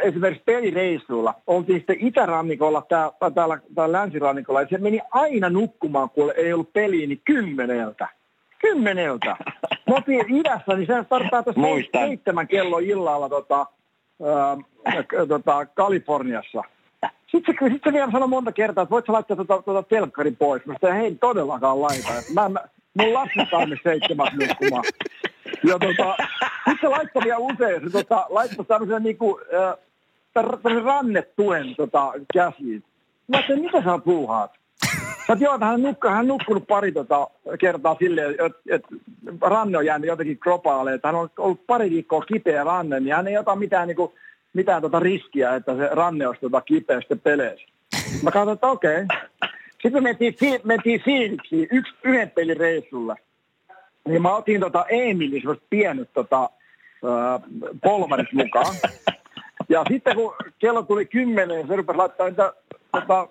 esimerkiksi 0.00 0.42
pelireissuilla, 0.46 1.34
oltiin 1.46 1.78
sitten 1.78 1.96
itärannikolla 2.00 2.86
täällä, 2.88 3.30
täällä, 3.34 3.58
täällä 3.74 3.98
länsirannikolla, 3.98 4.60
ja 4.60 4.68
se 4.70 4.78
meni 4.78 5.00
aina 5.10 5.50
nukkumaan, 5.50 6.10
kun 6.10 6.32
ei 6.36 6.52
ollut 6.52 6.72
peliä, 6.72 7.06
niin 7.06 7.22
kymmeneltä. 7.24 8.08
Kymmeneltä. 8.58 9.36
Me 9.86 9.94
oltiin 9.94 10.36
idässä, 10.36 10.74
niin 10.76 10.86
se 10.86 11.04
tarkoittaa 11.08 11.42
tuossa 11.42 11.62
seitsemän 11.92 12.48
kello 12.48 12.78
illalla 12.78 13.28
tota, 13.28 13.66
ää, 14.24 14.56
tota, 15.28 15.66
Kaliforniassa. 15.66 16.62
Sitten 17.32 17.54
se, 17.60 17.72
sit 17.72 17.82
se 17.84 17.92
vielä 17.92 18.12
sanoi 18.12 18.28
monta 18.28 18.52
kertaa, 18.52 18.82
että 18.82 18.90
voit 18.90 19.06
sä 19.06 19.12
laittaa 19.12 19.36
tuota, 19.36 19.62
tuota 19.62 19.82
telkkarin 19.82 20.36
pois. 20.36 20.66
Mä 20.66 20.74
sanoin, 20.80 21.00
hei 21.00 21.14
todellakaan 21.14 21.82
laita. 21.82 22.12
Mä, 22.34 22.48
mä, 22.48 22.60
mun 22.94 23.14
lapsi 23.14 23.40
sai 23.50 23.66
seitsemän 23.82 24.28
nukkumaan. 24.40 24.84
Ja 25.64 25.78
tota, 25.78 26.16
sitten 26.64 26.78
se 26.80 26.88
laittoi 26.88 27.22
vielä 27.24 27.38
usein, 27.38 27.82
se 27.82 27.90
tota, 27.90 28.26
laittoi 28.28 28.64
tämmöisen 28.64 29.02
niinku, 29.02 29.40
äh, 29.54 29.74
rannetuen 30.84 31.74
tota, 31.76 32.12
käsiin. 32.34 32.84
Mä 33.28 33.36
ajattelin, 33.36 33.62
mitä 33.62 33.82
sä 33.82 33.98
puuhaat? 34.04 34.50
Sä 35.26 35.36
joo, 35.40 35.58
hän, 35.60 35.82
nukku, 35.82 36.08
hän 36.08 36.26
nukkunut 36.26 36.66
pari 36.66 36.92
tota, 36.92 37.28
kertaa 37.58 37.96
silleen, 37.98 38.30
että 38.30 38.58
et, 38.70 38.82
ranne 39.40 39.78
on 39.78 39.86
jäänyt 39.86 40.08
jotenkin 40.08 40.38
kropaalle, 40.38 40.94
että 40.94 41.08
hän 41.08 41.14
on 41.14 41.30
ollut 41.38 41.66
pari 41.66 41.90
viikkoa 41.90 42.20
kipeä 42.20 42.64
ranne, 42.64 43.00
niin 43.00 43.14
hän 43.14 43.28
ei 43.28 43.38
ota 43.38 43.56
mitään, 43.56 43.88
niinku, 43.88 44.14
mitään 44.52 44.82
tota 44.82 45.00
riskiä, 45.00 45.54
että 45.54 45.76
se 45.76 45.88
ranne 45.92 46.26
olisi 46.26 46.40
tota 46.40 46.60
kipeä 46.60 47.00
sitten 47.00 47.20
peleissä. 47.20 47.66
Mä 48.22 48.30
katsoin, 48.30 48.54
että 48.54 48.66
okei. 48.66 49.02
Okay. 49.02 49.50
Sitten 49.82 49.92
me 49.92 50.00
mentiin, 50.00 50.34
mentiin 50.64 51.00
Phoenixiin 51.00 51.68
yksi, 51.70 51.94
yhden 52.04 52.30
pelin 52.30 52.56
reissulla. 52.56 53.16
Niin 54.08 54.22
mä 54.22 54.36
otin 54.36 54.60
tota 54.60 54.84
Emilin 54.88 55.40
semmoiset 55.40 55.64
pienet 55.70 56.12
tota, 56.12 56.42
äh, 56.42 57.40
polvarit 57.82 58.32
mukaan. 58.32 58.74
Ja 59.68 59.84
sitten 59.88 60.16
kun 60.16 60.34
kello 60.58 60.82
tuli 60.82 61.06
kymmenen, 61.06 61.66
se 61.66 61.76
rupesi 61.76 61.96
laittaa 61.96 62.28
niitä 62.28 62.52
tota, 62.92 63.28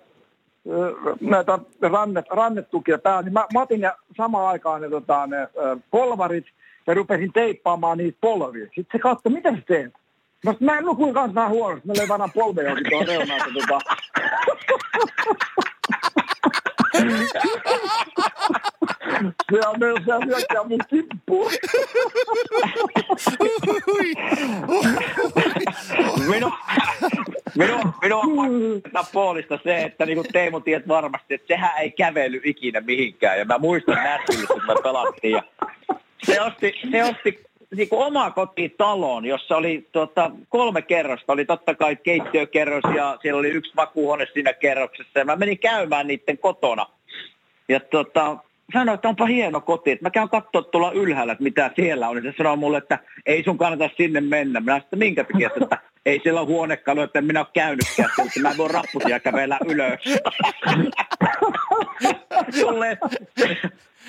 näitä 1.20 1.58
rannet, 1.82 2.24
rannetukia 2.30 2.98
päälle, 2.98 3.22
niin 3.22 3.32
mä, 3.32 3.46
mä 3.54 3.62
otin 3.62 3.80
ne 3.80 3.92
samaan 4.16 4.48
aikaan 4.48 4.82
ne, 4.82 4.90
tota, 4.90 5.26
ne 5.26 5.40
äh, 5.42 5.48
polvarit 5.90 6.46
ja 6.86 6.94
rupesin 6.94 7.32
teippaamaan 7.32 7.98
niitä 7.98 8.18
polvia. 8.20 8.64
Sitten 8.64 8.86
se 8.92 8.98
katsoi, 8.98 9.32
mitä 9.32 9.52
sä 9.52 9.62
teet? 9.66 9.92
Mä, 10.44 10.54
mä 10.60 10.78
en 10.78 10.84
nukuin 10.84 11.14
kanssa 11.14 11.34
vähän 11.34 11.50
huonosti, 11.50 11.88
mä 11.88 11.92
löin 11.96 12.08
vanhan 12.08 12.32
polvejokin 12.34 12.86
tuohon 12.90 13.06
reunaan. 13.06 13.40
Tota. 13.54 13.78
Se 19.52 19.68
on 19.68 19.78
myös 19.78 19.98
se 20.06 20.12
hyökkää 20.26 20.64
mun 20.64 20.78
kimppuun. 20.88 21.52
minun, 26.28 26.52
minun, 27.56 27.94
minun 28.02 28.82
puolista 29.12 29.58
se, 29.64 29.76
että 29.76 30.06
niin 30.06 30.24
Teemu 30.32 30.60
tiedät 30.60 30.88
varmasti, 30.88 31.34
että 31.34 31.46
sehän 31.46 31.78
ei 31.78 31.90
kävely 31.90 32.40
ikinä 32.44 32.80
mihinkään. 32.80 33.38
Ja 33.38 33.44
mä 33.44 33.58
muistan 33.58 33.94
Nashvillessä, 33.94 34.54
kun 34.54 34.66
me 34.66 34.74
pelattiin. 34.82 35.32
Ja 35.32 35.42
se 36.22 36.40
osti, 36.40 36.80
se 36.90 37.04
osti 37.04 37.51
niin 37.76 37.88
kuin 37.88 38.06
oma 38.06 38.30
kotitaloon, 38.30 39.24
jossa 39.24 39.56
oli 39.56 39.88
tota, 39.92 40.30
kolme 40.48 40.82
kerrosta. 40.82 41.32
Oli 41.32 41.44
totta 41.44 41.74
kai 41.74 41.96
keittiökerros 41.96 42.84
ja 42.96 43.18
siellä 43.22 43.38
oli 43.38 43.48
yksi 43.48 43.72
makuuhuone 43.76 44.26
siinä 44.32 44.52
kerroksessa. 44.52 45.18
Ja 45.18 45.24
mä 45.24 45.36
menin 45.36 45.58
käymään 45.58 46.06
niiden 46.06 46.38
kotona. 46.38 46.86
Ja 47.68 47.80
tota, 47.80 48.36
sanoin, 48.72 48.94
että 48.94 49.08
onpa 49.08 49.26
hieno 49.26 49.60
koti, 49.60 49.90
että 49.90 50.04
mä 50.04 50.10
käyn 50.10 50.28
katsoa 50.28 50.62
tuolla 50.62 50.92
ylhäällä, 50.92 51.32
että 51.32 51.42
mitä 51.42 51.70
siellä 51.76 52.08
on. 52.08 52.24
Ja 52.24 52.32
se 52.32 52.36
sanoi 52.36 52.56
mulle, 52.56 52.78
että 52.78 52.98
ei 53.26 53.44
sun 53.44 53.58
kannata 53.58 53.90
sinne 53.96 54.20
mennä. 54.20 54.60
Minä 54.60 54.72
sanoin, 54.72 54.82
että 54.82 54.96
minkä 54.96 55.24
takia, 55.24 55.50
että 55.62 55.78
ei 56.06 56.20
siellä 56.22 56.40
ole 56.40 56.48
huonekalu, 56.48 57.00
että 57.00 57.18
en 57.18 57.24
minä 57.24 57.40
ole 57.40 57.46
käynytkään, 57.52 58.10
että 58.26 58.40
mä 58.40 58.50
en 58.50 58.56
voi 58.56 58.68
rappusia 58.68 59.20
kävellä 59.20 59.58
ylös. 59.68 60.00
tulee, 62.60 62.98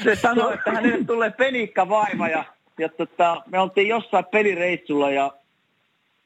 se 0.03 0.15
sanoi, 0.15 0.53
että 0.53 0.71
hänelle 0.71 1.05
tulee 1.05 1.31
penikka 1.31 1.89
vaima 1.89 2.27
ja, 2.27 2.43
ja 2.79 2.89
tota, 2.89 3.43
me 3.51 3.59
oltiin 3.59 3.87
jossain 3.87 4.25
pelireissulla 4.25 5.11
ja 5.11 5.31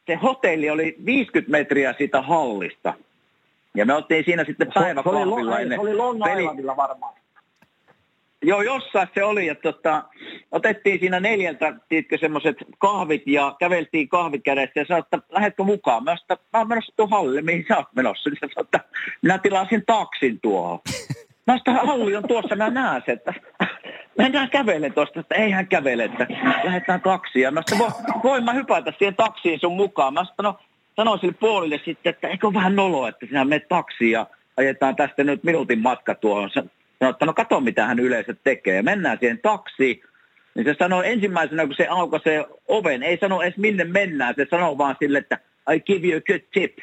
se 0.07 0.15
hotelli 0.15 0.69
oli 0.69 0.95
50 1.05 1.51
metriä 1.51 1.93
siitä 1.97 2.21
hallista. 2.21 2.93
Ja 3.75 3.85
me 3.85 3.93
oltiin 3.93 4.25
siinä 4.25 4.43
sitten 4.43 4.71
päiväkahvilla. 4.73 5.57
Se, 5.57 5.67
se 5.69 5.79
oli 5.79 5.93
Long 5.93 6.21
Islandilla 6.39 6.77
varmaan. 6.77 7.13
Joo, 8.41 8.61
jossain 8.61 9.07
se 9.13 9.23
oli. 9.23 9.49
Että 9.49 9.73
tota, 9.73 10.03
otettiin 10.51 10.99
siinä 10.99 11.19
neljältä, 11.19 11.73
tiedätkö, 11.89 12.17
semmoiset 12.17 12.57
kahvit 12.77 13.23
ja 13.25 13.55
käveltiin 13.59 14.09
kahvit 14.09 14.43
kädessä 14.43 14.79
ja 14.79 14.85
sanoi, 14.85 14.99
että 14.99 15.19
lähdetkö 15.29 15.63
mukaan? 15.63 16.03
Mä 16.03 16.15
sanoin, 16.17 16.45
mä 16.53 16.59
oon 16.59 16.67
menossa 16.67 16.93
tuohon 16.95 17.17
hallille, 17.17 17.41
mihin 17.41 17.65
sä 17.67 17.77
oot 17.77 17.87
menossa? 17.95 18.29
Niin 18.29 18.39
sanoi, 18.39 18.65
että 18.65 18.79
minä 19.21 19.37
tilasin 19.37 19.83
taksin 19.85 20.39
tuohon. 20.41 20.79
Mä 21.47 21.57
sanoin, 21.57 21.59
että 21.59 21.87
halli 21.87 22.15
on 22.15 22.27
tuossa, 22.27 22.55
mä 22.55 22.69
näen 22.69 23.01
sen, 23.05 23.13
että 23.13 23.33
mennään 24.17 24.49
kävelen 24.49 24.93
tuosta, 24.93 25.19
että 25.19 25.35
ei 25.35 25.51
hän 25.51 25.67
kävele, 25.67 26.03
että 26.03 26.27
lähdetään 26.63 27.01
taksiin. 27.01 27.43
Ja 27.43 27.51
mä 27.51 27.61
sanoin, 27.69 27.93
voin 28.23 28.43
mä 28.43 28.53
hypätä 28.53 28.93
siihen 28.97 29.15
taksiin 29.15 29.59
sun 29.59 29.75
mukaan. 29.75 30.13
Mä 30.13 30.25
sanoin, 30.25 30.55
no 30.55 30.59
sanoin 30.95 31.19
sille 31.19 31.35
puolille 31.39 31.79
sitten, 31.85 32.09
että 32.09 32.27
eikö 32.27 32.47
ole 32.47 32.53
vähän 32.53 32.75
nolo, 32.75 33.07
että 33.07 33.25
sinä 33.25 33.45
menet 33.45 33.67
taksiin 33.67 34.11
ja 34.11 34.27
ajetaan 34.57 34.95
tästä 34.95 35.23
nyt 35.23 35.43
minuutin 35.43 35.79
matka 35.79 36.15
tuohon 36.15 36.49
Sanoi, 36.49 37.11
että 37.11 37.25
no 37.25 37.33
kato 37.33 37.59
mitä 37.59 37.85
hän 37.85 37.99
yleensä 37.99 38.35
tekee. 38.43 38.75
Ja 38.75 38.83
mennään 38.83 39.17
siihen 39.19 39.39
taksiin. 39.39 40.01
Niin 40.55 40.65
se 40.65 40.75
sanoo 40.79 41.03
ensimmäisenä, 41.03 41.65
kun 41.65 41.75
se 41.75 41.87
aukaisee 41.87 42.45
oven, 42.67 43.03
ei 43.03 43.17
sano 43.17 43.41
edes 43.41 43.57
minne 43.57 43.83
mennään. 43.83 44.33
Se 44.37 44.47
sanoo 44.49 44.77
vaan 44.77 44.95
sille, 44.99 45.17
että 45.17 45.39
I 45.73 45.79
give 45.79 46.07
you 46.07 46.17
a 46.17 46.21
good 46.21 46.41
tip. 46.53 46.77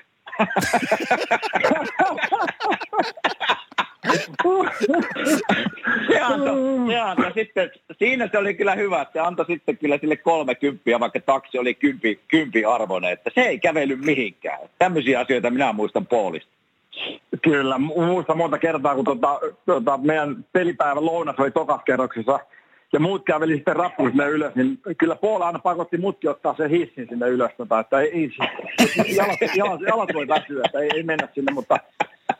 Se 6.08 6.20
antoi, 6.20 6.56
se 6.88 7.00
antoi 7.00 7.32
sitten, 7.34 7.70
siinä 7.98 8.28
se 8.32 8.38
oli 8.38 8.54
kyllä 8.54 8.74
hyvä, 8.74 9.06
se 9.12 9.20
antoi 9.20 9.46
sitten 9.46 9.78
kyllä 9.78 9.98
sille 9.98 10.16
kolme 10.16 10.54
kymppiä, 10.54 11.00
vaikka 11.00 11.20
taksi 11.20 11.58
oli 11.58 11.74
kympi, 11.74 12.20
kympi 12.28 12.64
arvoinen, 12.64 13.12
että 13.12 13.30
se 13.34 13.40
ei 13.40 13.58
kävely 13.58 13.96
mihinkään. 13.96 14.60
Tämmöisiä 14.78 15.20
asioita 15.20 15.50
minä 15.50 15.72
muistan 15.72 16.06
Paulista. 16.06 16.50
Kyllä, 17.42 17.78
muista 17.78 18.34
monta 18.34 18.58
kertaa, 18.58 18.94
kun 18.94 19.04
tota, 19.04 19.40
tota, 19.66 19.98
meidän 19.98 20.44
pelipäivän 20.52 21.06
lounas 21.06 21.36
oli 21.38 21.50
tokaskerroksessa 21.50 22.38
ja 22.94 23.00
muut 23.00 23.24
käveli 23.24 23.54
sitten 23.54 23.76
rappuun 23.76 24.10
sinne 24.10 24.28
ylös, 24.28 24.54
niin 24.54 24.78
kyllä 24.98 25.16
Paula 25.16 25.46
aina 25.46 25.58
pakotti 25.58 25.98
mutki 25.98 26.28
ottaa 26.28 26.54
sen 26.56 26.70
hissin 26.70 27.06
sinne 27.08 27.28
ylös, 27.28 27.50
tota, 27.56 27.80
että 27.80 28.00
ei, 28.00 28.12
ei 28.12 28.30
jalat, 29.16 29.38
jalat, 29.56 29.80
jalat 29.80 30.08
voi 30.14 30.28
väsyä, 30.28 30.62
että 30.64 30.78
ei, 30.78 30.90
ei 30.94 31.02
mennä 31.02 31.28
sinne, 31.34 31.52
mutta 31.52 31.78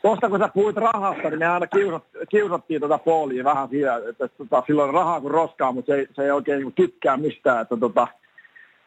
tuosta 0.02 0.28
kun 0.28 0.38
sä 0.38 0.48
puhuit 0.54 0.76
rahasta, 0.76 1.30
niin 1.30 1.38
me 1.38 1.46
aina 1.46 1.66
kiusat, 1.66 2.04
kiusattiin 2.30 2.80
tuota 2.80 2.98
Paulia 2.98 3.44
vähän 3.44 3.68
siellä, 3.68 3.96
että, 3.96 4.24
että 4.24 4.38
tota, 4.38 4.62
silloin 4.66 4.94
rahaa 4.94 5.20
kuin 5.20 5.30
roskaa, 5.30 5.72
mutta 5.72 5.92
se 5.92 5.98
ei, 5.98 6.06
se 6.12 6.22
ei 6.22 6.30
oikein 6.30 6.60
niin 6.60 6.72
tykkää 6.72 7.16
mistään, 7.16 7.62
että 7.62 7.76
tota, 7.76 8.08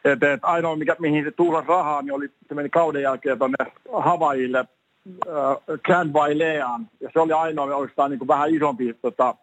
että, 0.04 0.32
että 0.32 0.46
ainoa, 0.46 0.76
mikä, 0.76 0.96
mihin 0.98 1.24
se 1.24 1.30
tuhlasi 1.30 1.68
rahaa, 1.68 2.02
niin 2.02 2.14
oli, 2.14 2.30
se 2.48 2.54
meni 2.54 2.68
kauden 2.68 3.02
jälkeen 3.02 3.38
tuonne 3.38 3.56
Havaille 3.92 4.58
äh, 4.58 5.78
Grand 5.84 6.12
Vaileaan, 6.12 6.88
ja 7.00 7.10
se 7.12 7.20
oli 7.20 7.32
ainoa 7.32 7.76
oikeastaan 7.76 8.10
niin 8.10 8.18
kuin 8.18 8.28
vähän 8.28 8.54
isompi, 8.54 8.94
tota, 9.02 9.34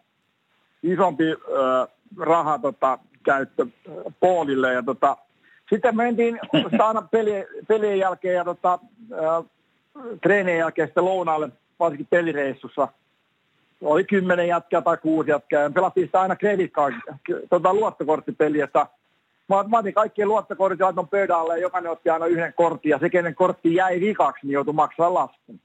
isompi 0.82 1.24
äh, 1.30 1.95
raha 2.18 2.58
tota, 2.58 2.98
käyttö 3.24 3.66
Paulille, 4.20 4.72
ja 4.72 4.82
tota, 4.82 5.16
sitten 5.70 5.96
mentiin 5.96 6.38
sitä 6.70 6.86
aina 6.88 7.02
pelien, 7.02 7.46
pelien 7.68 7.98
jälkeen 7.98 8.34
ja 8.34 8.44
tota, 8.44 8.78
äh, 9.12 9.44
treenien 10.22 10.58
jälkeen 10.58 10.88
sitten 10.88 11.04
lounaalle, 11.04 11.48
varsinkin 11.80 12.06
pelireissussa. 12.10 12.88
Oli 13.80 14.04
kymmenen 14.04 14.48
jätkää 14.48 14.82
tai 14.82 14.96
kuusi 14.96 15.30
jätkää 15.30 15.62
ja 15.62 15.70
pelattiin 15.70 16.06
sitä 16.06 16.20
aina 16.20 16.36
credit 16.36 16.72
card, 16.72 16.94
tota, 17.50 17.74
luottokorttipeliä, 17.74 18.64
että 18.64 18.86
Mä, 19.48 19.64
mä 19.68 19.78
otin 19.78 19.94
kaikkien 19.94 20.28
luottokortit 20.28 20.78
ja 20.78 20.86
laitoin 20.86 21.08
pöydän 21.08 21.38
alle 21.38 21.54
ja 21.54 21.62
jokainen 21.62 21.92
otti 21.92 22.10
aina 22.10 22.26
yhden 22.26 22.54
kortin 22.56 22.90
ja 22.90 22.98
se, 22.98 23.10
kenen 23.10 23.34
kortti 23.34 23.74
jäi 23.74 24.00
vikaksi, 24.00 24.46
niin 24.46 24.52
joutui 24.52 24.74
maksaa 24.74 25.14
laskun. 25.14 25.60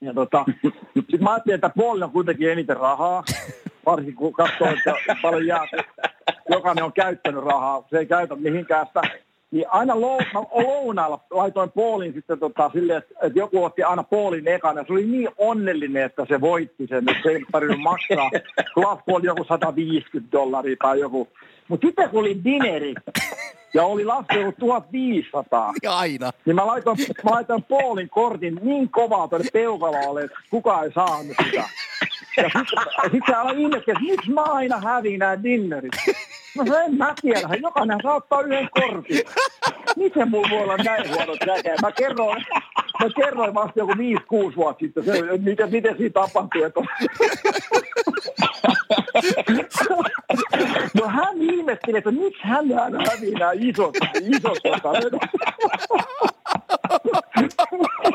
Ja 0.00 0.14
tota, 0.14 0.44
sit 1.10 1.20
mä 1.20 1.32
ajattelin, 1.32 1.54
että 1.54 1.70
puoli 1.76 2.04
on 2.04 2.10
kuitenkin 2.10 2.50
eniten 2.50 2.76
rahaa, 2.76 3.24
varsinkin 3.86 4.14
kun 4.14 4.32
katsoo, 4.32 4.68
että 4.68 5.16
paljon 5.22 5.46
jää, 5.46 5.66
jokainen 6.50 6.84
on 6.84 6.92
käyttänyt 6.92 7.44
rahaa, 7.44 7.84
se 7.90 7.98
ei 7.98 8.06
käytä 8.06 8.36
mihinkään 8.36 8.86
sitä. 8.86 9.02
Niin 9.50 9.64
aina 9.68 10.00
lou, 10.00 10.18
mä 10.18 10.40
lounaalla 10.40 11.20
laitoin 11.30 11.70
puolin 11.72 12.12
sitten 12.12 12.38
tota, 12.38 12.70
silleen, 12.72 12.98
että, 12.98 13.14
että, 13.22 13.38
joku 13.38 13.64
otti 13.64 13.82
aina 13.82 14.02
puolin 14.02 14.48
ekana. 14.48 14.84
Se 14.86 14.92
oli 14.92 15.06
niin 15.06 15.28
onnellinen, 15.38 16.02
että 16.04 16.26
se 16.28 16.40
voitti 16.40 16.86
sen, 16.86 16.98
että 16.98 17.22
se 17.22 17.28
ei 17.30 17.44
tarvinnut 17.52 17.80
maksaa. 17.80 18.30
Laffu 18.76 19.14
oli 19.14 19.26
joku 19.26 19.44
150 19.44 20.32
dollaria 20.32 20.76
tai 20.82 21.00
joku. 21.00 21.28
Mutta 21.68 21.86
sitten 21.86 22.10
kun 22.10 22.20
oli 22.20 22.44
dineri 22.44 22.94
ja 23.74 23.84
oli 23.84 24.04
laskenut 24.04 24.54
1500, 24.58 25.72
Ja 25.82 25.96
aina. 25.98 26.30
niin 26.46 26.56
mä 26.56 26.66
laitoin, 26.66 26.96
mä 27.24 27.30
laitoin 27.30 27.62
Paulin 27.62 28.08
kortin 28.08 28.60
niin 28.62 28.88
kovaa 28.90 29.28
tuonne 29.28 29.48
peukaloalle, 29.52 30.22
että 30.22 30.38
kukaan 30.50 30.84
ei 30.84 30.92
saanut 30.92 31.36
sitä. 31.44 31.64
Ja 32.36 32.42
sitten 32.42 33.10
sit 33.10 33.22
se 33.26 33.34
aloi 33.34 33.62
ihmetellä, 33.62 33.98
että 33.98 34.00
miksi 34.00 34.32
mä 34.32 34.42
aina 34.42 34.80
häviin 34.80 35.18
nämä 35.18 35.42
dinnerit. 35.42 35.92
No 36.56 36.76
en 36.86 36.94
mä 36.94 37.14
tiedä, 37.22 37.48
jokainen 37.62 37.98
saa 38.02 38.14
ottaa 38.14 38.40
yhden 38.40 38.68
kortin. 38.70 39.20
Miten 39.96 40.30
mulla 40.30 40.48
voi 40.50 40.62
olla 40.62 40.76
näin 40.76 41.08
huonot 41.08 41.38
näkee? 41.46 41.74
Mä 41.82 41.92
kerroin, 41.92 42.44
mä 43.00 43.06
kerroin 43.16 43.54
vasta 43.54 43.78
joku 43.78 43.92
5-6 43.92 44.56
vuotta 44.56 44.80
sitten, 44.80 45.04
se, 45.04 45.22
miten, 45.38 45.70
miten 45.70 45.96
siinä 45.96 46.12
tapahtui. 46.12 46.62
Että 46.62 46.80
No 50.94 51.08
hän 51.08 51.42
ihmetteli, 51.42 51.98
että 51.98 52.10
miksi 52.10 52.42
hän 52.42 52.78
aina 52.78 52.98
hävii 53.10 53.34
nämä 53.34 53.52
isot, 53.54 53.94
isot 54.22 54.58
tota, 54.62 54.92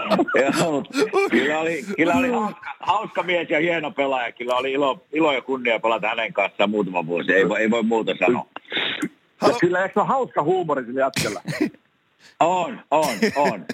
Joo, 0.59 0.71
mutta 0.71 0.89
kyllä 1.31 1.59
oli, 1.59 1.83
kyllä 1.97 2.13
oli 2.13 2.29
hauska, 2.29 2.75
hauska, 2.79 3.23
mies 3.23 3.49
ja 3.49 3.59
hieno 3.59 3.91
pelaaja. 3.91 4.31
Kyllä 4.31 4.55
oli 4.55 4.71
ilo, 4.71 5.03
ilo 5.13 5.33
ja 5.33 5.41
kunnia 5.41 5.79
pelata 5.79 6.07
hänen 6.07 6.33
kanssaan 6.33 6.69
muutama 6.69 7.05
vuosi. 7.07 7.33
Ei, 7.33 7.49
voi- 7.49 7.59
ei 7.61 7.71
voi 7.71 7.83
muuta 7.83 8.11
sanoa. 8.25 8.45
Ja 9.41 9.49
kyllä 9.59 9.83
eikö 9.83 9.93
se 9.93 9.99
ole 9.99 10.07
hauska 10.07 10.43
huumori 10.43 10.85
sillä 10.85 11.01
jätkellä? 11.01 11.41
On, 12.39 12.81
on, 12.91 13.07
on. 13.35 13.65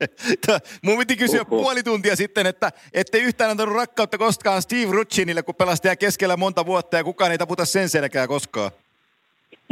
Mun 0.84 0.98
piti 0.98 1.16
kysyä 1.16 1.40
Oho. 1.40 1.44
puoli 1.62 1.82
tuntia 1.82 2.16
sitten, 2.16 2.46
että 2.46 2.72
ette 2.92 3.18
yhtään 3.18 3.50
antanut 3.50 3.74
rakkautta 3.74 4.18
koskaan 4.18 4.62
Steve 4.62 4.92
Rutschinille, 4.92 5.42
kun 5.42 5.54
pelasi 5.54 5.82
teidän 5.82 5.98
keskellä 5.98 6.36
monta 6.36 6.66
vuotta 6.66 6.96
ja 6.96 7.04
kukaan 7.04 7.32
ei 7.32 7.38
taputa 7.38 7.64
sen 7.64 7.88
selkää 7.88 8.26
koskaan. 8.26 8.70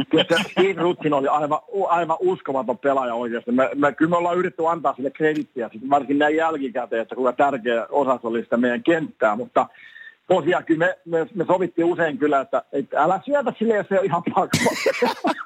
Kyllä 0.09 0.25
se 0.29 0.49
Steve 0.51 0.81
Rutsin 0.81 1.13
oli 1.13 1.27
aivan, 1.27 1.59
aivan 1.87 2.17
uskomaton 2.19 2.77
pelaaja 2.77 3.13
oikeasti. 3.13 3.51
Me, 3.51 3.69
me, 3.75 3.91
kyllä 3.91 4.09
me 4.09 4.17
ollaan 4.17 4.37
yritetty 4.37 4.67
antaa 4.67 4.95
sille 4.95 5.11
kredittiä, 5.11 5.69
varsinkin 5.89 6.19
näin 6.19 6.35
jälkikäteen, 6.35 7.01
että 7.01 7.15
kuinka 7.15 7.33
tärkeä 7.33 7.87
osa 7.89 8.19
oli 8.23 8.43
sitä 8.43 8.57
meidän 8.57 8.83
kenttää, 8.83 9.35
mutta 9.35 9.67
tosiaan 10.27 10.65
kyllä 10.65 10.85
me, 10.85 10.97
me, 11.05 11.27
me 11.35 11.45
sovittiin 11.45 11.85
usein 11.85 12.17
kyllä, 12.17 12.41
että, 12.41 12.63
että 12.71 13.03
älä 13.03 13.19
syötä 13.25 13.53
sille, 13.59 13.75
jos 13.75 13.87
se 13.87 13.99
on 13.99 14.05
ihan 14.05 14.23
pakko. 14.35 14.57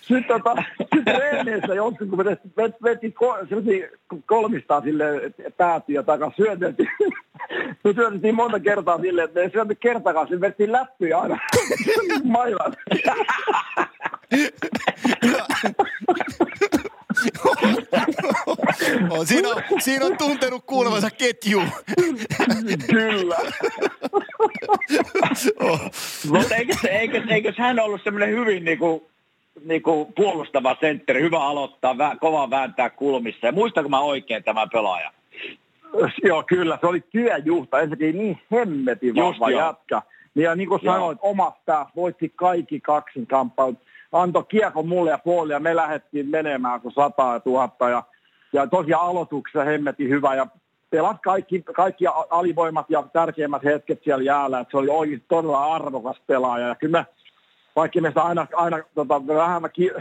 Sitten 0.00 0.24
tota, 0.28 0.62
sit 0.76 1.04
treeneissä 1.04 1.74
joskus, 1.74 2.08
kun 2.08 2.18
me 2.18 2.24
vet, 2.24 2.74
veti, 2.82 3.14
kolmistaan 4.26 4.82
sille 4.82 5.04
päätyä 5.56 5.94
ja 5.94 6.02
takas 6.02 6.32
syötettiin. 6.36 6.88
Me 7.84 7.92
syötettiin 7.92 8.34
monta 8.34 8.60
kertaa 8.60 9.00
silleen, 9.00 9.24
että 9.24 9.40
me 9.40 9.44
ei 9.44 9.50
syöty 9.50 9.74
kertakaan, 9.74 10.28
se 10.28 10.40
vettiin 10.40 10.72
läppyjä 10.72 11.18
aina 11.18 11.38
mailan. 12.24 12.74
on, 19.18 19.26
siinä, 19.26 19.48
on, 19.48 19.62
siinä 19.78 20.06
on 20.06 20.18
tuntenut 20.18 20.64
kuulevansa 20.66 21.10
ketju. 21.10 21.62
Kyllä. 22.90 23.36
Mutta 26.30 26.54
eikös, 26.54 26.84
eikös, 26.84 27.22
eikös 27.30 27.58
hän 27.58 27.80
ollut 27.80 28.00
semmoinen 28.04 28.30
hyvin 28.30 28.64
niinku, 28.64 29.10
niinku 29.64 30.12
puolustava 30.16 30.76
sentteri, 30.80 31.22
hyvä 31.22 31.44
aloittaa, 31.44 31.98
vä, 31.98 32.16
kova 32.20 32.50
vääntää 32.50 32.90
kulmissa. 32.90 33.46
Ja 33.46 33.52
muistanko 33.52 33.88
mä 33.88 34.00
oikein 34.00 34.44
tämä 34.44 34.66
pelaaja? 34.66 35.12
Joo, 36.24 36.42
kyllä. 36.42 36.78
Se 36.80 36.86
oli 36.86 37.04
työjuhta. 37.10 37.80
Ensinnäkin 37.80 38.18
niin 38.18 38.38
hemmetin 38.52 39.14
vahva. 39.16 39.48
Niin 40.34 40.44
Ja 40.44 40.54
niin 40.54 40.68
kuin 40.68 40.80
sanoit, 40.84 41.18
omasta 41.22 41.86
voitti 41.96 42.32
kaikki 42.36 42.80
kaksinkamppailut. 42.80 43.78
Antoi 44.12 44.44
kiekon 44.48 44.88
mulle 44.88 45.10
ja 45.10 45.18
puoli 45.18 45.52
ja 45.52 45.60
me 45.60 45.76
lähdettiin 45.76 46.28
menemään 46.28 46.80
kuin 46.80 46.92
sata 46.92 47.32
ja 47.32 47.40
tuhatta. 47.40 47.88
Ja, 47.88 48.02
ja 48.52 48.66
tosiaan 48.66 49.06
aloituksessa 49.06 49.64
hemmetin 49.64 50.08
hyvä 50.08 50.34
ja 50.34 50.46
pelas 50.90 51.16
kaikki, 51.24 51.62
kaikki 51.62 52.04
alivoimat 52.30 52.86
ja 52.88 53.02
tärkeimmät 53.12 53.64
hetket 53.64 54.00
siellä 54.04 54.24
jäällä. 54.24 54.60
Että 54.60 54.70
se 54.70 54.76
oli 54.76 54.88
oikein 54.90 55.24
todella 55.28 55.74
arvokas 55.74 56.20
pelaaja. 56.26 56.68
Ja 56.68 56.74
kyllä 56.74 56.98
me, 56.98 57.06
vaikka 57.76 58.00
me 58.00 58.08
sitä 58.08 58.22
aina, 58.22 58.46
aina 58.52 58.78
tota, 58.94 59.26
vähän 59.26 59.62
ki- 59.72 59.92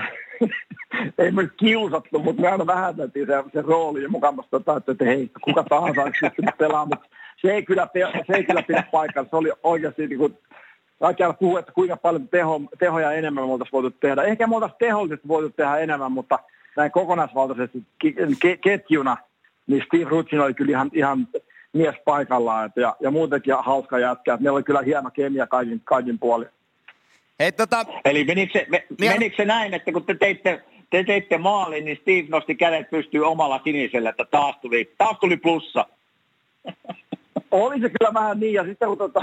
ei 1.18 1.31
me 1.31 1.49
kiusattu, 1.57 2.19
mutta 2.19 2.41
me 2.41 2.48
aina 2.48 2.68
vähäteltiin 2.68 3.27
se, 3.27 3.44
se 3.53 3.61
rooli 3.61 4.03
ja 4.03 4.10
mukavasti, 4.10 4.52
tota, 4.52 4.77
että, 4.77 4.91
että 4.91 5.06
hei, 5.06 5.31
kuka 5.41 5.64
tahansa 5.64 6.02
olisi 6.02 6.26
mutta 6.86 7.10
se 7.41 7.52
ei 7.52 7.64
kyllä, 7.64 7.88
se 8.27 8.36
ei 8.36 8.44
kyllä 8.44 8.64
pidä 8.64 8.84
paikkaa. 8.91 9.23
Se 9.23 9.36
oli 9.36 9.52
oikeasti 9.64 10.07
niin 10.07 10.19
kuin, 10.19 10.38
kaikki 10.99 11.23
aina 11.23 11.34
puhuu, 11.34 11.57
että 11.57 11.71
kuinka 11.71 11.97
paljon 11.97 12.27
teho, 12.27 12.61
tehoja 12.80 13.11
enemmän 13.11 13.43
me 13.43 13.51
oltaisiin 13.51 13.71
voitu 13.81 13.97
tehdä. 13.99 14.23
Ehkä 14.23 14.47
me 14.47 14.55
oltaisiin 14.55 14.80
tehollisesti 14.80 15.27
voitu 15.27 15.49
tehdä 15.49 15.77
enemmän, 15.77 16.11
mutta 16.11 16.39
näin 16.77 16.91
kokonaisvaltaisesti 16.91 17.84
ke- 18.05 18.57
ketjuna, 18.61 19.17
niin 19.67 19.84
Steve 19.85 20.09
Rutsin 20.09 20.39
oli 20.39 20.53
kyllä 20.53 20.71
ihan, 20.71 20.89
ihan 20.93 21.27
mies 21.73 21.95
paikallaan. 22.05 22.65
Et, 22.65 22.71
ja, 22.76 22.95
ja 22.99 23.11
muutenkin 23.11 23.53
hauska 23.59 23.99
jätkä. 23.99 24.38
Meillä 24.38 24.55
oli 24.55 24.63
kyllä 24.63 24.81
hieno 24.81 25.11
kemia 25.11 25.47
kaikin, 25.47 25.81
kaikin 25.84 26.19
puolin. 26.19 26.47
Hei, 27.39 27.51
tota, 27.51 27.85
Eli 28.05 28.23
menikö 28.23 28.59
se, 28.59 28.65
me, 28.69 28.85
Niin- 28.99 29.11
menikö 29.11 29.35
se 29.35 29.45
näin, 29.45 29.73
että 29.73 29.91
kun 29.91 30.05
te 30.05 30.13
teitte, 30.13 30.63
te 30.89 31.03
teitte 31.03 31.38
maalin, 31.38 31.85
niin 31.85 31.97
Steve 32.01 32.26
nosti 32.30 32.55
kädet 32.55 32.89
pystyy 32.89 33.26
omalla 33.27 33.61
sinisellä, 33.63 34.09
että 34.09 34.26
taas 34.26 34.55
tuli, 34.61 34.93
taas 34.97 35.17
tuli 35.19 35.38
plussa. 35.38 35.85
Oli 37.51 37.80
se 37.81 37.89
kyllä 37.89 38.13
vähän 38.13 38.39
niin, 38.39 38.53
ja 38.53 38.63
sitten 38.63 38.88
kun 38.88 38.97
tota, 38.97 39.19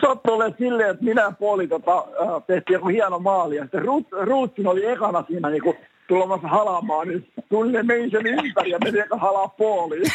sattui 0.00 0.34
olemaan 0.34 0.54
silleen, 0.58 0.90
että 0.90 1.04
minä 1.04 1.22
ja 1.22 1.32
puoli 1.38 1.66
tota, 1.68 1.98
äh, 1.98 2.42
tehtiin 2.46 2.74
joku 2.74 2.88
hieno 2.88 3.18
maali, 3.18 3.56
ja 3.56 3.62
sitten 3.62 3.82
Ruut, 3.82 4.06
Ruutsin 4.12 4.66
oli 4.66 4.86
ekana 4.86 5.24
siinä 5.28 5.50
niin 5.50 5.62
kuin 5.62 5.76
tulemassa 6.08 6.48
halaamaan, 6.48 7.08
niin 7.08 7.32
tuli 7.48 7.72
ne 7.72 7.82
meni 7.82 8.10
sen 8.10 8.26
ympäri 8.26 8.70
ja 8.70 8.78
meni 8.84 8.98
eka 8.98 9.16
halaa 9.16 9.48
puoliin. 9.48 10.10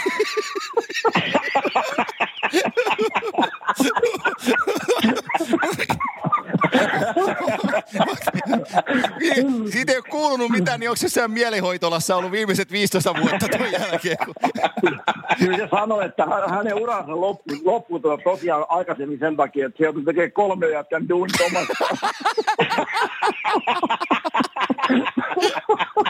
siitä 9.72 9.92
ei 9.92 9.98
ole 9.98 10.06
kuulunut 10.10 10.50
mitään, 10.52 10.80
niin 10.80 10.90
onko 10.90 10.96
se 10.98 11.10
siellä 11.10 11.28
mielihoitolassa 11.28 12.16
ollut 12.16 12.32
viimeiset 12.32 12.72
15 12.72 13.16
vuotta 13.22 13.48
tuon 13.58 13.72
jälkeen? 13.72 14.18
kun- 14.26 14.36
Kyllä 15.40 15.58
se 15.58 15.68
sanoi, 15.72 16.06
että 16.06 16.26
hä- 16.26 16.48
hänen 16.48 16.74
uransa 16.82 17.22
loppui, 17.22 17.58
loppui 17.64 18.00
tosiaan 18.24 18.66
aikaisemmin 18.70 19.20
sen 19.20 19.38
takia, 19.38 19.66
että 19.66 19.78
se 19.78 19.84
joutui 19.84 20.04
tekemään 20.04 20.32
kolme 20.32 20.70
jätkän 20.70 21.10
duunit 21.10 21.42
omasta. 21.42 21.74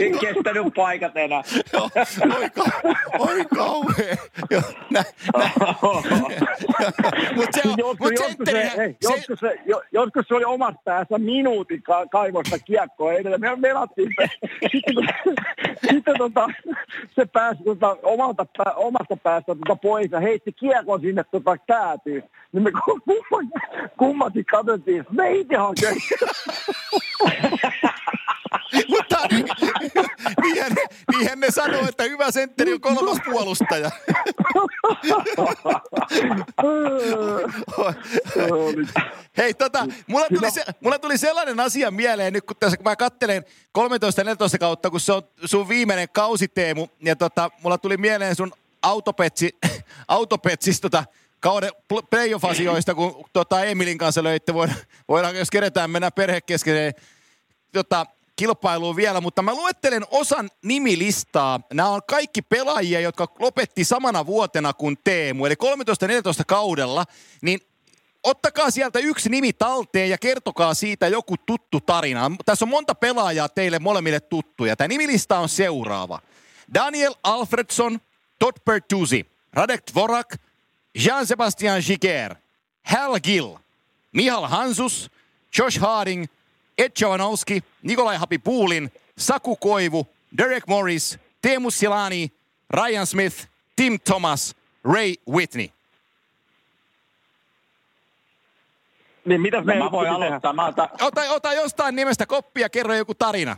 Ei 0.00 0.10
kestänyt 0.20 0.74
paikat 0.76 1.16
enää. 1.16 1.42
Joo, 1.72 1.90
oi, 2.36 2.46
kau- 2.46 2.96
oi 3.18 3.44
kauhea. 3.56 4.16
Joo, 4.50 4.62
nä, 4.90 5.04
nä, 5.38 5.44
Mutta 7.36 7.60
se 7.62 7.68
on, 7.68 7.76
mut 7.78 7.98
oli 10.34 10.44
omassa 10.44 10.80
päässä 10.84 11.18
minuutin 11.18 11.82
ka- 11.82 12.06
kaivosta 12.06 12.58
kiekkoa 12.58 13.12
edellä. 13.12 13.38
Me 13.38 13.56
melattiin. 13.56 14.14
sitten, 14.72 15.08
sitten 15.90 16.14
tota, 16.18 16.48
se 17.14 17.26
pääsi 17.26 17.64
tota, 17.64 17.96
omalta, 18.02 18.46
pää, 18.56 18.72
omasta 18.74 19.16
päästä 19.16 19.54
tota, 19.54 19.76
pois 19.76 20.12
ja 20.12 20.20
heitti 20.20 20.52
kiekon 20.52 21.00
sinne 21.00 21.24
tota, 21.24 21.56
päätyyn. 21.66 22.22
Niin 22.52 22.62
me 22.62 22.70
kummankin 23.98 24.44
katsottiin, 24.44 25.00
että 25.00 25.12
meitä 25.14 25.58
hakee. 25.58 25.94
Mutta 28.88 29.18
niin, 29.30 29.46
niin, 30.42 30.74
niin 30.74 30.88
Niinhän 31.18 31.40
ne 31.40 31.50
sanoo, 31.50 31.88
että 31.88 32.02
hyvä 32.02 32.30
sentteri 32.30 32.72
on 32.72 32.80
kolmas 32.80 33.18
puolustaja. 33.24 33.90
Hei, 39.36 39.54
tota, 39.54 39.86
mulla 40.06 40.26
tuli, 40.28 40.50
se, 40.50 40.64
mulla 40.80 40.98
tuli 40.98 41.18
sellainen 41.18 41.60
asia 41.60 41.90
mieleen 41.90 42.32
nyt, 42.32 42.44
kun 42.44 42.56
tässä 42.60 42.76
kun 42.76 42.84
mä 42.84 42.96
kattelen 42.96 43.44
13-14 43.78 44.58
kautta, 44.60 44.90
kun 44.90 45.00
se 45.00 45.12
on 45.12 45.22
sun 45.44 45.68
viimeinen 45.68 46.08
kausi, 46.12 46.48
Teemu, 46.48 46.88
ja 47.02 47.16
tota, 47.16 47.50
mulla 47.62 47.78
tuli 47.78 47.96
mieleen 47.96 48.36
sun 48.36 48.52
autopetsi, 48.82 49.56
autopetsis 50.08 50.80
tota, 50.80 51.04
kauden 51.40 51.70
playoff-asioista, 52.10 52.94
kun 52.94 53.24
tota 53.32 53.64
Emilin 53.64 53.98
kanssa 53.98 54.22
löitte, 54.22 54.54
voidaan, 54.54 54.78
voidaan 55.08 55.36
jos 55.36 55.50
keretään 55.50 55.90
mennä 55.90 56.10
perhekeskeiseen 56.10 56.94
tota, 57.72 58.06
kilpailuun 58.38 58.96
vielä, 58.96 59.20
mutta 59.20 59.42
mä 59.42 59.54
luettelen 59.54 60.04
osan 60.10 60.50
nimilistaa. 60.64 61.60
Nämä 61.72 61.88
on 61.88 62.00
kaikki 62.08 62.42
pelaajia, 62.42 63.00
jotka 63.00 63.28
lopetti 63.38 63.84
samana 63.84 64.26
vuotena 64.26 64.72
kuin 64.72 64.98
Teemu, 65.04 65.46
eli 65.46 65.54
13-14 65.54 66.44
kaudella, 66.46 67.04
niin 67.42 67.60
ottakaa 68.22 68.70
sieltä 68.70 68.98
yksi 68.98 69.28
nimi 69.28 69.52
talteen 69.52 70.10
ja 70.10 70.18
kertokaa 70.18 70.74
siitä 70.74 71.08
joku 71.08 71.34
tuttu 71.46 71.80
tarina. 71.80 72.30
Tässä 72.46 72.64
on 72.64 72.68
monta 72.68 72.94
pelaajaa 72.94 73.48
teille 73.48 73.78
molemmille 73.78 74.20
tuttuja. 74.20 74.76
Tämä 74.76 74.88
nimilista 74.88 75.38
on 75.38 75.48
seuraava. 75.48 76.20
Daniel 76.74 77.14
Alfredson, 77.22 78.00
Todd 78.38 78.56
Pertuzzi, 78.64 79.26
Radek 79.52 79.82
Dvorak, 79.92 80.34
Jean-Sebastian 80.98 81.82
Giger, 81.86 82.34
Hal 82.82 83.20
Gill, 83.20 83.56
Mihal 84.12 84.48
Hansus, 84.48 85.10
Josh 85.58 85.80
Harding, 85.80 86.24
Ed 86.78 86.92
Jawanowski, 87.00 87.62
Nikolai 87.82 88.16
Hapipuulin, 88.16 88.92
Saku 89.18 89.56
Koivu, 89.56 90.06
Derek 90.38 90.66
Morris, 90.66 91.18
Teemu 91.42 91.70
Silani, 91.70 92.32
Ryan 92.70 93.06
Smith, 93.06 93.48
Tim 93.76 93.98
Thomas, 94.04 94.56
Ray 94.84 95.14
Whitney. 95.30 95.68
Niin 99.24 99.40
mitäs 99.40 99.64
No, 99.64 99.74
me 99.74 99.78
mä 99.78 99.90
voin 99.90 100.10
aloittaa. 100.10 100.52
Mä 100.52 100.66
otan, 100.66 100.88
Ota, 101.00 101.20
ota 101.30 101.52
jostain 101.52 101.96
nimestä 101.96 102.26
koppia 102.26 102.64
ja 102.64 102.68
kerro 102.68 102.94
joku 102.94 103.14
tarina. 103.14 103.56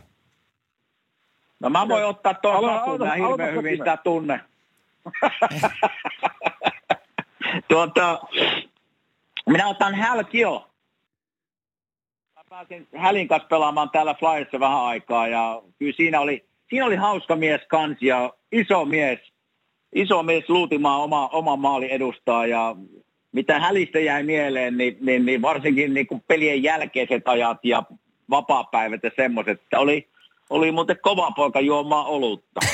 no 1.59 1.69
mä 1.69 1.87
voin 1.87 2.05
ottaa 2.05 2.33
tuon 2.33 2.55
Aloita, 2.55 2.75
Sakun, 2.77 2.89
aloita, 2.89 3.05
mä 3.05 3.13
aloita 3.25 3.43
hirveän 3.43 3.55
hyvin 3.57 3.77
sitä 3.77 3.97
tunne. 3.97 4.39
tuota, 7.69 8.19
minä 9.49 9.67
otan. 9.67 9.97
Mä 9.97 10.70
pääsin 12.51 12.87
Hälin 12.95 13.27
kanssa 13.27 13.47
pelaamaan 13.47 13.89
täällä 13.89 14.13
Flyerissa 14.13 14.59
vähän 14.59 14.81
aikaa 14.81 15.27
ja 15.27 15.61
kyllä 15.79 15.93
siinä 15.95 16.19
oli, 16.19 16.45
siinä 16.69 16.85
oli 16.85 16.95
hauska 16.95 17.35
mies 17.35 17.61
kansi 17.67 18.05
ja 18.05 18.33
iso 18.51 18.85
mies. 18.85 19.19
Iso 19.95 20.23
mies 20.23 20.49
luutimaa 20.49 21.03
oma, 21.03 21.27
oma 21.27 21.55
maali 21.55 21.91
edustaa 21.91 22.45
ja 22.45 22.75
mitä 23.31 23.59
Hälistä 23.59 23.99
jäi 23.99 24.23
mieleen, 24.23 24.77
niin, 24.77 24.97
niin, 25.01 25.25
niin 25.25 25.41
varsinkin 25.41 25.93
niin 25.93 26.07
kuin 26.07 26.23
pelien 26.27 26.63
jälkeiset 26.63 27.27
ajat 27.27 27.57
ja 27.63 27.83
vapaapäivät 28.29 29.03
ja 29.03 29.11
semmoiset, 29.15 29.61
oli, 29.75 30.07
oli 30.51 30.71
muuten 30.71 30.97
kova 31.01 31.31
poika 31.31 31.61
juomaan 31.61 32.05
olutta. 32.05 32.59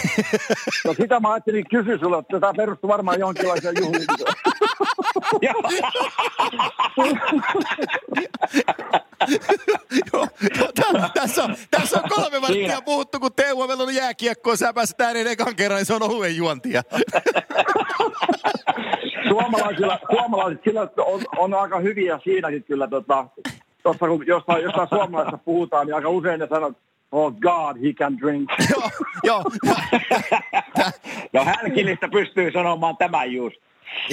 No 0.86 0.94
sitä 0.94 1.20
mä 1.20 1.32
ajattelin 1.32 1.66
kysyä 1.70 1.98
sulle, 1.98 2.18
että 2.18 2.40
tämä 2.40 2.54
perustuu 2.54 2.88
varmaan 2.88 3.20
jonkinlaiseen 3.20 3.76
juhliin. 3.80 4.08
Joo, 10.14 10.28
tässä, 11.14 11.44
on, 11.44 11.56
tässä 11.72 12.02
on 12.04 12.10
kolme 12.10 12.42
varttia 12.42 12.82
puhuttu, 12.82 13.20
kun 13.20 13.34
Teemu 13.34 13.62
on 13.62 13.68
pelannut 13.68 13.96
jääkiekkoa, 13.96 14.56
sä 14.56 14.74
pääsit 14.74 15.02
ääneen 15.02 15.28
ekan 15.28 15.56
kerran, 15.56 15.78
niin 15.78 15.86
se 15.86 15.94
on 15.94 16.04
oluen 16.04 16.38
juontia. 16.38 16.84
suomalaisilla, 19.30 20.00
suomalaiset 20.12 20.64
sillä 20.64 20.88
on, 20.98 21.22
on, 21.38 21.54
aika 21.54 21.80
hyviä 21.80 22.20
siinäkin 22.24 22.64
kyllä. 22.64 22.88
Tota, 22.88 23.26
tossa, 23.84 24.08
kun 24.08 24.28
jostain, 24.28 24.64
jostain 24.64 24.90
suomalaisesta 24.90 25.38
puhutaan, 25.38 25.88
niin 25.88 25.96
aika 25.96 26.10
usein 26.10 26.40
ne 26.40 26.48
sanoo, 26.48 26.72
oh 27.12 27.32
God, 27.32 27.78
he 27.86 27.94
can 27.94 28.18
drink. 28.18 28.50
joo, 28.74 28.90
joo. 29.24 29.44
No 31.34 31.46
Hälkilistä 31.46 32.08
pystyy 32.08 32.52
sanomaan 32.52 32.98
tämän 32.98 33.34
just. 33.34 33.58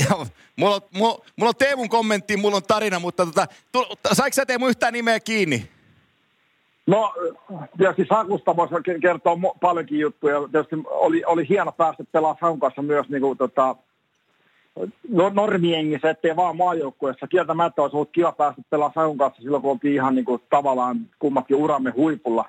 Joo, 0.09 0.27
mulla, 0.57 0.75
on, 0.75 0.81
mulla, 0.95 1.25
mulla 1.37 1.49
on 1.49 1.57
Teemun 1.59 1.89
kommentti, 1.89 2.37
mulla 2.37 2.57
on 2.57 2.63
tarina, 2.63 2.99
mutta 2.99 3.27
tota, 3.27 3.47
tu, 3.73 3.87
saiko 4.13 4.35
sä 4.35 4.47
Teemu 4.47 4.67
yhtään 4.67 4.93
nimeä 4.93 5.21
kiinni? 5.21 5.69
No, 6.87 7.15
tietysti 7.79 8.07
Sakusta 8.09 8.57
voisi 8.57 8.75
ke- 8.75 9.01
kertoa 9.01 9.37
paljonkin 9.61 9.99
juttuja. 9.99 10.49
Tietysti 10.53 10.77
oli, 10.87 11.25
oli 11.27 11.49
hieno 11.49 11.73
päästä 11.73 12.05
pelaamaan 12.13 12.39
Sakun 12.41 12.61
kanssa 12.61 12.83
myös 12.83 13.09
niin 13.09 13.23
kuin, 13.23 13.39
tota, 13.39 13.77
no, 15.09 15.31
normiengissä, 15.35 16.11
ettei 16.11 16.37
vaan 16.37 16.57
maajoukkueessa. 16.57 17.27
Kieltämättä 17.27 17.83
olisi 17.83 17.97
ollut 17.97 18.11
kiva 18.13 18.33
päästä 18.33 18.63
pelaamaan 18.71 18.95
Sakun 18.95 19.19
kanssa 19.19 19.43
silloin, 19.43 19.63
kun 19.63 19.71
oltiin 19.71 19.95
ihan 19.95 20.15
niin 20.15 20.25
kuin, 20.25 20.43
tavallaan 20.51 20.97
kummatkin 21.19 21.57
uramme 21.57 21.91
huipulla. 21.91 22.45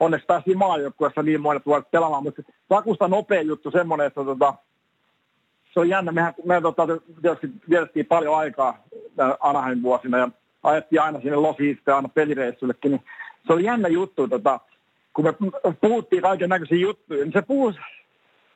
Onneksi 0.00 0.26
päästiin 0.26 0.58
maajoukkueessa 0.58 1.22
niin 1.22 1.40
monet 1.40 1.66
vuodet 1.66 1.90
pelaamaan, 1.90 2.22
mutta 2.22 2.42
Sakusta 2.68 3.08
nopea 3.08 3.42
juttu 3.42 3.70
semmoinen, 3.70 4.06
että 4.06 4.24
tota, 4.24 4.54
se 5.74 5.80
on 5.80 5.88
jännä. 5.88 6.12
Mehän, 6.12 6.34
me 6.44 6.60
tota, 6.60 6.86
tietysti 7.22 7.48
vietettiin 7.70 8.06
paljon 8.06 8.38
aikaa 8.38 8.78
Anaheim 9.40 9.82
vuosina 9.82 10.18
ja 10.18 10.28
ajettiin 10.62 11.02
aina 11.02 11.20
sinne 11.20 11.36
Losiin 11.36 11.76
sitten 11.76 11.94
aina 11.94 12.08
pelireissuillekin, 12.08 12.90
niin 12.90 13.02
se 13.46 13.52
oli 13.52 13.64
jännä 13.64 13.88
juttu, 13.88 14.28
tota, 14.28 14.60
kun 15.14 15.24
me 15.24 15.34
puhuttiin 15.80 16.22
kaiken 16.22 16.48
näköisiä 16.48 16.78
juttuja, 16.78 17.24
niin 17.24 17.32
se 17.32 17.42
puhui, 17.42 17.72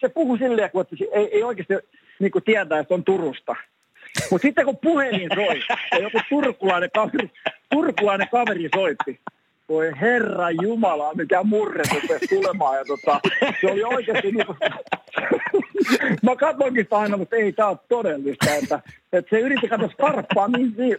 se 0.01 0.09
puhui 0.09 0.39
silleen, 0.39 0.71
että 0.75 0.97
ei, 1.13 1.29
ei 1.33 1.43
oikeasti 1.43 1.75
niin 2.19 2.33
kuin 2.33 2.45
tietää, 2.45 2.79
että 2.79 2.95
on 2.95 3.05
Turusta. 3.05 3.57
Mutta 4.31 4.43
sitten 4.43 4.65
kun 4.65 4.77
puhelin 4.77 5.31
soi, 5.35 5.63
ja 5.93 5.99
joku 5.99 6.19
turkulainen 6.29 6.91
kaveri, 6.95 7.31
turkulainen 7.73 8.29
kaveri 8.29 8.69
soitti, 8.75 9.21
voi 9.71 9.93
herra 10.01 10.51
Jumala, 10.51 11.15
mikä 11.15 11.43
murre 11.43 11.83
rupesi 11.95 12.27
tulemaan. 12.29 12.77
Ja 12.77 12.85
tota, 12.85 13.21
se 13.61 13.71
oli 13.71 13.85
oikeasti 13.85 14.33
niin 14.33 14.47
kuin, 14.47 14.59
mä 16.23 16.37
katsoinkin 16.37 16.85
sitä 16.85 16.99
aina, 16.99 17.17
mutta 17.17 17.37
ei 17.37 17.53
tämä 17.53 17.69
ole 17.69 17.79
todellista. 17.89 18.55
Että, 18.55 18.81
että 19.13 19.37
se 19.37 19.41
yritti 19.41 19.69
katsoa 19.69 19.89
skarppaa 19.89 20.49
niin, 20.49 20.75
niin, 20.79 20.97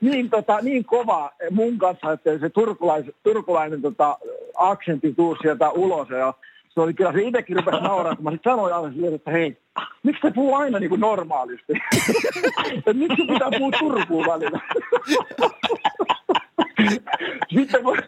niin, 0.00 0.30
tota, 0.30 0.58
niin 0.62 0.84
kova 0.84 1.30
mun 1.50 1.78
kanssa, 1.78 2.12
että 2.12 2.38
se 2.38 2.50
turkulais, 2.50 3.06
turkulainen 3.22 3.82
tota, 3.82 4.18
aksentti 4.56 5.12
tuu 5.14 5.36
sieltä 5.42 5.70
ulos. 5.70 6.08
Ja 6.10 6.34
se 6.68 6.80
oli 6.80 6.94
kyllä, 6.94 7.12
se 7.12 7.22
itsekin 7.22 7.56
rupesi 7.56 7.82
nauraa, 7.82 8.16
kun 8.16 8.24
mä 8.24 8.30
sitten 8.30 8.52
sanoin 8.52 8.74
aina 8.74 8.92
silleen, 8.92 9.14
että 9.14 9.30
hei, 9.30 9.58
miksi 10.02 10.22
te 10.22 10.30
puhuu 10.30 10.54
aina 10.54 10.78
niin 10.78 10.90
kuin 10.90 11.00
normaalisti? 11.00 11.72
että 12.78 12.92
miksi 12.92 13.22
pitää 13.32 13.50
puhua 13.58 13.72
Turkuun 13.78 14.26
välillä? 14.26 14.60
sitten, 17.56 17.82
kun, 17.82 17.98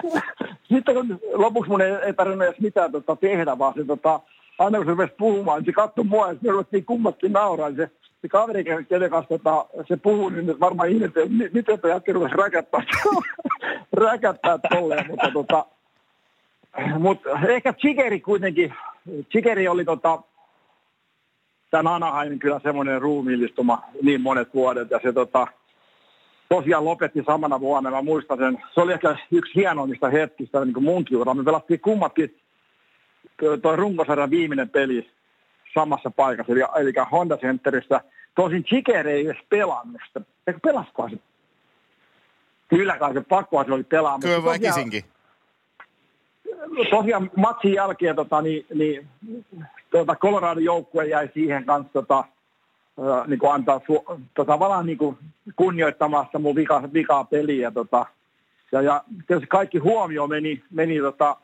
sitten 0.68 0.94
kun 0.94 1.20
lopuksi 1.32 1.70
mun 1.70 1.80
ei, 1.80 1.92
ei 1.92 2.12
tarvinnut 2.12 2.48
edes 2.48 2.60
mitään 2.60 2.92
tota, 2.92 3.16
tehdä, 3.16 3.58
vaan 3.58 3.74
se 3.74 3.84
tota, 3.84 4.20
aina 4.58 4.78
kun 4.78 4.86
se 4.86 4.90
rupesi 4.90 5.14
puhumaan, 5.18 5.58
niin 5.58 5.66
se 5.66 5.72
katsoi 5.72 6.04
mua 6.04 6.28
ja 6.28 6.34
me 6.40 6.50
ruvettiin 6.50 6.84
kummatkin 6.84 7.32
nauraa. 7.32 7.68
Niin 7.68 7.76
se, 7.76 7.90
se 8.22 8.28
kaveri, 8.28 8.64
kenen 8.88 9.10
kanssa 9.10 9.38
tota, 9.38 9.66
se 9.88 9.96
puhuu, 9.96 10.28
niin 10.28 10.60
varmaan 10.60 10.88
ihmettä, 10.88 11.20
että 11.20 11.34
mi- 11.34 11.50
miten 11.52 11.80
tuo 11.80 11.90
jätkä 11.90 12.12
rupesi 12.12 12.36
räkättää, 12.36 12.80
räkättää 14.04 14.58
tolleen, 14.70 15.06
mutta 15.06 15.30
tota, 15.32 15.66
mutta 16.98 17.30
ehkä 17.48 17.72
Chigeri 17.72 18.20
kuitenkin, 18.20 18.74
Chigeri 19.30 19.68
oli 19.68 19.84
tota, 19.84 20.22
tämän 21.70 21.94
Anaheimin 21.94 22.38
kyllä 22.38 22.60
semmoinen 22.62 23.02
ruumiillistuma 23.02 23.82
niin 24.02 24.20
monet 24.20 24.54
vuodet 24.54 24.90
ja 24.90 25.00
se 25.02 25.12
tota, 25.12 25.46
tosiaan 26.54 26.84
lopetti 26.84 27.22
samana 27.26 27.60
vuonna. 27.60 27.90
Mä 27.90 28.02
muistan 28.02 28.38
sen, 28.38 28.58
se 28.74 28.80
oli 28.80 28.92
ehkä 28.92 29.16
yksi 29.30 29.54
hienoimmista 29.54 30.10
hetkistä 30.10 30.64
niin 30.64 30.74
kuin 30.74 30.84
munkin 30.84 31.18
ura. 31.18 31.34
Me 31.34 31.44
pelattiin 31.44 31.80
kummatkin 31.80 32.40
tuo 33.62 33.76
runkosarjan 33.76 34.30
viimeinen 34.30 34.70
peli 34.70 35.10
samassa 35.74 36.10
paikassa, 36.10 36.52
eli, 36.52 36.60
eli 36.80 36.92
Honda 37.10 37.36
Centerissä. 37.36 38.00
Tosin 38.34 38.64
Chiker 38.64 39.08
ei 39.08 39.26
edes 39.26 39.42
pelannut 39.48 40.00
sitä. 40.06 40.20
Eikö 40.46 40.60
pelaskohan 40.62 41.10
se? 41.10 41.16
Kyllä 42.68 42.98
kai 42.98 43.14
se 43.14 43.20
pakkoa 43.20 43.64
se 43.64 43.72
oli 43.72 43.84
pelaa. 43.84 44.18
Kyllä 44.18 44.34
tosiaan- 44.36 44.60
väkisinkin. 44.60 45.04
tosiaan 46.90 47.30
matsin 47.36 47.72
jälkeen 47.72 48.16
tota, 48.16 48.42
niin, 48.42 48.66
niin, 48.74 49.08
tota 49.90 50.16
Coloradon 50.16 50.64
joukkue 50.64 51.06
jäi 51.06 51.28
siihen 51.34 51.64
kanssa 51.64 51.92
tota, 51.92 52.24
niin 53.26 53.38
kuin 53.38 53.52
antaa 53.52 53.80
su, 53.86 54.04
tota, 54.34 54.52
tavallaan 54.52 54.86
niin 54.86 54.98
kuin 54.98 55.18
kunnioittamassa 55.56 56.38
mun 56.38 56.56
vika, 56.56 56.82
vikaa 56.92 57.24
peliä. 57.24 57.70
Tota, 57.70 58.06
ja, 58.72 58.82
ja 58.82 59.04
tietysti 59.26 59.46
kaikki 59.46 59.78
huomio 59.78 60.26
meni, 60.26 60.62
meni, 60.70 61.00
tota, 61.00 61.36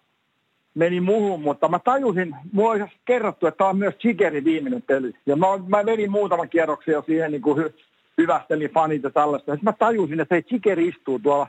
meni 0.75 1.01
muuhun, 1.01 1.41
mutta 1.41 1.69
mä 1.69 1.79
tajusin, 1.79 2.37
mulla 2.53 2.70
oli 2.70 2.81
kerrottu, 3.05 3.47
että 3.47 3.59
tämä 3.59 3.70
on 3.70 3.79
myös 3.79 3.95
Chigerin 3.95 4.45
viimeinen 4.45 4.83
peli. 4.83 5.12
Ja 5.27 5.37
mä, 5.37 5.47
mä 5.66 5.87
vedin 5.87 6.11
muutaman 6.11 6.49
kierroksen 6.49 6.93
jo 6.93 7.03
siihen 7.07 7.31
niin 7.31 7.43
kuin 7.43 7.59
hy, 7.59 7.75
hyvästelin 8.19 8.70
fanit 8.70 9.03
ja 9.03 9.11
tällaista. 9.11 9.53
Sitten 9.53 9.65
mä 9.65 9.73
tajusin, 9.79 10.20
että 10.20 10.35
hei, 10.35 10.43
Chigeri 10.43 10.89
istuu 10.89 11.19
tuolla 11.19 11.47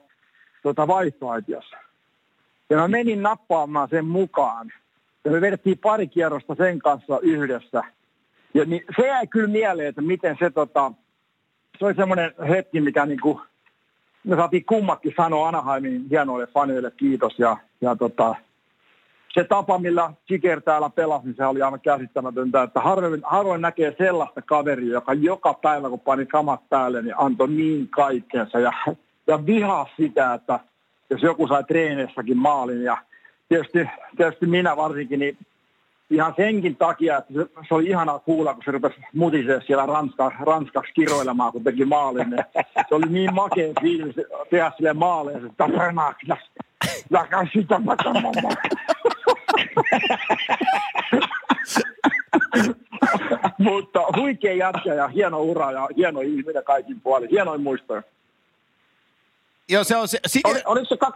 tota, 0.64 0.88
vaihtoaitiossa. 0.88 1.78
Ja 2.70 2.78
mä 2.78 2.88
menin 2.88 3.24
nappaamaan 3.24 3.90
sen 3.90 4.06
mukaan. 4.06 4.72
Ja 5.26 5.32
me 5.32 5.42
vedettiin 5.42 5.78
pari 5.78 6.08
kierrosta 6.08 6.56
sen 6.56 6.80
kanssa 6.80 7.20
yhdessä. 7.20 7.84
Ja 8.54 8.66
niin 8.66 8.82
se 8.96 9.08
jäi 9.08 9.28
kyllä 9.28 9.48
mieleen, 9.48 9.88
että 9.88 10.02
miten 10.02 10.36
se 10.40 10.50
tota, 10.50 10.92
se 11.80 11.86
oli 11.86 11.96
semmoinen 11.96 12.32
hetki, 12.50 12.82
mikä 12.82 13.06
niinku, 13.06 13.42
me 14.24 14.36
saatiin 14.36 14.66
kummatkin 14.66 15.14
sanoa 15.18 15.48
Anaheimin 15.48 16.06
hienoille 16.10 16.48
faneille 16.48 16.92
kiitos 16.92 17.40
ja, 17.40 17.58
ja 17.82 17.96
tota, 17.96 18.36
se 19.34 19.44
tapa, 19.44 19.80
millä 19.80 20.14
Jiger 20.30 20.62
täällä 20.62 20.90
pelasi, 20.90 21.26
niin 21.26 21.36
se 21.36 21.46
oli 21.46 21.62
aivan 21.62 21.82
käsittämätöntä, 21.82 22.64
että 22.64 22.80
harvoin, 22.80 23.22
harvoin 23.24 23.62
näkee 23.62 23.96
sellaista 23.98 24.42
kaveria, 24.42 24.94
joka 24.94 25.14
joka 25.14 25.54
päivä, 25.54 25.90
kun 25.90 26.00
pani 26.00 26.26
kamat 26.26 26.70
päälle, 26.70 27.02
niin 27.02 27.18
antoi 27.18 27.50
niin 27.50 27.88
kaikkensa 27.88 28.60
ja, 28.60 28.74
ja 29.28 29.46
vihaa 29.46 29.88
sitä, 29.98 30.34
että 30.34 30.60
jos 31.10 31.22
joku 31.22 31.48
sai 31.48 31.64
treeneissäkin 31.64 32.38
maalin 32.38 32.84
ja 32.84 32.98
tietysti, 33.50 33.90
tietysti 34.18 34.46
minä 34.46 34.78
varsinkin, 34.78 35.20
niin 35.20 35.38
ihan 36.10 36.34
senkin 36.38 36.76
takia, 36.76 37.18
että 37.18 37.34
se, 37.34 37.46
se 37.68 37.74
oli 37.74 37.88
ihanaa 37.88 38.20
kuulla, 38.20 38.54
kun 38.54 38.64
se 38.66 38.72
rupesi 38.72 38.96
mutisee 39.14 39.62
siellä 39.68 39.86
ranska, 39.86 40.32
ranskaksi 40.42 40.94
kiroilemaan, 40.94 41.52
kun 41.52 41.64
teki 41.64 41.86
maalin. 41.86 42.36
Se 42.90 42.96
oli 42.96 43.06
niin 43.10 43.34
makea 43.34 43.74
fiilis 43.82 44.16
tehdä 44.50 44.72
sille 44.78 44.94
maaleja, 44.94 45.38
että 45.38 45.70
ja 47.10 47.28
sitä 47.54 47.82
Mutta 53.58 54.00
huikea 54.16 54.54
jätkä 54.54 54.94
ja 54.94 55.08
hieno 55.08 55.42
ura 55.42 55.72
ja 55.72 55.88
hieno 55.98 56.22
ihminen 56.22 56.64
kaikin 56.64 57.02
puolin. 57.02 57.30
Hienoin 57.30 57.62
muistoja. 57.62 58.04
Joo, 59.70 59.84
se 59.84 59.98
on 59.98 60.08
se... 60.08 60.20
Sige... 60.28 60.50
Ol, 60.52 60.56
oliko 60.66 60.86
se 60.86 60.98
kak... 60.98 61.16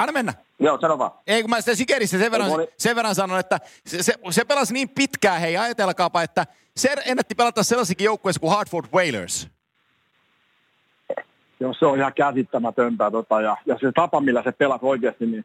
Anna 0.00 0.12
mennä. 0.12 0.34
Joo, 0.58 0.78
sano 0.80 0.98
vaan. 0.98 1.10
Ei, 1.26 1.42
kun 1.42 1.50
mä 1.50 1.60
sitä 1.60 1.74
Sikeristä 1.74 2.18
sen 2.18 2.32
verran, 2.32 2.50
oli... 2.50 2.68
sen 2.78 2.96
verran 2.96 3.14
sanon, 3.14 3.38
että 3.38 3.58
se, 3.86 4.02
se, 4.02 4.14
se, 4.30 4.44
pelasi 4.44 4.74
niin 4.74 4.88
pitkään, 4.88 5.40
hei, 5.40 5.56
ajatelkaapa, 5.56 6.22
että 6.22 6.46
se 6.76 6.94
ennätti 7.06 7.34
pelata 7.34 7.62
sellaisikin 7.62 8.04
joukkueessa 8.04 8.40
kuin 8.40 8.52
Hartford 8.52 8.86
Whalers. 8.94 9.48
Joo, 11.60 11.74
se 11.74 11.86
on 11.86 11.98
ihan 11.98 12.12
käsittämätöntä. 12.14 13.10
Tota, 13.10 13.40
ja, 13.40 13.56
ja 13.66 13.78
se 13.80 13.92
tapa, 13.94 14.20
millä 14.20 14.42
se 14.42 14.52
pelasi 14.52 14.86
oikeasti, 14.86 15.26
niin 15.26 15.44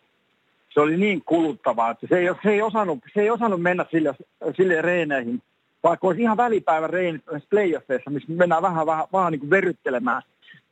se 0.74 0.80
oli 0.80 0.98
niin 0.98 1.22
kuluttavaa, 1.26 1.92
että 1.92 2.08
se 2.10 2.18
ei, 2.18 2.28
se 2.44 2.50
ei, 2.50 2.62
osannut, 2.62 3.00
se 3.14 3.22
ei 3.22 3.30
osannut 3.30 3.62
mennä 3.62 3.86
sille, 3.92 4.16
sille 4.58 4.82
reeneihin, 4.82 5.42
vaikka 5.84 6.08
olisi 6.08 6.22
ihan 6.22 6.38
välipäivän 6.38 6.90
reenit 6.90 7.24
playoffeissa, 7.50 8.10
missä 8.10 8.32
mennään 8.32 8.62
vähän, 8.62 8.86
vähän, 8.86 9.06
vähän 9.14 9.32
niin 9.32 9.40
kuin 9.40 9.50
veryttelemään. 9.50 10.22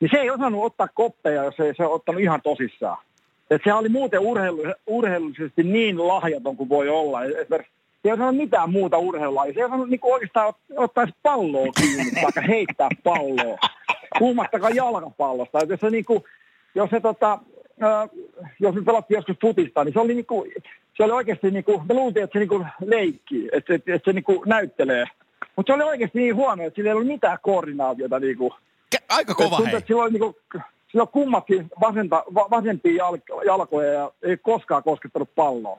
Niin 0.00 0.08
se 0.12 0.18
ei 0.18 0.30
osannut 0.30 0.64
ottaa 0.64 0.88
koppeja, 0.94 1.44
jos 1.44 1.60
ei 1.60 1.74
se 1.74 1.86
ottanut 1.86 2.20
ihan 2.20 2.42
tosissaan. 2.42 2.98
Et 3.50 3.62
se 3.64 3.72
oli 3.72 3.88
muuten 3.88 4.20
urheilu, 4.20 4.62
urheilullisesti 4.86 5.62
niin 5.62 6.08
lahjaton 6.08 6.56
kuin 6.56 6.68
voi 6.68 6.88
olla. 6.88 7.24
Esimerkiksi 7.24 7.72
se 8.04 8.08
ei 8.08 8.12
osannut 8.12 8.36
mitään 8.36 8.70
muuta 8.70 8.98
urheilua. 8.98 9.44
Se 9.44 9.52
ei 9.56 9.64
osannut 9.64 9.88
niin 9.88 10.00
oikeastaan 10.02 10.54
ottaa 10.76 11.06
palloa 11.22 11.72
kiinni, 11.80 12.12
vaikka 12.22 12.40
heittää 12.40 12.88
palloa. 13.04 13.58
Puhumattakaan 14.18 14.76
jalkapallosta. 14.76 15.58
Et 15.62 15.68
jos 15.68 15.80
se, 15.80 15.90
niin 15.90 16.04
kuin, 16.04 16.24
jos 16.74 16.90
se 16.90 17.00
tota, 17.00 17.38
äh, 17.82 18.08
jos 18.60 18.74
me 18.74 18.82
pelattiin 18.82 19.16
joskus 19.16 19.36
futista, 19.40 19.84
niin 19.84 19.92
se 19.92 20.00
oli, 20.00 20.14
niinku, 20.14 20.46
se 20.96 21.04
oli 21.04 21.12
oikeasti, 21.12 21.50
niinku, 21.50 21.82
me 21.88 21.94
luultiin, 21.94 22.24
että 22.24 22.32
se 22.32 22.38
niinku 22.38 22.66
leikkii, 22.84 23.48
että, 23.52 23.74
että, 23.74 23.94
että 23.94 24.10
se 24.10 24.14
niinku 24.14 24.42
näyttelee. 24.46 25.04
Mutta 25.56 25.72
se 25.72 25.74
oli 25.74 25.90
oikeasti 25.90 26.18
niin 26.18 26.34
huono, 26.34 26.62
että 26.62 26.76
sillä 26.76 26.90
ei 26.90 26.94
ollut 26.94 27.08
mitään 27.08 27.38
koordinaatiota. 27.42 28.20
Niinku. 28.20 28.54
Aika 29.08 29.34
kova 29.34 29.56
hei. 29.56 29.66
Että 29.66 29.86
silloin, 29.86 30.12
niinku, 30.12 30.36
silloin 30.94 31.08
kummatkin 31.08 31.70
vasenta, 31.80 32.24
va, 32.34 32.46
vasempia 32.50 33.04
jalk- 33.04 33.44
jalkoja 33.46 33.92
ja 33.92 34.12
ei 34.22 34.36
koskaan 34.36 34.82
koskettanut 34.82 35.34
palloa. 35.34 35.78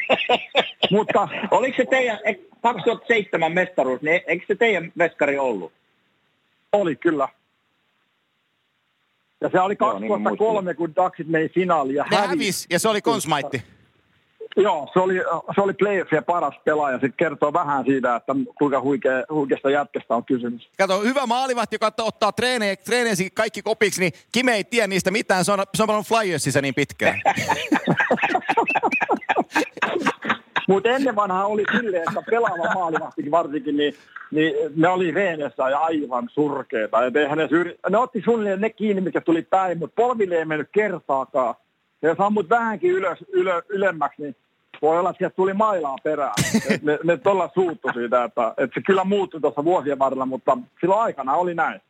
Mutta 0.90 1.28
oliko 1.50 1.76
se 1.76 1.84
teidän 1.90 2.18
2007 2.62 3.52
mestaruus, 3.52 4.02
niin 4.02 4.20
eikö 4.26 4.44
se 4.48 4.54
teidän 4.54 4.92
veskari 4.98 5.38
ollut? 5.38 5.72
Oli 6.72 6.96
kyllä. 6.96 7.28
Ja 9.40 9.48
se 9.52 9.60
oli 9.60 9.76
2003, 9.76 10.70
niin 10.70 10.76
kun 10.76 10.94
Ducksit 10.96 11.28
meni 11.28 11.48
finaaliin 11.48 11.96
ja 11.96 12.04
hävisi. 12.04 12.28
hävis, 12.28 12.66
ja 12.70 12.78
se 12.78 12.88
oli 12.88 13.02
konsmaitti. 13.02 13.62
Joo, 14.56 14.90
se 14.92 15.00
oli, 15.00 15.14
se 15.54 15.60
oli 15.60 15.72
playoffien 15.72 16.24
paras 16.24 16.54
pelaaja. 16.64 16.98
Se 16.98 17.08
kertoo 17.08 17.52
vähän 17.52 17.84
siitä, 17.84 18.16
että 18.16 18.32
kuinka 18.58 18.80
huikea, 18.80 19.12
huikeasta 19.30 19.70
jätkästä 19.70 20.14
on 20.14 20.24
kysymys. 20.24 20.68
Kato, 20.78 21.00
hyvä 21.00 21.26
maalivahti, 21.26 21.74
joka 21.74 21.92
ottaa 21.98 22.32
treenejä, 22.32 22.76
treenejä 22.76 23.30
kaikki 23.34 23.62
kopiksi, 23.62 24.00
niin 24.00 24.12
Kime 24.32 24.54
ei 24.54 24.64
tiedä 24.64 24.86
niistä 24.86 25.10
mitään. 25.10 25.44
Se 25.44 25.52
on, 25.52 25.58
se 25.74 25.82
on 25.82 25.90
ollut 25.90 26.06
Flyersissa 26.06 26.60
niin 26.60 26.74
pitkään. 26.74 27.20
Mutta 30.68 30.88
ennen 30.88 31.16
vanhaa 31.16 31.46
oli 31.46 31.64
silleen, 31.76 32.02
että 32.08 32.22
pelaava 32.30 32.74
maalivahtikin 32.74 33.30
varsinkin, 33.30 33.76
niin, 33.76 33.94
niin 34.30 34.54
ne 34.76 34.88
oli 34.88 35.10
reenessä 35.10 35.70
ja 35.70 35.78
aivan 35.78 36.28
surkeita. 36.32 37.06
Et 37.06 37.14
ne, 37.14 37.48
syr... 37.48 37.74
ne 37.90 37.98
otti 37.98 38.22
suunnilleen 38.24 38.60
ne 38.60 38.70
kiinni, 38.70 39.00
mikä 39.00 39.20
tuli 39.20 39.42
päin, 39.42 39.78
mutta 39.78 40.02
polville 40.02 40.38
ei 40.38 40.44
mennyt 40.44 40.68
kertaakaan. 40.72 41.54
Ja 42.02 42.08
jos 42.08 42.20
ammut 42.20 42.48
vähänkin 42.48 42.90
ylös, 42.90 43.18
ylö, 43.32 43.62
ylemmäksi, 43.68 44.22
niin 44.22 44.36
voi 44.82 44.98
olla, 44.98 45.10
että 45.10 45.18
sieltä 45.18 45.36
tuli 45.36 45.54
mailaa 45.54 45.96
perään. 46.02 46.34
Ne, 46.82 46.98
ne 47.04 47.16
todella 47.16 47.50
suuttu 47.54 47.88
siitä, 47.94 48.24
että, 48.24 48.54
että 48.56 48.74
se 48.74 48.82
kyllä 48.86 49.04
muuttui 49.04 49.40
tuossa 49.40 49.64
vuosien 49.64 49.98
varrella, 49.98 50.26
mutta 50.26 50.58
silloin 50.80 51.00
aikana 51.00 51.34
oli 51.34 51.54
näin. 51.54 51.80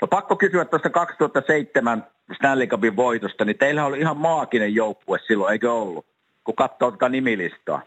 No 0.00 0.08
pakko 0.08 0.36
kysyä 0.36 0.64
tuosta 0.64 0.90
2007 0.90 2.06
Stanley 2.36 2.66
Cupin 2.66 2.96
voitosta, 2.96 3.44
niin 3.44 3.58
teillä 3.58 3.84
oli 3.84 4.00
ihan 4.00 4.16
maaginen 4.16 4.74
joukkue 4.74 5.18
silloin, 5.26 5.52
eikö 5.52 5.72
ollut? 5.72 6.06
kun 6.46 6.54
katsoo 6.54 6.90
tätä 6.90 7.08
nimilistaa? 7.08 7.82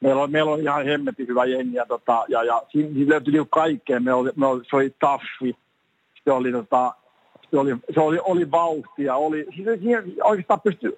Meillä 0.00 0.22
on, 0.22 0.30
meillä 0.30 0.52
on 0.52 0.60
ihan 0.60 0.84
hemmetin 0.84 1.28
hyvä 1.28 1.44
jengi 1.44 1.76
ja, 1.76 1.86
tota, 1.86 2.24
ja, 2.28 2.42
ja 2.42 2.62
siinä 2.68 3.10
löytyi 3.10 3.32
niinku 3.32 3.48
kaikkea. 3.50 4.00
Me 4.00 4.12
oli, 4.12 4.30
me 4.36 4.46
oli, 4.46 4.64
se 4.70 4.76
oli 4.76 4.94
Taffi, 5.00 5.56
se 6.24 6.32
oli, 6.32 6.52
tota, 6.52 6.94
se 7.52 7.58
oli, 7.58 7.76
se 7.94 8.00
oli, 8.00 8.18
oli 8.24 8.50
vauhtia, 8.50 9.16
oli, 9.16 9.46
siinä 9.54 10.02
oikeastaan 10.24 10.60
pystyi 10.60 10.96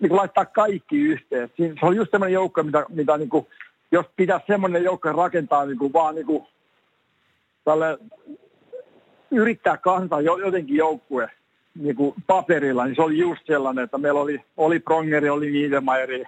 niin 0.00 0.16
laittaa 0.16 0.44
kaikki 0.44 0.96
yhteen. 0.96 1.50
Siinä, 1.56 1.74
se 1.80 1.86
oli 1.86 1.96
just 1.96 2.10
semmoinen 2.10 2.34
joukko, 2.34 2.62
mitä, 2.62 2.86
mitä 2.88 3.18
niin 3.18 3.28
kuin, 3.28 3.46
jos 3.92 4.06
pitäisi 4.16 4.46
semmoinen 4.46 4.84
joukko 4.84 5.12
rakentaa 5.12 5.66
niin 5.66 5.78
kuin, 5.78 5.92
vaan 5.92 6.14
niin 6.14 6.26
kuin, 6.26 6.44
tälle, 7.64 7.98
yrittää 9.30 9.76
kansata 9.76 10.20
jotenkin 10.20 10.76
joukkue, 10.76 11.30
niin 11.74 11.96
kuin 11.96 12.14
paperilla, 12.26 12.84
niin 12.84 12.96
se 12.96 13.02
oli 13.02 13.18
just 13.18 13.46
sellainen, 13.46 13.84
että 13.84 13.98
meillä 13.98 14.20
oli, 14.20 14.40
oli 14.56 14.80
Prongeri, 14.80 15.28
oli 15.28 15.50
Niedermayeri 15.50 16.24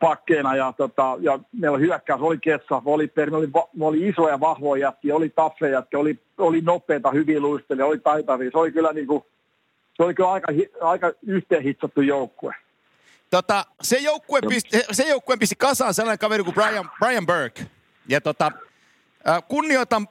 pakkeena 0.00 0.56
ja, 0.56 0.72
tota, 0.76 1.16
ja 1.20 1.38
meillä 1.52 1.76
oli 1.76 1.86
hyökkäys, 1.86 2.20
oli 2.20 2.38
Ketsa, 2.38 2.82
oli 2.84 3.08
Permi, 3.08 3.36
oli, 3.36 3.48
oli 3.80 4.08
isoja 4.08 4.40
vahvoja 4.40 4.86
jätkiä, 4.86 5.16
oli 5.16 5.28
taffeja 5.28 5.72
jätkiä, 5.72 6.00
oli, 6.00 6.18
oli 6.38 6.60
nopeita, 6.60 7.10
hyviä 7.10 7.40
luistelija, 7.40 7.86
oli 7.86 7.98
taitavia. 7.98 8.50
Se 8.50 8.58
oli 8.58 8.72
kyllä, 8.72 8.92
niin 8.92 9.06
kuin, 9.06 9.24
se 9.96 10.02
oli 10.02 10.14
kyllä 10.14 10.30
aika, 10.30 10.52
aika 10.80 11.12
yhteenhitsattu 11.26 12.00
joukkue. 12.00 12.54
Tota, 13.30 13.64
se, 13.82 13.98
joukkue 13.98 14.40
pisti, 14.48 14.82
se 14.92 15.08
joukkue 15.08 15.36
pisti 15.36 15.56
kasaan 15.56 15.94
sellainen 15.94 16.18
kaveri 16.18 16.44
kuin 16.44 16.54
Brian, 16.54 16.90
Brian 16.98 17.26
Burke. 17.26 17.66
Ja 18.08 18.20
tota, 18.20 18.52
kunnioitan 19.48 20.08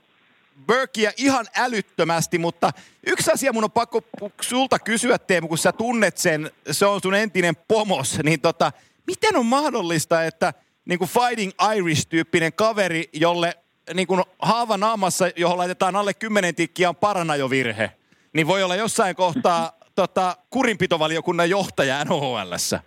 Burkia 0.68 1.12
ihan 1.18 1.46
älyttömästi, 1.58 2.38
mutta 2.38 2.72
yksi 3.08 3.32
asia 3.32 3.54
mun 3.54 3.64
on 3.64 3.72
pakko 3.72 4.02
sulta 4.42 4.80
kysyä, 4.80 5.18
Teemu, 5.18 5.48
kun 5.48 5.58
sä 5.58 5.72
tunnet 5.72 6.18
sen, 6.18 6.52
se 6.72 6.86
on 6.86 7.02
sun 7.02 7.14
entinen 7.14 7.56
pomos, 7.68 8.20
niin 8.24 8.42
tota, 8.42 8.72
miten 9.10 9.36
on 9.36 9.46
mahdollista, 9.46 10.24
että 10.24 10.54
niin 10.86 11.00
kuin 11.00 11.10
Fighting 11.10 11.52
Irish-tyyppinen 11.76 12.54
kaveri, 12.54 13.10
jolle 13.14 13.54
niin 13.94 14.08
kuin 14.08 14.24
haava 14.40 14.78
naamassa, 14.78 15.26
johon 15.36 15.58
laitetaan 15.58 15.96
alle 15.96 16.14
kymmenen 16.14 16.56
tikkiä 16.56 16.90
on 16.90 16.96
paranajovirhe, 16.96 17.92
niin 18.34 18.48
voi 18.48 18.64
olla 18.64 18.76
jossain 18.76 19.16
kohtaa 19.16 19.72
tota, 19.96 20.38
kurinpitovaliokunnan 20.50 21.50
johtaja 21.50 22.06
NHLssä. 22.06 22.80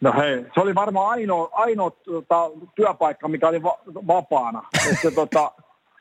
No 0.00 0.12
hei, 0.16 0.44
se 0.54 0.60
oli 0.60 0.74
varmaan 0.74 1.10
ainoa, 1.10 1.48
ainoa 1.52 1.90
tota, 1.90 2.50
työpaikka, 2.74 3.28
mikä 3.28 3.48
oli 3.48 3.62
va- 3.62 3.78
vapaana. 4.06 4.68
Että, 4.90 5.10
tota, 5.10 5.52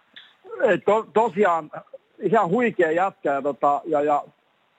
et 0.74 0.86
to, 0.86 1.08
tosiaan 1.14 1.72
ihan 2.20 2.50
huikea 2.50 2.92
jätkä, 2.92 3.34
ja, 3.34 3.42
tota, 3.42 3.82
ja, 3.86 4.02
ja, 4.02 4.24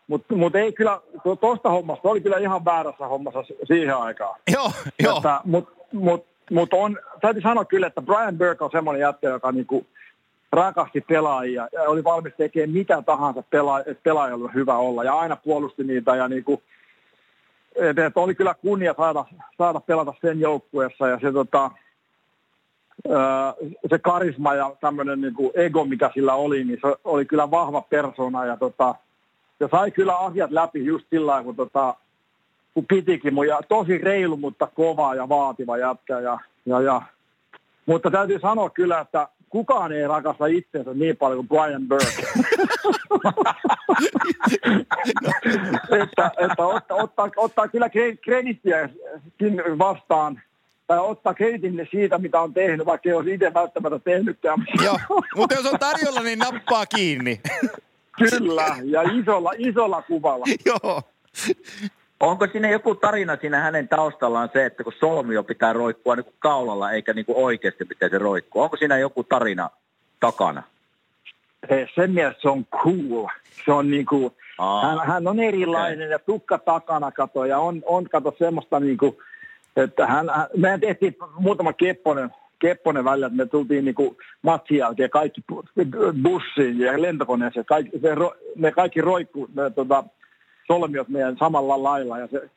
mutta 0.06 0.34
mut 0.34 0.54
ei 0.54 0.72
kyllä, 0.72 1.00
tuosta 1.40 1.70
hommasta 1.70 2.08
oli 2.08 2.20
kyllä 2.20 2.38
ihan 2.38 2.64
väärässä 2.64 3.06
hommassa 3.06 3.42
siihen 3.66 3.96
aikaan. 3.96 4.40
Joo, 4.52 4.72
joo. 5.02 5.14
Mutta 5.14 5.40
mut, 5.92 6.26
mut 6.50 6.72
on, 6.72 6.98
täytyy 7.20 7.42
sanoa 7.42 7.64
kyllä, 7.64 7.86
että 7.86 8.02
Brian 8.02 8.38
Burke 8.38 8.64
on 8.64 8.70
semmoinen 8.70 9.00
jätkä, 9.00 9.28
joka 9.28 9.52
niinku 9.52 9.86
rakasti 10.52 11.00
pelaajia 11.00 11.68
ja 11.72 11.82
oli 11.82 12.04
valmis 12.04 12.32
tekemään 12.36 12.70
mitä 12.70 13.02
tahansa, 13.02 13.42
pelaa, 13.50 13.80
että 13.80 14.02
pelaajalla 14.02 14.44
on 14.44 14.54
hyvä 14.54 14.76
olla 14.76 15.04
ja 15.04 15.14
aina 15.14 15.36
puolusti 15.36 15.84
niitä 15.84 16.16
ja 16.16 16.28
niinku, 16.28 16.62
et, 17.74 17.98
et 17.98 18.16
oli 18.16 18.34
kyllä 18.34 18.54
kunnia 18.54 18.94
saada, 18.96 19.24
saada 19.58 19.80
pelata 19.80 20.14
sen 20.20 20.40
joukkueessa 20.40 21.08
ja 21.08 21.18
se 21.20 21.32
tota, 21.32 21.70
se 23.90 23.98
karisma 23.98 24.54
ja 24.54 24.76
tämmöinen 24.80 25.20
niin 25.20 25.34
kuin 25.34 25.50
ego, 25.54 25.84
mikä 25.84 26.10
sillä 26.14 26.34
oli, 26.34 26.64
niin 26.64 26.78
se 26.82 26.96
oli 27.04 27.24
kyllä 27.24 27.50
vahva 27.50 27.80
persona 27.80 28.44
ja 28.44 28.56
tota, 28.56 28.94
se 29.58 29.68
sai 29.70 29.90
kyllä 29.90 30.18
asiat 30.18 30.50
läpi 30.50 30.84
just 30.84 31.06
sillä 31.10 31.42
kun 31.42 31.56
tota, 31.56 31.94
kun 32.74 32.86
pitikin. 32.86 33.34
Ja 33.48 33.60
tosi 33.68 33.98
reilu, 33.98 34.36
mutta 34.36 34.66
kova 34.66 35.14
ja 35.14 35.28
vaativa 35.28 35.78
jätkä. 35.78 36.20
Ja, 36.20 36.38
ja, 36.66 36.80
ja. 36.80 37.02
Mutta 37.86 38.10
täytyy 38.10 38.40
sanoa 38.40 38.70
kyllä, 38.70 39.00
että 39.00 39.28
kukaan 39.50 39.92
ei 39.92 40.08
rakasta 40.08 40.46
itseensä 40.46 40.94
niin 40.94 41.16
paljon 41.16 41.46
kuin 41.46 41.48
Brian 41.48 41.88
Burke. 41.88 42.22
että, 46.02 46.30
että 46.38 46.66
ottaa, 46.66 46.96
ottaa, 46.96 47.30
ottaa 47.36 47.68
kyllä 47.68 47.90
kredittiä 48.24 48.88
vastaan 49.78 50.40
tai 50.86 50.98
ottaa 50.98 51.34
kreditin 51.34 51.88
siitä, 51.90 52.18
mitä 52.18 52.40
on 52.40 52.54
tehnyt, 52.54 52.86
vaikka 52.86 53.08
ei 53.08 53.14
olisi 53.14 53.34
itse 53.34 53.54
välttämättä 53.54 53.98
tehnytkään. 53.98 54.66
Joo, 54.84 54.98
mutta 55.36 55.54
jos 55.54 55.66
on 55.66 55.78
tarjolla, 55.78 56.20
niin 56.20 56.38
nappaa 56.38 56.86
kiinni. 56.86 57.40
Kyllä, 58.18 58.76
ja 58.84 59.02
isolla, 59.02 59.52
isolla 59.58 60.02
kuvalla. 60.02 60.44
Joo. 60.66 61.02
Onko 62.20 62.46
siinä 62.46 62.70
joku 62.70 62.94
tarina 62.94 63.36
siinä 63.40 63.60
hänen 63.60 63.88
taustallaan 63.88 64.50
se, 64.52 64.66
että 64.66 64.84
kun 64.84 64.92
solmio 65.00 65.42
pitää 65.42 65.72
roikkua 65.72 66.16
niin 66.16 66.24
kuin 66.24 66.34
kaulalla 66.38 66.90
eikä 66.90 67.12
niin 67.12 67.26
kuin 67.26 67.38
oikeasti 67.38 67.84
pitäisi 67.84 68.18
roikkua? 68.18 68.64
Onko 68.64 68.76
siinä 68.76 68.98
joku 68.98 69.24
tarina 69.24 69.70
takana? 70.20 70.62
Sen 71.94 72.10
mielestä 72.10 72.42
se 72.42 72.48
on 72.48 72.64
cool. 72.66 73.28
Se 73.64 73.72
on 73.72 73.90
niin 73.90 74.06
kuin, 74.06 74.32
hän, 74.82 75.06
hän, 75.06 75.26
on 75.26 75.40
erilainen 75.40 75.98
okay. 75.98 76.10
ja 76.10 76.18
tukka 76.18 76.58
takana 76.58 77.12
kato 77.12 77.44
ja 77.44 77.58
on, 77.58 77.82
on 77.86 78.04
kato 78.04 78.34
semmoista 78.38 78.80
niin 78.80 78.98
kuin, 78.98 79.16
että 79.76 80.06
hän, 80.06 80.28
hän, 80.28 80.46
mehän 80.56 80.80
tehtiin 80.80 81.16
muutama 81.38 81.72
kepponen, 81.72 82.30
kepponen 82.58 83.04
välillä, 83.04 83.26
että 83.26 83.36
me 83.36 83.46
tultiin 83.46 83.84
niin 83.84 83.94
kuin 83.94 84.16
matsin 84.42 84.76
jälkeen 84.78 85.10
kaikki 85.10 85.44
bussiin 86.22 86.80
ja 86.80 87.02
lentokoneeseen, 87.02 87.66
kaikki, 87.66 87.98
se, 87.98 88.08
me 88.56 88.72
kaikki 88.72 89.00
roikku, 89.00 89.48
me, 89.54 89.70
tota, 89.70 90.04
solmiot 90.66 91.08
meidän 91.08 91.36
samalla 91.38 91.82
lailla 91.82 92.18
ja 92.18 92.28
se, 92.30 92.50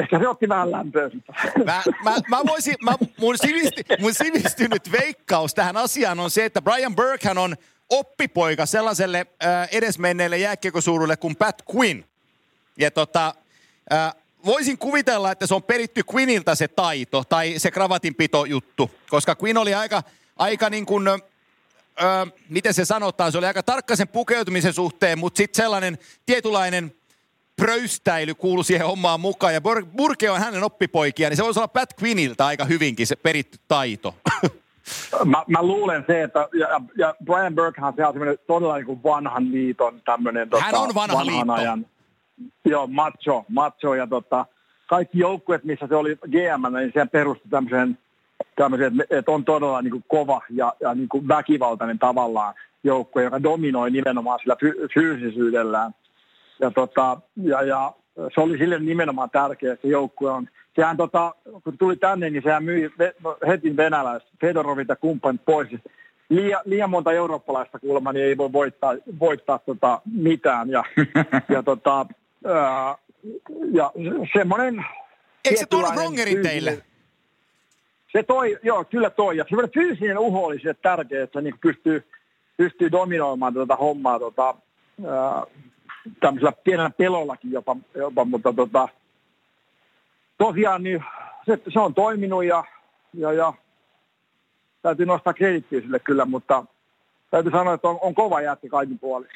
ehkä 0.00 0.18
se 0.18 0.28
otti 0.28 0.48
vähän 0.48 0.70
lämpöä. 0.70 1.10
Mä, 1.64 1.82
mä, 2.04 2.16
mä 2.28 2.40
voisin, 2.46 2.74
mä, 2.84 2.92
mun, 3.20 3.38
sivisti, 3.38 3.82
mun 4.00 4.14
sivistynyt 4.14 4.92
veikkaus 4.92 5.54
tähän 5.54 5.76
asiaan 5.76 6.20
on 6.20 6.30
se, 6.30 6.44
että 6.44 6.62
Brian 6.62 6.96
Burkehan 6.96 7.38
on 7.38 7.56
oppipoika 7.90 8.66
sellaiselle 8.66 9.26
äh, 9.44 9.68
edesmenneelle 9.72 10.38
jääkiekosuurulle 10.38 11.16
kuin 11.16 11.36
Pat 11.36 11.62
Quinn. 11.74 12.04
Ja 12.78 12.90
tota, 12.90 13.34
äh, 13.92 14.14
voisin 14.46 14.78
kuvitella, 14.78 15.32
että 15.32 15.46
se 15.46 15.54
on 15.54 15.62
peritty 15.62 16.02
Quinniltä 16.14 16.54
se 16.54 16.68
taito 16.68 17.24
tai 17.24 17.54
se 17.58 17.70
kravatinpito 17.70 18.44
juttu, 18.44 18.90
koska 19.10 19.36
Quinn 19.42 19.58
oli 19.58 19.74
aika, 19.74 20.02
aika 20.36 20.70
niin 20.70 20.86
kuin, 20.86 21.08
öö, 21.08 21.18
miten 22.48 22.74
se 22.74 22.84
sanotaan, 22.84 23.32
se 23.32 23.38
oli 23.38 23.46
aika 23.46 23.62
tarkka 23.62 23.96
sen 23.96 24.08
pukeutumisen 24.08 24.72
suhteen, 24.72 25.18
mutta 25.18 25.38
sitten 25.38 25.62
sellainen 25.62 25.98
tietynlainen 26.26 26.92
pröystäily 27.56 28.34
kuului 28.34 28.64
siihen 28.64 28.86
hommaan 28.86 29.20
mukaan. 29.20 29.54
Ja 29.54 29.60
Burke 29.96 30.30
on 30.30 30.40
hänen 30.40 30.64
oppipoikia, 30.64 31.28
niin 31.28 31.36
se 31.36 31.44
voisi 31.44 31.60
olla 31.60 31.68
Pat 31.68 32.02
Quinniltä 32.02 32.46
aika 32.46 32.64
hyvinkin 32.64 33.06
se 33.06 33.16
peritty 33.16 33.58
taito. 33.68 34.14
Mä, 35.24 35.44
mä 35.46 35.62
luulen 35.62 36.04
se, 36.06 36.22
että 36.22 36.48
ja, 36.58 36.80
ja 36.98 37.14
Brian 37.24 37.54
Burkehan 37.54 37.94
se 37.96 38.06
on 38.06 38.14
todella 38.46 38.76
niin 38.76 38.86
kuin 38.86 39.02
vanhan 39.02 39.52
liiton 39.52 40.02
tämmöinen 40.04 40.48
Hän 40.60 40.72
tota, 40.72 40.82
on 40.82 40.94
vanha 40.94 41.16
vanhan 41.16 41.26
liitto. 41.36 41.52
ajan 41.52 41.86
Joo, 42.64 42.86
macho, 42.86 43.44
macho 43.48 43.94
ja 43.94 44.06
tota, 44.06 44.46
kaikki 44.86 45.18
joukkueet, 45.18 45.64
missä 45.64 45.86
se 45.86 45.96
oli 45.96 46.16
GM, 46.16 46.76
niin 46.76 46.92
se 46.94 47.06
perustui 47.12 47.50
tämmöiseen, 47.50 47.98
tämmöiseen 48.56 49.00
että, 49.00 49.16
että 49.18 49.32
on 49.32 49.44
todella 49.44 49.82
niin 49.82 49.90
kuin 49.90 50.04
kova 50.08 50.40
ja, 50.50 50.72
ja 50.80 50.94
niin 50.94 51.08
kuin 51.08 51.28
väkivaltainen 51.28 51.98
tavallaan 51.98 52.54
joukkue, 52.84 53.24
joka 53.24 53.42
dominoi 53.42 53.90
nimenomaan 53.90 54.38
sillä 54.38 54.56
fy- 54.60 54.88
fyysisyydellään. 54.94 55.92
Ja, 56.60 56.70
tota, 56.70 57.20
ja, 57.42 57.62
ja 57.62 57.92
se 58.34 58.40
oli 58.40 58.58
sille 58.58 58.78
nimenomaan 58.78 59.30
tärkeä, 59.30 59.72
että 59.72 59.82
se 59.86 59.92
joukkue 59.92 60.30
on. 60.30 60.48
Sehän 60.76 60.96
tota, 60.96 61.34
kun 61.64 61.78
tuli 61.78 61.96
tänne, 61.96 62.30
niin 62.30 62.42
sehän 62.42 62.64
myi 62.64 62.90
heti 63.46 63.76
venäläistä, 63.76 64.28
Fedorovit 64.40 64.88
ja 64.88 64.96
kumppanit 64.96 65.40
pois. 65.44 65.68
Liian, 66.28 66.60
liian 66.64 66.90
monta 66.90 67.12
eurooppalaista 67.12 67.78
kuulemma, 67.78 68.12
niin 68.12 68.24
ei 68.24 68.36
voi 68.36 68.52
voittaa, 68.52 68.94
voittaa 69.20 69.58
tota 69.58 70.00
mitään. 70.14 70.70
Ja, 70.70 70.84
ja 71.54 71.62
tota, 71.62 72.06
ja 73.72 73.92
semmoinen... 74.32 74.84
Eikö 75.44 75.58
se 75.58 75.66
tuonut 75.66 75.96
Rongerin 75.96 76.42
teille? 76.42 76.82
Se 78.12 78.22
toi, 78.22 78.58
joo, 78.62 78.84
kyllä 78.84 79.10
toi. 79.10 79.36
Ja 79.36 79.44
semmoinen 79.48 79.72
fyysinen 79.74 80.18
uho 80.18 80.44
oli 80.44 80.60
se 80.60 80.74
tärkeä, 80.74 81.22
että 81.22 81.40
niin 81.40 81.58
pystyy, 81.60 82.10
pystyy 82.56 82.92
dominoimaan 82.92 83.54
tätä 83.54 83.76
hommaa 83.76 84.18
tota, 84.18 84.54
ää, 85.06 85.42
tämmöisellä 86.20 86.52
pienellä 86.64 86.90
pelollakin 86.90 87.52
jopa, 87.52 87.76
jopa 87.94 88.24
mutta 88.24 88.52
tota, 88.52 88.88
tosiaan 90.38 90.82
niin 90.82 91.04
se, 91.46 91.58
se, 91.72 91.80
on 91.80 91.94
toiminut 91.94 92.44
ja, 92.44 92.64
ja, 93.14 93.32
ja 93.32 93.52
täytyy 94.82 95.06
nostaa 95.06 95.34
kredittiä 95.34 95.80
sille 95.80 95.98
kyllä, 95.98 96.24
mutta 96.24 96.64
täytyy 97.30 97.52
sanoa, 97.52 97.74
että 97.74 97.88
on, 97.88 97.98
on 98.00 98.14
kova 98.14 98.40
jätti 98.40 98.68
kaikin 98.68 98.98
puolin. 98.98 99.28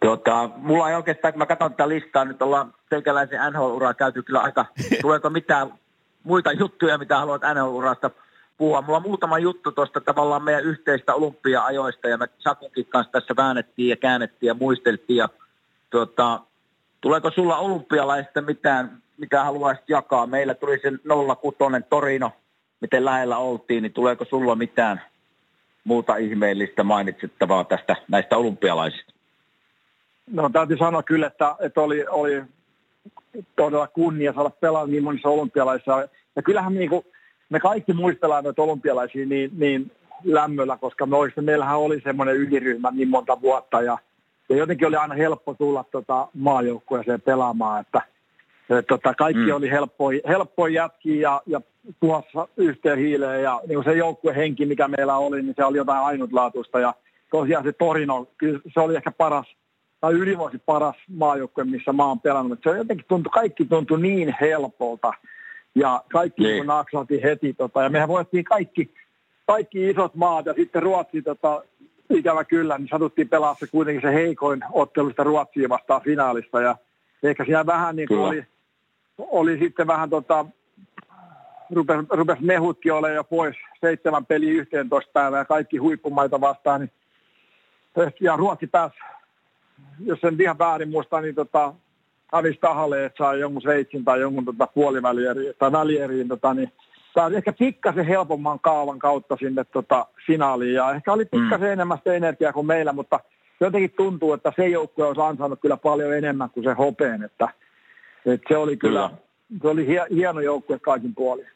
Tota, 0.00 0.50
mulla 0.56 0.90
ei 0.90 0.96
oikeastaan, 0.96 1.32
kun 1.32 1.38
mä 1.38 1.46
katson 1.46 1.70
tätä 1.70 1.88
listaa, 1.88 2.24
nyt 2.24 2.42
ollaan 2.42 2.74
teikäläisen 2.90 3.40
NHL-uraa 3.52 3.94
käyty 3.94 4.22
kyllä 4.22 4.40
aika, 4.40 4.66
tuleeko 5.02 5.30
mitään 5.30 5.72
muita 6.22 6.52
juttuja, 6.52 6.98
mitä 6.98 7.18
haluat 7.18 7.42
NHL-urasta 7.42 8.10
puhua. 8.58 8.82
Mulla 8.82 8.96
on 8.96 9.02
muutama 9.02 9.38
juttu 9.38 9.72
tuosta 9.72 10.00
tavallaan 10.00 10.42
meidän 10.42 10.64
yhteistä 10.64 11.14
olympia-ajoista, 11.14 12.08
ja 12.08 12.18
me 12.18 12.28
Sakunkin 12.38 12.86
kanssa 12.86 13.12
tässä 13.12 13.36
väännettiin 13.36 13.88
ja 13.88 13.96
käännettiin 13.96 14.48
ja 14.48 14.54
muisteltiin, 14.54 15.16
ja 15.16 15.28
tota, 15.90 16.40
tuleeko 17.00 17.30
sulla 17.30 17.56
olympialaista 17.56 18.42
mitään, 18.42 19.02
mitä 19.16 19.44
haluaisit 19.44 19.88
jakaa? 19.88 20.26
Meillä 20.26 20.54
tuli 20.54 20.78
se 20.78 20.92
06 21.40 21.56
Torino, 21.90 22.32
miten 22.80 23.04
lähellä 23.04 23.38
oltiin, 23.38 23.82
niin 23.82 23.92
tuleeko 23.92 24.24
sulla 24.24 24.54
mitään 24.54 25.00
muuta 25.84 26.16
ihmeellistä 26.16 26.84
mainitsettavaa 26.84 27.64
tästä 27.64 27.96
näistä 28.08 28.36
olympialaisista? 28.36 29.17
No 30.32 30.50
täytyy 30.52 30.76
sanoa 30.76 31.02
kyllä, 31.02 31.26
että, 31.26 31.54
että 31.60 31.80
oli, 31.80 32.06
oli 32.06 32.42
todella 33.56 33.86
kunnia 33.86 34.32
saada 34.32 34.50
pelaa 34.50 34.86
niin 34.86 35.04
monissa 35.04 35.28
olympialaisissa. 35.28 36.08
Ja 36.36 36.42
kyllähän 36.42 36.74
niin 36.74 36.90
kuin, 36.90 37.04
me 37.50 37.60
kaikki 37.60 37.92
muistellaan 37.92 38.44
noita 38.44 38.62
olympialaisia 38.62 39.26
niin, 39.26 39.50
niin 39.56 39.92
lämmöllä, 40.24 40.76
koska 40.76 41.06
me 41.06 41.16
olisi, 41.16 41.40
meillähän 41.40 41.78
oli 41.78 42.00
semmoinen 42.00 42.36
ydinryhmä 42.36 42.90
niin 42.90 43.08
monta 43.08 43.40
vuotta 43.40 43.82
ja, 43.82 43.98
ja 44.48 44.56
jotenkin 44.56 44.88
oli 44.88 44.96
aina 44.96 45.14
helppo 45.14 45.54
tulla 45.54 45.84
tota 45.90 46.28
maajoukkueeseen 46.34 47.20
pelaamaan, 47.20 47.80
että 47.80 48.02
et, 48.78 48.86
tota, 48.86 49.14
kaikki 49.14 49.46
mm. 49.46 49.56
oli 49.56 49.70
helppoja, 49.70 50.20
helppoja 50.28 50.74
jätkiä 50.74 51.20
ja, 51.20 51.42
ja 51.46 51.60
tuossa 52.00 52.48
yhteen 52.56 52.98
hiileen 52.98 53.42
ja 53.42 53.60
niin 53.68 53.84
se 53.84 53.92
joukkuehenki, 53.92 54.66
mikä 54.66 54.88
meillä 54.88 55.16
oli, 55.16 55.42
niin 55.42 55.54
se 55.56 55.64
oli 55.64 55.78
jotain 55.78 56.04
ainutlaatuista 56.04 56.80
ja 56.80 56.94
tosiaan 57.30 57.64
se 57.64 57.72
Torino, 57.72 58.26
se 58.74 58.80
oli 58.80 58.96
ehkä 58.96 59.10
paras 59.10 59.46
tai 60.00 60.12
ylivoimaisesti 60.12 60.62
paras 60.66 60.96
maajoukkue, 61.16 61.64
missä 61.64 61.92
mä 61.92 62.06
oon 62.06 62.20
pelannut. 62.20 62.58
Se 62.62 62.70
jotenkin 62.70 63.06
tuntui, 63.08 63.30
kaikki 63.30 63.64
tuntui 63.64 64.00
niin 64.00 64.36
helpolta 64.40 65.12
ja 65.74 66.02
kaikki 66.12 66.42
niin. 66.42 66.66
naksaltiin 66.66 67.22
heti. 67.22 67.54
Tota, 67.54 67.82
ja 67.82 67.88
mehän 67.88 68.08
voitiin 68.08 68.44
kaikki, 68.44 68.94
kaikki 69.46 69.90
isot 69.90 70.14
maat 70.14 70.46
ja 70.46 70.54
sitten 70.54 70.82
Ruotsi 70.82 71.22
tota, 71.22 71.62
ikävä 72.10 72.44
kyllä, 72.44 72.78
niin 72.78 72.88
satuttiin 72.88 73.28
pelaa 73.28 73.56
se 73.60 73.66
kuitenkin 73.66 74.02
se 74.02 74.14
heikoin 74.14 74.64
ottelusta 74.72 75.24
Ruotsia 75.24 75.68
vastaan 75.68 76.02
finaalista 76.02 76.60
ja 76.60 76.76
ehkä 77.22 77.44
siellä 77.44 77.66
vähän 77.66 77.96
niin 77.96 78.08
kuin 78.08 78.20
oli, 78.20 78.44
oli 79.18 79.58
sitten 79.58 79.86
vähän 79.86 80.10
tota, 80.10 80.46
rupesi, 81.74 82.06
rupes 82.10 82.40
mehutkin 82.40 82.92
olemaan 82.92 83.14
jo 83.14 83.24
pois 83.24 83.56
seitsemän 83.80 84.26
peliä 84.26 84.52
11 84.52 85.10
päivää 85.12 85.38
ja 85.40 85.44
kaikki 85.44 85.76
huippumaita 85.76 86.40
vastaan, 86.40 86.80
niin 86.80 86.92
ja 88.20 88.36
Ruotsi 88.36 88.66
pääsi 88.66 88.96
jos 90.04 90.24
en 90.24 90.40
ihan 90.40 90.58
väärin 90.58 90.88
muista, 90.88 91.20
niin 91.20 91.34
tota, 91.34 91.74
hävisi 92.32 92.58
tahalle, 92.60 93.04
että 93.04 93.18
saa 93.18 93.34
jonkun 93.34 93.62
Sveitsin 93.62 94.04
tai 94.04 94.20
jonkun 94.20 94.44
tota, 94.44 94.66
puolivälieriin 94.66 95.54
tai 95.58 95.72
välieriin, 95.72 96.28
tota, 96.28 96.54
niin 96.54 96.72
tämä 97.14 97.26
oli 97.26 97.36
ehkä 97.36 97.52
pikkasen 97.52 98.06
helpomman 98.06 98.60
kaavan 98.60 98.98
kautta 98.98 99.36
sinne 99.36 99.64
tota, 99.64 100.06
finaaliin 100.26 100.74
ja 100.74 100.92
ehkä 100.92 101.12
oli 101.12 101.24
pikkasen 101.24 101.68
mm. 101.68 101.72
enemmän 101.72 101.98
sitä 101.98 102.12
energiaa 102.12 102.52
kuin 102.52 102.66
meillä, 102.66 102.92
mutta 102.92 103.20
jotenkin 103.60 103.92
tuntuu, 103.96 104.32
että 104.32 104.52
se 104.56 104.68
joukkue 104.68 105.06
olisi 105.06 105.20
ansainnut 105.20 105.60
kyllä 105.60 105.76
paljon 105.76 106.14
enemmän 106.14 106.50
kuin 106.50 106.64
se 106.64 106.72
hopeen, 106.72 107.22
että, 107.22 107.48
että 108.26 108.48
se 108.48 108.56
oli 108.56 108.76
kyllä, 108.76 109.08
kyllä. 109.08 109.60
se 109.62 109.68
oli 109.68 109.86
hieno 110.14 110.40
joukkue 110.40 110.78
kaikin 110.78 111.14
puolin. 111.14 111.46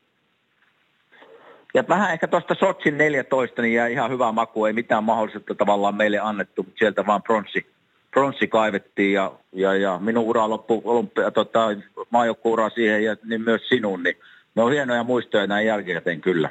Ja 1.75 1.85
vähän 1.89 2.13
ehkä 2.13 2.29
tuosta 2.29 2.55
Sotsin 2.55 2.99
14, 2.99 3.63
niin 3.63 3.75
jäi 3.75 3.93
ihan 3.93 4.11
hyvä 4.11 4.33
maku, 4.33 4.65
ei 4.67 4.73
mitään 4.73 5.05
mahdollisuutta 5.05 5.55
tavallaan 5.55 5.95
meille 5.95 6.19
annettu, 6.19 6.63
mutta 6.63 6.79
sieltä 6.79 7.07
vaan 7.07 7.23
pronssi 7.23 7.72
pronssi 8.13 8.49
kaivettiin 8.49 9.13
ja, 9.13 9.33
ja, 9.53 9.75
ja 9.75 9.99
minun 9.99 10.25
ura 10.25 10.51
loppu, 10.51 10.83
olympia, 10.85 11.31
tota, 11.31 11.69
maajoukkuura 12.11 12.71
siihen 12.71 13.05
ja 13.05 13.17
niin 13.25 13.43
myös 13.43 13.69
sinun, 13.69 14.03
niin 14.03 14.17
ne 14.55 14.63
on 14.63 14.73
hienoja 14.73 15.05
muistoja 15.05 15.47
näin 15.47 15.67
jälkikäteen 15.67 16.21
kyllä. 16.21 16.51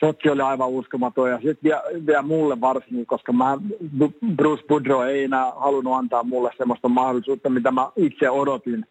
Sotki 0.00 0.30
oli 0.30 0.42
aivan 0.42 0.68
uskomaton 0.68 1.30
ja 1.30 1.36
sitten 1.36 1.62
vielä, 1.62 1.82
vielä 2.06 2.22
mulle 2.22 2.60
varsinkin, 2.60 3.06
koska 3.06 3.32
mä, 3.32 3.58
Bruce 4.36 4.66
Boudreau 4.66 5.00
ei 5.00 5.24
enää 5.24 5.52
halunnut 5.56 5.94
antaa 5.94 6.22
mulle 6.22 6.50
semmoista 6.58 6.88
mahdollisuutta, 6.88 7.50
mitä 7.50 7.70
mä 7.70 7.90
itse 7.96 8.30
odotin. 8.30 8.86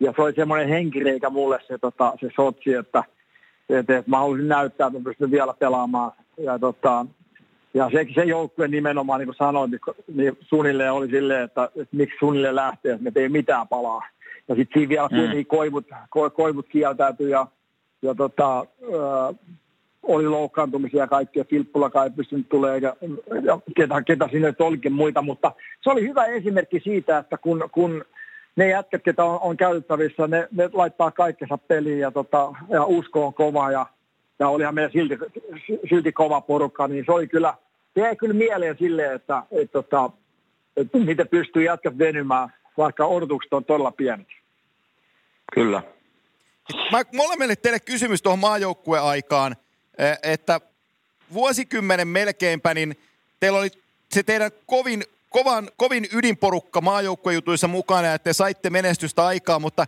Ja 0.00 0.12
se 0.16 0.22
oli 0.22 0.32
semmoinen 0.34 0.68
henkireikä 0.68 1.30
mulle 1.30 1.58
se, 1.68 1.78
tota, 1.78 2.12
se 2.20 2.30
Sotsi, 2.36 2.74
että, 2.74 3.04
että, 3.68 3.98
että 3.98 4.10
mä 4.10 4.18
haluaisin 4.18 4.48
näyttää, 4.48 4.86
että 4.86 5.00
pystyn 5.04 5.30
vielä 5.30 5.54
pelaamaan. 5.58 6.12
Ja, 6.38 6.58
tota, 6.58 7.06
ja 7.74 7.90
se, 7.92 8.06
se 8.14 8.24
joukkue 8.24 8.68
nimenomaan, 8.68 9.20
niin 9.20 9.26
kuin 9.26 9.36
sanoin, 9.36 9.70
niin, 9.70 9.80
niin 10.14 10.38
suunnilleen 10.40 10.92
oli 10.92 11.08
silleen, 11.08 11.42
että, 11.42 11.64
että 11.64 11.96
miksi 11.96 12.18
suunnilleen 12.18 12.56
lähtee, 12.56 12.92
että 12.92 13.04
me 13.04 13.22
ei 13.22 13.28
mitään 13.28 13.68
palaa. 13.68 14.02
Ja 14.48 14.54
sitten 14.54 14.80
siinä 14.80 14.88
vielä 14.88 15.34
mm. 15.34 15.46
koivut, 15.46 15.86
ko, 16.10 16.30
koivut 16.30 16.68
kieltäytyi 16.68 17.30
ja, 17.30 17.46
ja 18.02 18.14
tota, 18.14 18.58
äh, 18.60 19.36
oli 20.02 20.28
loukkaantumisia 20.28 21.00
ja 21.00 21.06
kaikkia. 21.06 21.44
Filppula 21.44 21.90
ei 22.04 22.10
pystynyt 22.10 22.48
tulemaan 22.48 22.82
ja, 22.82 22.96
ja 23.42 23.58
ketä, 23.76 24.02
ketä 24.02 24.28
sinne 24.32 24.54
olikin 24.58 24.92
muita, 24.92 25.22
mutta 25.22 25.52
se 25.82 25.90
oli 25.90 26.08
hyvä 26.08 26.24
esimerkki 26.24 26.80
siitä, 26.80 27.18
että 27.18 27.38
kun, 27.38 27.68
kun 27.72 28.04
ne 28.56 28.68
jätkät, 28.68 29.02
ketä 29.02 29.24
on, 29.24 29.38
on 29.40 29.56
käytettävissä, 29.56 30.26
ne, 30.26 30.48
ne 30.52 30.70
laittaa 30.72 31.10
kaikkensa 31.10 31.58
peliin 31.58 31.98
ja, 31.98 32.10
tota, 32.10 32.54
ja 32.68 32.84
usko 32.84 33.26
on 33.26 33.34
kova 33.34 33.70
ja, 33.70 33.86
ja 34.38 34.48
olihan 34.48 34.74
meillä 34.74 34.92
silti, 34.92 35.18
silti 35.88 36.12
kova 36.12 36.40
porukka, 36.40 36.88
niin 36.88 37.04
se 37.06 37.12
oli 37.12 37.26
kyllä, 37.26 37.54
se 37.94 38.00
jäi 38.00 38.16
kyllä 38.16 38.34
mieleen 38.34 38.76
silleen, 38.78 39.14
että, 39.14 39.38
että, 39.38 39.62
että, 39.62 39.72
tota, 39.72 40.10
että 40.76 40.98
miten 40.98 41.28
pystyy 41.28 41.64
jätkät 41.64 41.98
venymään, 41.98 42.52
vaikka 42.78 43.06
odotukset 43.06 43.52
on 43.52 43.64
todella 43.64 43.90
pienet. 43.90 44.28
Kyllä. 45.52 45.82
Mä, 46.92 47.02
molemmille 47.12 47.56
teille 47.56 47.80
kysymys 47.80 48.22
tuohon 48.22 48.38
maajoukkueaikaan. 48.38 49.56
Eh, 49.98 50.18
että 50.22 50.60
vuosikymmenen 51.32 52.08
melkeinpä, 52.08 52.74
niin 52.74 52.96
teillä 53.40 53.58
oli 53.58 53.70
se 54.12 54.22
teidän 54.22 54.50
kovin, 54.66 55.04
kovan, 55.30 55.68
kovin 55.76 56.08
ydinporukka 56.12 56.80
maajoukkuejutuissa 56.80 57.68
mukana, 57.68 58.14
että 58.14 58.24
te 58.24 58.32
saitte 58.32 58.70
menestystä 58.70 59.26
aikaa, 59.26 59.58
mutta 59.58 59.86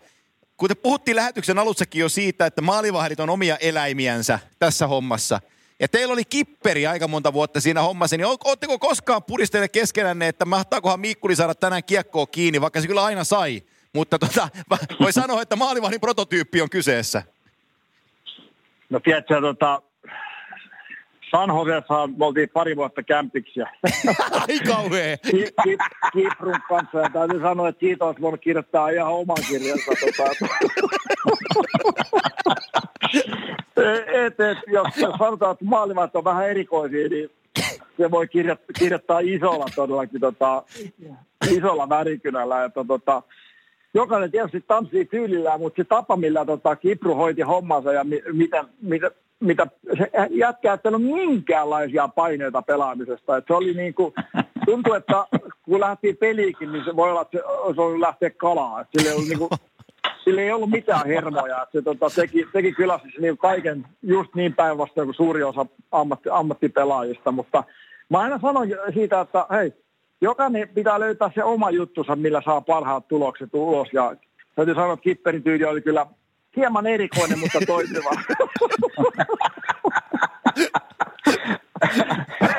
kun 0.58 0.68
te 0.68 0.74
puhuttiin 0.74 1.16
lähetyksen 1.16 1.58
alussakin 1.58 2.00
jo 2.00 2.08
siitä, 2.08 2.46
että 2.46 2.62
maalivahdit 2.62 3.20
on 3.20 3.30
omia 3.30 3.56
eläimiänsä 3.56 4.38
tässä 4.58 4.86
hommassa, 4.86 5.40
ja 5.80 5.88
teillä 5.88 6.12
oli 6.12 6.24
kipperi 6.24 6.86
aika 6.86 7.08
monta 7.08 7.32
vuotta 7.32 7.60
siinä 7.60 7.82
hommassa, 7.82 8.16
niin 8.16 8.26
ootteko 8.26 8.78
koskaan 8.78 9.24
puristelleet 9.24 9.72
keskenänne, 9.72 10.28
että 10.28 10.44
mahtaakohan 10.44 11.00
Miikkuli 11.00 11.36
saada 11.36 11.54
tänään 11.54 11.84
kiekkoa 11.84 12.26
kiinni, 12.26 12.60
vaikka 12.60 12.80
se 12.80 12.86
kyllä 12.86 13.04
aina 13.04 13.24
sai. 13.24 13.62
Mutta 13.92 14.18
tota, 14.18 14.48
voi 15.00 15.12
sanoa, 15.12 15.42
että 15.42 15.56
maalivahdin 15.56 16.00
prototyyppi 16.00 16.62
on 16.62 16.70
kyseessä. 16.70 17.22
No 18.90 19.00
tiedätkö, 19.00 19.40
tota, 19.40 19.82
San 21.30 21.48
Josessa 21.48 22.06
me 22.06 22.26
oltiin 22.26 22.48
pari 22.48 22.76
vuotta 22.76 23.02
kämpiksiä. 23.02 23.70
Ai 24.48 24.58
kauhea. 24.66 25.16
Kiprun 26.12 26.60
kanssa 26.68 26.98
ja 26.98 27.10
täytyy 27.10 27.40
sanoa, 27.40 27.68
että 27.68 27.80
siitä 27.80 28.04
olisi 28.04 28.20
voinut 28.20 28.40
kirjoittaa 28.40 28.88
ihan 28.88 29.12
oman 29.12 29.36
kirjansa. 29.48 29.92
Tota. 30.00 30.30
et, 34.26 34.40
et, 34.40 34.58
jos, 34.66 34.86
jos 34.96 35.14
sanotaan, 35.18 35.52
että 35.52 35.64
maailmat 35.64 36.16
on 36.16 36.24
vähän 36.24 36.50
erikoisia, 36.50 37.08
niin 37.08 37.30
se 37.96 38.10
voi 38.10 38.28
kirjoittaa, 38.28 38.74
kirjoittaa 38.78 39.20
isolla 39.20 39.66
todellakin, 39.74 40.20
tota, 40.20 40.62
isolla 41.50 41.88
värikynällä. 41.88 42.64
Että, 42.64 42.84
tota, 42.84 43.22
jokainen 43.94 44.30
tietysti 44.30 44.64
tanssii 44.66 45.04
tyylillään, 45.04 45.60
mutta 45.60 45.82
se 45.82 45.84
tapa, 45.88 46.16
millä 46.16 46.44
tota, 46.44 46.76
Kipru 46.76 47.14
hoiti 47.14 47.42
hommansa 47.42 47.92
ja 47.92 48.04
mi, 48.04 48.22
miten, 48.32 48.64
miten, 48.82 49.10
mitä 49.40 49.66
se 49.98 50.10
jätkä 50.30 50.78
ole 50.84 50.98
minkäänlaisia 50.98 52.08
paineita 52.08 52.62
pelaamisesta. 52.62 53.36
Et 53.36 53.44
se 53.46 53.54
oli 53.54 53.74
niin 53.74 53.94
kuin, 53.94 54.14
tuntui, 54.64 54.96
että 54.96 55.26
kun 55.62 55.80
lähti 55.80 56.12
peliikin, 56.12 56.72
niin 56.72 56.84
se 56.84 56.96
voi 56.96 57.10
olla, 57.10 57.22
että 57.22 57.38
se 57.38 57.44
olisi 57.44 57.80
ollut 57.80 58.00
lähteä 58.00 58.30
kalaa. 58.30 58.80
Et 58.80 58.88
sille, 58.96 59.08
ei 59.08 59.14
ollut 59.14 59.28
niin 59.28 59.38
kuin, 59.38 59.50
sille 60.24 60.42
ei 60.42 60.52
ollut 60.52 60.70
mitään 60.70 61.06
hermoja. 61.06 61.62
Et 61.62 61.68
se 61.72 61.82
tota, 61.82 62.06
teki, 62.14 62.46
teki 62.52 62.72
kyllä 62.72 63.00
siis 63.02 63.18
niin 63.18 63.38
kaiken 63.38 63.86
just 64.02 64.34
niin 64.34 64.54
päinvastoin 64.54 65.06
kuin 65.06 65.14
suuri 65.14 65.42
osa 65.42 65.66
ammatti, 65.92 66.28
ammattipelaajista. 66.32 67.32
Mutta 67.32 67.64
mä 68.08 68.18
aina 68.18 68.38
sanon 68.38 68.68
siitä, 68.94 69.20
että 69.20 69.46
hei, 69.50 69.72
jokainen 70.20 70.68
pitää 70.68 71.00
löytää 71.00 71.30
se 71.34 71.44
oma 71.44 71.70
juttusa, 71.70 72.16
millä 72.16 72.42
saa 72.44 72.60
parhaat 72.60 73.08
tulokset 73.08 73.48
ulos. 73.52 73.88
Ja 73.92 74.16
täytyy 74.54 74.74
sanoa, 74.74 74.92
että 74.92 75.02
Kipperin 75.02 75.42
tyyli 75.42 75.64
oli 75.64 75.80
kyllä 75.80 76.06
hieman 76.56 76.86
erikoinen, 76.86 77.38
mutta 77.38 77.58
toimiva. 77.66 78.10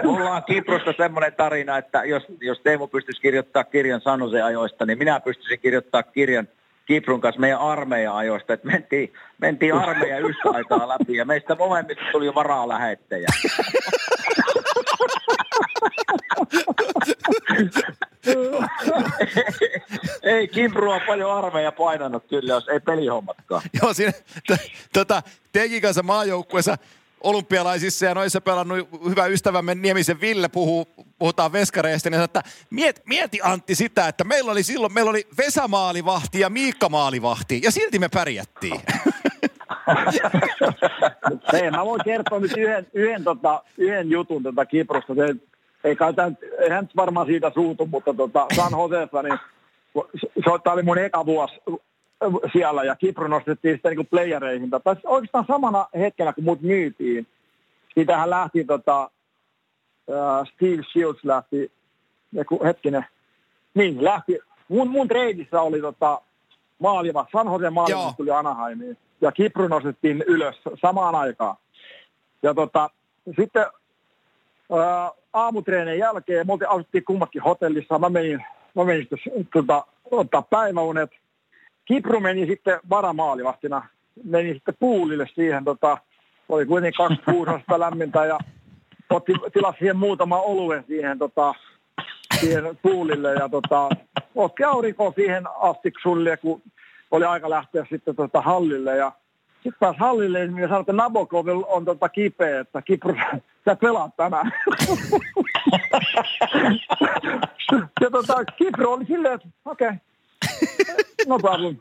Mulla 0.03 0.31
on 0.31 0.43
Kiprosta 0.43 0.93
semmoinen 0.97 1.33
tarina, 1.33 1.77
että 1.77 2.03
jos, 2.03 2.23
jos 2.41 2.59
Teemu 2.59 2.87
pystyisi 2.87 3.21
kirjoittaa 3.21 3.63
kirjan 3.63 4.01
Sanosen 4.01 4.45
ajoista, 4.45 4.85
niin 4.85 4.97
minä 4.97 5.19
pystyisin 5.19 5.59
kirjoittaa 5.59 6.03
kirjan 6.03 6.47
Kiprun 6.85 7.21
kanssa 7.21 7.41
meidän 7.41 7.59
armeijan 7.59 8.15
ajoista, 8.15 8.53
että 8.53 8.67
mentiin, 8.67 9.13
mentiin 9.37 9.73
armeijan 9.73 10.21
yhtä 10.21 10.49
aikaa 10.53 10.87
läpi 10.87 11.15
ja 11.15 11.25
meistä 11.25 11.55
molemmista 11.55 12.03
tuli 12.11 12.35
varaa 12.35 12.67
lähettejä. 12.67 13.27
ei 20.23 20.47
Kipru 20.47 20.91
on 20.91 21.01
paljon 21.07 21.31
armeija 21.31 21.71
painanut 21.71 22.23
kyllä, 22.29 22.53
jos 22.53 22.67
ei 22.67 22.79
pelihommatkaan. 22.79 23.61
Joo, 23.81 23.93
siinä 23.93 24.11
t- 24.47 24.71
tota, 24.93 25.23
Tekin 25.51 25.81
kanssa 25.81 26.03
maajoukkueessa 26.03 26.77
olympialaisissa 27.23 28.05
ja 28.05 28.13
noissa 28.13 28.41
pelannut 28.41 28.89
hyvä 29.09 29.25
ystävämme 29.25 29.75
Niemisen 29.75 30.21
Ville 30.21 30.49
puhuu, 30.49 30.87
puhutaan 31.19 31.51
veskareista, 31.51 32.09
niin 32.09 32.21
että 32.21 32.43
miet, 32.69 33.01
mieti 33.05 33.39
Antti 33.43 33.75
sitä, 33.75 34.07
että 34.07 34.23
meillä 34.23 34.51
oli 34.51 34.63
silloin, 34.63 34.93
meillä 34.93 35.09
oli 35.09 35.27
Vesa 35.37 35.67
maalivahti 35.67 36.39
ja 36.39 36.49
Miikka 36.49 36.89
maalivahti 36.89 37.61
ja 37.63 37.71
silti 37.71 37.99
me 37.99 38.09
pärjättiin. 38.09 38.81
Hei, 41.53 41.71
mä 41.71 41.85
voin 41.85 42.01
kertoa 42.03 42.39
nyt 42.39 42.57
yhden, 42.57 42.87
yhden, 42.93 43.23
tota, 43.23 43.63
yhden 43.77 44.09
jutun 44.09 44.43
tota 44.43 44.65
Kiprosta. 44.65 45.15
Se, 45.15 45.35
ei 45.83 45.95
kai 45.95 46.13
tämän, 46.13 46.37
eihän 46.59 46.89
varmaan 46.95 47.27
siitä 47.27 47.51
suutu, 47.53 47.85
mutta 47.85 48.13
tota, 48.13 48.45
San 48.55 48.71
Josessa, 48.71 49.23
niin 49.23 49.39
se, 50.43 50.71
oli 50.71 50.83
mun 50.83 50.97
eka 50.97 51.25
vuosi 51.25 51.61
siellä 52.51 52.83
ja 52.83 52.95
Kipro 52.95 53.27
nostettiin 53.27 53.75
sitten 53.75 53.97
niin 53.97 54.07
playereihin. 54.07 54.69
Tai 54.69 54.95
oikeastaan 55.03 55.45
samana 55.47 55.87
hetkenä, 55.99 56.33
kun 56.33 56.43
mut 56.43 56.61
myytiin. 56.61 57.27
Siitähän 57.93 58.29
lähti 58.29 58.63
tota, 58.63 59.09
Steve 60.53 60.83
Shields 60.91 61.23
lähti, 61.23 61.71
hetkinen, 62.63 63.05
niin 63.73 64.03
lähti, 64.03 64.39
mun, 64.67 64.89
mun 64.89 65.07
treidissä 65.07 65.61
oli 65.61 65.81
tota, 65.81 66.21
maaliva, 66.79 67.27
San 67.31 67.47
Jose 67.47 67.69
maaliva 67.69 68.13
tuli 68.17 68.31
Anaheimiin. 68.31 68.97
Ja 69.21 69.31
Kipru 69.31 69.67
nostettiin 69.67 70.23
ylös 70.27 70.55
samaan 70.81 71.15
aikaan. 71.15 71.55
Ja 72.43 72.53
tota, 72.53 72.89
sitten 73.35 73.65
uh, 74.69 74.79
aamutreenien 75.33 75.99
jälkeen, 75.99 76.47
me 76.47 76.65
asuttiin 76.67 77.05
kummatkin 77.05 77.41
hotellissa, 77.41 77.99
mä 77.99 78.09
menin, 78.09 78.45
mä 78.75 78.83
menin 78.83 79.07
sitten, 79.23 79.47
tota, 79.53 79.85
ottaa 80.11 80.41
päiväunet, 80.41 81.11
Kipru 81.85 82.19
meni 82.19 82.45
sitten 82.45 82.79
varamaalivahtina, 82.89 83.87
meni 84.23 84.53
sitten 84.53 84.75
puulille 84.79 85.27
siihen, 85.35 85.65
tota, 85.65 85.97
oli 86.49 86.65
kuitenkin 86.65 86.97
kaksi 86.97 87.21
kuusasta 87.31 87.79
lämmintä 87.79 88.25
ja 88.25 88.39
otti, 89.09 89.33
tilasi 89.53 89.79
siihen 89.79 89.97
muutama 89.97 90.41
oluen 90.41 90.83
siihen, 90.87 91.19
tota, 91.19 91.53
siihen 92.39 92.79
puulille 92.81 93.33
ja 93.33 93.49
tota, 93.49 93.89
otti 94.35 94.63
aurinko 94.63 95.13
siihen 95.15 95.43
asti 95.59 95.93
sulle, 96.01 96.37
kun 96.37 96.61
oli 97.11 97.25
aika 97.25 97.49
lähteä 97.49 97.85
sitten 97.89 98.15
tota, 98.15 98.41
hallille 98.41 98.97
ja 98.97 99.11
sitten 99.53 99.79
taas 99.79 99.95
hallille, 99.99 100.47
niin 100.47 100.67
sanoi, 100.67 100.81
että 100.81 100.93
Nabokov 100.93 101.47
on 101.67 101.85
tota 101.85 102.09
kipeä, 102.09 102.59
että 102.59 102.81
Kipru, 102.81 103.15
sä 103.65 103.75
pelaat 103.75 104.15
tänään. 104.17 104.51
ja 108.01 108.09
tota, 108.11 108.45
Kipru 108.45 108.91
oli 108.91 109.05
silleen, 109.05 109.33
että 109.33 109.47
okei, 109.65 109.87
okay, 109.87 109.97
No 111.27 111.39
problem. 111.39 111.77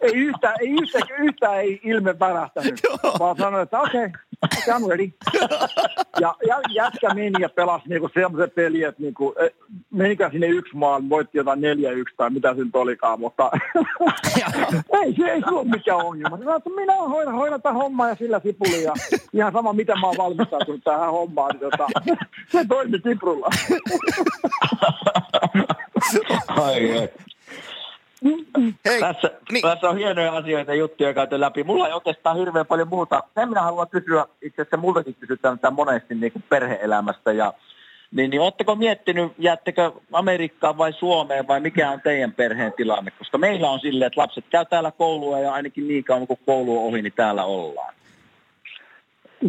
Ei 0.00 0.14
yhtään, 0.14 0.54
ei 0.60 0.68
yhtä, 0.68 0.98
yhtä 1.18 1.56
ei 1.56 1.80
ilme 1.84 2.18
värähtänyt, 2.18 2.80
vaan 3.20 3.36
sanoin, 3.36 3.62
että 3.62 3.80
okei, 3.80 4.04
okay, 4.04 4.20
I'm 4.46 4.86
ready. 4.88 5.12
Ja, 6.20 6.34
ja 6.46 6.60
jätkä 6.74 7.14
meni 7.14 7.32
ja 7.40 7.48
pelasi 7.48 7.88
niinku 7.88 8.10
semmoisen 8.14 8.50
pelin, 8.50 8.86
että 8.86 9.02
niinku, 9.02 9.34
e, 9.38 9.48
menikään 9.90 10.32
sinne 10.32 10.46
yksi 10.46 10.76
maali, 10.76 11.08
voitti 11.08 11.38
jotain 11.38 11.60
neljä 11.60 11.90
yksi 11.90 12.14
tai 12.16 12.30
mitä 12.30 12.54
se 12.54 12.64
nyt 12.64 12.76
olikaan, 12.76 13.20
mutta 13.20 13.50
ei 15.02 15.14
se 15.16 15.24
ei 15.24 15.42
ole 15.50 15.64
mikään 15.64 15.98
ongelma. 16.06 16.38
Sanoin, 16.38 16.56
että 16.56 16.70
minä 16.70 16.94
hoidan, 16.94 17.34
hoidan 17.34 17.62
tämän 17.62 17.76
hommaa 17.76 18.08
ja 18.08 18.14
sillä 18.14 18.40
sipuli 18.40 18.82
ja 18.82 18.92
ihan 19.32 19.52
sama 19.52 19.72
miten 19.72 20.00
mä 20.00 20.06
oon 20.06 20.16
valmistautunut 20.18 20.84
tähän 20.84 21.10
hommaan, 21.10 21.50
niin 21.50 21.70
tota, 21.70 21.86
se 22.52 22.64
toimi 22.68 22.98
Kiprulla. 22.98 23.48
Ai, 26.48 26.98
ai. 26.98 27.08
Hei, 28.84 29.00
tässä, 29.00 29.30
niin. 29.52 29.62
tässä 29.62 29.88
on 29.88 29.96
hienoja 29.96 30.32
asioita 30.32 30.72
ja 30.72 30.78
juttuja 30.78 31.14
käyty 31.14 31.40
läpi. 31.40 31.64
Mulla 31.64 31.86
ei 31.86 31.92
oikeastaan 31.92 32.36
hirveän 32.36 32.66
paljon 32.66 32.88
muuta. 32.88 33.22
Sen 33.34 33.48
minä 33.48 33.62
haluan 33.62 33.88
kysyä, 33.88 34.26
itse 34.42 34.62
asiassa 34.62 34.76
multakin 34.76 35.14
kysytään 35.14 35.58
tätä 35.58 35.70
monesti 35.70 36.14
niin 36.14 36.32
kuin 36.32 36.44
perhe-elämästä. 36.48 37.32
Ja, 37.32 37.52
niin, 38.10 38.30
niin 38.30 38.40
oletteko 38.40 38.74
miettinyt, 38.74 39.32
jäättekö 39.38 39.92
Amerikkaan 40.12 40.78
vai 40.78 40.92
Suomeen 40.92 41.48
vai 41.48 41.60
mikä 41.60 41.90
on 41.90 42.00
teidän 42.00 42.32
perheen 42.32 42.72
tilanne? 42.76 43.10
Koska 43.10 43.38
meillä 43.38 43.70
on 43.70 43.80
silleen, 43.80 44.06
että 44.06 44.20
lapset 44.20 44.44
käy 44.50 44.64
täällä 44.64 44.90
koulua 44.90 45.38
ja 45.38 45.52
ainakin 45.52 45.88
niin 45.88 46.04
kauan 46.04 46.26
kuin 46.26 46.40
koulu 46.46 46.78
on 46.78 46.84
ohi, 46.84 47.02
niin 47.02 47.12
täällä 47.16 47.44
ollaan. 47.44 47.94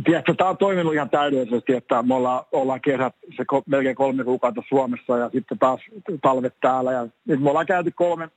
Tiedätkö, 0.03 0.33
tämä 0.33 0.49
on 0.49 0.57
toiminut 0.57 0.93
ihan 0.93 1.09
täydellisesti, 1.09 1.73
että 1.73 2.03
me 2.03 2.15
ollaan, 2.15 2.43
ollaan 2.51 2.81
kesät 2.81 3.15
se 3.37 3.45
ko, 3.45 3.63
melkein 3.65 3.95
kolme 3.95 4.23
kuukautta 4.23 4.63
Suomessa 4.69 5.17
ja 5.17 5.29
sitten 5.29 5.59
taas 5.59 5.79
talvet 6.21 6.53
täällä. 6.61 6.91
Ja 6.91 7.07
nyt 7.25 7.41
me 7.41 7.49
ollaan 7.49 7.65
käyty 7.65 7.91
kolme, 7.91 8.29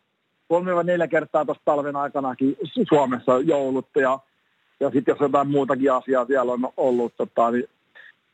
kolme 0.52 0.74
vai 0.74 0.84
neljä 0.84 1.08
kertaa 1.08 1.44
tuossa 1.44 1.62
talven 1.64 1.96
aikanakin 1.96 2.56
Suomessa 2.88 3.38
joulut 3.38 3.88
ja, 3.94 4.18
ja 4.80 4.90
sitten 4.90 5.12
jos 5.12 5.20
jotain 5.20 5.48
muutakin 5.48 5.92
asiaa 5.92 6.24
siellä 6.24 6.52
on 6.52 6.68
ollut, 6.76 7.16
tota, 7.16 7.50
niin 7.50 7.64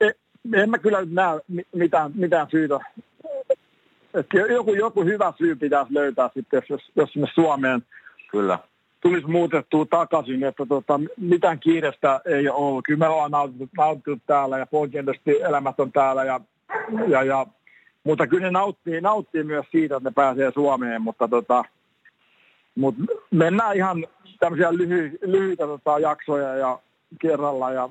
en, 0.01 0.15
en 0.55 0.71
mä 0.71 0.79
kyllä 0.79 0.99
näe 1.11 1.41
mitään, 1.75 2.13
mitään 2.15 2.47
syytä. 2.51 2.81
Että 4.15 4.39
joku, 4.39 4.75
joku 4.75 5.05
hyvä 5.05 5.33
syy 5.39 5.57
pitäisi 5.57 5.95
löytää 5.95 6.31
sitten, 6.35 6.63
jos, 6.71 6.91
jos 6.97 7.13
sinne 7.13 7.29
Suomeen 7.35 7.83
Kyllä. 8.31 8.59
tulisi 9.01 9.27
muutettua 9.27 9.87
takaisin, 9.87 10.45
että 10.45 10.67
tota, 10.67 11.01
mitään 11.17 11.61
kiirestä 11.61 12.21
ei 12.25 12.49
ole 12.49 12.57
ollut. 12.57 12.85
Kyllä 12.87 12.99
me 12.99 13.09
ollaan 13.09 13.31
nautittu, 13.31 13.69
nautittu 13.77 14.19
täällä 14.27 14.59
ja 14.59 14.67
poikkeudellisesti 14.67 15.43
elämät 15.43 15.81
on 15.81 15.93
täällä, 15.93 16.25
ja, 16.25 16.41
ja, 17.09 17.23
ja, 17.23 17.47
mutta 18.05 18.27
kyllä 18.27 18.45
ne 18.45 18.51
nauttii, 18.51 19.01
nauttii 19.01 19.45
myös 19.45 19.67
siitä, 19.71 19.97
että 19.97 20.09
ne 20.09 20.15
pääsee 20.15 20.51
Suomeen, 20.55 21.03
mutta, 21.03 21.29
tota, 21.29 21.65
mutta 22.79 23.03
mennään 23.31 23.77
ihan 23.77 24.07
tämmöisiä 24.39 24.75
lyhy, 24.75 25.19
lyhyitä 25.23 25.67
tota, 25.67 25.99
jaksoja 25.99 26.55
ja 26.55 26.79
kerralla 27.21 27.73
ja 27.73 27.89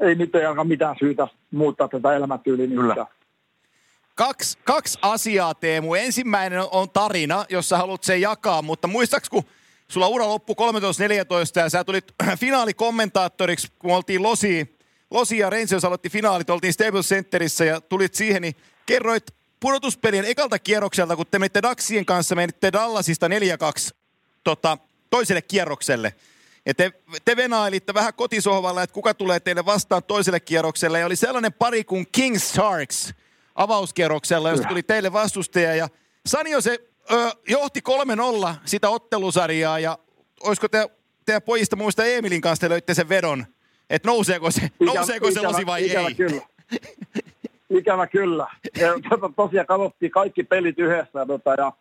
ei 0.00 0.14
nyt 0.14 0.34
ei 0.34 0.64
mitään 0.64 0.96
syytä 0.98 1.28
muuttaa 1.50 1.88
tätä 1.88 2.16
elämäntyyliä. 2.16 2.66
Kyllä. 2.66 3.06
Kaksi, 4.14 4.58
kaksi 4.64 4.98
asiaa, 5.02 5.54
Teemu. 5.54 5.94
Ensimmäinen 5.94 6.60
on- 6.70 6.90
tarina, 6.90 7.44
jossa 7.48 7.76
haluat 7.78 8.04
sen 8.04 8.20
jakaa, 8.20 8.62
mutta 8.62 8.88
muistaaks, 8.88 9.28
kun 9.30 9.44
sulla 9.88 10.08
ura 10.08 10.28
loppui 10.28 10.54
13-14 11.58 11.60
ja 11.60 11.70
sä 11.70 11.84
tulit 11.84 12.04
finaalikommentaattoriksi, 12.40 13.68
kun 13.78 13.94
oltiin 13.94 14.22
Losi, 14.22 14.78
Losi 15.10 15.38
ja 15.38 15.50
Rangers 15.50 15.84
aloitti 15.84 16.10
finaalit, 16.10 16.50
oltiin 16.50 16.72
Staples 16.72 17.08
Centerissä 17.08 17.64
ja 17.64 17.80
tulit 17.80 18.14
siihen, 18.14 18.42
niin 18.42 18.54
kerroit 18.86 19.24
pudotuspelien 19.60 20.24
ekalta 20.24 20.58
kierrokselta, 20.58 21.16
kun 21.16 21.26
te 21.30 21.38
menitte 21.38 21.62
Daxien 21.62 22.06
kanssa, 22.06 22.34
menitte 22.34 22.72
Dallasista 22.72 23.28
4-2 23.28 23.30
tota, 24.44 24.78
toiselle 25.10 25.42
kierrokselle. 25.42 26.14
Ja 26.66 26.74
te, 26.74 26.92
te 27.24 27.36
venailitte 27.36 27.94
vähän 27.94 28.14
kotisohvalla, 28.14 28.82
että 28.82 28.94
kuka 28.94 29.14
tulee 29.14 29.40
teille 29.40 29.64
vastaan 29.64 30.02
toiselle 30.04 30.40
kierrokselle. 30.40 30.98
Ja 30.98 31.06
oli 31.06 31.16
sellainen 31.16 31.52
pari 31.52 31.84
kuin 31.84 32.06
Kings 32.12 32.52
Sharks 32.52 33.14
avauskierroksella, 33.54 34.50
josta 34.50 34.68
tuli 34.68 34.82
teille 34.82 35.12
vastustaja. 35.12 35.74
Ja 35.74 35.88
Sanio 36.26 36.60
se 36.60 36.78
ö, 37.12 37.30
johti 37.48 37.80
3-0 38.50 38.54
sitä 38.64 38.88
ottelusarjaa. 38.88 39.78
Ja 39.78 39.98
olisiko 40.42 40.68
te, 40.68 40.90
teidän 41.26 41.42
pojista 41.42 41.76
muista 41.76 42.04
Emilin 42.04 42.40
kanssa 42.40 42.60
te 42.60 42.68
löitte 42.68 42.94
sen 42.94 43.08
vedon, 43.08 43.46
että 43.90 44.08
nouseeko 44.08 44.50
se, 44.50 44.70
nouseeko 44.80 45.30
se 45.30 45.40
losi 45.40 45.66
vai 45.66 45.86
ikävä 45.86 46.08
ei? 46.08 46.14
Kyllä. 46.14 46.42
Ikävä 47.70 48.06
kyllä. 48.06 48.46
Ja, 48.80 48.92
tota, 49.10 49.30
tosiaan 49.42 49.66
katsottiin 49.66 50.12
kaikki 50.12 50.42
pelit 50.42 50.78
yhdessä 50.78 51.26
tota, 51.26 51.54
ja, 51.54 51.72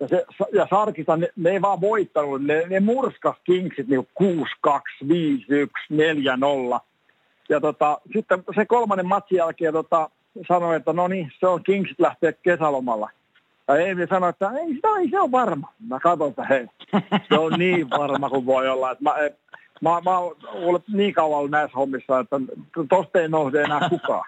ja, 0.00 0.08
se, 0.08 0.24
ja 0.52 0.66
Sarkista, 0.70 1.16
ne, 1.16 1.28
ne, 1.36 1.50
ei 1.50 1.62
vaan 1.62 1.80
voittanut, 1.80 2.42
ne, 2.42 2.62
ne 2.68 2.80
murskas 2.80 3.36
Kingsit 3.44 3.88
niin 3.88 4.08
6-2, 4.22 4.78
5-1, 5.04 5.08
4-0. 6.76 6.80
Ja 7.48 7.60
tota, 7.60 8.00
sitten 8.12 8.42
se 8.54 8.66
kolmannen 8.66 9.06
matsin 9.06 9.36
jälkeen 9.36 9.72
tota, 9.72 10.10
sanoi, 10.48 10.76
että 10.76 10.92
no 10.92 11.08
niin, 11.08 11.32
se 11.40 11.46
on 11.46 11.64
Kingsit 11.64 12.00
lähtee 12.00 12.32
kesälomalla. 12.32 13.10
Ja 13.68 13.76
Eemi 13.76 14.06
sanoi, 14.06 14.30
että 14.30 14.50
ei, 14.50 14.74
sitä 14.74 14.88
ei 15.00 15.10
se 15.10 15.20
on 15.20 15.32
varma. 15.32 15.72
Mä 15.88 16.00
katson, 16.00 16.28
että 16.28 16.44
hei, 16.44 16.66
se 17.28 17.38
on 17.38 17.52
niin 17.58 17.90
varma 17.90 18.30
kuin 18.30 18.46
voi 18.46 18.68
olla. 18.68 18.90
Että 18.90 19.04
mä, 19.04 19.14
mä, 19.80 20.00
mä 20.04 20.18
ollut 20.52 20.88
niin 20.88 21.14
kauan 21.14 21.38
ollut 21.38 21.50
näissä 21.50 21.76
hommissa, 21.78 22.18
että 22.18 22.40
tosta 22.88 23.20
ei 23.20 23.28
nouse 23.28 23.62
enää 23.62 23.88
kukaan. 23.88 24.24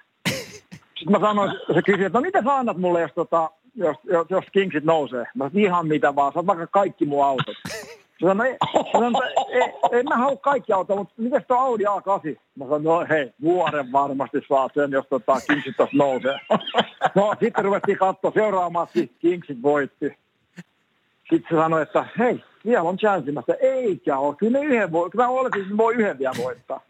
Sitten 0.98 1.20
mä 1.20 1.20
sanoin, 1.20 1.52
se 1.74 1.82
kysyi, 1.82 2.04
että 2.04 2.18
no 2.18 2.22
mitä 2.22 2.42
sä 2.42 2.56
annat 2.56 2.76
mulle, 2.76 3.00
jos, 3.00 3.12
tota, 3.14 3.50
jos, 3.78 3.96
jos, 4.04 4.26
jos 4.30 4.44
Kingsit 4.52 4.84
nousee? 4.84 5.24
Mä 5.34 5.44
sanoin, 5.44 5.64
ihan 5.64 5.88
mitä 5.88 6.14
vaan, 6.14 6.32
saat 6.32 6.46
vaikka 6.46 6.66
kaikki 6.66 7.06
mun 7.06 7.24
autot. 7.24 7.56
Se 8.20 8.26
sanoi, 8.26 8.48
ei, 8.48 8.56
sanoin, 8.92 9.14
ei, 9.50 9.72
ei 9.92 10.02
mä 10.02 10.16
halua 10.16 10.36
kaikki 10.36 10.72
autot, 10.72 10.96
mutta 10.96 11.14
mitäs 11.16 11.42
tuo 11.48 11.56
Audi 11.56 11.84
A8? 11.84 12.38
Mä 12.54 12.64
sanoin, 12.64 12.84
no 12.84 13.06
hei, 13.10 13.32
vuoden 13.42 13.92
varmasti 13.92 14.38
saa 14.48 14.68
sen, 14.74 14.90
jos 14.90 15.06
tota 15.10 15.40
Kingsit 15.46 15.76
tuossa 15.76 15.96
nousee. 15.96 16.38
No 17.14 17.34
sitten 17.40 17.64
ruvettiin 17.64 17.98
katsoa 17.98 18.30
seuraavaksi, 18.34 19.12
Kingsit 19.18 19.62
voitti. 19.62 20.18
Sitten 21.30 21.48
se 21.50 21.56
sanoi, 21.56 21.82
että 21.82 22.04
hei, 22.18 22.44
vielä 22.66 22.82
on 22.82 22.96
chanssi. 22.96 23.32
Mä 23.32 23.42
sanoin, 23.46 23.64
eikä 23.64 24.18
ole, 24.18 24.34
kyllä 24.36 24.58
yhden 24.58 24.92
voi, 24.92 25.10
kyllä 25.10 25.24
mä 25.24 25.30
oletin, 25.30 25.62
että 25.62 25.76
voi 25.76 25.94
yhden 25.94 26.18
vielä 26.18 26.34
voittaa. 26.42 26.80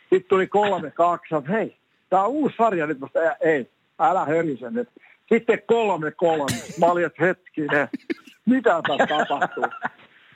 Sitten 0.00 0.28
tuli 0.28 0.46
kolme, 0.46 0.90
kaksi, 0.90 1.34
hei, 1.48 1.76
tämä 2.10 2.24
on 2.24 2.30
uusi 2.30 2.54
sarja 2.58 2.86
nyt, 2.86 3.00
mutta 3.00 3.20
ei, 3.40 3.70
älä 3.98 4.24
hörise 4.24 4.70
nyt. 4.70 4.88
Sitten 5.28 5.62
kolme, 5.66 6.10
kolme. 6.10 6.46
Mä 6.78 6.86
olin, 6.86 7.06
että 7.06 7.24
hetkinen, 7.24 7.88
mitä 8.46 8.82
tässä 8.88 9.06
tapahtuu? 9.06 9.64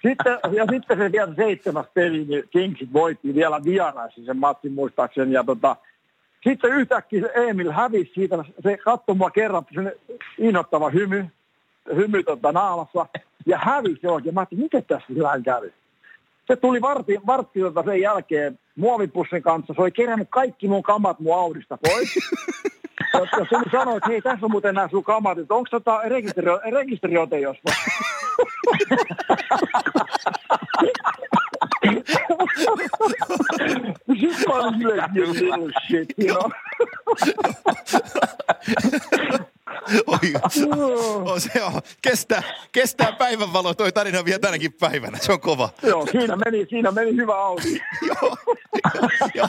Sitten, 0.02 0.39
ja 0.52 0.66
sitten 0.70 0.98
se 0.98 1.12
vielä 1.12 1.35
seitsemäs 1.35 1.86
peli, 1.94 2.24
niin 2.24 2.44
Kingsit 2.51 2.93
voitti 2.93 3.35
vielä 3.35 3.64
vieraissa 3.64 4.24
sen 4.24 4.36
matsin 4.36 4.73
muistaakseni. 4.73 5.32
Ja 5.32 5.44
tota, 5.44 5.77
sitten 6.44 6.73
yhtäkkiä 6.73 7.20
se 7.20 7.32
Emil 7.35 7.70
hävisi 7.70 8.12
siitä, 8.14 8.44
se 8.62 8.77
katsoi 8.77 9.14
mua 9.14 9.31
kerran, 9.31 9.66
sen 9.74 9.93
innoittava 10.39 10.90
hymy, 10.90 11.27
hymy 11.97 12.23
tota 12.23 12.52
naamassa, 12.52 13.06
ja 13.47 13.59
hävisi 13.59 14.06
oikein. 14.06 14.35
Mä 14.35 14.40
ajattelin, 14.40 14.64
mikä 14.64 14.82
tässä 14.82 15.06
hyvän 15.09 15.43
kävi? 15.43 15.73
Se 16.47 16.56
tuli 16.56 16.81
vartti, 16.81 17.20
vartti 17.27 17.60
tota 17.60 17.82
sen 17.82 18.01
jälkeen 18.01 18.59
muovipussin 18.77 19.43
kanssa, 19.43 19.74
se 19.74 19.82
oli 19.82 19.90
kerännyt 19.90 20.28
kaikki 20.31 20.69
mun 20.69 20.82
kamat 20.82 21.20
mun 21.20 21.39
Audista 21.39 21.78
pois. 21.82 22.15
Ja 23.15 23.47
tuli 23.49 23.70
sanoa, 23.73 23.97
että 23.97 24.09
hei, 24.09 24.23
tässä 24.23 24.47
on 24.47 24.51
muuten 24.51 24.74
nämä 24.74 24.89
sun 24.89 25.05
kamat, 25.05 25.39
että 25.39 25.55
onko 25.55 25.69
tota 25.70 26.01
rekisteri, 26.05 26.51
rekisteriote 26.70 27.40
jospa? 27.40 27.73
Sitten 34.20 34.44
mä 34.49 34.55
olin 34.55 34.78
silleen, 34.78 35.73
shit, 35.86 36.15
you 36.19 36.36
know. 36.36 36.51
Oi, 40.07 40.32
o, 41.24 41.40
se 41.40 41.62
on, 41.62 41.81
kestää, 42.03 42.43
kestää 42.73 43.12
päivänvalo 43.12 43.74
toi 43.74 43.93
tarina 43.93 44.24
vielä 44.24 44.39
tänäkin 44.39 44.73
päivänä. 44.73 45.19
Se 45.20 45.32
on 45.32 45.40
kova. 45.40 45.69
Joo, 45.82 46.07
siinä 46.07 46.36
meni, 46.36 46.66
siinä 46.70 46.90
meni 46.90 47.16
hyvä 47.16 47.35
Audi. 47.35 47.81
Joo. 48.07 48.36
ja, 49.35 49.49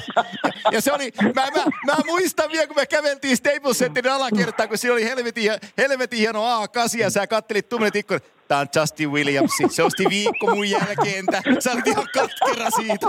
ja, 0.72 0.82
se 0.82 0.94
oli, 0.94 1.12
mä, 1.22 1.48
mä, 1.56 1.64
mä, 1.86 1.96
muistan 2.06 2.52
vielä, 2.52 2.68
kun 2.68 2.76
me 2.76 2.86
käveltiin 2.86 3.38
Staples 3.38 3.78
Centerin 3.78 4.12
alakertaan, 4.12 4.70
kun 4.70 4.78
siinä 4.78 4.94
oli 4.94 5.06
helvetin, 5.06 5.52
helvetin 5.78 6.20
hieno 6.20 6.66
A8 6.66 7.00
ja 7.00 7.10
sä 7.10 7.28
kattelit 7.28 7.70
tuommoinen 7.70 8.00
ikkunan. 8.00 8.22
Tää 8.48 8.60
on 8.60 8.68
Justin 8.76 9.12
Williams. 9.12 9.52
Se 9.70 9.84
osti 9.84 10.06
viikko 10.10 10.56
mun 10.56 10.70
jälkeen. 10.70 11.26
Sä 11.60 11.72
olit 11.72 11.88
ihan 11.88 12.08
katkera 12.14 12.70
siitä. 12.70 13.08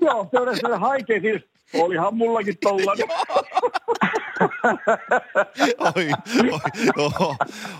Joo, 0.00 0.28
se 0.30 0.38
oli 0.38 0.56
se 0.56 0.76
haikea 0.80 1.20
siis. 1.20 1.42
Olihan 1.74 2.14
mullakin 2.14 2.58
tollanen. 2.58 3.08
oi, 5.96 6.10
oi, 6.50 6.60
oi, 6.96 7.34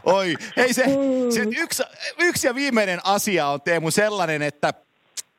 oi. 0.04 0.34
Hei 0.56 0.74
se, 0.74 0.84
se 1.30 1.40
yksi, 1.58 1.82
yksi 2.18 2.46
ja 2.46 2.54
viimeinen 2.54 3.00
asia 3.04 3.46
on 3.46 3.60
Teemu 3.60 3.90
sellainen, 3.90 4.42
että 4.42 4.74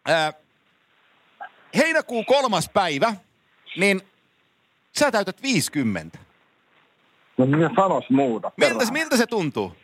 ää, 0.07 0.33
heinäkuun 1.77 2.25
kolmas 2.25 2.69
päivä, 2.69 3.13
niin 3.77 4.01
sä 4.99 5.11
täytät 5.11 5.41
50. 5.41 6.17
No 7.37 7.45
minä 7.45 7.69
sanois 7.75 8.09
muuta. 8.09 8.51
Miltä, 8.57 8.91
miltä 8.91 9.17
se 9.17 9.27
tuntuu? 9.27 9.75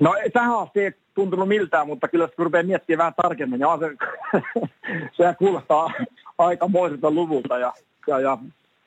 No 0.00 0.14
tähän 0.32 0.58
asti 0.58 0.80
ei 0.80 0.92
tuntunut 1.14 1.48
miltään, 1.48 1.86
mutta 1.86 2.08
kyllä 2.08 2.28
kun 2.28 2.44
rupeaa 2.44 2.62
miettimään 2.62 2.98
vähän 2.98 3.14
tarkemmin, 3.22 3.60
niin 3.60 3.68
se, 3.80 3.96
sehän 5.16 5.36
kuulostaa 5.36 5.90
aikamoiselta 6.46 7.10
luvulta. 7.10 7.58
Ja, 7.58 7.72
ja, 8.06 8.20
ja 8.20 8.38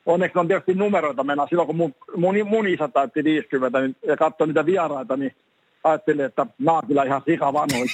onneksi 0.06 0.40
on 0.40 0.48
tietysti 0.48 0.74
numeroita 0.74 1.24
mennä. 1.24 1.48
Silloin 1.50 1.68
kun 1.68 1.76
mun, 1.76 1.96
mun, 2.16 2.36
mun 2.46 2.68
isä 2.68 2.88
täytti 2.88 3.24
50 3.24 3.80
niin, 3.80 3.96
ja 4.08 4.18
katsoi 4.18 4.48
niitä 4.48 4.66
vieraita, 4.66 5.18
niin 5.18 5.36
ajattelin, 5.84 6.26
että 6.26 6.46
nämä 6.60 6.78
on 6.78 6.88
kyllä 6.88 7.04
ihan 7.04 7.22
sika 7.26 7.54
vanhoja 7.54 7.86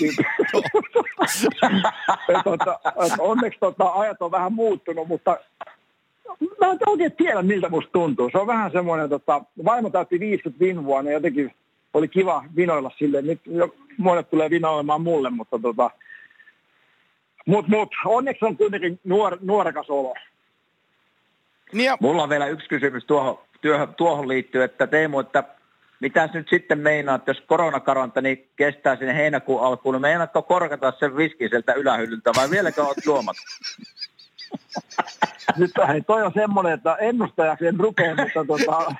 tota, 2.43 2.79
onneksi 3.19 3.59
tota, 3.59 3.91
ajat 3.91 4.21
on 4.21 4.31
vähän 4.31 4.53
muuttunut, 4.53 5.07
mutta 5.07 5.37
mä 6.61 6.71
en 6.71 6.77
oikein 6.87 7.11
tiedä, 7.11 7.41
miltä 7.41 7.69
musta 7.69 7.91
tuntuu. 7.91 8.29
Se 8.31 8.37
on 8.37 8.47
vähän 8.47 8.71
semmoinen, 8.71 9.09
tota, 9.09 9.41
vaimo 9.65 9.89
täytti 9.89 10.19
50 10.19 10.59
viime 10.59 10.85
vuonna 10.85 11.11
ja 11.11 11.17
jotenkin 11.17 11.53
oli 11.93 12.07
kiva 12.07 12.43
vinoilla 12.55 12.91
sille. 12.97 13.21
Nyt 13.21 13.41
jo, 13.45 13.75
monet 13.97 14.29
tulee 14.29 14.49
vinoilemaan 14.49 15.01
mulle, 15.01 15.29
mutta 15.29 15.59
tota, 15.59 15.91
mut, 17.47 17.67
mut, 17.67 17.89
onneksi 18.05 18.45
on 18.45 18.57
kuitenkin 18.57 18.99
nuor, 19.03 19.37
nuorekas 19.41 19.89
olo. 19.89 20.13
Niin 21.73 21.85
ja... 21.85 21.97
Mulla 21.99 22.23
on 22.23 22.29
vielä 22.29 22.47
yksi 22.47 22.69
kysymys 22.69 23.05
tuohon, 23.05 23.39
työhön, 23.61 23.95
tuohon 23.95 24.27
liittyen, 24.27 24.65
että 24.65 24.87
Teemu, 24.87 25.19
että 25.19 25.43
mitäs 25.99 26.33
nyt 26.33 26.47
sitten 26.49 26.79
meinaat, 26.79 27.27
jos 27.27 27.41
koronakarantani 27.47 28.49
kestää 28.55 28.95
sinne 28.95 29.15
heinäkuun 29.15 29.63
alkuun, 29.63 29.93
niin 29.93 30.01
meinaatko 30.01 30.41
korkata 30.41 30.93
sen 30.99 31.17
viskin 31.17 31.49
sieltä 31.49 31.73
ylähyllyltä 31.73 32.31
vai 32.37 32.49
vieläkö 32.49 32.83
olet 32.83 33.05
juomat? 33.05 33.35
Nyt 35.57 35.71
hei, 35.87 36.01
toi 36.01 36.23
on 36.23 36.31
semmoinen, 36.33 36.73
että 36.73 36.95
ennustajaksi 36.95 37.67
en 37.67 37.79
rupea, 37.79 38.15
mutta, 38.15 38.45
tota, 38.45 38.95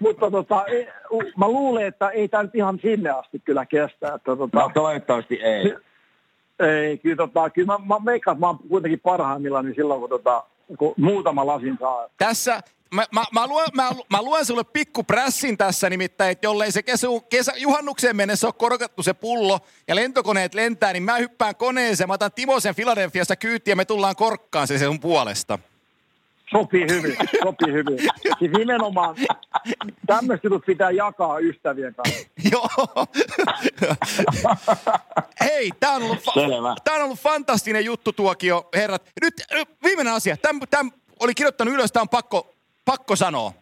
mutta 0.00 0.30
tota, 0.30 0.64
ei, 0.66 0.88
mä 1.36 1.48
luulen, 1.48 1.86
että 1.86 2.08
ei 2.08 2.28
tämä 2.28 2.42
nyt 2.42 2.54
ihan 2.54 2.78
sinne 2.82 3.10
asti 3.10 3.38
kyllä 3.44 3.66
kestä. 3.66 4.14
Että, 4.14 4.36
tota, 4.36 4.58
no 4.58 4.70
toivottavasti 4.74 5.42
ei. 5.42 5.76
Ei, 6.60 6.98
kyllä, 6.98 7.16
tota, 7.16 7.50
kyllä 7.50 7.78
mä, 7.78 7.78
mä 7.98 8.04
veikkaan, 8.04 8.40
mä 8.40 8.46
oon 8.46 8.58
kuitenkin 8.68 9.00
parhaimmillaan 9.00 9.64
niin 9.64 9.74
silloin, 9.74 10.00
kun, 10.00 10.08
tota, 10.08 10.44
kun 10.78 10.94
muutama 10.96 11.46
lasin 11.46 11.76
saa. 11.80 12.08
Tässä, 12.18 12.62
mä, 12.94 13.04
mä, 13.12 13.24
mä, 13.32 13.46
luen, 13.46 13.68
mä, 13.74 13.90
mä 14.10 14.22
luen 14.22 14.46
sulle 14.46 14.64
pikku 14.64 15.04
prässin 15.04 15.58
tässä 15.58 15.90
nimittäin, 15.90 16.30
että 16.30 16.46
jollei 16.46 16.72
se 16.72 16.82
kesä, 16.82 17.06
kesä, 17.28 17.52
juhannukseen 17.56 18.16
mennessä 18.16 18.46
ole 18.46 18.54
korkattu 18.58 19.02
se 19.02 19.14
pullo 19.14 19.60
ja 19.88 19.94
lentokoneet 19.94 20.54
lentää, 20.54 20.92
niin 20.92 21.02
mä 21.02 21.16
hyppään 21.16 21.56
koneeseen, 21.56 22.08
mä 22.08 22.14
otan 22.14 22.32
Timosen 22.32 22.74
Filadelfiasta 22.74 23.36
kyytiä 23.36 23.72
ja 23.72 23.76
me 23.76 23.84
tullaan 23.84 24.16
korkkaan 24.16 24.66
se 24.66 24.78
sun 24.78 25.00
puolesta. 25.00 25.58
Sopii 26.52 26.86
hyvin, 26.90 27.16
sopii 27.42 27.72
hyvin. 27.72 27.98
Siis 28.38 28.52
nimenomaan 28.58 29.16
tämmöistä 30.06 30.46
jutut 30.46 30.66
pitää 30.66 30.90
jakaa 30.90 31.38
ystävien 31.38 31.94
kanssa. 31.94 32.26
Joo. 32.52 33.06
Hei, 35.40 35.70
tämä 35.80 35.92
on, 35.94 36.02
ollut 36.02 36.18
fa- 36.18 36.80
tää 36.84 36.94
on 36.94 37.02
ollut 37.02 37.18
fantastinen 37.18 37.84
juttu 37.84 38.12
tuokio, 38.12 38.68
herrat. 38.74 39.02
Nyt 39.20 39.34
viimeinen 39.82 40.12
asia. 40.12 40.36
Tämä, 40.36 40.60
tämä 40.70 40.90
oli 41.20 41.34
kirjoittanut 41.34 41.74
ylös, 41.74 41.92
tämä 41.92 42.02
on 42.02 42.08
pakko, 42.08 42.54
pakko 42.84 43.16
sanoa. 43.16 43.52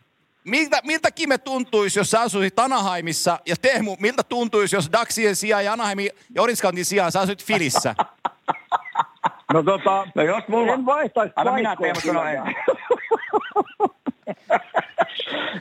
Miltä, 0.44 0.80
miltä 0.84 1.10
Kime 1.10 1.38
tuntuisi, 1.38 1.98
jos 1.98 2.10
sä 2.10 2.20
asuisit 2.20 2.58
Anaheimissa 2.58 3.38
ja 3.46 3.56
Teemu, 3.56 3.96
miltä 4.00 4.22
tuntuisi, 4.22 4.76
jos 4.76 4.92
Daxien 4.92 5.36
sijaan 5.36 5.64
ja 5.64 5.72
Anaheimin 5.72 6.10
ja 6.34 6.42
Orange 6.42 6.84
sijaan 6.84 7.12
sä 7.12 7.20
asuit 7.20 7.44
Filissä? 7.44 7.94
No 9.52 9.62
tota, 9.62 10.06
no 10.14 10.22
jos 10.22 10.48
mulla... 10.48 10.74
en 10.74 10.86
vaihtaisi 10.86 11.32
Anna 11.36 11.52
minä 11.52 11.76
Teemu 11.76 12.00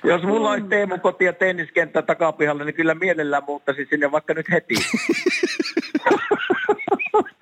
Jos 0.03 0.23
mulla 0.23 0.51
olisi 0.51 0.68
Teemu 0.68 0.97
koti 0.97 1.26
ja 1.26 1.34
tenniskenttä 1.34 2.01
takapihalla, 2.01 2.64
niin 2.64 2.76
kyllä 2.76 2.95
mielellään 2.95 3.43
muuttaisin 3.47 3.88
sinne 3.89 4.11
vaikka 4.11 4.34
nyt 4.34 4.51
heti. 4.51 4.76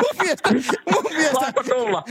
mun 0.00 0.10
mielestä, 0.22 0.50
mun 0.92 1.12
mielestä, 1.12 1.40
Saako 1.40 1.62
tulla? 1.62 2.02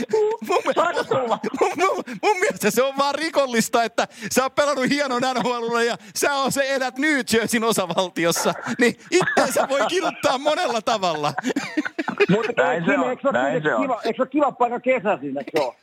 Mun, 0.48 0.62
Saako 0.74 1.04
tulla? 1.04 1.38
Mun, 1.60 1.70
mun, 1.76 2.04
mun, 2.22 2.38
mielestä 2.40 2.70
se 2.70 2.82
on 2.82 2.94
vaan 2.98 3.14
rikollista, 3.14 3.84
että 3.84 4.08
sä 4.32 4.42
oot 4.42 4.54
pelannut 4.54 4.88
hienon 4.90 5.22
nhl 5.22 5.78
ja 5.78 5.96
sä 6.16 6.34
on 6.34 6.52
se 6.52 6.62
edät 6.62 6.98
New 6.98 7.20
Jerseyn 7.32 7.64
osavaltiossa. 7.64 8.54
Niin 8.78 8.96
itseensä 9.10 9.68
voi 9.68 9.80
kirjoittaa 9.88 10.38
monella 10.38 10.82
tavalla. 10.82 11.32
Mutta 12.28 12.52
näin 12.56 12.84
se 12.84 12.98
on. 12.98 13.10
Eikö 13.10 13.22
se, 13.28 13.32
näin 13.32 13.62
se 13.62 13.74
on. 13.74 13.82
Kiva, 13.82 14.00
eikö 14.04 14.16
se 14.16 14.22
ole 14.22 14.28
kiva 14.28 14.52
paikka 14.52 14.80
kesäisin, 14.80 15.38
eikö 15.38 15.50
se 15.56 15.64
ole? 15.64 15.74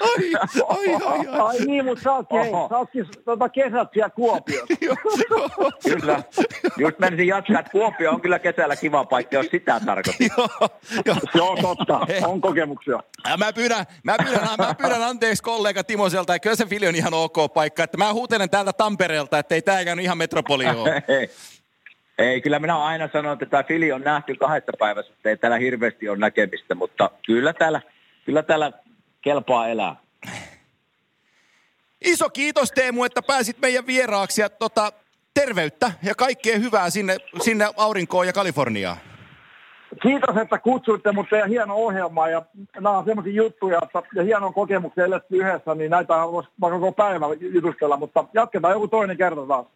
Ai, 0.00 0.34
ai, 0.68 0.94
ai, 1.06 1.26
ai. 1.26 1.40
ai 1.40 1.58
niin, 1.58 1.84
mutta 1.84 2.04
sä 2.04 2.12
ootkin, 2.12 2.38
hei, 2.40 2.50
sä 2.50 2.78
ootkin 2.78 3.06
tota 3.24 3.48
kesät 3.48 3.88
siellä 3.92 4.10
Kuopiossa. 4.10 4.74
kyllä. 5.90 6.22
Just 6.76 6.98
menisin 6.98 7.26
jatkaa, 7.26 7.60
että 7.60 7.72
Kuopio 7.72 8.10
on 8.10 8.20
kyllä 8.20 8.38
kesällä 8.38 8.76
kiva 8.76 9.04
paikka, 9.04 9.36
jos 9.36 9.46
sitä 9.50 9.80
tarkoittaa. 9.86 10.48
joo, 11.06 11.16
joo, 11.34 11.56
totta. 11.62 12.00
On 12.26 12.40
kokemuksia. 12.40 13.00
Mä 13.38 13.52
pyydän, 13.52 13.86
mä, 14.02 14.16
pyydän, 14.24 14.48
mä 14.58 14.74
pyydän 14.74 15.02
anteeksi 15.02 15.42
kollega 15.42 15.84
Timoselta, 15.84 16.34
että 16.34 16.42
kyllä 16.42 16.56
se 16.56 16.66
Fili 16.66 16.88
on 16.88 16.96
ihan 16.96 17.14
ok 17.14 17.36
paikka. 17.54 17.84
Että 17.84 17.98
mä 17.98 18.12
huutelen 18.12 18.50
täältä 18.50 18.72
Tampereelta, 18.72 19.38
että 19.38 19.54
ei 19.54 19.62
tää 19.62 19.80
ihan 19.80 20.18
metropoli 20.18 20.66
ole. 20.66 21.02
Ei, 22.18 22.40
kyllä 22.40 22.58
minä 22.58 22.76
olen 22.76 22.86
aina 22.86 23.08
sanonut, 23.12 23.42
että 23.42 23.50
tämä 23.50 23.62
Fili 23.62 23.92
on 23.92 24.00
nähty 24.00 24.34
kahdesta 24.34 24.72
päivässä, 24.78 25.12
että 25.12 25.28
ei 25.28 25.36
täällä 25.36 25.58
hirveästi 25.58 26.08
ole 26.08 26.18
näkemistä, 26.18 26.74
mutta 26.74 27.10
kyllä 27.26 27.52
täällä, 27.52 27.80
kyllä 28.24 28.42
täällä 28.42 28.72
kelpaa 29.20 29.68
elää. 29.68 29.96
Iso 32.04 32.30
kiitos 32.30 32.72
Teemu, 32.72 33.04
että 33.04 33.22
pääsit 33.22 33.58
meidän 33.62 33.86
vieraaksi 33.86 34.40
ja 34.40 34.48
tota, 34.48 34.92
terveyttä 35.34 35.92
ja 36.02 36.14
kaikkea 36.14 36.58
hyvää 36.58 36.90
sinne, 36.90 37.16
sinne 37.40 37.68
aurinkoon 37.76 38.26
ja 38.26 38.32
Kaliforniaan. 38.32 38.96
Kiitos, 40.02 40.36
että 40.36 40.58
kutsuitte 40.58 41.12
mut 41.12 41.26
ja 41.30 41.46
hieno 41.46 41.74
ohjelma 41.74 42.28
ja 42.28 42.42
nämä 42.74 42.98
on 42.98 43.04
semmoisia 43.04 43.32
juttuja, 43.32 43.80
että 43.82 44.02
ja 44.14 44.22
hienon 44.22 44.54
kokemuksen 44.54 45.04
eletty 45.04 45.36
yhdessä, 45.36 45.74
niin 45.74 45.90
näitä 45.90 46.14
voisi 46.14 46.48
koko 46.60 46.92
päivä 46.92 47.26
jutustella, 47.40 47.96
mutta 47.96 48.24
jatketaan 48.34 48.72
joku 48.72 48.88
toinen 48.88 49.16
kerta 49.16 49.46
taas. 49.46 49.66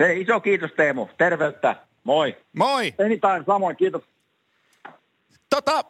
Hei, 0.00 0.20
iso 0.20 0.40
kiitos 0.40 0.70
Teemu. 0.76 1.08
Terveyttä. 1.18 1.76
Moi. 2.04 2.36
Moi. 2.56 2.94
Anytime, 3.04 3.44
samoin. 3.46 3.76
Kiitos. 3.76 4.02
Tota, 5.50 5.84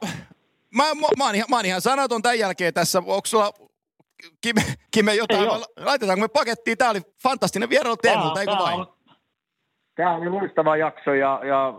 mä, 0.74 0.85
mä, 0.95 1.07
mä, 1.19 1.24
oon 1.24 1.35
ihan, 1.35 1.47
mä 1.51 1.57
oon 1.57 1.66
ihan 1.66 1.81
sanaton 1.81 2.23
tämän 2.23 2.39
jälkeen 2.39 2.74
tässä. 2.74 2.99
Onko 2.99 3.20
sulla 3.24 3.53
Kime, 4.41 4.61
Kime 4.91 5.15
jotain? 5.15 5.49
Laitetaanko 5.77 6.20
me 6.20 6.28
pakettiin? 6.28 6.78
Tämä 6.78 6.91
oli 6.91 7.01
fantastinen 7.23 7.70
vierailu 7.70 7.97
Teemulta, 7.97 8.41
eikö 8.41 8.53
vain? 8.53 8.87
Tämä 9.95 10.16
oli 10.16 10.31
luistava 10.31 10.77
jakso 10.77 11.15
ja, 11.15 11.41
ja 11.45 11.74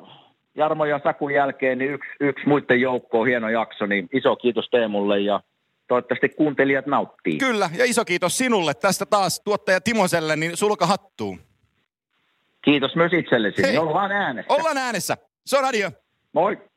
Jarmo 0.56 0.86
ja 0.86 1.00
Sakun 1.04 1.34
jälkeen 1.34 1.78
niin 1.78 1.92
yksi, 1.92 2.10
yksi 2.20 2.48
muiden 2.48 2.82
joukko 2.82 3.20
on 3.20 3.28
hieno 3.28 3.50
jakso, 3.50 3.86
niin 3.86 4.10
iso 4.14 4.36
kiitos 4.36 4.70
Teemulle 4.72 5.20
ja 5.20 5.42
toivottavasti 5.88 6.30
kuuntelijat 6.30 6.86
nauttii. 6.86 7.38
Kyllä, 7.38 7.70
ja 7.78 7.86
iso 7.86 8.06
kiitos 8.06 8.38
sinulle 8.38 8.74
tästä 8.74 9.06
taas 9.06 9.42
tuottaja 9.44 9.82
Timoselle, 9.82 10.36
niin 10.36 10.58
sulka 10.58 10.86
hattuun. 10.86 11.40
Kiitos 12.64 12.96
myös 12.96 13.14
itsellesi. 13.14 13.64
Hei. 13.64 13.78
Ollaan 13.78 14.12
äänessä. 14.12 14.54
Ollaan 14.54 14.78
äänessä. 14.78 15.18
Se 15.46 15.58
on 15.58 15.64
radio. 15.64 15.92
Moi. 16.34 16.71